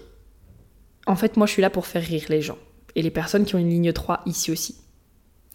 en 1.05 1.15
fait, 1.15 1.37
moi, 1.37 1.45
je 1.45 1.53
suis 1.53 1.61
là 1.61 1.69
pour 1.69 1.85
faire 1.85 2.03
rire 2.03 2.25
les 2.29 2.41
gens. 2.41 2.57
Et 2.95 3.01
les 3.01 3.11
personnes 3.11 3.45
qui 3.45 3.55
ont 3.55 3.59
une 3.59 3.69
ligne 3.69 3.93
3 3.93 4.21
ici 4.25 4.51
aussi. 4.51 4.77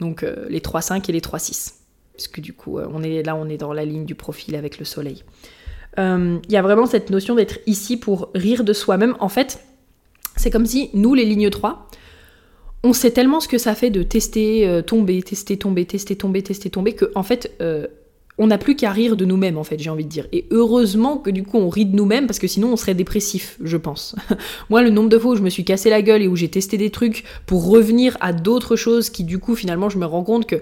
Donc, 0.00 0.22
euh, 0.22 0.46
les 0.48 0.60
3.5 0.60 1.08
et 1.08 1.12
les 1.12 1.20
3.6. 1.20 1.74
Parce 2.12 2.28
que 2.28 2.40
du 2.40 2.52
coup, 2.52 2.78
on 2.78 3.02
est 3.02 3.24
là, 3.24 3.34
on 3.34 3.48
est 3.48 3.56
dans 3.56 3.72
la 3.72 3.84
ligne 3.84 4.04
du 4.04 4.14
profil 4.14 4.54
avec 4.54 4.78
le 4.78 4.84
soleil. 4.84 5.24
Il 5.96 6.40
y 6.48 6.56
a 6.56 6.62
vraiment 6.62 6.86
cette 6.86 7.10
notion 7.10 7.34
d'être 7.34 7.58
ici 7.66 7.96
pour 7.96 8.30
rire 8.36 8.62
de 8.62 8.72
soi-même. 8.72 9.16
En 9.18 9.28
fait, 9.28 9.64
c'est 10.36 10.50
comme 10.50 10.66
si 10.66 10.90
nous, 10.94 11.14
les 11.14 11.24
lignes 11.24 11.50
3, 11.50 11.88
on 12.82 12.92
sait 12.92 13.10
tellement 13.10 13.40
ce 13.40 13.48
que 13.48 13.58
ça 13.58 13.74
fait 13.74 13.90
de 13.90 14.02
tester, 14.02 14.68
euh, 14.68 14.82
tomber, 14.82 15.22
tester, 15.22 15.56
tomber, 15.56 15.86
tester, 15.86 16.16
tomber, 16.16 16.42
tester, 16.42 16.70
tomber, 16.70 16.92
que 16.92 17.10
en 17.14 17.22
fait, 17.22 17.52
euh, 17.62 17.86
on 18.36 18.48
n'a 18.48 18.58
plus 18.58 18.74
qu'à 18.74 18.90
rire 18.90 19.16
de 19.16 19.24
nous-mêmes, 19.24 19.56
en 19.56 19.64
fait, 19.64 19.78
j'ai 19.78 19.90
envie 19.90 20.04
de 20.04 20.10
dire. 20.10 20.26
Et 20.32 20.46
heureusement 20.50 21.18
que 21.18 21.30
du 21.30 21.44
coup, 21.44 21.56
on 21.56 21.68
rit 21.68 21.86
de 21.86 21.94
nous-mêmes, 21.94 22.26
parce 22.26 22.38
que 22.38 22.48
sinon, 22.48 22.72
on 22.72 22.76
serait 22.76 22.94
dépressif, 22.94 23.56
je 23.62 23.76
pense. 23.76 24.16
Moi, 24.70 24.82
le 24.82 24.90
nombre 24.90 25.08
de 25.08 25.18
fois 25.18 25.32
où 25.32 25.36
je 25.36 25.42
me 25.42 25.50
suis 25.50 25.64
cassé 25.64 25.88
la 25.88 26.02
gueule 26.02 26.22
et 26.22 26.28
où 26.28 26.34
j'ai 26.36 26.48
testé 26.48 26.76
des 26.76 26.90
trucs 26.90 27.24
pour 27.46 27.68
revenir 27.68 28.16
à 28.20 28.32
d'autres 28.32 28.76
choses 28.76 29.08
qui, 29.08 29.24
du 29.24 29.38
coup, 29.38 29.54
finalement, 29.54 29.88
je 29.88 29.98
me 29.98 30.04
rends 30.04 30.24
compte 30.24 30.46
que 30.46 30.56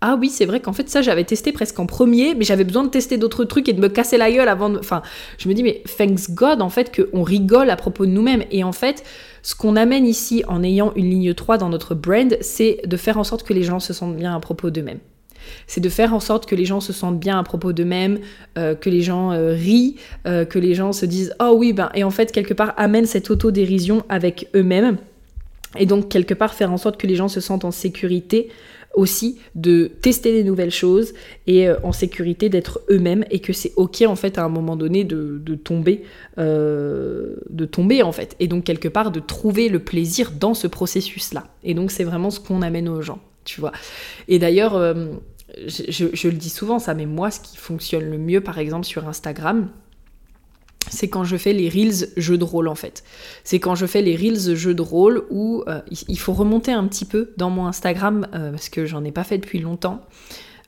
ah 0.00 0.16
oui, 0.20 0.28
c'est 0.28 0.44
vrai 0.44 0.60
qu'en 0.60 0.72
fait, 0.72 0.88
ça, 0.88 1.02
j'avais 1.02 1.24
testé 1.24 1.50
presque 1.50 1.78
en 1.80 1.86
premier, 1.86 2.36
mais 2.36 2.44
j'avais 2.44 2.62
besoin 2.62 2.84
de 2.84 2.88
tester 2.88 3.18
d'autres 3.18 3.44
trucs 3.44 3.68
et 3.68 3.72
de 3.72 3.80
me 3.80 3.88
casser 3.88 4.16
la 4.16 4.30
gueule 4.30 4.48
avant 4.48 4.70
de. 4.70 4.78
Enfin, 4.78 5.02
je 5.38 5.48
me 5.48 5.54
dis, 5.54 5.64
mais 5.64 5.82
thanks 5.96 6.30
God, 6.30 6.62
en 6.62 6.68
fait, 6.68 6.94
qu'on 6.94 7.22
rigole 7.24 7.68
à 7.68 7.74
propos 7.74 8.06
de 8.06 8.12
nous-mêmes. 8.12 8.44
Et 8.52 8.62
en 8.62 8.70
fait, 8.70 9.02
ce 9.42 9.56
qu'on 9.56 9.74
amène 9.74 10.06
ici 10.06 10.44
en 10.46 10.62
ayant 10.62 10.92
une 10.94 11.10
ligne 11.10 11.34
3 11.34 11.58
dans 11.58 11.68
notre 11.68 11.96
brand, 11.96 12.36
c'est 12.40 12.80
de 12.86 12.96
faire 12.96 13.18
en 13.18 13.24
sorte 13.24 13.42
que 13.42 13.52
les 13.52 13.64
gens 13.64 13.80
se 13.80 13.92
sentent 13.92 14.16
bien 14.16 14.36
à 14.36 14.40
propos 14.40 14.70
d'eux-mêmes. 14.70 15.00
C'est 15.66 15.80
de 15.80 15.88
faire 15.88 16.14
en 16.14 16.20
sorte 16.20 16.46
que 16.46 16.54
les 16.54 16.64
gens 16.64 16.80
se 16.80 16.92
sentent 16.92 17.18
bien 17.18 17.38
à 17.38 17.42
propos 17.42 17.72
d'eux-mêmes, 17.72 18.20
euh, 18.56 18.74
que 18.74 18.90
les 18.90 19.02
gens 19.02 19.32
euh, 19.32 19.52
rient, 19.52 19.96
euh, 20.26 20.44
que 20.44 20.58
les 20.58 20.74
gens 20.74 20.92
se 20.92 21.06
disent 21.06 21.34
oh 21.40 21.54
oui 21.56 21.72
ben 21.72 21.90
et 21.94 22.04
en 22.04 22.10
fait 22.10 22.32
quelque 22.32 22.54
part 22.54 22.74
amène 22.76 23.06
cette 23.06 23.30
autodérision 23.30 24.02
avec 24.08 24.48
eux-mêmes 24.54 24.98
et 25.78 25.86
donc 25.86 26.08
quelque 26.08 26.34
part 26.34 26.54
faire 26.54 26.72
en 26.72 26.76
sorte 26.76 26.98
que 27.00 27.06
les 27.06 27.14
gens 27.14 27.28
se 27.28 27.40
sentent 27.40 27.64
en 27.64 27.70
sécurité 27.70 28.48
aussi 28.98 29.38
de 29.54 29.86
tester 30.02 30.32
des 30.32 30.42
nouvelles 30.42 30.72
choses 30.72 31.14
et 31.46 31.68
euh, 31.68 31.76
en 31.84 31.92
sécurité 31.92 32.48
d'être 32.48 32.80
eux-mêmes 32.90 33.24
et 33.30 33.38
que 33.38 33.52
c'est 33.52 33.72
ok 33.76 34.02
en 34.02 34.16
fait 34.16 34.38
à 34.38 34.44
un 34.44 34.48
moment 34.48 34.74
donné 34.74 35.04
de, 35.04 35.54
tomber 35.54 36.02
euh, 36.38 37.36
de 37.48 37.64
tomber 37.64 38.02
en 38.02 38.10
fait. 38.12 38.34
Et 38.40 38.48
donc 38.48 38.64
quelque 38.64 38.88
part 38.88 39.12
de 39.12 39.20
trouver 39.20 39.68
le 39.68 39.78
plaisir 39.78 40.32
dans 40.32 40.52
ce 40.52 40.66
processus 40.66 41.32
là 41.32 41.46
et 41.62 41.74
donc 41.74 41.92
c'est 41.92 42.04
vraiment 42.04 42.30
ce 42.30 42.40
qu'on 42.40 42.60
amène 42.60 42.88
aux 42.88 43.00
gens 43.00 43.20
tu 43.44 43.60
vois. 43.60 43.72
Et 44.26 44.40
d'ailleurs 44.40 44.74
euh, 44.74 45.06
je, 45.66 46.28
le 46.28 46.34
dis 46.34 46.50
souvent 46.50 46.80
ça 46.80 46.92
mais 46.94 47.06
moi 47.06 47.30
ce 47.30 47.38
qui 47.38 47.56
fonctionne 47.56 48.10
le 48.10 48.18
mieux 48.18 48.40
par 48.40 48.58
exemple 48.58 48.84
sur 48.84 49.08
Instagram 49.08 49.68
c'est 50.90 51.08
quand 51.08 51.24
je 51.24 51.36
fais 51.36 51.52
les 51.52 51.68
reels 51.68 52.08
jeux 52.16 52.38
de 52.38 52.44
rôle 52.44 52.68
en 52.68 52.74
fait. 52.74 53.04
C'est 53.44 53.60
quand 53.60 53.74
je 53.74 53.86
fais 53.86 54.02
les 54.02 54.16
reels 54.16 54.56
jeux 54.56 54.74
de 54.74 54.82
rôle 54.82 55.24
où 55.30 55.62
euh, 55.68 55.80
il 56.08 56.18
faut 56.18 56.32
remonter 56.32 56.72
un 56.72 56.86
petit 56.86 57.04
peu 57.04 57.32
dans 57.36 57.50
mon 57.50 57.66
Instagram 57.66 58.26
euh, 58.34 58.50
parce 58.50 58.68
que 58.68 58.86
j'en 58.86 59.04
ai 59.04 59.12
pas 59.12 59.24
fait 59.24 59.38
depuis 59.38 59.58
longtemps. 59.58 60.02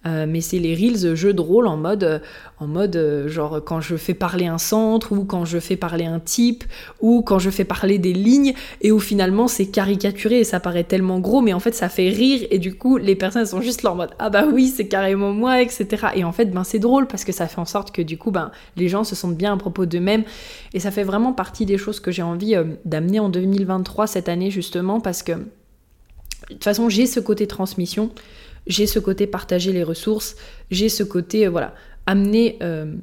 Euh, 0.07 0.25
mais 0.27 0.41
c'est 0.41 0.59
les 0.59 0.75
reels 0.75 1.15
jeux 1.15 1.35
de 1.35 1.43
rôle 1.43 1.67
en 1.67 1.77
mode, 1.77 2.05
euh, 2.05 2.19
en 2.59 2.67
mode 2.67 2.97
euh, 2.97 3.29
genre 3.29 3.61
quand 3.63 3.83
je 3.83 3.97
fais 3.97 4.15
parler 4.15 4.47
un 4.47 4.57
centre 4.57 5.13
ou 5.13 5.27
quand 5.27 5.45
je 5.45 5.59
fais 5.59 5.77
parler 5.77 6.07
un 6.07 6.21
type 6.21 6.65
ou 7.03 7.21
quand 7.21 7.39
je 7.39 7.51
fais 7.51 7.65
parler 7.65 7.99
des 7.99 8.15
lignes 8.15 8.55
et 8.81 8.93
où 8.93 8.99
finalement 8.99 9.47
c'est 9.47 9.67
caricaturé 9.67 10.41
et 10.41 10.45
ça 10.45 10.59
paraît 10.59 10.85
tellement 10.85 11.21
gros 11.21 11.43
mais 11.43 11.53
en 11.53 11.61
fait 11.61 11.75
ça 11.75 11.91
fait 11.91 12.09
rire 12.09 12.47
et 12.51 12.59
du 12.59 12.77
coup 12.77 12.97
les 12.97 13.15
personnes 13.15 13.45
sont 13.45 13.61
juste 13.61 13.83
là 13.83 13.93
en 13.93 13.95
mode 13.95 14.13
ah 14.19 14.31
bah 14.31 14.47
oui 14.51 14.69
c'est 14.69 14.89
carrément 14.89 15.33
moi 15.33 15.61
etc 15.61 16.07
et 16.15 16.25
en 16.25 16.33
fait 16.33 16.47
ben 16.47 16.65
c'est 16.65 16.79
drôle 16.79 17.07
parce 17.07 17.25
que 17.25 17.33
ça 17.33 17.47
fait 17.47 17.61
en 17.61 17.67
sorte 17.67 17.93
que 17.93 18.01
du 18.01 18.17
coup 18.17 18.31
ben 18.31 18.53
les 18.79 18.89
gens 18.89 19.05
se 19.05 19.15
sentent 19.15 19.37
bien 19.37 19.53
à 19.53 19.57
propos 19.59 19.85
d'eux-mêmes 19.85 20.25
et 20.73 20.81
ça 20.81 20.91
fait 20.91 21.05
vraiment 21.05 21.35
partie 21.35 21.67
des 21.67 21.77
choses 21.77 22.01
que 22.01 22.11
j'ai 22.11 22.23
envie 22.23 22.57
d'amener 22.87 23.21
en 23.21 23.29
2023 23.29 24.07
cette 24.07 24.31
année 24.31 24.51
justement 24.51 24.99
parce 24.99 25.23
que 25.23 25.33
de 25.33 25.45
toute 26.49 26.65
façon 26.65 26.89
j'ai 26.89 27.05
ce 27.05 27.21
côté 27.21 27.47
transmission 27.47 28.11
j'ai 28.71 28.87
ce 28.87 28.99
côté 28.99 29.27
partager 29.27 29.73
les 29.73 29.83
ressources, 29.83 30.37
j'ai 30.71 30.89
ce 30.89 31.03
côté, 31.03 31.47
euh, 31.47 31.51
voilà, 31.51 31.75
amener, 32.07 32.57
euh, 32.63 32.95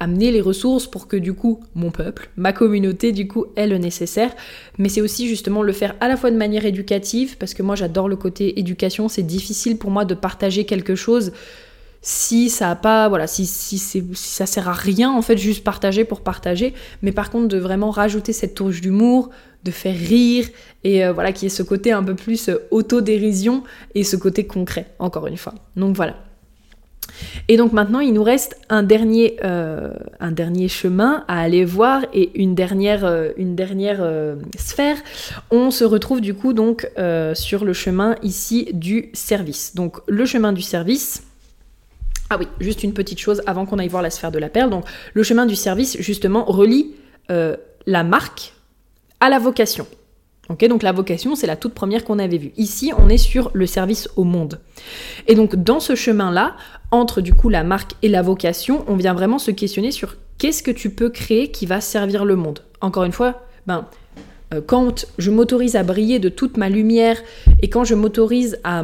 amener 0.00 0.32
les 0.32 0.40
ressources 0.40 0.86
pour 0.86 1.06
que 1.06 1.16
du 1.16 1.34
coup 1.34 1.62
mon 1.74 1.90
peuple, 1.90 2.30
ma 2.36 2.52
communauté 2.52 3.12
du 3.12 3.28
coup 3.28 3.46
ait 3.54 3.68
le 3.68 3.78
nécessaire, 3.78 4.34
mais 4.78 4.88
c'est 4.88 5.02
aussi 5.02 5.28
justement 5.28 5.62
le 5.62 5.72
faire 5.72 5.94
à 6.00 6.08
la 6.08 6.16
fois 6.16 6.30
de 6.30 6.36
manière 6.36 6.64
éducative, 6.64 7.36
parce 7.38 7.54
que 7.54 7.62
moi 7.62 7.76
j'adore 7.76 8.08
le 8.08 8.16
côté 8.16 8.58
éducation, 8.58 9.08
c'est 9.08 9.22
difficile 9.22 9.78
pour 9.78 9.90
moi 9.90 10.04
de 10.04 10.14
partager 10.14 10.64
quelque 10.64 10.94
chose 10.94 11.32
si 12.06 12.50
ça 12.50 12.70
a 12.70 12.76
pas 12.76 13.08
voilà 13.08 13.26
si, 13.26 13.46
si, 13.46 13.78
si, 13.78 14.04
ça 14.12 14.44
sert 14.44 14.68
à 14.68 14.74
rien 14.74 15.10
en 15.10 15.22
fait 15.22 15.38
juste 15.38 15.64
partager 15.64 16.04
pour 16.04 16.20
partager 16.20 16.74
mais 17.00 17.12
par 17.12 17.30
contre 17.30 17.48
de 17.48 17.56
vraiment 17.56 17.90
rajouter 17.90 18.34
cette 18.34 18.54
touche 18.54 18.82
d'humour 18.82 19.30
de 19.64 19.70
faire 19.70 19.96
rire 19.96 20.46
et 20.84 21.02
euh, 21.02 21.14
voilà 21.14 21.32
qui 21.32 21.46
est 21.46 21.48
ce 21.48 21.62
côté 21.62 21.92
un 21.92 22.04
peu 22.04 22.14
plus 22.14 22.50
euh, 22.50 22.58
autodérision 22.70 23.64
et 23.94 24.04
ce 24.04 24.16
côté 24.16 24.46
concret 24.46 24.86
encore 24.98 25.26
une 25.26 25.38
fois 25.38 25.54
donc 25.76 25.96
voilà 25.96 26.16
et 27.48 27.56
donc 27.56 27.72
maintenant, 27.72 28.00
il 28.00 28.12
nous 28.12 28.24
reste 28.24 28.58
un 28.70 28.82
dernier, 28.82 29.36
euh, 29.44 29.92
un 30.20 30.32
dernier 30.32 30.68
chemin 30.68 31.22
à 31.28 31.40
aller 31.40 31.64
voir 31.64 32.02
et 32.12 32.30
une 32.40 32.54
dernière, 32.54 33.04
une 33.36 33.54
dernière 33.54 34.04
sphère. 34.58 34.96
On 35.50 35.70
se 35.70 35.84
retrouve 35.84 36.20
du 36.20 36.34
coup 36.34 36.54
donc 36.54 36.90
sur 37.34 37.64
le 37.64 37.72
chemin 37.72 38.16
ici 38.22 38.68
du 38.72 39.10
service. 39.12 39.74
Donc 39.76 39.98
le 40.08 40.24
chemin 40.24 40.52
du 40.52 40.62
service, 40.62 41.22
ah 42.34 42.38
oui, 42.40 42.48
juste 42.58 42.82
une 42.82 42.92
petite 42.92 43.20
chose 43.20 43.42
avant 43.46 43.64
qu'on 43.64 43.78
aille 43.78 43.86
voir 43.86 44.02
la 44.02 44.10
sphère 44.10 44.32
de 44.32 44.40
la 44.40 44.48
perle. 44.48 44.68
Donc, 44.68 44.84
le 45.12 45.22
chemin 45.22 45.46
du 45.46 45.54
service, 45.54 45.96
justement, 46.00 46.44
relie 46.44 46.90
euh, 47.30 47.56
la 47.86 48.02
marque 48.02 48.54
à 49.20 49.30
la 49.30 49.38
vocation. 49.38 49.86
Ok, 50.48 50.66
donc 50.66 50.82
la 50.82 50.90
vocation, 50.90 51.36
c'est 51.36 51.46
la 51.46 51.54
toute 51.54 51.74
première 51.74 52.04
qu'on 52.04 52.18
avait 52.18 52.38
vue. 52.38 52.52
Ici, 52.56 52.92
on 52.98 53.08
est 53.08 53.18
sur 53.18 53.52
le 53.54 53.66
service 53.66 54.08
au 54.16 54.24
monde. 54.24 54.58
Et 55.28 55.36
donc, 55.36 55.54
dans 55.54 55.78
ce 55.78 55.94
chemin-là, 55.94 56.56
entre 56.90 57.20
du 57.20 57.34
coup 57.34 57.50
la 57.50 57.62
marque 57.62 57.92
et 58.02 58.08
la 58.08 58.20
vocation, 58.20 58.84
on 58.88 58.96
vient 58.96 59.14
vraiment 59.14 59.38
se 59.38 59.52
questionner 59.52 59.92
sur 59.92 60.16
qu'est-ce 60.38 60.64
que 60.64 60.72
tu 60.72 60.90
peux 60.90 61.10
créer 61.10 61.52
qui 61.52 61.66
va 61.66 61.80
servir 61.80 62.24
le 62.24 62.34
monde. 62.34 62.64
Encore 62.80 63.04
une 63.04 63.12
fois, 63.12 63.44
ben, 63.68 63.86
euh, 64.52 64.60
quand 64.66 65.06
je 65.18 65.30
m'autorise 65.30 65.76
à 65.76 65.84
briller 65.84 66.18
de 66.18 66.28
toute 66.28 66.56
ma 66.56 66.68
lumière 66.68 67.16
et 67.62 67.70
quand 67.70 67.84
je 67.84 67.94
m'autorise 67.94 68.58
à 68.64 68.82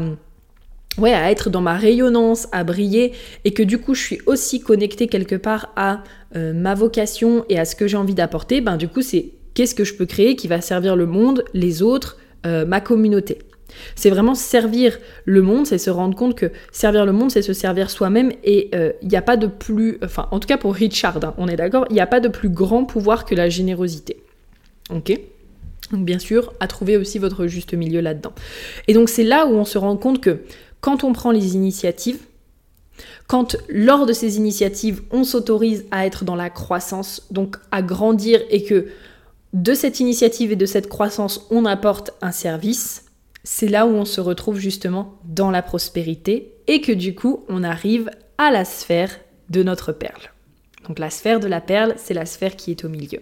ouais, 0.99 1.13
à 1.13 1.31
être 1.31 1.51
dans 1.51 1.61
ma 1.61 1.77
rayonnance, 1.77 2.49
à 2.53 2.65
briller, 2.65 3.13
et 3.45 3.53
que 3.53 3.63
du 3.63 3.79
coup 3.79 3.95
je 3.95 4.03
suis 4.03 4.19
aussi 4.27 4.61
connectée 4.61 5.07
quelque 5.07 5.37
part 5.37 5.73
à 5.77 6.03
euh, 6.37 6.53
ma 6.53 6.75
vocation 6.75 7.45
et 7.49 7.59
à 7.59 7.65
ce 7.65 7.77
que 7.77 7.87
j'ai 7.87 7.97
envie 7.97 8.15
d'apporter, 8.15 8.61
ben 8.61 8.77
du 8.77 8.89
coup 8.89 9.03
c'est 9.03 9.33
qu'est-ce 9.55 9.75
que 9.75 9.85
je 9.85 9.95
peux 9.95 10.07
créer 10.07 10.37
qui 10.37 10.49
va 10.49 10.61
servir 10.61 10.97
le 10.97 11.07
monde, 11.07 11.45
les 11.55 11.83
autres, 11.83 12.19
euh, 12.47 12.65
ma 12.65 12.81
communauté. 12.81 13.39
C'est 13.95 14.11
vraiment 14.11 14.35
servir 14.35 14.99
le 15.25 15.43
monde, 15.43 15.67
c'est 15.67 15.79
se 15.79 15.91
rendre 15.91 16.17
compte 16.17 16.35
que 16.35 16.51
servir 16.73 17.07
le 17.07 17.13
monde, 17.13 17.31
c'est 17.31 17.43
se 17.43 17.53
servir 17.53 17.89
soi-même 17.89 18.33
et 18.43 18.71
il 18.73 18.79
euh, 18.79 18.93
n'y 19.03 19.17
a 19.17 19.23
pas 19.23 19.37
de 19.37 19.47
plus, 19.47 19.99
enfin 20.03 20.27
en 20.33 20.41
tout 20.41 20.49
cas 20.49 20.59
pour 20.59 20.75
Richard, 20.75 21.19
hein, 21.23 21.35
on 21.39 21.47
est 21.47 21.57
d'accord, 21.57 21.87
il 21.89 21.95
n'y 21.95 22.01
a 22.01 22.07
pas 22.07 22.21
de 22.21 22.29
plus 22.29 22.49
grand 22.49 22.85
pouvoir 22.85 23.25
que 23.25 23.35
la 23.35 23.49
générosité. 23.49 24.23
Ok? 24.93 25.19
Donc 25.93 26.05
bien 26.05 26.19
sûr, 26.19 26.53
à 26.61 26.67
trouver 26.67 26.97
aussi 26.97 27.19
votre 27.19 27.47
juste 27.47 27.75
milieu 27.75 28.01
là-dedans. 28.01 28.33
Et 28.87 28.95
donc 28.95 29.09
c'est 29.09 29.25
là 29.25 29.47
où 29.47 29.55
on 29.55 29.65
se 29.65 29.79
rend 29.79 29.97
compte 29.97 30.21
que 30.21 30.41
quand 30.81 31.05
on 31.05 31.13
prend 31.13 31.31
les 31.31 31.55
initiatives, 31.55 32.21
quand 33.27 33.57
lors 33.69 34.07
de 34.07 34.13
ces 34.13 34.37
initiatives, 34.37 35.03
on 35.11 35.25
s'autorise 35.25 35.85
à 35.91 36.07
être 36.07 36.25
dans 36.25 36.37
la 36.37 36.51
croissance, 36.51 37.27
donc 37.31 37.57
à 37.71 37.83
grandir 37.83 38.41
et 38.51 38.65
que 38.65 38.89
de 39.53 39.75
cette 39.75 40.01
initiative 40.01 40.53
et 40.53 40.57
de 40.57 40.67
cette 40.67 40.89
croissance, 40.89 41.47
on 41.51 41.65
apporte 41.65 42.13
un 42.23 42.33
service, 42.33 43.07
c'est 43.43 43.69
là 43.69 43.87
où 43.87 43.91
on 43.91 44.05
se 44.05 44.21
retrouve 44.21 44.59
justement 44.59 45.19
dans 45.25 45.51
la 45.51 45.63
prospérité 45.63 46.55
et 46.67 46.81
que 46.81 46.93
du 46.93 47.15
coup, 47.15 47.45
on 47.49 47.65
arrive 47.65 48.11
à 48.39 48.51
la 48.51 48.65
sphère 48.65 49.11
de 49.49 49.63
notre 49.63 49.93
perle. 49.93 50.31
Donc 50.87 50.99
la 50.99 51.11
sphère 51.11 51.41
de 51.41 51.47
la 51.47 51.61
perle, 51.61 51.95
c'est 51.97 52.15
la 52.15 52.27
sphère 52.27 52.57
qui 52.57 52.71
est 52.71 52.85
au 52.85 52.89
milieu. 52.89 53.21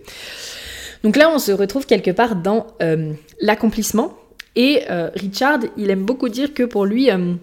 Donc 1.03 1.17
là, 1.17 1.31
on 1.33 1.39
se 1.39 1.53
retrouve 1.53 1.87
quelque 1.87 2.11
part 2.11 2.37
dans 2.37 2.67
euh, 2.83 3.13
l'accomplissement. 3.41 4.15
Et 4.57 4.83
euh, 4.91 5.11
Richard, 5.15 5.61
il 5.77 5.91
aime 5.91 6.05
beaucoup 6.05 6.29
dire 6.29 6.55
que 6.55 6.63
pour 6.63 6.85
lui, 6.85 7.11
euh, 7.11 7.35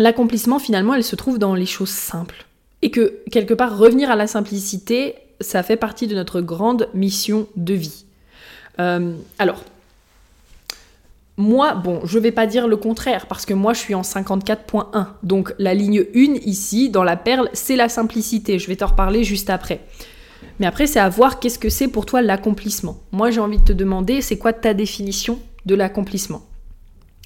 l'accomplissement 0.00 0.58
finalement, 0.58 0.94
elle 0.94 1.04
se 1.04 1.16
trouve 1.16 1.38
dans 1.38 1.54
les 1.54 1.66
choses 1.66 1.90
simples. 1.90 2.46
Et 2.82 2.90
que 2.90 3.20
quelque 3.30 3.54
part, 3.54 3.76
revenir 3.76 4.10
à 4.10 4.16
la 4.16 4.26
simplicité, 4.26 5.14
ça 5.40 5.62
fait 5.62 5.76
partie 5.76 6.06
de 6.06 6.14
notre 6.14 6.40
grande 6.40 6.88
mission 6.94 7.46
de 7.56 7.74
vie. 7.74 8.04
Euh, 8.78 9.14
alors, 9.38 9.62
moi, 11.36 11.74
bon, 11.74 12.00
je 12.04 12.18
vais 12.18 12.32
pas 12.32 12.46
dire 12.46 12.68
le 12.68 12.76
contraire, 12.76 13.26
parce 13.26 13.46
que 13.46 13.54
moi 13.54 13.72
je 13.72 13.80
suis 13.80 13.94
en 13.94 14.02
54.1. 14.02 15.06
Donc 15.22 15.54
la 15.58 15.74
ligne 15.74 16.04
1 16.14 16.34
ici, 16.44 16.90
dans 16.90 17.04
la 17.04 17.16
perle, 17.16 17.48
c'est 17.52 17.76
la 17.76 17.88
simplicité. 17.88 18.58
Je 18.58 18.66
vais 18.66 18.76
t'en 18.76 18.88
reparler 18.88 19.24
juste 19.24 19.50
après. 19.50 19.80
Mais 20.58 20.66
après, 20.66 20.86
c'est 20.86 21.00
à 21.00 21.08
voir 21.08 21.40
qu'est-ce 21.40 21.58
que 21.58 21.70
c'est 21.70 21.88
pour 21.88 22.06
toi 22.06 22.22
l'accomplissement. 22.22 22.98
Moi, 23.12 23.30
j'ai 23.30 23.40
envie 23.40 23.58
de 23.58 23.64
te 23.64 23.72
demander, 23.72 24.20
c'est 24.20 24.38
quoi 24.38 24.52
ta 24.52 24.74
définition 24.74 25.38
de 25.64 25.74
l'accomplissement? 25.74 26.42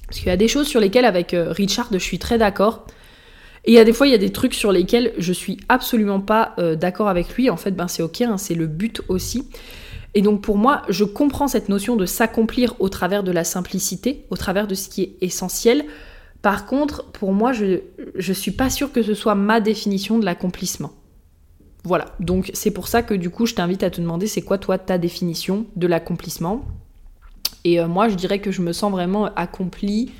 Parce 0.07 0.19
qu'il 0.19 0.27
y 0.27 0.31
a 0.31 0.37
des 0.37 0.47
choses 0.47 0.67
sur 0.67 0.79
lesquelles, 0.79 1.05
avec 1.05 1.33
euh, 1.33 1.51
Richard, 1.51 1.87
je 1.91 1.97
suis 1.97 2.19
très 2.19 2.37
d'accord. 2.37 2.85
Et 3.65 3.71
il 3.71 3.75
y 3.75 3.79
a 3.79 3.83
des 3.83 3.93
fois, 3.93 4.07
il 4.07 4.11
y 4.11 4.15
a 4.15 4.19
des 4.19 4.31
trucs 4.31 4.53
sur 4.53 4.71
lesquels 4.71 5.13
je 5.17 5.33
suis 5.33 5.57
absolument 5.69 6.19
pas 6.19 6.53
euh, 6.59 6.75
d'accord 6.75 7.09
avec 7.09 7.35
lui. 7.35 7.49
En 7.49 7.57
fait, 7.57 7.71
ben 7.71 7.87
c'est 7.87 8.03
ok, 8.03 8.21
hein, 8.21 8.37
c'est 8.37 8.53
le 8.53 8.67
but 8.67 9.01
aussi. 9.07 9.47
Et 10.13 10.21
donc 10.21 10.41
pour 10.41 10.57
moi, 10.57 10.83
je 10.87 11.03
comprends 11.03 11.47
cette 11.47 11.67
notion 11.67 11.95
de 11.95 12.05
s'accomplir 12.05 12.75
au 12.79 12.89
travers 12.89 13.23
de 13.23 13.31
la 13.31 13.43
simplicité, 13.43 14.25
au 14.29 14.37
travers 14.37 14.67
de 14.67 14.75
ce 14.75 14.87
qui 14.87 15.01
est 15.01 15.15
essentiel. 15.21 15.85
Par 16.41 16.67
contre, 16.67 17.11
pour 17.11 17.33
moi, 17.33 17.53
je 17.53 17.81
ne 18.15 18.33
suis 18.33 18.51
pas 18.51 18.69
sûre 18.69 18.91
que 18.91 19.01
ce 19.01 19.13
soit 19.13 19.35
ma 19.35 19.59
définition 19.59 20.19
de 20.19 20.25
l'accomplissement. 20.25 20.93
Voilà, 21.83 22.15
donc 22.19 22.49
c'est 22.53 22.71
pour 22.71 22.87
ça 22.87 23.03
que 23.03 23.13
du 23.13 23.29
coup, 23.29 23.45
je 23.45 23.55
t'invite 23.55 23.83
à 23.83 23.89
te 23.89 23.99
demander 23.99 24.27
c'est 24.27 24.41
quoi 24.41 24.57
toi 24.57 24.77
ta 24.77 24.97
définition 24.97 25.65
de 25.75 25.85
l'accomplissement? 25.85 26.63
Et 27.65 27.79
euh, 27.79 27.87
moi, 27.87 28.07
je 28.07 28.15
dirais 28.15 28.39
que 28.39 28.51
je 28.51 28.61
me 28.61 28.71
sens 28.71 28.91
vraiment 28.91 29.25
accomplie. 29.35 30.11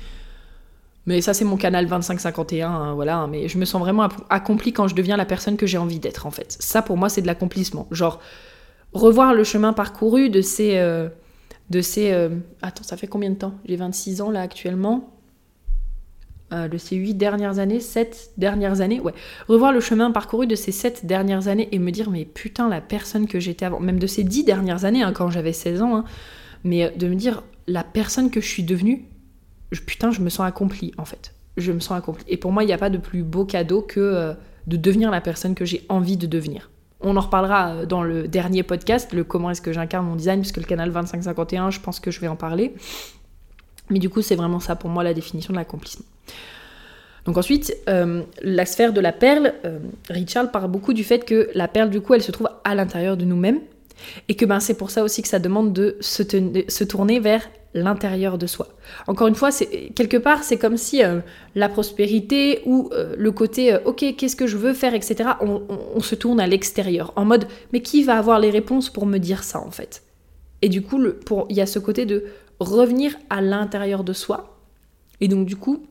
Mais 1.06 1.20
ça, 1.20 1.32
c'est 1.32 1.44
mon 1.44 1.56
canal 1.56 1.86
2551, 1.86 2.68
hein, 2.68 2.94
voilà. 2.94 3.18
Hein, 3.18 3.28
mais 3.28 3.46
je 3.46 3.56
me 3.56 3.64
sens 3.64 3.80
vraiment 3.80 4.08
accomplie 4.28 4.72
quand 4.72 4.88
je 4.88 4.96
deviens 4.96 5.16
la 5.16 5.24
personne 5.24 5.56
que 5.56 5.66
j'ai 5.66 5.78
envie 5.78 6.00
d'être, 6.00 6.26
en 6.26 6.32
fait. 6.32 6.56
Ça, 6.58 6.82
pour 6.82 6.96
moi, 6.96 7.08
c'est 7.08 7.22
de 7.22 7.28
l'accomplissement. 7.28 7.86
Genre, 7.92 8.20
revoir 8.92 9.32
le 9.32 9.44
chemin 9.44 9.72
parcouru 9.72 10.28
de 10.28 10.40
ces. 10.42 10.76
Euh, 10.76 11.08
de 11.70 11.80
ces 11.80 12.12
euh, 12.12 12.30
Attends, 12.62 12.82
ça 12.82 12.96
fait 12.96 13.06
combien 13.06 13.30
de 13.30 13.36
temps? 13.36 13.54
J'ai 13.64 13.76
26 13.76 14.20
ans, 14.22 14.30
là, 14.32 14.40
actuellement. 14.40 15.12
de 16.50 16.78
ces 16.78 16.96
8 16.96 17.14
dernières 17.14 17.60
années, 17.60 17.78
7 17.78 18.32
dernières 18.38 18.80
années, 18.80 18.98
ouais. 18.98 19.14
Revoir 19.48 19.70
le 19.70 19.78
chemin 19.78 20.10
parcouru 20.10 20.48
de 20.48 20.56
ces 20.56 20.72
7 20.72 21.06
dernières 21.06 21.46
années 21.46 21.68
et 21.70 21.78
me 21.78 21.92
dire, 21.92 22.10
mais 22.10 22.24
putain, 22.24 22.68
la 22.68 22.80
personne 22.80 23.28
que 23.28 23.38
j'étais 23.38 23.66
avant, 23.66 23.78
même 23.78 24.00
de 24.00 24.06
ces 24.08 24.24
10 24.24 24.42
dernières 24.42 24.84
années, 24.84 25.02
hein, 25.04 25.12
quand 25.12 25.30
j'avais 25.30 25.52
16 25.52 25.82
ans, 25.82 26.04
mais 26.64 26.84
euh, 26.84 26.90
de 26.90 27.08
me 27.08 27.14
dire, 27.14 27.42
la 27.66 27.84
personne 27.84 28.30
que 28.30 28.40
je 28.40 28.46
suis 28.46 28.62
devenue, 28.62 29.04
putain, 29.86 30.10
je 30.10 30.20
me 30.20 30.28
sens 30.28 30.46
accomplie 30.46 30.92
en 30.98 31.04
fait. 31.04 31.34
Je 31.56 31.72
me 31.72 31.80
sens 31.80 31.96
accomplie. 31.96 32.24
Et 32.28 32.36
pour 32.36 32.52
moi, 32.52 32.64
il 32.64 32.66
n'y 32.66 32.72
a 32.72 32.78
pas 32.78 32.90
de 32.90 32.98
plus 32.98 33.22
beau 33.22 33.44
cadeau 33.44 33.82
que 33.82 34.00
euh, 34.00 34.34
de 34.66 34.76
devenir 34.76 35.10
la 35.10 35.20
personne 35.20 35.54
que 35.54 35.64
j'ai 35.64 35.84
envie 35.88 36.16
de 36.16 36.26
devenir. 36.26 36.70
On 37.00 37.16
en 37.16 37.20
reparlera 37.20 37.68
euh, 37.68 37.86
dans 37.86 38.02
le 38.02 38.28
dernier 38.28 38.62
podcast, 38.62 39.12
le 39.12 39.24
comment 39.24 39.50
est-ce 39.50 39.62
que 39.62 39.72
j'incarne 39.72 40.06
mon 40.06 40.16
design, 40.16 40.40
puisque 40.40 40.58
le 40.58 40.64
canal 40.64 40.92
2551, 40.92 41.70
je 41.70 41.80
pense 41.80 42.00
que 42.00 42.10
je 42.10 42.20
vais 42.20 42.28
en 42.28 42.36
parler. 42.36 42.74
Mais 43.90 43.98
du 43.98 44.10
coup, 44.10 44.22
c'est 44.22 44.36
vraiment 44.36 44.60
ça 44.60 44.76
pour 44.76 44.90
moi 44.90 45.04
la 45.04 45.14
définition 45.14 45.52
de 45.52 45.58
l'accomplissement. 45.58 46.06
Donc 47.24 47.38
ensuite, 47.38 47.76
la 47.86 48.66
sphère 48.66 48.92
de 48.92 49.00
la 49.00 49.12
perle, 49.12 49.54
Richard 50.08 50.50
parle 50.52 50.70
beaucoup 50.70 50.92
du 50.92 51.02
fait 51.02 51.24
que 51.24 51.50
la 51.54 51.66
perle, 51.66 51.90
du 51.90 52.00
coup, 52.00 52.14
elle 52.14 52.22
se 52.22 52.30
trouve 52.30 52.48
à 52.62 52.74
l'intérieur 52.76 53.16
de 53.16 53.24
nous-mêmes. 53.24 53.60
Et 54.28 54.34
que 54.34 54.44
ben, 54.44 54.60
c'est 54.60 54.76
pour 54.76 54.90
ça 54.90 55.02
aussi 55.04 55.22
que 55.22 55.28
ça 55.28 55.38
demande 55.38 55.72
de 55.72 55.96
se, 56.00 56.84
tourner 56.84 57.20
vers 57.20 57.48
l'intérieur 57.74 58.38
de 58.38 58.46
soi. 58.46 58.68
Encore 59.06 59.26
une 59.26 59.34
fois, 59.34 59.50
quelque 59.94 60.16
part, 60.16 60.44
c'est 60.44 60.58
comme 60.58 60.76
si 60.76 61.02
euh, 61.02 61.20
la 61.54 61.68
prospérité 61.68 62.62
ou 62.64 62.88
euh, 62.92 63.14
le 63.16 63.32
côté 63.32 63.74
euh, 63.74 63.78
ok, 63.84 64.04
qu'est-ce 64.16 64.36
que 64.36 64.46
je 64.46 64.56
veux 64.56 64.74
faire, 64.74 64.94
etc. 64.94 65.30
On, 65.40 66.00
se 66.00 66.14
tourne 66.14 66.40
à 66.40 66.46
l'extérieur, 66.46 67.12
en 67.16 67.24
mode 67.24 67.46
mais 67.72 67.80
qui 67.80 68.02
va 68.02 68.16
avoir 68.16 68.38
les 68.38 68.50
réponses 68.50 68.90
pour 68.90 69.06
me 69.06 69.18
dire 69.18 69.44
ça 69.44 69.60
en 69.60 69.70
fait? 69.70 70.02
Et 70.62 70.68
du 70.68 70.82
coup, 70.82 71.00
il 71.50 71.56
y 71.56 71.60
a 71.60 71.66
ce 71.66 71.78
côté 71.78 72.06
de 72.06 72.24
revenir 72.60 73.14
à 73.28 73.40
l'intérieur 73.40 74.04
de 74.04 74.12
soi. 74.12 74.58
Et 75.20 75.28
donc 75.28 75.46
du 75.46 75.56
coup, 75.56 75.86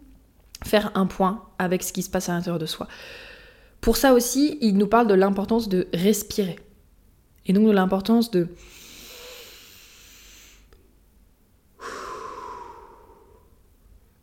faire 0.64 0.92
un 0.96 1.06
point 1.06 1.44
avec 1.60 1.84
ce 1.84 1.94
qui 1.94 2.02
se 2.02 2.10
passe 2.10 2.30
à 2.30 2.34
l'intérieur 2.34 2.60
de 2.60 2.66
soi. 2.66 2.88
Pour 3.82 3.98
ça 3.98 4.14
aussi, 4.14 4.58
il 4.62 4.78
nous 4.78 4.88
parle 4.88 5.08
de 5.08 5.14
l'importance 5.14 5.70
de 5.70 5.88
respirer. 5.94 6.56
Et 7.46 7.54
donc 7.54 7.68
de 7.68 7.72
l'importance 7.72 8.32
de 8.32 8.48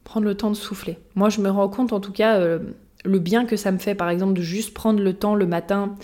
prendre 0.04 0.26
le 0.26 0.36
temps 0.36 0.50
de 0.50 0.56
souffler. 0.56 0.98
Moi, 1.14 1.30
je 1.30 1.40
me 1.40 1.48
rends 1.48 1.68
compte 1.68 1.92
en 1.92 2.00
tout 2.00 2.12
cas 2.12 2.38
euh, 2.38 2.58
le 3.04 3.18
bien 3.18 3.46
que 3.46 3.56
ça 3.56 3.72
me 3.72 3.78
fait, 3.78 3.94
par 3.94 4.10
exemple, 4.10 4.34
de 4.34 4.42
juste 4.42 4.74
prendre 4.74 5.00
le 5.00 5.14
temps 5.14 5.34
le 5.34 5.46
matin 5.46 5.96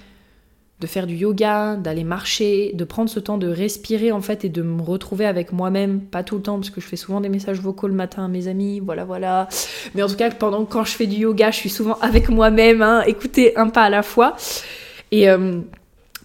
de 0.80 0.86
faire 0.86 1.06
du 1.06 1.16
yoga, 1.16 1.76
d'aller 1.76 2.04
marcher, 2.04 2.72
de 2.74 2.84
prendre 2.84 3.10
ce 3.10 3.18
temps 3.18 3.36
de 3.36 3.48
respirer 3.48 4.12
en 4.12 4.20
fait 4.20 4.44
et 4.44 4.48
de 4.48 4.62
me 4.62 4.80
retrouver 4.80 5.26
avec 5.26 5.52
moi-même, 5.52 6.00
pas 6.00 6.22
tout 6.22 6.36
le 6.36 6.42
temps 6.42 6.54
parce 6.54 6.70
que 6.70 6.80
je 6.80 6.86
fais 6.86 6.96
souvent 6.96 7.20
des 7.20 7.28
messages 7.28 7.60
vocaux 7.60 7.88
le 7.88 7.94
matin 7.94 8.24
à 8.24 8.28
mes 8.28 8.46
amis, 8.46 8.78
voilà 8.78 9.04
voilà. 9.04 9.48
Mais 9.94 10.02
en 10.02 10.06
tout 10.06 10.14
cas 10.14 10.30
pendant 10.30 10.64
quand 10.64 10.84
je 10.84 10.92
fais 10.92 11.06
du 11.06 11.16
yoga, 11.16 11.50
je 11.50 11.56
suis 11.56 11.68
souvent 11.68 11.98
avec 12.00 12.28
moi-même, 12.28 12.82
hein, 12.82 13.02
écouter 13.06 13.56
un 13.56 13.70
pas 13.70 13.82
à 13.84 13.90
la 13.90 14.02
fois. 14.04 14.36
Et 15.10 15.28
euh, 15.28 15.60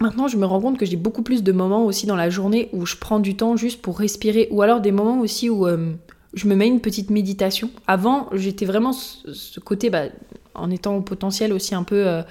maintenant 0.04 0.28
je 0.28 0.38
me 0.38 0.46
rends 0.46 0.62
compte 0.62 0.78
que 0.78 0.86
j'ai 0.86 0.98
beaucoup 0.98 1.24
plus 1.24 1.42
de 1.42 1.52
moments 1.52 1.86
aussi 1.86 2.06
dans 2.06 2.16
la 2.16 2.30
journée 2.30 2.70
où 2.74 2.86
je 2.86 2.96
prends 2.96 3.20
du 3.20 3.36
temps 3.36 3.56
juste 3.56 3.82
pour 3.82 3.98
respirer, 3.98 4.48
ou 4.52 4.62
alors 4.62 4.82
des 4.82 4.92
moments 4.92 5.20
aussi 5.20 5.50
où 5.50 5.66
euh, 5.66 5.94
je 6.34 6.48
me 6.48 6.56
mets 6.56 6.68
une 6.68 6.80
petite 6.80 7.10
méditation. 7.10 7.70
Avant 7.88 8.30
j'étais 8.34 8.66
vraiment 8.66 8.94
ce 8.94 9.60
côté, 9.60 9.90
bah, 9.90 10.04
en 10.56 10.70
étant 10.72 10.96
au 10.96 11.02
potentiel 11.02 11.54
aussi 11.54 11.76
un 11.76 11.84
peu... 11.84 12.08
Euh, 12.08 12.22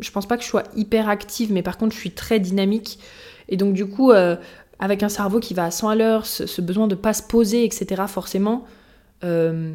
je 0.00 0.10
pense 0.10 0.26
pas 0.26 0.36
que 0.36 0.42
je 0.42 0.48
sois 0.48 0.64
hyper 0.74 1.08
active, 1.08 1.52
mais 1.52 1.62
par 1.62 1.76
contre, 1.76 1.94
je 1.94 2.00
suis 2.00 2.12
très 2.12 2.40
dynamique. 2.40 2.98
Et 3.48 3.56
donc, 3.56 3.74
du 3.74 3.86
coup, 3.86 4.10
euh, 4.10 4.36
avec 4.78 5.02
un 5.02 5.08
cerveau 5.08 5.38
qui 5.38 5.54
va 5.54 5.64
à 5.64 5.70
100 5.70 5.88
à 5.88 5.94
l'heure, 5.94 6.26
ce, 6.26 6.60
besoin 6.60 6.88
de 6.88 6.94
pas 6.94 7.12
se 7.12 7.22
poser, 7.22 7.64
etc., 7.64 8.02
forcément, 8.08 8.64
euh, 9.22 9.74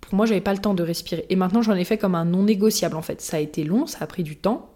pour 0.00 0.14
moi, 0.14 0.26
j'avais 0.26 0.40
pas 0.40 0.54
le 0.54 0.58
temps 0.58 0.74
de 0.74 0.82
respirer. 0.82 1.26
Et 1.28 1.36
maintenant, 1.36 1.60
j'en 1.60 1.74
ai 1.74 1.84
fait 1.84 1.98
comme 1.98 2.14
un 2.14 2.24
non 2.24 2.44
négociable, 2.44 2.96
en 2.96 3.02
fait. 3.02 3.20
Ça 3.20 3.36
a 3.36 3.40
été 3.40 3.62
long, 3.64 3.86
ça 3.86 3.98
a 4.00 4.06
pris 4.06 4.22
du 4.22 4.36
temps, 4.36 4.70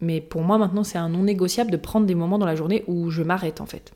mais 0.00 0.20
pour 0.20 0.42
moi, 0.42 0.58
maintenant, 0.58 0.84
c'est 0.84 0.98
un 0.98 1.08
non 1.08 1.22
négociable 1.22 1.70
de 1.70 1.76
prendre 1.76 2.06
des 2.06 2.14
moments 2.14 2.38
dans 2.38 2.46
la 2.46 2.56
journée 2.56 2.84
où 2.86 3.10
je 3.10 3.22
m'arrête, 3.22 3.60
en 3.60 3.66
fait. 3.66 3.92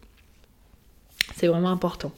C'est 1.37 1.47
vraiment 1.47 1.71
important. 1.71 2.13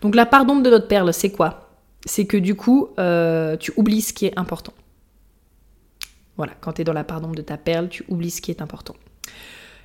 Donc, 0.00 0.14
la 0.14 0.26
part 0.26 0.44
d'ombre 0.44 0.62
de 0.62 0.70
notre 0.70 0.88
perle, 0.88 1.12
c'est 1.12 1.30
quoi? 1.30 1.70
C'est 2.04 2.26
que 2.26 2.36
du 2.36 2.54
coup, 2.54 2.88
euh, 2.98 3.56
tu 3.56 3.72
oublies 3.76 4.02
ce 4.02 4.12
qui 4.12 4.26
est 4.26 4.38
important. 4.38 4.72
Voilà, 6.36 6.52
quand 6.60 6.74
tu 6.74 6.82
es 6.82 6.84
dans 6.84 6.92
la 6.92 7.04
part 7.04 7.20
d'ombre 7.20 7.34
de 7.34 7.42
ta 7.42 7.56
perle, 7.56 7.88
tu 7.88 8.04
oublies 8.08 8.30
ce 8.30 8.40
qui 8.40 8.50
est 8.50 8.60
important. 8.60 8.94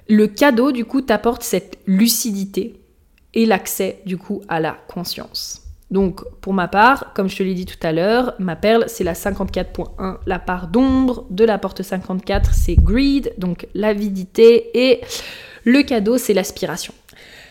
Le 0.09 0.27
cadeau, 0.27 0.71
du 0.71 0.85
coup, 0.85 1.01
t'apporte 1.01 1.43
cette 1.43 1.79
lucidité 1.85 2.79
et 3.33 3.45
l'accès, 3.45 4.01
du 4.05 4.17
coup, 4.17 4.41
à 4.49 4.59
la 4.59 4.77
conscience. 4.87 5.60
Donc, 5.91 6.23
pour 6.39 6.53
ma 6.53 6.67
part, 6.67 7.13
comme 7.13 7.29
je 7.29 7.37
te 7.37 7.43
l'ai 7.43 7.53
dit 7.53 7.65
tout 7.65 7.85
à 7.85 7.91
l'heure, 7.91 8.33
ma 8.39 8.55
perle, 8.55 8.85
c'est 8.87 9.03
la 9.03 9.13
54.1. 9.13 10.17
La 10.25 10.39
part 10.39 10.67
d'ombre 10.67 11.25
de 11.29 11.43
la 11.43 11.57
porte 11.57 11.83
54, 11.83 12.53
c'est 12.53 12.75
greed, 12.75 13.33
donc 13.37 13.67
l'avidité. 13.73 14.71
Et 14.73 15.01
le 15.65 15.83
cadeau, 15.83 16.17
c'est 16.17 16.33
l'aspiration. 16.33 16.93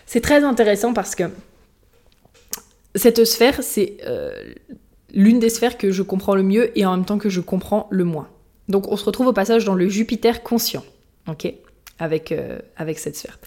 C'est 0.07 0.23
très 0.23 0.43
intéressant 0.43 0.95
parce 0.95 1.15
que 1.15 1.25
cette 2.95 3.25
sphère, 3.25 3.63
c'est 3.63 3.99
euh, 4.07 4.33
l'une 5.13 5.39
des 5.39 5.51
sphères 5.51 5.79
que 5.79 5.93
je 5.93 6.03
comprends 6.03 6.35
le 6.35 6.43
mieux 6.43 6.77
et 6.79 6.87
en 6.87 6.97
même 6.97 7.05
temps 7.05 7.19
que 7.19 7.29
je 7.29 7.41
comprends 7.41 7.87
le 7.91 8.05
moins. 8.05 8.29
Donc 8.69 8.91
on 8.91 8.97
se 8.97 9.05
retrouve 9.05 9.27
au 9.27 9.33
passage 9.33 9.65
dans 9.65 9.75
le 9.75 9.89
Jupiter 9.89 10.43
conscient, 10.43 10.85
ok 11.29 11.53
avec, 12.01 12.33
euh, 12.33 12.59
cette 12.97 13.17
sphère. 13.17 13.39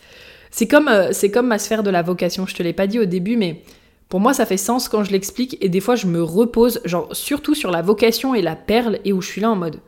C'est 0.51 0.67
comme, 0.67 0.87
euh, 0.87 1.11
comme 1.33 1.47
ma 1.47 1.59
sphère 1.59 1.83
de 1.83 1.89
la 1.89 2.01
vocation, 2.01 2.45
je 2.45 2.55
te 2.55 2.63
l'ai 2.63 2.73
pas 2.73 2.87
dit 2.87 2.99
au 2.99 3.05
début, 3.05 3.35
mais 3.35 3.63
pour 4.09 4.19
moi 4.19 4.33
ça 4.33 4.45
fait 4.45 4.57
sens 4.57 4.89
quand 4.89 5.03
je 5.03 5.11
l'explique 5.11 5.57
et 5.61 5.69
des 5.69 5.79
fois 5.79 5.95
je 5.95 6.07
me 6.07 6.21
repose, 6.21 6.81
genre 6.85 7.15
surtout 7.15 7.55
sur 7.55 7.71
la 7.71 7.81
vocation 7.81 8.35
et 8.35 8.41
la 8.41 8.55
perle 8.55 8.99
et 9.05 9.13
où 9.13 9.21
je 9.21 9.27
suis 9.27 9.41
là 9.41 9.51
en 9.51 9.55
mode 9.55 9.79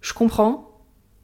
je 0.00 0.12
comprends 0.12 0.70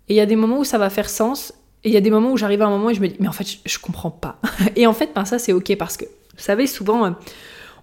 et 0.09 0.15
il 0.15 0.17
y 0.17 0.21
a 0.21 0.27
des 0.27 0.37
moments 0.37 0.59
où 0.59 0.65
ça 0.65 0.79
va 0.79 0.91
faire 0.91 1.11
sens 1.11 1.53
et 1.85 1.89
il 1.89 1.95
y 1.95 1.97
a 1.97 2.01
des 2.01 2.11
moments 2.11 2.33
où 2.33 2.37
j'arrive 2.37 2.63
à 2.63 2.67
un 2.67 2.71
moment 2.71 2.91
et 2.91 2.95
je 2.95 3.01
me 3.01 3.09
dis 3.09 3.17
mais 3.21 3.29
en 3.29 3.33
fait 3.33 3.47
je, 3.65 3.79
comprends 3.79 4.11
pas. 4.11 4.41
et 4.77 4.87
en 4.87 4.95
fait 4.95 5.11
ben, 5.15 5.25
ça 5.25 5.39
c'est 5.39 5.53
ok 5.53 5.77
parce 5.77 5.97
que 5.97 6.05
vous 6.05 6.43
savez 6.43 6.67
souvent 6.67 7.07
euh, 7.07 7.11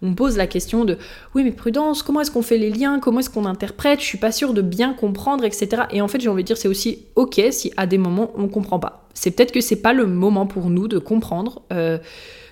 on 0.02 0.14
pose 0.14 0.38
la 0.38 0.48
question 0.48 0.86
de 0.86 0.98
oui 1.34 1.44
mais 1.44 1.52
prudence, 1.52 2.02
comment 2.02 2.22
est-ce 2.22 2.32
qu'on 2.32 2.42
fait 2.42 2.58
les 2.58 2.70
liens, 2.70 3.00
comment 3.00 3.20
est-ce 3.20 3.30
qu'on 3.30 3.46
interprète, 3.46 4.00
je 4.00 4.06
suis 4.06 4.18
pas 4.18 4.32
sûre 4.32 4.54
de 4.54 4.62
bien 4.62 4.94
comprendre, 4.94 5.44
etc. 5.44 5.84
Et 5.92 6.02
en 6.02 6.08
fait 6.08 6.20
j'ai 6.20 6.30
envie 6.30 6.44
de 6.44 6.48
dire 6.48 6.58
c'est 6.58 6.68
aussi 6.68 7.06
ok 7.16 7.42
si 7.52 7.74
à 7.78 7.88
des 7.88 7.98
moments 7.98 8.32
on 8.36 8.48
comprend 8.48 8.80
pas. 8.80 9.08
C'est 9.14 9.32
peut-être 9.32 9.52
que 9.52 9.62
c'est 9.62 9.82
pas 9.82 9.94
le 9.94 10.06
moment 10.06 10.46
pour 10.46 10.70
nous 10.70 10.88
de 10.88 11.00
comprendre. 11.00 11.62
Euh, 11.72 11.98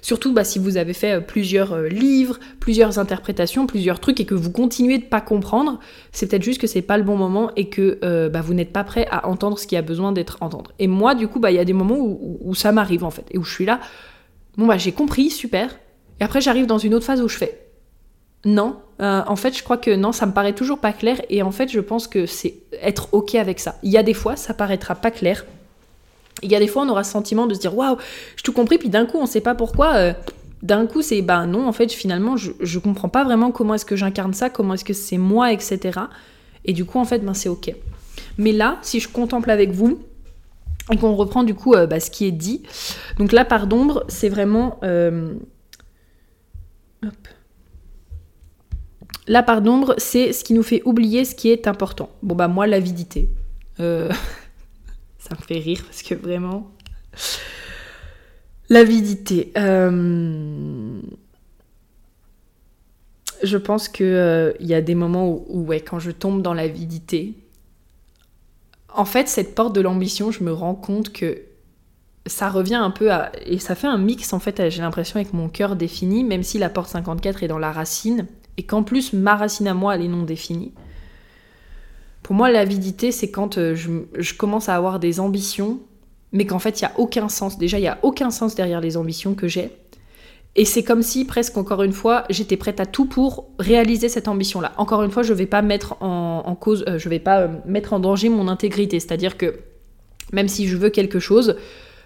surtout 0.03 0.31
bah, 0.31 0.43
si 0.43 0.59
vous 0.59 0.77
avez 0.77 0.93
fait 0.93 1.13
euh, 1.13 1.19
plusieurs 1.19 1.73
euh, 1.73 1.87
livres, 1.87 2.39
plusieurs 2.59 2.99
interprétations, 2.99 3.65
plusieurs 3.65 3.99
trucs 3.99 4.19
et 4.19 4.25
que 4.25 4.35
vous 4.35 4.51
continuez 4.51 4.99
de 4.99 5.05
pas 5.05 5.21
comprendre, 5.21 5.79
c'est 6.11 6.27
peut-être 6.27 6.43
juste 6.43 6.61
que 6.61 6.67
c'est 6.67 6.83
pas 6.83 6.99
le 6.99 7.03
bon 7.03 7.17
moment 7.17 7.49
et 7.55 7.69
que 7.69 7.97
bah, 8.27 8.41
vous 8.41 8.53
n'êtes 8.53 8.71
pas 8.71 8.83
prêt 8.83 9.07
à 9.09 9.27
entendre 9.27 9.57
ce 9.57 9.65
qui 9.65 9.75
a 9.75 9.81
besoin 9.81 10.11
d'être 10.11 10.37
entendu. 10.41 10.69
Et 10.77 10.85
moi 10.85 11.15
du 11.15 11.27
coup 11.27 11.39
bah 11.39 11.49
il 11.49 11.55
y 11.55 11.59
a 11.59 11.65
des 11.65 11.73
moments 11.73 11.97
où, 11.97 12.53
ça 12.53 12.71
m'arrive 12.71 13.03
en 13.03 13.09
fait 13.09 13.25
et 13.31 13.39
où 13.39 13.43
je 13.43 13.51
suis 13.51 13.65
là, 13.65 13.79
bon 14.57 14.67
bah 14.67 14.77
j'ai 14.77 14.91
compris, 14.91 15.31
super, 15.31 15.69
et 16.19 16.23
après, 16.23 16.41
j'arrive 16.41 16.67
dans 16.67 16.77
une 16.77 16.93
autre 16.93 17.05
phase 17.05 17.21
où 17.21 17.27
je 17.27 17.37
fais 17.37 17.59
non. 18.45 18.75
Euh, 19.01 19.21
en 19.25 19.37
fait, 19.37 19.57
je 19.57 19.63
crois 19.63 19.77
que 19.77 19.95
non, 19.95 20.11
ça 20.11 20.25
me 20.25 20.33
paraît 20.33 20.53
toujours 20.53 20.79
pas 20.79 20.91
clair. 20.91 21.21
Et 21.29 21.41
en 21.41 21.51
fait, 21.51 21.71
je 21.71 21.79
pense 21.79 22.07
que 22.07 22.25
c'est 22.25 22.55
être 22.81 23.07
OK 23.13 23.35
avec 23.35 23.59
ça. 23.59 23.75
Il 23.83 23.91
y 23.91 23.97
a 23.97 24.03
des 24.03 24.13
fois, 24.13 24.35
ça 24.35 24.53
paraîtra 24.53 24.95
pas 24.95 25.11
clair. 25.11 25.45
Il 26.41 26.51
y 26.51 26.55
a 26.55 26.59
des 26.59 26.67
fois, 26.67 26.83
on 26.83 26.89
aura 26.89 27.03
ce 27.03 27.11
sentiment 27.11 27.47
de 27.47 27.53
se 27.53 27.59
dire 27.59 27.75
waouh, 27.75 27.97
j'ai 28.35 28.43
tout 28.43 28.53
compris. 28.53 28.77
Puis 28.77 28.89
d'un 28.89 29.05
coup, 29.05 29.17
on 29.17 29.25
sait 29.25 29.41
pas 29.41 29.55
pourquoi. 29.55 29.95
Euh, 29.95 30.13
d'un 30.61 30.85
coup, 30.85 31.01
c'est 31.01 31.21
ben 31.21 31.45
non, 31.45 31.67
en 31.67 31.73
fait, 31.73 31.91
finalement, 31.91 32.37
je, 32.37 32.51
je 32.61 32.79
comprends 32.79 33.09
pas 33.09 33.23
vraiment 33.23 33.51
comment 33.51 33.73
est-ce 33.73 33.85
que 33.85 33.95
j'incarne 33.95 34.33
ça, 34.33 34.49
comment 34.49 34.73
est-ce 34.73 34.85
que 34.85 34.93
c'est 34.93 35.17
moi, 35.17 35.51
etc. 35.51 35.99
Et 36.65 36.73
du 36.73 36.85
coup, 36.85 36.99
en 36.99 37.05
fait, 37.05 37.19
ben 37.19 37.33
c'est 37.33 37.49
OK. 37.49 37.73
Mais 38.37 38.51
là, 38.51 38.77
si 38.81 38.99
je 38.99 39.09
contemple 39.09 39.51
avec 39.51 39.71
vous, 39.71 39.99
et 40.91 40.97
qu'on 40.97 41.15
reprend 41.15 41.43
du 41.43 41.53
coup 41.53 41.75
euh, 41.75 41.87
bah, 41.87 42.01
ce 42.01 42.11
qui 42.11 42.25
est 42.25 42.31
dit. 42.31 42.61
Donc 43.17 43.31
là, 43.31 43.45
par 43.45 43.67
d'ombre, 43.67 44.03
c'est 44.09 44.27
vraiment 44.27 44.79
la 49.27 49.43
part 49.43 49.61
d'ombre, 49.61 49.95
c'est 49.97 50.33
ce 50.33 50.43
qui 50.43 50.53
nous 50.53 50.63
fait 50.63 50.81
oublier 50.85 51.25
ce 51.25 51.35
qui 51.35 51.49
est 51.49 51.67
important. 51.67 52.09
Bon 52.21 52.35
bah 52.35 52.47
moi, 52.47 52.67
l'avidité. 52.67 53.29
Euh, 53.79 54.09
ça 55.23 55.35
me 55.35 55.41
fait 55.41 55.59
rire 55.59 55.81
parce 55.85 56.03
que 56.03 56.15
vraiment... 56.15 56.69
L'avidité. 58.69 59.51
Euh, 59.57 60.99
je 63.41 63.57
pense 63.57 63.87
qu'il 63.87 64.05
euh, 64.05 64.53
y 64.59 64.73
a 64.73 64.81
des 64.81 64.95
moments 64.95 65.43
où, 65.47 65.65
ouais, 65.65 65.79
quand 65.79 65.99
je 65.99 66.11
tombe 66.11 66.41
dans 66.41 66.53
l'avidité, 66.53 67.35
en 68.93 69.05
fait, 69.05 69.27
cette 69.27 69.55
porte 69.55 69.73
de 69.75 69.81
l'ambition, 69.81 70.31
je 70.31 70.43
me 70.43 70.51
rends 70.51 70.75
compte 70.75 71.11
que 71.13 71.41
ça 72.25 72.49
revient 72.49 72.75
un 72.75 72.91
peu 72.91 73.11
à... 73.11 73.31
Et 73.45 73.59
ça 73.59 73.75
fait 73.75 73.87
un 73.87 73.97
mix, 73.97 74.33
en 74.33 74.39
fait, 74.39 74.69
j'ai 74.69 74.81
l'impression, 74.81 75.17
avec 75.17 75.33
mon 75.33 75.49
cœur 75.49 75.75
défini, 75.75 76.23
même 76.23 76.43
si 76.43 76.57
la 76.57 76.69
porte 76.69 76.89
54 76.89 77.43
est 77.43 77.47
dans 77.47 77.59
la 77.59 77.71
racine, 77.71 78.27
et 78.57 78.63
qu'en 78.63 78.83
plus, 78.83 79.13
ma 79.13 79.35
racine 79.35 79.67
à 79.67 79.73
moi, 79.73 79.95
elle 79.95 80.03
est 80.03 80.07
non 80.07 80.23
définie. 80.23 80.73
Pour 82.23 82.35
moi, 82.35 82.49
l'avidité, 82.49 83.11
c'est 83.11 83.29
quand 83.29 83.57
euh, 83.57 83.75
je, 83.75 84.33
commence 84.33 84.69
à 84.69 84.75
avoir 84.75 84.99
des 84.99 85.19
ambitions, 85.19 85.79
mais 86.31 86.45
qu'en 86.45 86.59
fait, 86.59 86.81
il 86.81 86.85
n'y 86.85 86.89
a 86.89 86.93
aucun 86.97 87.27
sens. 87.27 87.57
Déjà, 87.57 87.77
il 87.77 87.81
n'y 87.81 87.87
a 87.87 87.99
aucun 88.01 88.31
sens 88.31 88.55
derrière 88.55 88.79
les 88.79 88.95
ambitions 88.95 89.35
que 89.35 89.49
j'ai. 89.49 89.71
Et 90.55 90.65
c'est 90.65 90.83
comme 90.83 91.01
si, 91.01 91.25
presque 91.25 91.57
encore 91.57 91.83
une 91.83 91.91
fois, 91.91 92.23
j'étais 92.29 92.57
prête 92.57 92.79
à 92.79 92.85
tout 92.85 93.05
pour 93.05 93.49
réaliser 93.59 94.07
cette 94.07 94.27
ambition-là. 94.27 94.71
Encore 94.77 95.03
une 95.03 95.11
fois, 95.11 95.23
je 95.23 95.33
ne 95.33 95.37
vais 95.37 95.47
pas 95.47 95.61
mettre 95.61 96.01
en, 96.01 96.55
cause, 96.59 96.85
euh, 96.87 96.97
je 96.97 97.09
vais 97.09 97.19
pas 97.19 97.41
euh, 97.41 97.47
mettre 97.65 97.91
en 97.91 97.99
danger 97.99 98.29
mon 98.29 98.47
intégrité. 98.47 98.99
C'est-à-dire 98.99 99.35
que 99.35 99.55
même 100.31 100.47
si 100.47 100.67
je 100.67 100.77
veux 100.77 100.89
quelque 100.89 101.19
chose, 101.19 101.57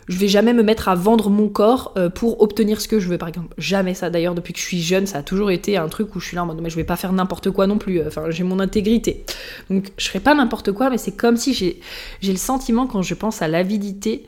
je 0.08 0.18
vais 0.18 0.28
jamais 0.28 0.54
me 0.54 0.64
mettre 0.64 0.88
à 0.88 0.96
vendre 0.96 1.30
mon 1.30 1.50
corps 1.50 1.94
euh, 1.98 2.10
pour 2.10 2.42
obtenir 2.42 2.80
ce 2.80 2.88
que 2.88 3.00
je 3.00 3.08
veux, 3.10 3.18
par 3.18 3.28
exemple. 3.28 3.54
Jamais 3.58 3.94
ça. 3.94 4.10
D'ailleurs, 4.10 4.36
depuis 4.36 4.54
que 4.54 4.60
je 4.60 4.66
suis 4.66 4.82
jeune, 4.82 5.06
ça 5.06 5.20
a 5.20 5.24
toujours 5.24 5.52
été 5.52 5.78
un 5.78 5.90
truc 5.90 6.16
où 6.16 6.20
je 6.20 6.28
suis 6.28 6.36
là 6.36 6.44
en 6.44 6.46
mode, 6.46 6.62
mais 6.62 6.70
je 6.70 6.76
vais 6.76 6.84
pas 6.84 6.96
faire 6.96 7.12
n'importe 7.12 7.52
quoi 7.52 7.68
non 7.68 7.78
plus. 7.78 8.02
Enfin, 8.06 8.30
j'ai 8.30 8.44
mon 8.44 8.60
intégrité. 8.60 9.26
Donc, 9.70 9.92
je 9.98 10.08
ferai 10.08 10.20
pas 10.20 10.34
n'importe 10.34 10.72
quoi, 10.72 10.90
mais 10.90 10.98
c'est 10.98 11.16
comme 11.16 11.36
si 11.36 11.54
j'ai, 11.54 11.82
j'ai 12.22 12.32
le 12.32 12.38
sentiment 12.38 12.88
quand 12.88 13.02
je 13.02 13.14
pense 13.14 13.42
à 13.42 13.48
l'avidité 13.48 14.26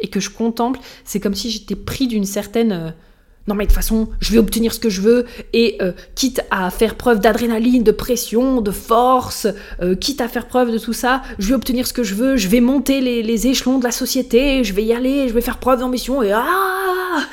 et 0.00 0.08
que 0.08 0.18
je 0.18 0.30
contemple, 0.30 0.80
c'est 1.04 1.20
comme 1.20 1.34
si 1.34 1.50
j'étais 1.50 1.76
pris 1.76 2.08
d'une 2.08 2.24
certaine. 2.24 2.94
Non 3.46 3.54
mais 3.54 3.64
de 3.64 3.70
toute 3.70 3.76
façon, 3.76 4.08
je 4.20 4.32
vais 4.32 4.38
obtenir 4.38 4.72
ce 4.72 4.78
que 4.78 4.90
je 4.90 5.00
veux, 5.00 5.26
et 5.52 5.78
euh, 5.80 5.92
quitte 6.14 6.42
à 6.50 6.70
faire 6.70 6.94
preuve 6.94 7.20
d'adrénaline, 7.20 7.82
de 7.82 7.90
pression, 7.90 8.60
de 8.60 8.70
force, 8.70 9.46
euh, 9.82 9.96
quitte 9.96 10.20
à 10.20 10.28
faire 10.28 10.46
preuve 10.46 10.70
de 10.72 10.78
tout 10.78 10.92
ça, 10.92 11.22
je 11.38 11.48
vais 11.48 11.54
obtenir 11.54 11.86
ce 11.86 11.92
que 11.92 12.02
je 12.02 12.14
veux, 12.14 12.36
je 12.36 12.48
vais 12.48 12.60
monter 12.60 13.00
les, 13.00 13.46
échelons 13.46 13.78
de 13.78 13.84
la 13.84 13.90
société, 13.90 14.62
je 14.62 14.74
vais 14.74 14.84
y 14.84 14.92
aller, 14.92 15.26
je 15.26 15.32
vais 15.32 15.40
faire 15.40 15.58
preuve 15.58 15.80
d'ambition, 15.80 16.22
et 16.22 16.32
ah 16.32 16.44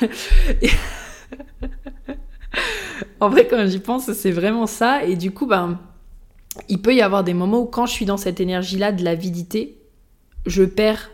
En 3.20 3.28
vrai, 3.28 3.46
quand 3.46 3.66
j'y 3.66 3.80
pense, 3.80 4.10
c'est 4.12 4.30
vraiment 4.30 4.66
ça, 4.66 5.04
et 5.04 5.16
du 5.16 5.32
coup, 5.32 5.46
ben, 5.46 5.78
il 6.68 6.80
peut 6.80 6.94
y 6.94 7.02
avoir 7.02 7.24
des 7.24 7.34
moments 7.34 7.60
où 7.60 7.66
quand 7.66 7.86
je 7.86 7.92
suis 7.92 8.06
dans 8.06 8.16
cette 8.16 8.40
énergie-là 8.40 8.92
de 8.92 9.04
l'avidité, 9.04 9.78
je 10.46 10.62
perds 10.64 11.10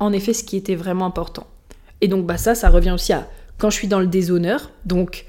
en 0.00 0.12
effet 0.12 0.32
ce 0.32 0.44
qui 0.44 0.56
était 0.56 0.74
vraiment 0.74 1.06
important. 1.06 1.46
Et 2.00 2.08
donc, 2.08 2.26
bah 2.26 2.36
ça, 2.36 2.54
ça 2.54 2.68
revient 2.68 2.90
aussi 2.90 3.12
à 3.12 3.28
quand 3.62 3.70
je 3.70 3.76
suis 3.76 3.86
dans 3.86 4.00
le 4.00 4.08
déshonneur, 4.08 4.72
donc 4.86 5.24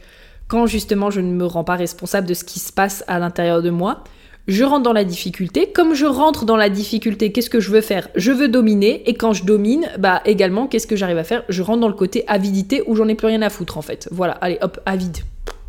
quand 0.47 0.65
justement 0.65 1.11
je 1.11 1.21
ne 1.21 1.31
me 1.31 1.45
rends 1.45 1.63
pas 1.63 1.75
responsable 1.75 2.27
de 2.27 2.34
ce 2.34 2.43
qui 2.43 2.57
se 2.57 2.73
passe 2.73 3.03
à 3.07 3.19
l'intérieur 3.19 3.61
de 3.61 3.69
moi, 3.69 4.03
je 4.47 4.63
rentre 4.63 4.81
dans 4.81 4.91
la 4.91 5.03
difficulté. 5.03 5.71
Comme 5.71 5.93
je 5.93 6.07
rentre 6.07 6.43
dans 6.43 6.57
la 6.57 6.69
difficulté, 6.69 7.31
qu'est-ce 7.31 7.51
que 7.51 7.59
je 7.59 7.69
veux 7.69 7.81
faire? 7.81 8.09
Je 8.15 8.31
veux 8.31 8.47
dominer. 8.47 9.07
Et 9.07 9.13
quand 9.13 9.34
je 9.34 9.45
domine, 9.45 9.86
bah 9.99 10.23
également, 10.25 10.65
qu'est-ce 10.65 10.88
que 10.88 10.95
j'arrive 10.95 11.19
à 11.19 11.23
faire? 11.23 11.43
Je 11.47 11.61
rentre 11.61 11.81
dans 11.81 11.88
le 11.88 11.93
côté 11.93 12.23
avidité 12.27 12.81
où 12.88 12.95
j'en 12.95 13.07
ai 13.07 13.13
plus 13.13 13.27
rien 13.27 13.43
à 13.43 13.51
foutre 13.51 13.77
en 13.77 13.84
fait. 13.84 14.09
Voilà, 14.11 14.34
allez 14.34 14.57
hop, 14.61 14.79
avide. 14.88 15.17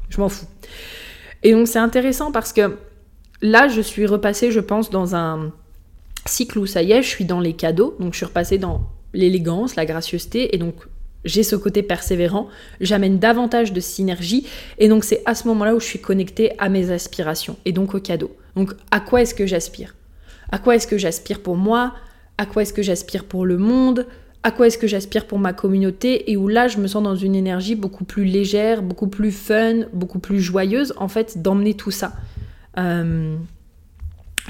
Je 0.09 0.19
m'en 0.19 0.31
fous. 0.31 0.47
Et 1.43 1.53
donc 1.53 1.69
c'est 1.69 1.79
intéressant 1.79 2.33
parce 2.33 2.55
que 2.55 2.79
là, 3.43 3.69
je 3.69 3.83
suis 3.83 4.07
repassée, 4.07 4.51
je 4.51 4.61
pense, 4.61 4.89
dans 4.89 5.15
un 5.15 5.53
cycle 6.25 6.59
où 6.61 6.67
ça 6.67 6.83
y 6.83 6.93
est, 6.93 7.03
je 7.03 7.09
suis 7.09 7.27
dans 7.27 7.41
les 7.41 7.53
cadeaux. 7.53 7.95
Donc 8.01 8.15
je 8.15 8.17
suis 8.17 8.27
repassée 8.27 8.57
dans 8.57 8.87
l'élégance, 9.13 9.77
la 9.77 9.85
gracieuseté. 9.85 10.55
Et 10.55 10.59
donc 10.59 10.77
j'ai 11.25 11.43
ce 11.43 11.57
côté 11.57 11.83
persévérant, 11.83 12.49
j'amène 12.81 13.19
davantage 13.19 13.73
de 13.73 13.81
synergie, 13.81 14.47
et 14.79 14.89
donc 14.89 15.05
c'est 15.05 15.23
à 15.27 15.35
ce 15.35 15.49
moment-là 15.49 15.75
où 15.75 15.81
je 15.81 15.87
suis 15.87 16.01
connectée 16.01 16.53
à 16.59 16.69
mes 16.69 16.91
aspirations, 16.91 17.57
et 17.65 17.73
donc 17.73 17.95
au 17.95 18.01
cadeau. 18.01 18.37
Donc 18.57 18.73
à 18.91 19.01
quoi 19.01 19.23
est-ce 19.23 19.35
que 19.35 19.47
j'aspire? 19.47 19.95
À 20.51 20.59
quoi 20.59 20.77
est-ce 20.77 20.87
que 20.87 20.99
j'aspire 20.99 21.41
pour 21.41 21.57
moi? 21.57 21.95
À 22.39 22.47
quoi 22.47 22.63
est-ce 22.63 22.73
que 22.73 22.83
j'aspire 22.83 23.25
pour 23.25 23.47
le 23.47 23.59
monde? 23.59 24.07
À 24.43 24.51
quoi 24.51 24.67
est-ce 24.67 24.77
que 24.77 24.87
j'aspire 24.87 25.27
pour 25.27 25.39
ma 25.39 25.53
communauté? 25.53 26.31
Et 26.31 26.37
où 26.37 26.49
là, 26.49 26.69
je 26.69 26.79
me 26.79 26.87
sens 26.87 27.03
dans 27.03 27.17
une 27.17 27.35
énergie 27.35 27.75
beaucoup 27.75 28.05
plus 28.05 28.25
légère, 28.25 28.83
beaucoup 28.83 29.09
plus 29.09 29.33
fun, 29.33 29.87
beaucoup 29.93 30.19
plus 30.19 30.41
joyeuse, 30.41 30.93
en 30.99 31.09
fait, 31.09 31.41
d'emmener 31.41 31.75
tout 31.75 31.91
ça. 31.91 32.13
Euh, 32.77 33.37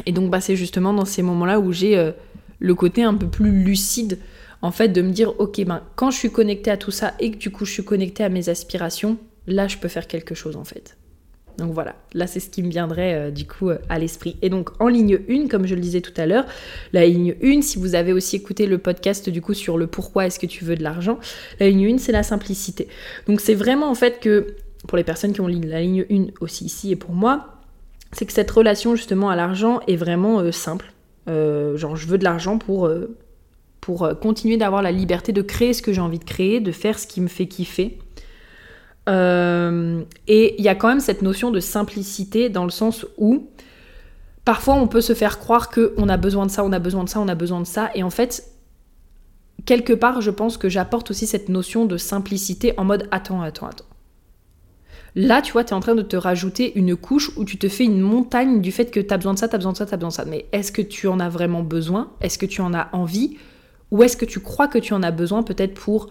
et 0.05 0.13
donc, 0.13 0.31
bah, 0.31 0.41
c'est 0.41 0.57
justement 0.57 0.93
dans 0.93 1.05
ces 1.05 1.23
moments-là 1.23 1.61
où 1.61 1.73
j'ai 1.73 1.97
euh, 1.97 2.11
le 2.59 2.75
côté 2.75 3.05
un 3.05 3.15
peu 3.15 3.29
plus 3.29 3.53
lucide 3.63 4.19
en 4.65 4.71
fait, 4.71 4.89
de 4.89 5.03
me 5.03 5.11
dire, 5.11 5.39
ok, 5.39 5.63
ben, 5.67 5.83
quand 5.95 6.11
je 6.11 6.17
suis 6.17 6.31
connectée 6.31 6.71
à 6.71 6.79
tout 6.79 6.91
ça 6.91 7.13
et 7.21 7.31
que 7.31 7.37
du 7.37 7.51
coup 7.51 7.67
je 7.67 7.73
suis 7.73 7.85
connectée 7.85 8.25
à 8.25 8.31
mes 8.31 8.49
aspirations, 8.49 9.19
là 9.47 9.69
je 9.69 9.77
peux 9.77 9.89
faire 9.89 10.07
quelque 10.07 10.35
chose 10.35 10.57
en 10.57 10.65
fait. 10.65 10.97
Donc 11.59 11.73
voilà, 11.73 11.95
là 12.15 12.27
c'est 12.27 12.41
ce 12.41 12.49
qui 12.49 12.63
me 12.63 12.71
viendrait 12.71 13.15
euh, 13.15 13.31
du 13.31 13.47
coup 13.47 13.69
euh, 13.69 13.77
à 13.91 13.99
l'esprit. 13.99 14.39
Et 14.41 14.49
donc 14.49 14.71
en 14.81 14.89
ligne 14.89 15.21
1, 15.29 15.49
comme 15.49 15.67
je 15.67 15.75
le 15.75 15.83
disais 15.83 16.01
tout 16.01 16.15
à 16.17 16.25
l'heure, 16.25 16.47
la 16.95 17.05
ligne 17.05 17.35
1, 17.43 17.61
si 17.61 17.79
vous 17.79 17.95
avez 17.95 18.15
aussi 18.15 18.37
écouté 18.37 18.65
le 18.65 18.79
podcast 18.79 19.29
du 19.29 19.43
coup 19.43 19.53
sur 19.53 19.77
le 19.77 19.87
pourquoi 19.87 20.25
est-ce 20.25 20.39
que 20.39 20.47
tu 20.47 20.65
veux 20.65 20.77
de 20.77 20.83
l'argent, 20.83 21.19
la 21.61 21.69
ligne 21.69 21.97
1 21.97 21.99
c'est 21.99 22.13
la 22.13 22.23
simplicité. 22.23 22.89
Donc 23.29 23.43
c'est 23.43 23.55
vraiment 23.55 23.91
en 23.91 23.95
fait 23.95 24.19
que, 24.19 24.57
pour 24.89 24.97
les 24.97 25.05
personnes 25.05 25.35
qui 25.35 25.43
ont 25.43 25.47
la 25.47 25.83
ligne 25.83 26.07
1 26.11 26.41
aussi 26.41 26.65
ici 26.65 26.91
et 26.91 26.97
pour 26.97 27.13
moi, 27.13 27.61
c'est 28.13 28.25
que 28.25 28.33
cette 28.33 28.51
relation 28.51 28.97
justement 28.97 29.29
à 29.29 29.37
l'argent 29.37 29.81
est 29.89 29.97
vraiment 29.97 30.41
euh, 30.41 30.53
simple. 30.53 30.91
genre 31.27 31.97
je 31.97 32.07
veux 32.07 32.17
de 32.17 32.25
l'argent 32.25 32.57
pour 32.57 32.89
pour 33.85 34.05
euh, 34.05 34.15
continuer 34.15 34.57
d'avoir 34.57 34.81
la 34.81 34.91
liberté 34.91 35.31
de 35.33 35.43
créer 35.43 35.75
ce 35.75 35.83
que 35.83 35.93
j'ai 35.93 36.01
envie 36.01 36.19
de 36.19 36.25
créer, 36.25 36.59
de 36.59 36.73
faire 36.73 36.99
ce 36.99 37.07
qui 37.07 37.21
me 37.21 37.29
fait 37.29 37.47
kiffer. 37.47 37.99
Euh, 39.11 40.03
et 40.27 40.55
il 40.59 40.65
y 40.65 40.69
a 40.69 40.75
quand 40.75 40.89
même 40.89 41.01
cette 41.01 41.21
notion 41.21 41.51
de 41.51 41.61
simplicité 41.61 42.49
dans 42.49 42.65
le 42.65 42.71
sens 42.71 43.05
où 43.19 43.51
parfois 44.47 44.73
on 44.77 44.89
peut 44.89 45.03
se 45.03 45.13
faire 45.13 45.39
croire 45.39 45.69
qu'on 45.69 46.09
a 46.09 46.17
besoin 46.17 46.47
de 46.47 46.51
ça, 46.51 46.65
on 46.65 46.73
a 46.73 46.79
besoin 46.79 47.05
de 47.05 47.11
ça, 47.11 47.21
on 47.21 47.29
a 47.29 47.35
besoin 47.35 47.61
de 47.61 47.67
ça. 47.67 47.91
Et 47.95 48.03
en 48.03 48.09
fait, 48.09 48.49
quelque 49.67 49.93
part, 49.93 50.23
je 50.23 50.31
pense 50.31 50.57
que 50.57 50.71
j'apporte 50.71 51.11
aussi 51.11 51.27
cette 51.27 51.51
notion 51.51 51.85
de 51.85 51.99
simplicité 51.99 52.73
en 52.79 52.85
mode 52.85 53.07
attends, 53.11 53.43
attends, 53.43 53.67
attends. 53.67 53.85
Là, 55.15 55.43
tu 55.43 55.53
vois, 55.53 55.65
tu 55.65 55.73
es 55.73 55.75
en 55.75 55.81
train 55.81 55.95
de 55.95 56.01
te 56.01 56.17
rajouter 56.17 56.73
une 56.79 56.97
couche 56.97 57.33
où 57.37 57.45
tu 57.45 57.59
te 57.59 57.69
fais 57.69 57.85
une 57.85 58.01
montagne 58.01 58.63
du 58.63 58.73
fait 58.73 58.91
que 58.91 58.99
tu 58.99 59.13
as 59.13 59.19
besoin 59.19 59.35
de 59.35 59.39
ça, 59.39 59.47
tu 59.47 59.55
as 59.55 59.59
besoin 59.59 59.73
de 59.73 59.77
ça, 59.77 59.85
tu 59.85 59.93
as 59.93 59.99
besoin 59.99 60.09
de 60.09 60.15
ça. 60.15 60.25
Mais 60.25 60.47
est-ce 60.53 60.73
que 60.73 60.81
tu 60.81 61.07
en 61.07 61.21
as 61.21 61.29
vraiment 61.29 61.63
besoin? 61.63 62.13
Est-ce 62.23 62.39
que 62.39 62.47
tu 62.47 62.63
en 62.63 62.73
as 62.73 62.89
envie? 62.95 63.37
Ou 63.95 64.03
est-ce 64.03 64.17
que 64.17 64.25
tu 64.25 64.41
crois 64.41 64.67
que 64.67 64.79
tu 64.79 64.93
en 64.93 65.05
as 65.05 65.13
besoin 65.13 65.45
peut-être 65.45 65.73
pour 65.73 66.09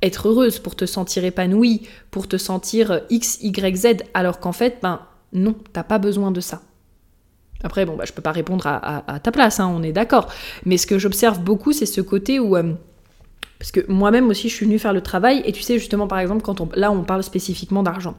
être 0.00 0.28
heureuse, 0.28 0.58
pour 0.58 0.74
te 0.74 0.86
sentir 0.86 1.22
épanouie, 1.22 1.82
pour 2.10 2.28
te 2.28 2.38
sentir 2.38 3.02
X, 3.10 3.38
Y, 3.42 3.76
Z, 3.76 3.86
alors 4.14 4.40
qu'en 4.40 4.52
fait, 4.52 4.78
ben 4.82 5.00
non, 5.34 5.54
t'as 5.74 5.82
pas 5.82 5.98
besoin 5.98 6.30
de 6.30 6.40
ça. 6.40 6.62
Après, 7.62 7.84
bon, 7.84 7.94
bah, 7.94 8.04
je 8.06 8.14
peux 8.14 8.22
pas 8.22 8.32
répondre 8.32 8.66
à, 8.66 9.20
ta 9.22 9.32
place, 9.32 9.60
hein, 9.60 9.70
on 9.70 9.82
est 9.82 9.92
d'accord. 9.92 10.32
Mais 10.64 10.78
ce 10.78 10.86
que 10.86 10.98
j'observe 10.98 11.40
beaucoup, 11.40 11.74
c'est 11.74 11.84
ce 11.84 12.00
côté 12.00 12.40
où. 12.40 12.56
Euh, 12.56 12.72
parce 13.58 13.70
que 13.70 13.80
moi-même 13.86 14.30
aussi, 14.30 14.48
je 14.48 14.54
suis 14.54 14.64
venue 14.64 14.78
faire 14.78 14.94
le 14.94 15.02
travail, 15.02 15.42
et 15.44 15.52
tu 15.52 15.60
sais, 15.60 15.78
justement, 15.78 16.06
par 16.06 16.20
exemple, 16.20 16.40
quand 16.40 16.62
on, 16.62 16.70
là, 16.74 16.90
on 16.90 17.04
parle 17.04 17.22
spécifiquement 17.22 17.82
d'argent 17.82 18.14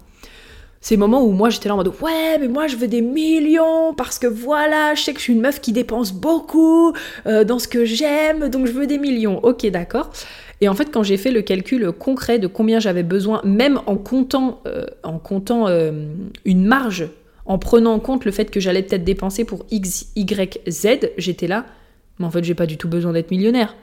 ces 0.87 0.95
moments 0.95 1.21
où 1.21 1.31
moi 1.31 1.49
j'étais 1.49 1.67
là 1.67 1.73
en 1.73 1.77
mode 1.77 1.91
ouais 2.01 2.37
mais 2.39 2.47
moi 2.47 2.67
je 2.67 2.77
veux 2.77 2.87
des 2.87 3.01
millions 3.01 3.93
parce 3.93 4.19
que 4.19 4.27
voilà 4.27 4.95
je 4.95 5.01
sais 5.01 5.11
que 5.11 5.19
je 5.19 5.23
suis 5.23 5.33
une 5.33 5.41
meuf 5.41 5.59
qui 5.59 5.73
dépense 5.73 6.13
beaucoup 6.13 6.93
euh, 7.25 7.43
dans 7.43 7.59
ce 7.59 7.67
que 7.67 7.83
j'aime 7.83 8.47
donc 8.47 8.67
je 8.67 8.71
veux 8.71 8.87
des 8.87 8.97
millions. 8.97 9.43
Ok 9.43 9.65
d'accord. 9.65 10.11
Et 10.61 10.69
en 10.69 10.75
fait 10.75 10.89
quand 10.89 11.03
j'ai 11.03 11.17
fait 11.17 11.31
le 11.31 11.41
calcul 11.41 11.91
concret 11.91 12.39
de 12.39 12.47
combien 12.47 12.79
j'avais 12.79 13.03
besoin 13.03 13.41
même 13.43 13.81
en 13.85 13.97
comptant 13.97 14.61
euh, 14.65 14.85
en 15.03 15.19
comptant 15.19 15.67
euh, 15.67 15.91
une 16.45 16.63
marge 16.65 17.09
en 17.45 17.57
prenant 17.57 17.93
en 17.93 17.99
compte 17.99 18.23
le 18.23 18.31
fait 18.31 18.49
que 18.49 18.61
j'allais 18.61 18.81
peut-être 18.81 19.03
dépenser 19.03 19.43
pour 19.43 19.65
x 19.69 20.13
y 20.15 20.61
z 20.69 20.87
j'étais 21.17 21.47
là 21.47 21.65
mais 22.17 22.25
en 22.25 22.31
fait 22.31 22.45
j'ai 22.45 22.55
pas 22.55 22.65
du 22.65 22.77
tout 22.77 22.87
besoin 22.87 23.11
d'être 23.11 23.29
millionnaire 23.31 23.75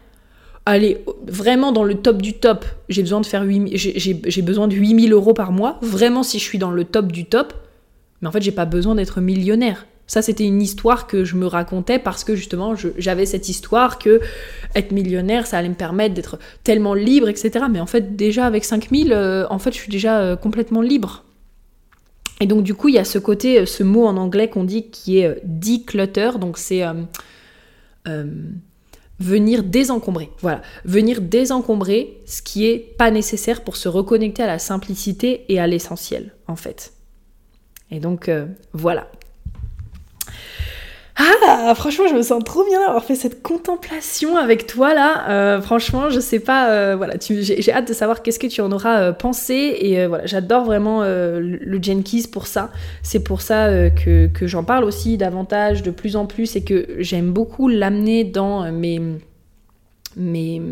allez, 0.66 1.04
vraiment 1.26 1.72
dans 1.72 1.84
le 1.84 1.94
top 1.94 2.22
du 2.22 2.34
top, 2.34 2.64
j'ai 2.88 3.02
besoin 3.02 3.20
de 3.20 3.26
faire 3.26 3.42
8, 3.42 3.76
j'ai 3.76 4.42
besoin 4.42 4.68
de 4.68 4.74
8000 4.74 5.12
euros 5.12 5.34
par 5.34 5.52
mois, 5.52 5.78
vraiment 5.82 6.22
si 6.22 6.38
je 6.38 6.44
suis 6.44 6.58
dans 6.58 6.70
le 6.70 6.84
top 6.84 7.12
du 7.12 7.26
top, 7.26 7.52
mais 8.20 8.28
en 8.28 8.32
fait 8.32 8.42
j'ai 8.42 8.52
pas 8.52 8.64
besoin 8.64 8.94
d'être 8.94 9.20
millionnaire. 9.20 9.86
Ça 10.06 10.20
c'était 10.20 10.44
une 10.44 10.60
histoire 10.60 11.06
que 11.06 11.24
je 11.24 11.34
me 11.34 11.46
racontais 11.46 11.98
parce 11.98 12.24
que 12.24 12.36
justement 12.36 12.74
j'avais 12.98 13.24
cette 13.24 13.48
histoire 13.48 13.98
que 13.98 14.20
être 14.74 14.92
millionnaire 14.92 15.46
ça 15.46 15.56
allait 15.56 15.70
me 15.70 15.74
permettre 15.74 16.14
d'être 16.14 16.38
tellement 16.62 16.92
libre, 16.92 17.28
etc. 17.28 17.66
Mais 17.70 17.80
en 17.80 17.86
fait 17.86 18.14
déjà 18.14 18.46
avec 18.46 18.64
5000, 18.64 19.12
euh, 19.12 19.46
en 19.48 19.58
fait 19.58 19.72
je 19.72 19.78
suis 19.78 19.90
déjà 19.90 20.20
euh, 20.20 20.36
complètement 20.36 20.82
libre. 20.82 21.24
Et 22.40 22.46
donc 22.46 22.64
du 22.64 22.74
coup 22.74 22.88
il 22.88 22.96
y 22.96 22.98
a 22.98 23.04
ce 23.04 23.18
côté, 23.18 23.60
euh, 23.60 23.66
ce 23.66 23.82
mot 23.82 24.06
en 24.06 24.18
anglais 24.18 24.48
qu'on 24.48 24.64
dit 24.64 24.90
qui 24.90 25.20
est 25.20 25.40
declutter, 25.44 26.32
donc 26.38 26.58
c'est 26.58 26.82
venir 29.18 29.62
désencombrer. 29.62 30.30
Voilà, 30.40 30.62
venir 30.84 31.20
désencombrer 31.20 32.20
ce 32.26 32.42
qui 32.42 32.66
est 32.66 32.78
pas 32.78 33.10
nécessaire 33.10 33.62
pour 33.62 33.76
se 33.76 33.88
reconnecter 33.88 34.42
à 34.42 34.46
la 34.46 34.58
simplicité 34.58 35.44
et 35.48 35.60
à 35.60 35.66
l'essentiel, 35.66 36.34
en 36.46 36.56
fait. 36.56 36.92
Et 37.90 38.00
donc, 38.00 38.28
euh, 38.28 38.46
voilà. 38.72 39.08
Ah, 41.16 41.72
franchement, 41.76 42.06
je 42.08 42.14
me 42.14 42.22
sens 42.22 42.42
trop 42.44 42.64
bien 42.64 42.80
d'avoir 42.80 43.04
fait 43.04 43.14
cette 43.14 43.42
contemplation 43.42 44.36
avec 44.36 44.66
toi 44.66 44.94
là. 44.94 45.28
Euh, 45.30 45.60
franchement, 45.60 46.10
je 46.10 46.18
sais 46.18 46.40
pas, 46.40 46.70
euh, 46.70 46.96
voilà, 46.96 47.14
j'ai 47.20 47.72
hâte 47.72 47.86
de 47.86 47.92
savoir 47.92 48.22
qu'est-ce 48.22 48.40
que 48.40 48.48
tu 48.48 48.60
en 48.60 48.72
auras 48.72 49.00
euh, 49.00 49.12
pensé 49.12 49.76
et 49.80 50.06
voilà, 50.06 50.26
j'adore 50.26 50.64
vraiment 50.64 51.02
le, 51.02 51.78
Jenkins 51.80 52.28
pour 52.32 52.46
ça. 52.46 52.70
C'est 53.02 53.22
pour 53.22 53.42
ça 53.42 53.90
que, 53.90 54.26
que 54.26 54.46
j'en 54.46 54.64
parle 54.64 54.84
aussi 54.84 55.16
davantage, 55.16 55.82
de 55.82 55.90
plus 55.90 56.16
en 56.16 56.26
plus 56.26 56.56
et 56.56 56.64
que 56.64 56.96
j'aime 56.98 57.32
beaucoup 57.32 57.68
l'amener 57.68 58.24
dans 58.24 58.70
mes 58.72 59.00
mes 60.16 60.62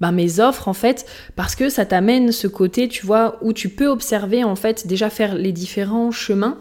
ben, 0.00 0.12
mes 0.12 0.40
offres 0.40 0.68
en 0.68 0.72
fait 0.72 1.04
parce 1.36 1.54
que 1.54 1.68
ça 1.68 1.84
t'amène 1.84 2.32
ce 2.32 2.46
côté 2.46 2.88
tu 2.88 3.04
vois 3.04 3.36
où 3.42 3.52
tu 3.52 3.68
peux 3.68 3.88
observer 3.88 4.44
en 4.44 4.56
fait 4.56 4.86
déjà 4.86 5.10
faire 5.10 5.34
les 5.34 5.52
différents 5.52 6.10
chemins 6.10 6.56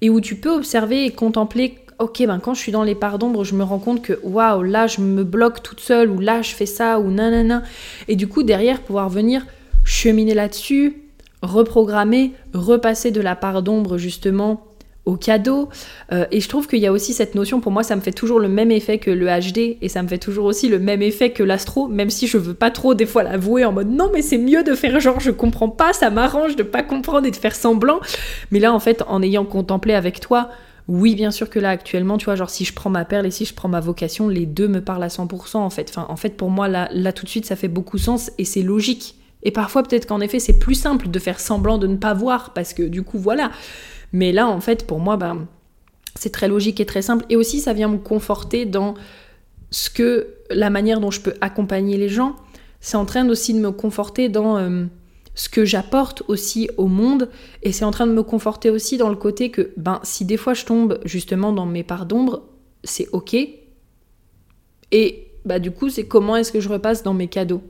et 0.00 0.10
où 0.10 0.20
tu 0.20 0.36
peux 0.36 0.50
observer 0.50 1.04
et 1.04 1.10
contempler 1.10 1.78
ok, 2.00 2.24
ben 2.26 2.40
quand 2.40 2.54
je 2.54 2.60
suis 2.60 2.72
dans 2.72 2.82
les 2.82 2.94
parts 2.94 3.18
d'ombre, 3.18 3.44
je 3.44 3.54
me 3.54 3.62
rends 3.62 3.78
compte 3.78 4.02
que 4.02 4.18
waouh, 4.22 4.62
là 4.62 4.86
je 4.86 5.00
me 5.00 5.22
bloque 5.22 5.62
toute 5.62 5.80
seule, 5.80 6.10
ou 6.10 6.18
là 6.18 6.42
je 6.42 6.54
fais 6.54 6.66
ça, 6.66 6.98
ou 6.98 7.10
nanana. 7.10 7.62
Et 8.08 8.16
du 8.16 8.26
coup, 8.26 8.42
derrière, 8.42 8.80
pouvoir 8.80 9.08
venir 9.08 9.46
cheminer 9.84 10.34
là-dessus, 10.34 10.96
reprogrammer, 11.42 12.32
repasser 12.54 13.10
de 13.10 13.20
la 13.20 13.36
part 13.36 13.62
d'ombre 13.62 13.98
justement 13.98 14.66
au 15.04 15.16
cadeau. 15.16 15.68
Euh, 16.12 16.26
et 16.30 16.40
je 16.40 16.48
trouve 16.48 16.66
qu'il 16.66 16.78
y 16.78 16.86
a 16.86 16.92
aussi 16.92 17.12
cette 17.12 17.34
notion, 17.34 17.60
pour 17.60 17.72
moi, 17.72 17.82
ça 17.82 17.96
me 17.96 18.00
fait 18.00 18.12
toujours 18.12 18.38
le 18.38 18.48
même 18.48 18.70
effet 18.70 18.98
que 18.98 19.10
le 19.10 19.26
HD, 19.26 19.78
et 19.80 19.88
ça 19.88 20.02
me 20.02 20.08
fait 20.08 20.18
toujours 20.18 20.44
aussi 20.44 20.68
le 20.68 20.78
même 20.78 21.02
effet 21.02 21.30
que 21.30 21.42
l'astro, 21.42 21.88
même 21.88 22.10
si 22.10 22.26
je 22.26 22.38
veux 22.38 22.54
pas 22.54 22.70
trop 22.70 22.94
des 22.94 23.06
fois 23.06 23.22
l'avouer 23.22 23.64
en 23.64 23.72
mode 23.72 23.90
non, 23.90 24.10
mais 24.12 24.22
c'est 24.22 24.38
mieux 24.38 24.62
de 24.62 24.74
faire 24.74 25.00
genre 25.00 25.20
je 25.20 25.30
comprends 25.30 25.68
pas, 25.68 25.92
ça 25.92 26.10
m'arrange 26.10 26.56
de 26.56 26.62
pas 26.62 26.82
comprendre 26.82 27.26
et 27.26 27.30
de 27.30 27.36
faire 27.36 27.54
semblant. 27.54 28.00
Mais 28.50 28.58
là, 28.58 28.72
en 28.72 28.80
fait, 28.80 29.02
en 29.08 29.22
ayant 29.22 29.44
contemplé 29.44 29.94
avec 29.94 30.20
toi, 30.20 30.50
oui, 30.88 31.14
bien 31.14 31.30
sûr 31.30 31.48
que 31.48 31.60
là, 31.60 31.70
actuellement, 31.70 32.18
tu 32.18 32.24
vois, 32.24 32.34
genre 32.34 32.50
si 32.50 32.64
je 32.64 32.74
prends 32.74 32.90
ma 32.90 33.04
perle 33.04 33.26
et 33.26 33.30
si 33.30 33.44
je 33.44 33.54
prends 33.54 33.68
ma 33.68 33.80
vocation, 33.80 34.28
les 34.28 34.46
deux 34.46 34.66
me 34.66 34.80
parlent 34.80 35.04
à 35.04 35.08
100% 35.08 35.58
en 35.58 35.70
fait. 35.70 35.96
En 35.96 36.16
fait, 36.16 36.36
pour 36.36 36.50
moi, 36.50 36.66
là, 36.66 36.88
là 36.92 37.12
tout 37.12 37.24
de 37.24 37.30
suite, 37.30 37.46
ça 37.46 37.56
fait 37.56 37.68
beaucoup 37.68 37.96
sens 37.96 38.32
et 38.38 38.44
c'est 38.44 38.62
logique. 38.62 39.14
Et 39.42 39.52
parfois, 39.52 39.82
peut-être 39.82 40.06
qu'en 40.06 40.20
effet, 40.20 40.38
c'est 40.38 40.58
plus 40.58 40.74
simple 40.74 41.08
de 41.08 41.18
faire 41.18 41.40
semblant 41.40 41.78
de 41.78 41.86
ne 41.86 41.96
pas 41.96 42.12
voir 42.12 42.52
parce 42.52 42.74
que 42.74 42.82
du 42.82 43.02
coup, 43.02 43.18
voilà. 43.18 43.50
Mais 44.12 44.32
là, 44.32 44.48
en 44.48 44.60
fait, 44.60 44.86
pour 44.86 44.98
moi, 44.98 45.16
ben, 45.16 45.46
c'est 46.14 46.30
très 46.30 46.48
logique 46.48 46.80
et 46.80 46.86
très 46.86 47.02
simple. 47.02 47.24
Et 47.28 47.36
aussi, 47.36 47.60
ça 47.60 47.72
vient 47.72 47.88
me 47.88 47.98
conforter 47.98 48.66
dans 48.66 48.94
ce 49.70 49.90
que 49.90 50.34
la 50.50 50.70
manière 50.70 51.00
dont 51.00 51.10
je 51.10 51.20
peux 51.20 51.34
accompagner 51.40 51.96
les 51.96 52.08
gens. 52.08 52.34
C'est 52.80 52.96
en 52.96 53.04
train 53.04 53.28
aussi 53.28 53.54
de 53.54 53.60
me 53.60 53.70
conforter 53.70 54.28
dans 54.28 54.56
euh, 54.56 54.84
ce 55.34 55.48
que 55.48 55.64
j'apporte 55.64 56.22
aussi 56.28 56.68
au 56.76 56.86
monde. 56.86 57.28
Et 57.62 57.72
c'est 57.72 57.84
en 57.84 57.90
train 57.90 58.06
de 58.06 58.12
me 58.12 58.22
conforter 58.22 58.70
aussi 58.70 58.96
dans 58.96 59.08
le 59.08 59.16
côté 59.16 59.50
que, 59.50 59.72
ben, 59.76 60.00
si 60.02 60.24
des 60.24 60.36
fois 60.36 60.54
je 60.54 60.64
tombe 60.64 61.00
justement 61.04 61.52
dans 61.52 61.66
mes 61.66 61.84
parts 61.84 62.06
d'ombre, 62.06 62.42
c'est 62.82 63.08
ok. 63.12 63.36
Et 64.92 65.28
bah, 65.44 65.58
du 65.58 65.70
coup, 65.70 65.88
c'est 65.88 66.04
comment 66.04 66.36
est-ce 66.36 66.52
que 66.52 66.60
je 66.60 66.68
repasse 66.68 67.02
dans 67.02 67.14
mes 67.14 67.28
cadeaux. 67.28 67.62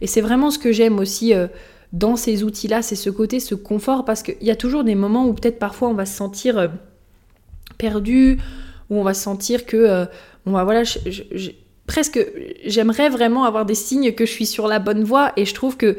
Et 0.00 0.06
c'est 0.06 0.20
vraiment 0.20 0.50
ce 0.50 0.58
que 0.58 0.72
j'aime 0.72 0.98
aussi. 0.98 1.34
Euh, 1.34 1.48
dans 1.94 2.16
ces 2.16 2.42
outils-là, 2.42 2.82
c'est 2.82 2.96
ce 2.96 3.08
côté, 3.08 3.38
ce 3.38 3.54
confort, 3.54 4.04
parce 4.04 4.22
qu'il 4.24 4.42
y 4.42 4.50
a 4.50 4.56
toujours 4.56 4.82
des 4.82 4.96
moments 4.96 5.26
où 5.26 5.32
peut-être 5.32 5.60
parfois 5.60 5.88
on 5.88 5.94
va 5.94 6.06
se 6.06 6.16
sentir 6.16 6.58
euh, 6.58 6.68
perdu, 7.78 8.38
où 8.90 8.98
on 8.98 9.04
va 9.04 9.14
sentir 9.14 9.64
que, 9.64 10.06
va 10.44 10.64
voilà, 10.64 10.82
presque, 11.86 12.20
j'aimerais 12.64 13.08
vraiment 13.08 13.44
avoir 13.44 13.64
des 13.64 13.76
signes 13.76 14.12
que 14.12 14.26
je 14.26 14.30
suis 14.32 14.46
sur 14.46 14.66
la 14.66 14.80
bonne 14.80 15.04
voie, 15.04 15.32
et 15.36 15.44
je 15.44 15.54
trouve 15.54 15.76
que 15.76 15.96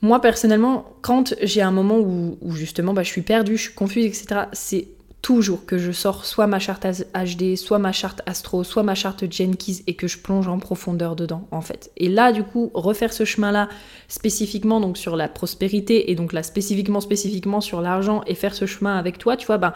moi 0.00 0.20
personnellement, 0.20 0.96
quand 1.02 1.34
j'ai 1.42 1.60
un 1.60 1.72
moment 1.72 1.98
où, 1.98 2.38
justement 2.52 2.94
bah, 2.94 3.02
je 3.02 3.10
suis 3.10 3.22
perdue, 3.22 3.56
je 3.56 3.62
suis 3.62 3.74
confuse, 3.74 4.04
etc., 4.04 4.42
c'est 4.52 4.88
toujours 5.26 5.66
que 5.66 5.76
je 5.76 5.90
sors 5.90 6.24
soit 6.24 6.46
ma 6.46 6.60
charte 6.60 6.86
HD, 6.86 7.56
soit 7.56 7.80
ma 7.80 7.90
charte 7.90 8.22
Astro, 8.26 8.62
soit 8.62 8.84
ma 8.84 8.94
charte 8.94 9.24
Jenkins 9.28 9.80
et 9.88 9.94
que 9.94 10.06
je 10.06 10.18
plonge 10.18 10.46
en 10.46 10.60
profondeur 10.60 11.16
dedans 11.16 11.48
en 11.50 11.62
fait. 11.62 11.90
Et 11.96 12.08
là 12.08 12.30
du 12.30 12.44
coup, 12.44 12.70
refaire 12.74 13.12
ce 13.12 13.24
chemin-là 13.24 13.68
spécifiquement 14.06 14.78
donc 14.78 14.96
sur 14.96 15.16
la 15.16 15.26
prospérité 15.26 16.12
et 16.12 16.14
donc 16.14 16.32
là 16.32 16.44
spécifiquement 16.44 17.00
spécifiquement 17.00 17.60
sur 17.60 17.80
l'argent 17.80 18.22
et 18.28 18.36
faire 18.36 18.54
ce 18.54 18.66
chemin 18.66 18.96
avec 18.96 19.18
toi, 19.18 19.36
tu 19.36 19.48
vois, 19.48 19.58
ben 19.58 19.72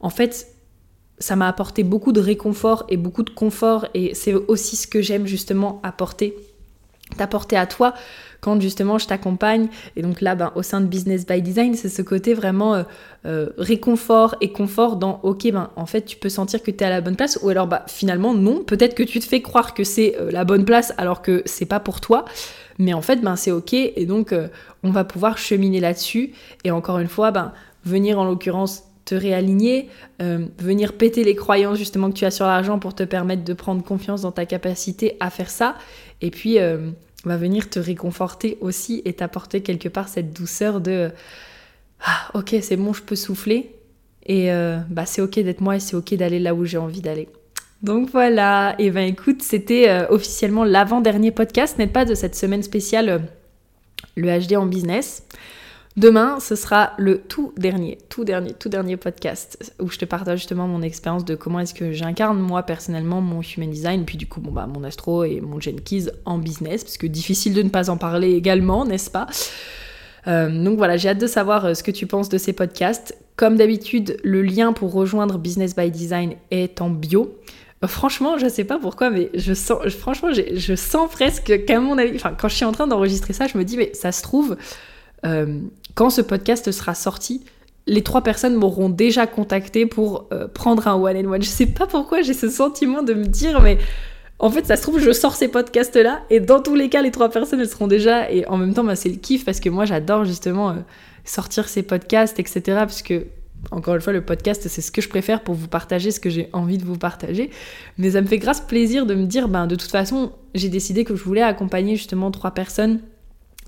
en 0.00 0.10
fait 0.10 0.48
ça 1.18 1.36
m'a 1.36 1.48
apporté 1.48 1.84
beaucoup 1.84 2.12
de 2.12 2.20
réconfort 2.20 2.84
et 2.90 2.98
beaucoup 2.98 3.22
de 3.22 3.30
confort 3.30 3.86
et 3.94 4.14
c'est 4.14 4.34
aussi 4.34 4.76
ce 4.76 4.86
que 4.86 5.00
j'aime 5.00 5.26
justement 5.26 5.80
apporter 5.84 6.36
t'apporter 7.16 7.56
à 7.56 7.66
toi 7.66 7.94
quand 8.42 8.60
justement 8.60 8.98
je 8.98 9.06
t'accompagne. 9.06 9.68
Et 9.96 10.02
donc 10.02 10.20
là, 10.20 10.34
ben, 10.34 10.52
au 10.56 10.62
sein 10.62 10.82
de 10.82 10.86
Business 10.86 11.24
by 11.24 11.40
Design, 11.40 11.74
c'est 11.74 11.88
ce 11.88 12.02
côté 12.02 12.34
vraiment 12.34 12.74
euh, 12.74 12.82
euh, 13.24 13.50
réconfort 13.56 14.34
et 14.42 14.52
confort 14.52 14.96
dans 14.96 15.20
ok, 15.22 15.50
ben, 15.52 15.70
en 15.76 15.86
fait, 15.86 16.02
tu 16.02 16.16
peux 16.16 16.28
sentir 16.28 16.62
que 16.62 16.70
tu 16.70 16.78
es 16.78 16.86
à 16.86 16.90
la 16.90 17.00
bonne 17.00 17.16
place. 17.16 17.38
Ou 17.42 17.48
alors, 17.48 17.68
bah, 17.68 17.84
finalement, 17.86 18.34
non, 18.34 18.64
peut-être 18.64 18.94
que 18.94 19.04
tu 19.04 19.20
te 19.20 19.24
fais 19.24 19.40
croire 19.40 19.74
que 19.74 19.84
c'est 19.84 20.16
euh, 20.20 20.30
la 20.30 20.44
bonne 20.44 20.64
place 20.64 20.92
alors 20.98 21.22
que 21.22 21.42
c'est 21.46 21.66
pas 21.66 21.80
pour 21.80 22.00
toi. 22.00 22.24
Mais 22.78 22.92
en 22.92 23.00
fait, 23.00 23.20
ben, 23.20 23.36
c'est 23.36 23.52
ok. 23.52 23.74
Et 23.74 24.06
donc, 24.06 24.34
on 24.82 24.90
va 24.90 25.04
pouvoir 25.04 25.38
cheminer 25.38 25.78
là-dessus. 25.78 26.32
Et 26.64 26.72
encore 26.72 26.98
une 26.98 27.08
fois, 27.08 27.30
ben, 27.30 27.52
venir 27.84 28.18
en 28.18 28.24
l'occurrence 28.24 28.84
te 29.04 29.14
réaligner, 29.14 29.88
venir 30.20 30.94
péter 30.94 31.22
les 31.22 31.34
croyances 31.34 31.76
justement 31.76 32.08
que 32.08 32.14
tu 32.16 32.24
as 32.24 32.30
sur 32.30 32.46
l'argent 32.46 32.78
pour 32.78 32.94
te 32.94 33.02
permettre 33.02 33.44
de 33.44 33.52
prendre 33.52 33.84
confiance 33.84 34.22
dans 34.22 34.30
ta 34.30 34.46
capacité 34.46 35.16
à 35.20 35.28
faire 35.28 35.50
ça. 35.50 35.74
Et 36.22 36.30
puis, 36.30 36.56
va 37.24 37.36
venir 37.36 37.68
te 37.70 37.78
réconforter 37.78 38.58
aussi 38.60 39.02
et 39.04 39.12
t'apporter 39.12 39.62
quelque 39.62 39.88
part 39.88 40.08
cette 40.08 40.32
douceur 40.32 40.80
de 40.80 41.10
ah, 42.04 42.30
ok 42.34 42.56
c'est 42.62 42.76
bon 42.76 42.92
je 42.92 43.02
peux 43.02 43.14
souffler 43.14 43.76
et 44.26 44.52
euh, 44.52 44.78
bah 44.88 45.06
c'est 45.06 45.22
ok 45.22 45.34
d'être 45.40 45.60
moi 45.60 45.76
et 45.76 45.80
c'est 45.80 45.96
ok 45.96 46.14
d'aller 46.14 46.38
là 46.38 46.54
où 46.54 46.64
j'ai 46.64 46.78
envie 46.78 47.00
d'aller. 47.00 47.28
Donc 47.82 48.10
voilà, 48.10 48.76
et 48.78 48.90
ben 48.92 49.08
écoute, 49.08 49.42
c'était 49.42 49.88
euh, 49.88 50.06
officiellement 50.08 50.62
l'avant-dernier 50.62 51.32
podcast, 51.32 51.78
n'est 51.78 51.88
pas 51.88 52.04
de 52.04 52.14
cette 52.14 52.36
semaine 52.36 52.62
spéciale 52.62 53.08
euh, 53.08 53.18
le 54.16 54.38
HD 54.38 54.54
en 54.54 54.66
business. 54.66 55.26
Demain, 55.96 56.40
ce 56.40 56.56
sera 56.56 56.94
le 56.96 57.18
tout 57.20 57.52
dernier, 57.58 57.98
tout 58.08 58.24
dernier, 58.24 58.54
tout 58.54 58.70
dernier 58.70 58.96
podcast 58.96 59.74
où 59.78 59.90
je 59.90 59.98
te 59.98 60.06
partage 60.06 60.38
justement 60.38 60.66
mon 60.66 60.80
expérience 60.80 61.24
de 61.24 61.34
comment 61.34 61.60
est-ce 61.60 61.74
que 61.74 61.92
j'incarne 61.92 62.38
moi 62.38 62.62
personnellement 62.62 63.20
mon 63.20 63.42
human 63.42 63.70
design, 63.70 64.06
puis 64.06 64.16
du 64.16 64.26
coup 64.26 64.40
bon 64.40 64.52
bah 64.52 64.66
mon 64.66 64.84
astro 64.84 65.24
et 65.24 65.42
mon 65.42 65.60
Jenkins 65.60 66.06
en 66.24 66.38
business, 66.38 66.82
parce 66.82 66.96
que 66.96 67.06
difficile 67.06 67.52
de 67.52 67.62
ne 67.62 67.68
pas 67.68 67.90
en 67.90 67.98
parler 67.98 68.32
également, 68.32 68.86
n'est-ce 68.86 69.10
pas? 69.10 69.26
Euh, 70.28 70.64
donc 70.64 70.78
voilà, 70.78 70.96
j'ai 70.96 71.10
hâte 71.10 71.20
de 71.20 71.26
savoir 71.26 71.66
euh, 71.66 71.74
ce 71.74 71.82
que 71.82 71.90
tu 71.90 72.06
penses 72.06 72.30
de 72.30 72.38
ces 72.38 72.54
podcasts. 72.54 73.14
Comme 73.36 73.56
d'habitude, 73.56 74.16
le 74.22 74.40
lien 74.40 74.72
pour 74.72 74.92
rejoindre 74.92 75.36
Business 75.36 75.74
by 75.74 75.90
Design 75.90 76.36
est 76.50 76.80
en 76.80 76.88
bio. 76.90 77.38
Euh, 77.84 77.86
franchement, 77.86 78.38
je 78.38 78.48
sais 78.48 78.64
pas 78.64 78.78
pourquoi, 78.78 79.10
mais 79.10 79.30
je 79.34 79.52
sens, 79.52 79.86
franchement, 79.88 80.30
je 80.32 80.74
sens 80.74 81.10
presque 81.10 81.64
qu'à 81.66 81.80
mon 81.80 81.98
avis, 81.98 82.14
enfin, 82.14 82.34
quand 82.38 82.48
je 82.48 82.54
suis 82.54 82.64
en 82.64 82.72
train 82.72 82.86
d'enregistrer 82.86 83.32
ça, 83.32 83.46
je 83.46 83.58
me 83.58 83.64
dis, 83.64 83.76
mais 83.76 83.90
ça 83.94 84.12
se 84.12 84.22
trouve, 84.22 84.56
quand 85.94 86.10
ce 86.10 86.20
podcast 86.20 86.70
sera 86.70 86.94
sorti, 86.94 87.44
les 87.86 88.02
trois 88.02 88.22
personnes 88.22 88.54
m'auront 88.54 88.88
déjà 88.88 89.26
contacté 89.26 89.86
pour 89.86 90.26
euh, 90.32 90.46
prendre 90.48 90.86
un 90.88 90.94
one 90.94 91.16
and 91.16 91.30
one. 91.30 91.42
Je 91.42 91.48
sais 91.48 91.66
pas 91.66 91.86
pourquoi 91.86 92.22
j'ai 92.22 92.34
ce 92.34 92.48
sentiment 92.48 93.02
de 93.02 93.14
me 93.14 93.26
dire, 93.26 93.60
mais 93.60 93.78
en 94.38 94.50
fait, 94.50 94.66
ça 94.66 94.76
se 94.76 94.82
trouve, 94.82 94.98
je 94.98 95.12
sors 95.12 95.34
ces 95.34 95.48
podcasts-là 95.48 96.22
et 96.30 96.40
dans 96.40 96.60
tous 96.60 96.74
les 96.74 96.88
cas, 96.88 97.02
les 97.02 97.10
trois 97.10 97.28
personnes, 97.28 97.60
elles 97.60 97.68
seront 97.68 97.86
déjà. 97.86 98.30
Et 98.30 98.46
en 98.48 98.56
même 98.56 98.74
temps, 98.74 98.84
bah, 98.84 98.96
c'est 98.96 99.08
le 99.08 99.16
kiff 99.16 99.44
parce 99.44 99.60
que 99.60 99.68
moi, 99.68 99.84
j'adore 99.84 100.24
justement 100.24 100.70
euh, 100.70 100.74
sortir 101.24 101.68
ces 101.68 101.82
podcasts, 101.82 102.38
etc. 102.38 102.60
Parce 102.66 103.02
que, 103.02 103.26
encore 103.70 103.94
une 103.94 104.00
fois, 104.00 104.12
le 104.12 104.24
podcast, 104.24 104.66
c'est 104.68 104.80
ce 104.80 104.90
que 104.90 105.00
je 105.00 105.08
préfère 105.08 105.42
pour 105.42 105.54
vous 105.54 105.68
partager 105.68 106.10
ce 106.10 106.18
que 106.18 106.30
j'ai 106.30 106.48
envie 106.52 106.78
de 106.78 106.84
vous 106.84 106.98
partager. 106.98 107.50
Mais 107.98 108.12
ça 108.12 108.20
me 108.20 108.26
fait 108.26 108.38
grâce 108.38 108.60
plaisir 108.60 109.06
de 109.06 109.14
me 109.14 109.26
dire, 109.26 109.48
ben, 109.48 109.66
de 109.66 109.76
toute 109.76 109.90
façon, 109.90 110.32
j'ai 110.54 110.68
décidé 110.68 111.04
que 111.04 111.14
je 111.14 111.22
voulais 111.22 111.42
accompagner 111.42 111.96
justement 111.96 112.30
trois 112.30 112.50
personnes 112.50 113.00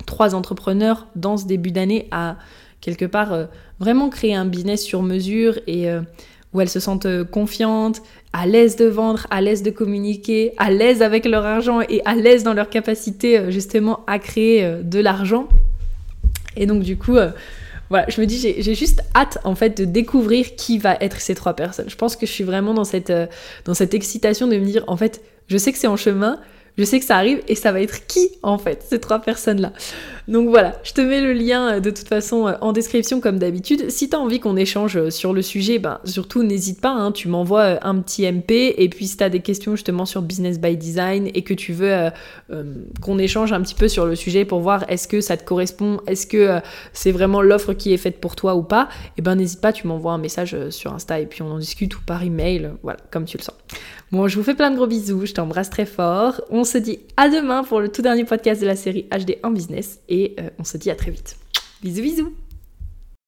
trois 0.07 0.35
entrepreneurs 0.35 1.07
dans 1.16 1.37
ce 1.37 1.47
début 1.47 1.71
d'année 1.71 2.09
à 2.11 2.37
quelque 2.85 3.07
part 3.07 3.33
euh, 3.33 3.47
vraiment 3.81 4.11
créer 4.11 4.35
un 4.35 4.45
business 4.45 4.83
sur 4.83 5.03
mesure 5.03 5.59
et 5.66 5.89
euh, 5.91 6.03
où 6.53 6.61
elles 6.61 6.69
se 6.69 6.81
sentent 6.81 7.07
euh, 7.07 7.25
confiantes, 7.25 8.03
à 8.33 8.47
l'aise 8.47 8.77
de 8.77 8.85
vendre, 8.85 9.27
à 9.31 9.41
l'aise 9.41 9.62
de 9.62 9.71
communiquer, 9.71 10.53
à 10.59 10.71
l'aise 10.71 11.01
avec 11.01 11.25
leur 11.25 11.47
argent 11.47 11.81
et 11.81 12.03
à 12.05 12.15
l'aise 12.15 12.45
dans 12.45 12.53
leur 12.53 12.69
capacité 12.69 13.51
justement 13.51 14.01
à 14.07 14.19
créer 14.19 14.79
de 14.83 15.01
l'argent. 15.01 15.49
Et 16.57 16.66
donc 16.66 16.83
du 16.83 16.97
coup, 16.97 17.16
voilà, 17.91 18.07
je 18.09 18.21
me 18.21 18.27
dis 18.27 18.39
j'ai 18.39 18.75
juste 18.75 19.03
hâte 19.15 19.39
en 19.45 19.55
fait 19.55 19.79
de 19.79 19.85
découvrir 19.85 20.57
qui 20.57 20.79
va 20.79 20.97
être 21.01 21.21
ces 21.21 21.37
trois 21.37 21.55
personnes. 21.55 21.89
Je 21.89 21.95
pense 21.95 22.16
que 22.16 22.27
je 22.27 22.33
suis 22.33 22.45
vraiment 22.45 22.75
dans 22.75 22.85
cette, 22.85 23.12
dans 23.65 23.75
cette 23.75 23.95
excitation 23.95 24.49
de 24.49 24.57
me 24.57 24.65
dire 24.65 24.83
en 24.89 24.97
fait, 24.97 25.23
je 25.47 25.57
sais 25.57 25.71
que 25.71 25.79
c'est 25.79 25.87
en 25.87 25.97
chemin, 25.97 26.41
je 26.77 26.85
sais 26.85 26.99
que 26.99 27.05
ça 27.05 27.17
arrive 27.17 27.41
et 27.49 27.55
ça 27.55 27.73
va 27.73 27.81
être 27.81 28.07
qui 28.07 28.31
en 28.43 28.59
fait, 28.59 28.85
ces 28.89 28.99
trois 28.99 29.21
personnes-là. 29.21 29.73
Donc 30.27 30.49
voilà, 30.49 30.73
je 30.85 30.93
te 30.93 31.03
mets 31.03 31.21
le 31.21 31.35
lien 31.35 31.75
euh, 31.75 31.81
de 31.81 31.91
toute 31.91 32.09
façon 32.09 32.49
euh, 32.49 32.55
en 32.63 32.73
description 32.73 33.21
comme 33.21 33.39
d'habitude. 33.39 33.91
Si 33.91 34.09
tu 34.09 34.17
as 34.17 34.19
envie 34.19 34.41
qu'on 34.41 34.57
échange 34.57 34.97
euh, 34.97 35.11
sur 35.11 35.35
le 35.35 35.43
sujet, 35.43 35.79
ben 35.79 36.01
surtout 36.05 36.43
n'hésite 36.43 36.81
pas, 36.81 36.91
hein, 36.91 37.13
tu 37.13 37.29
m'envoies 37.29 37.79
un 37.87 37.99
petit 38.01 38.31
MP 38.31 38.75
et 38.77 38.89
puis 38.89 39.07
si 39.07 39.19
tu 39.19 39.25
as 39.25 39.29
des 39.29 39.41
questions 39.41 39.77
justement 39.77 40.07
sur 40.07 40.23
Business 40.23 40.59
by 40.59 40.77
Design 40.77 41.29
et 41.35 41.43
que 41.43 41.55
tu 41.55 41.73
veux 41.73 42.11
qu'on 43.01 43.19
échange 43.19 43.53
un 43.53 43.61
petit 43.61 43.75
peu 43.75 43.89
sur 43.89 44.07
le 44.07 44.15
sujet 44.15 44.45
pour 44.45 44.61
voir 44.61 44.85
est-ce 44.89 45.09
que 45.09 45.21
ça 45.21 45.37
te 45.37 45.45
correspond, 45.45 46.01
est-ce 46.07 46.27
que 46.27 46.61
c'est 46.93 47.13
vraiment 47.13 47.43
l'offre 47.43 47.73
qui 47.73 47.93
est 47.93 47.99
faite 47.99 48.21
pour 48.21 48.37
toi 48.37 48.55
ou 48.55 48.63
pas, 48.63 48.89
eh 49.19 49.23
ben 49.23 49.35
n'hésite 49.35 49.61
pas, 49.61 49.73
tu 49.73 49.87
m'envoies 49.87 50.13
un 50.13 50.19
message 50.19 50.57
sur 50.71 50.93
Insta 50.93 51.21
et 51.21 51.27
puis 51.27 51.43
on 51.43 51.51
en 51.51 51.59
discute 51.59 51.97
ou 51.97 52.01
par 52.05 52.23
email, 52.23 52.71
voilà, 52.83 52.99
comme 53.11 53.25
tu 53.25 53.37
le 53.37 53.43
sens. 53.43 53.57
Bon, 54.15 54.28
je 54.28 54.36
vous 54.36 54.45
fais 54.45 54.55
plein 54.55 54.70
de 54.70 54.77
gros 54.77 54.86
bisous, 54.86 55.27
je 55.27 55.32
t'embrasse 55.32 55.70
très 55.70 55.86
fort. 55.86 56.41
On 56.49 56.62
se 56.62 56.78
dit 56.78 57.01
à 57.16 57.28
demain 57.28 57.65
pour 57.65 57.81
le 57.81 57.89
tout 57.89 58.01
dernier 58.01 58.24
podcast 58.24 58.61
de 58.61 58.66
la 58.66 58.77
série 58.77 59.09
HD 59.11 59.39
en 59.43 59.51
business 59.51 59.99
et 60.09 60.36
euh, 60.39 60.51
on 60.61 60.62
se 60.62 60.77
dit 60.77 60.89
à 60.89 60.95
très 60.95 61.11
vite. 61.11 61.36
Bisous 61.82 62.03
bisous 62.03 62.32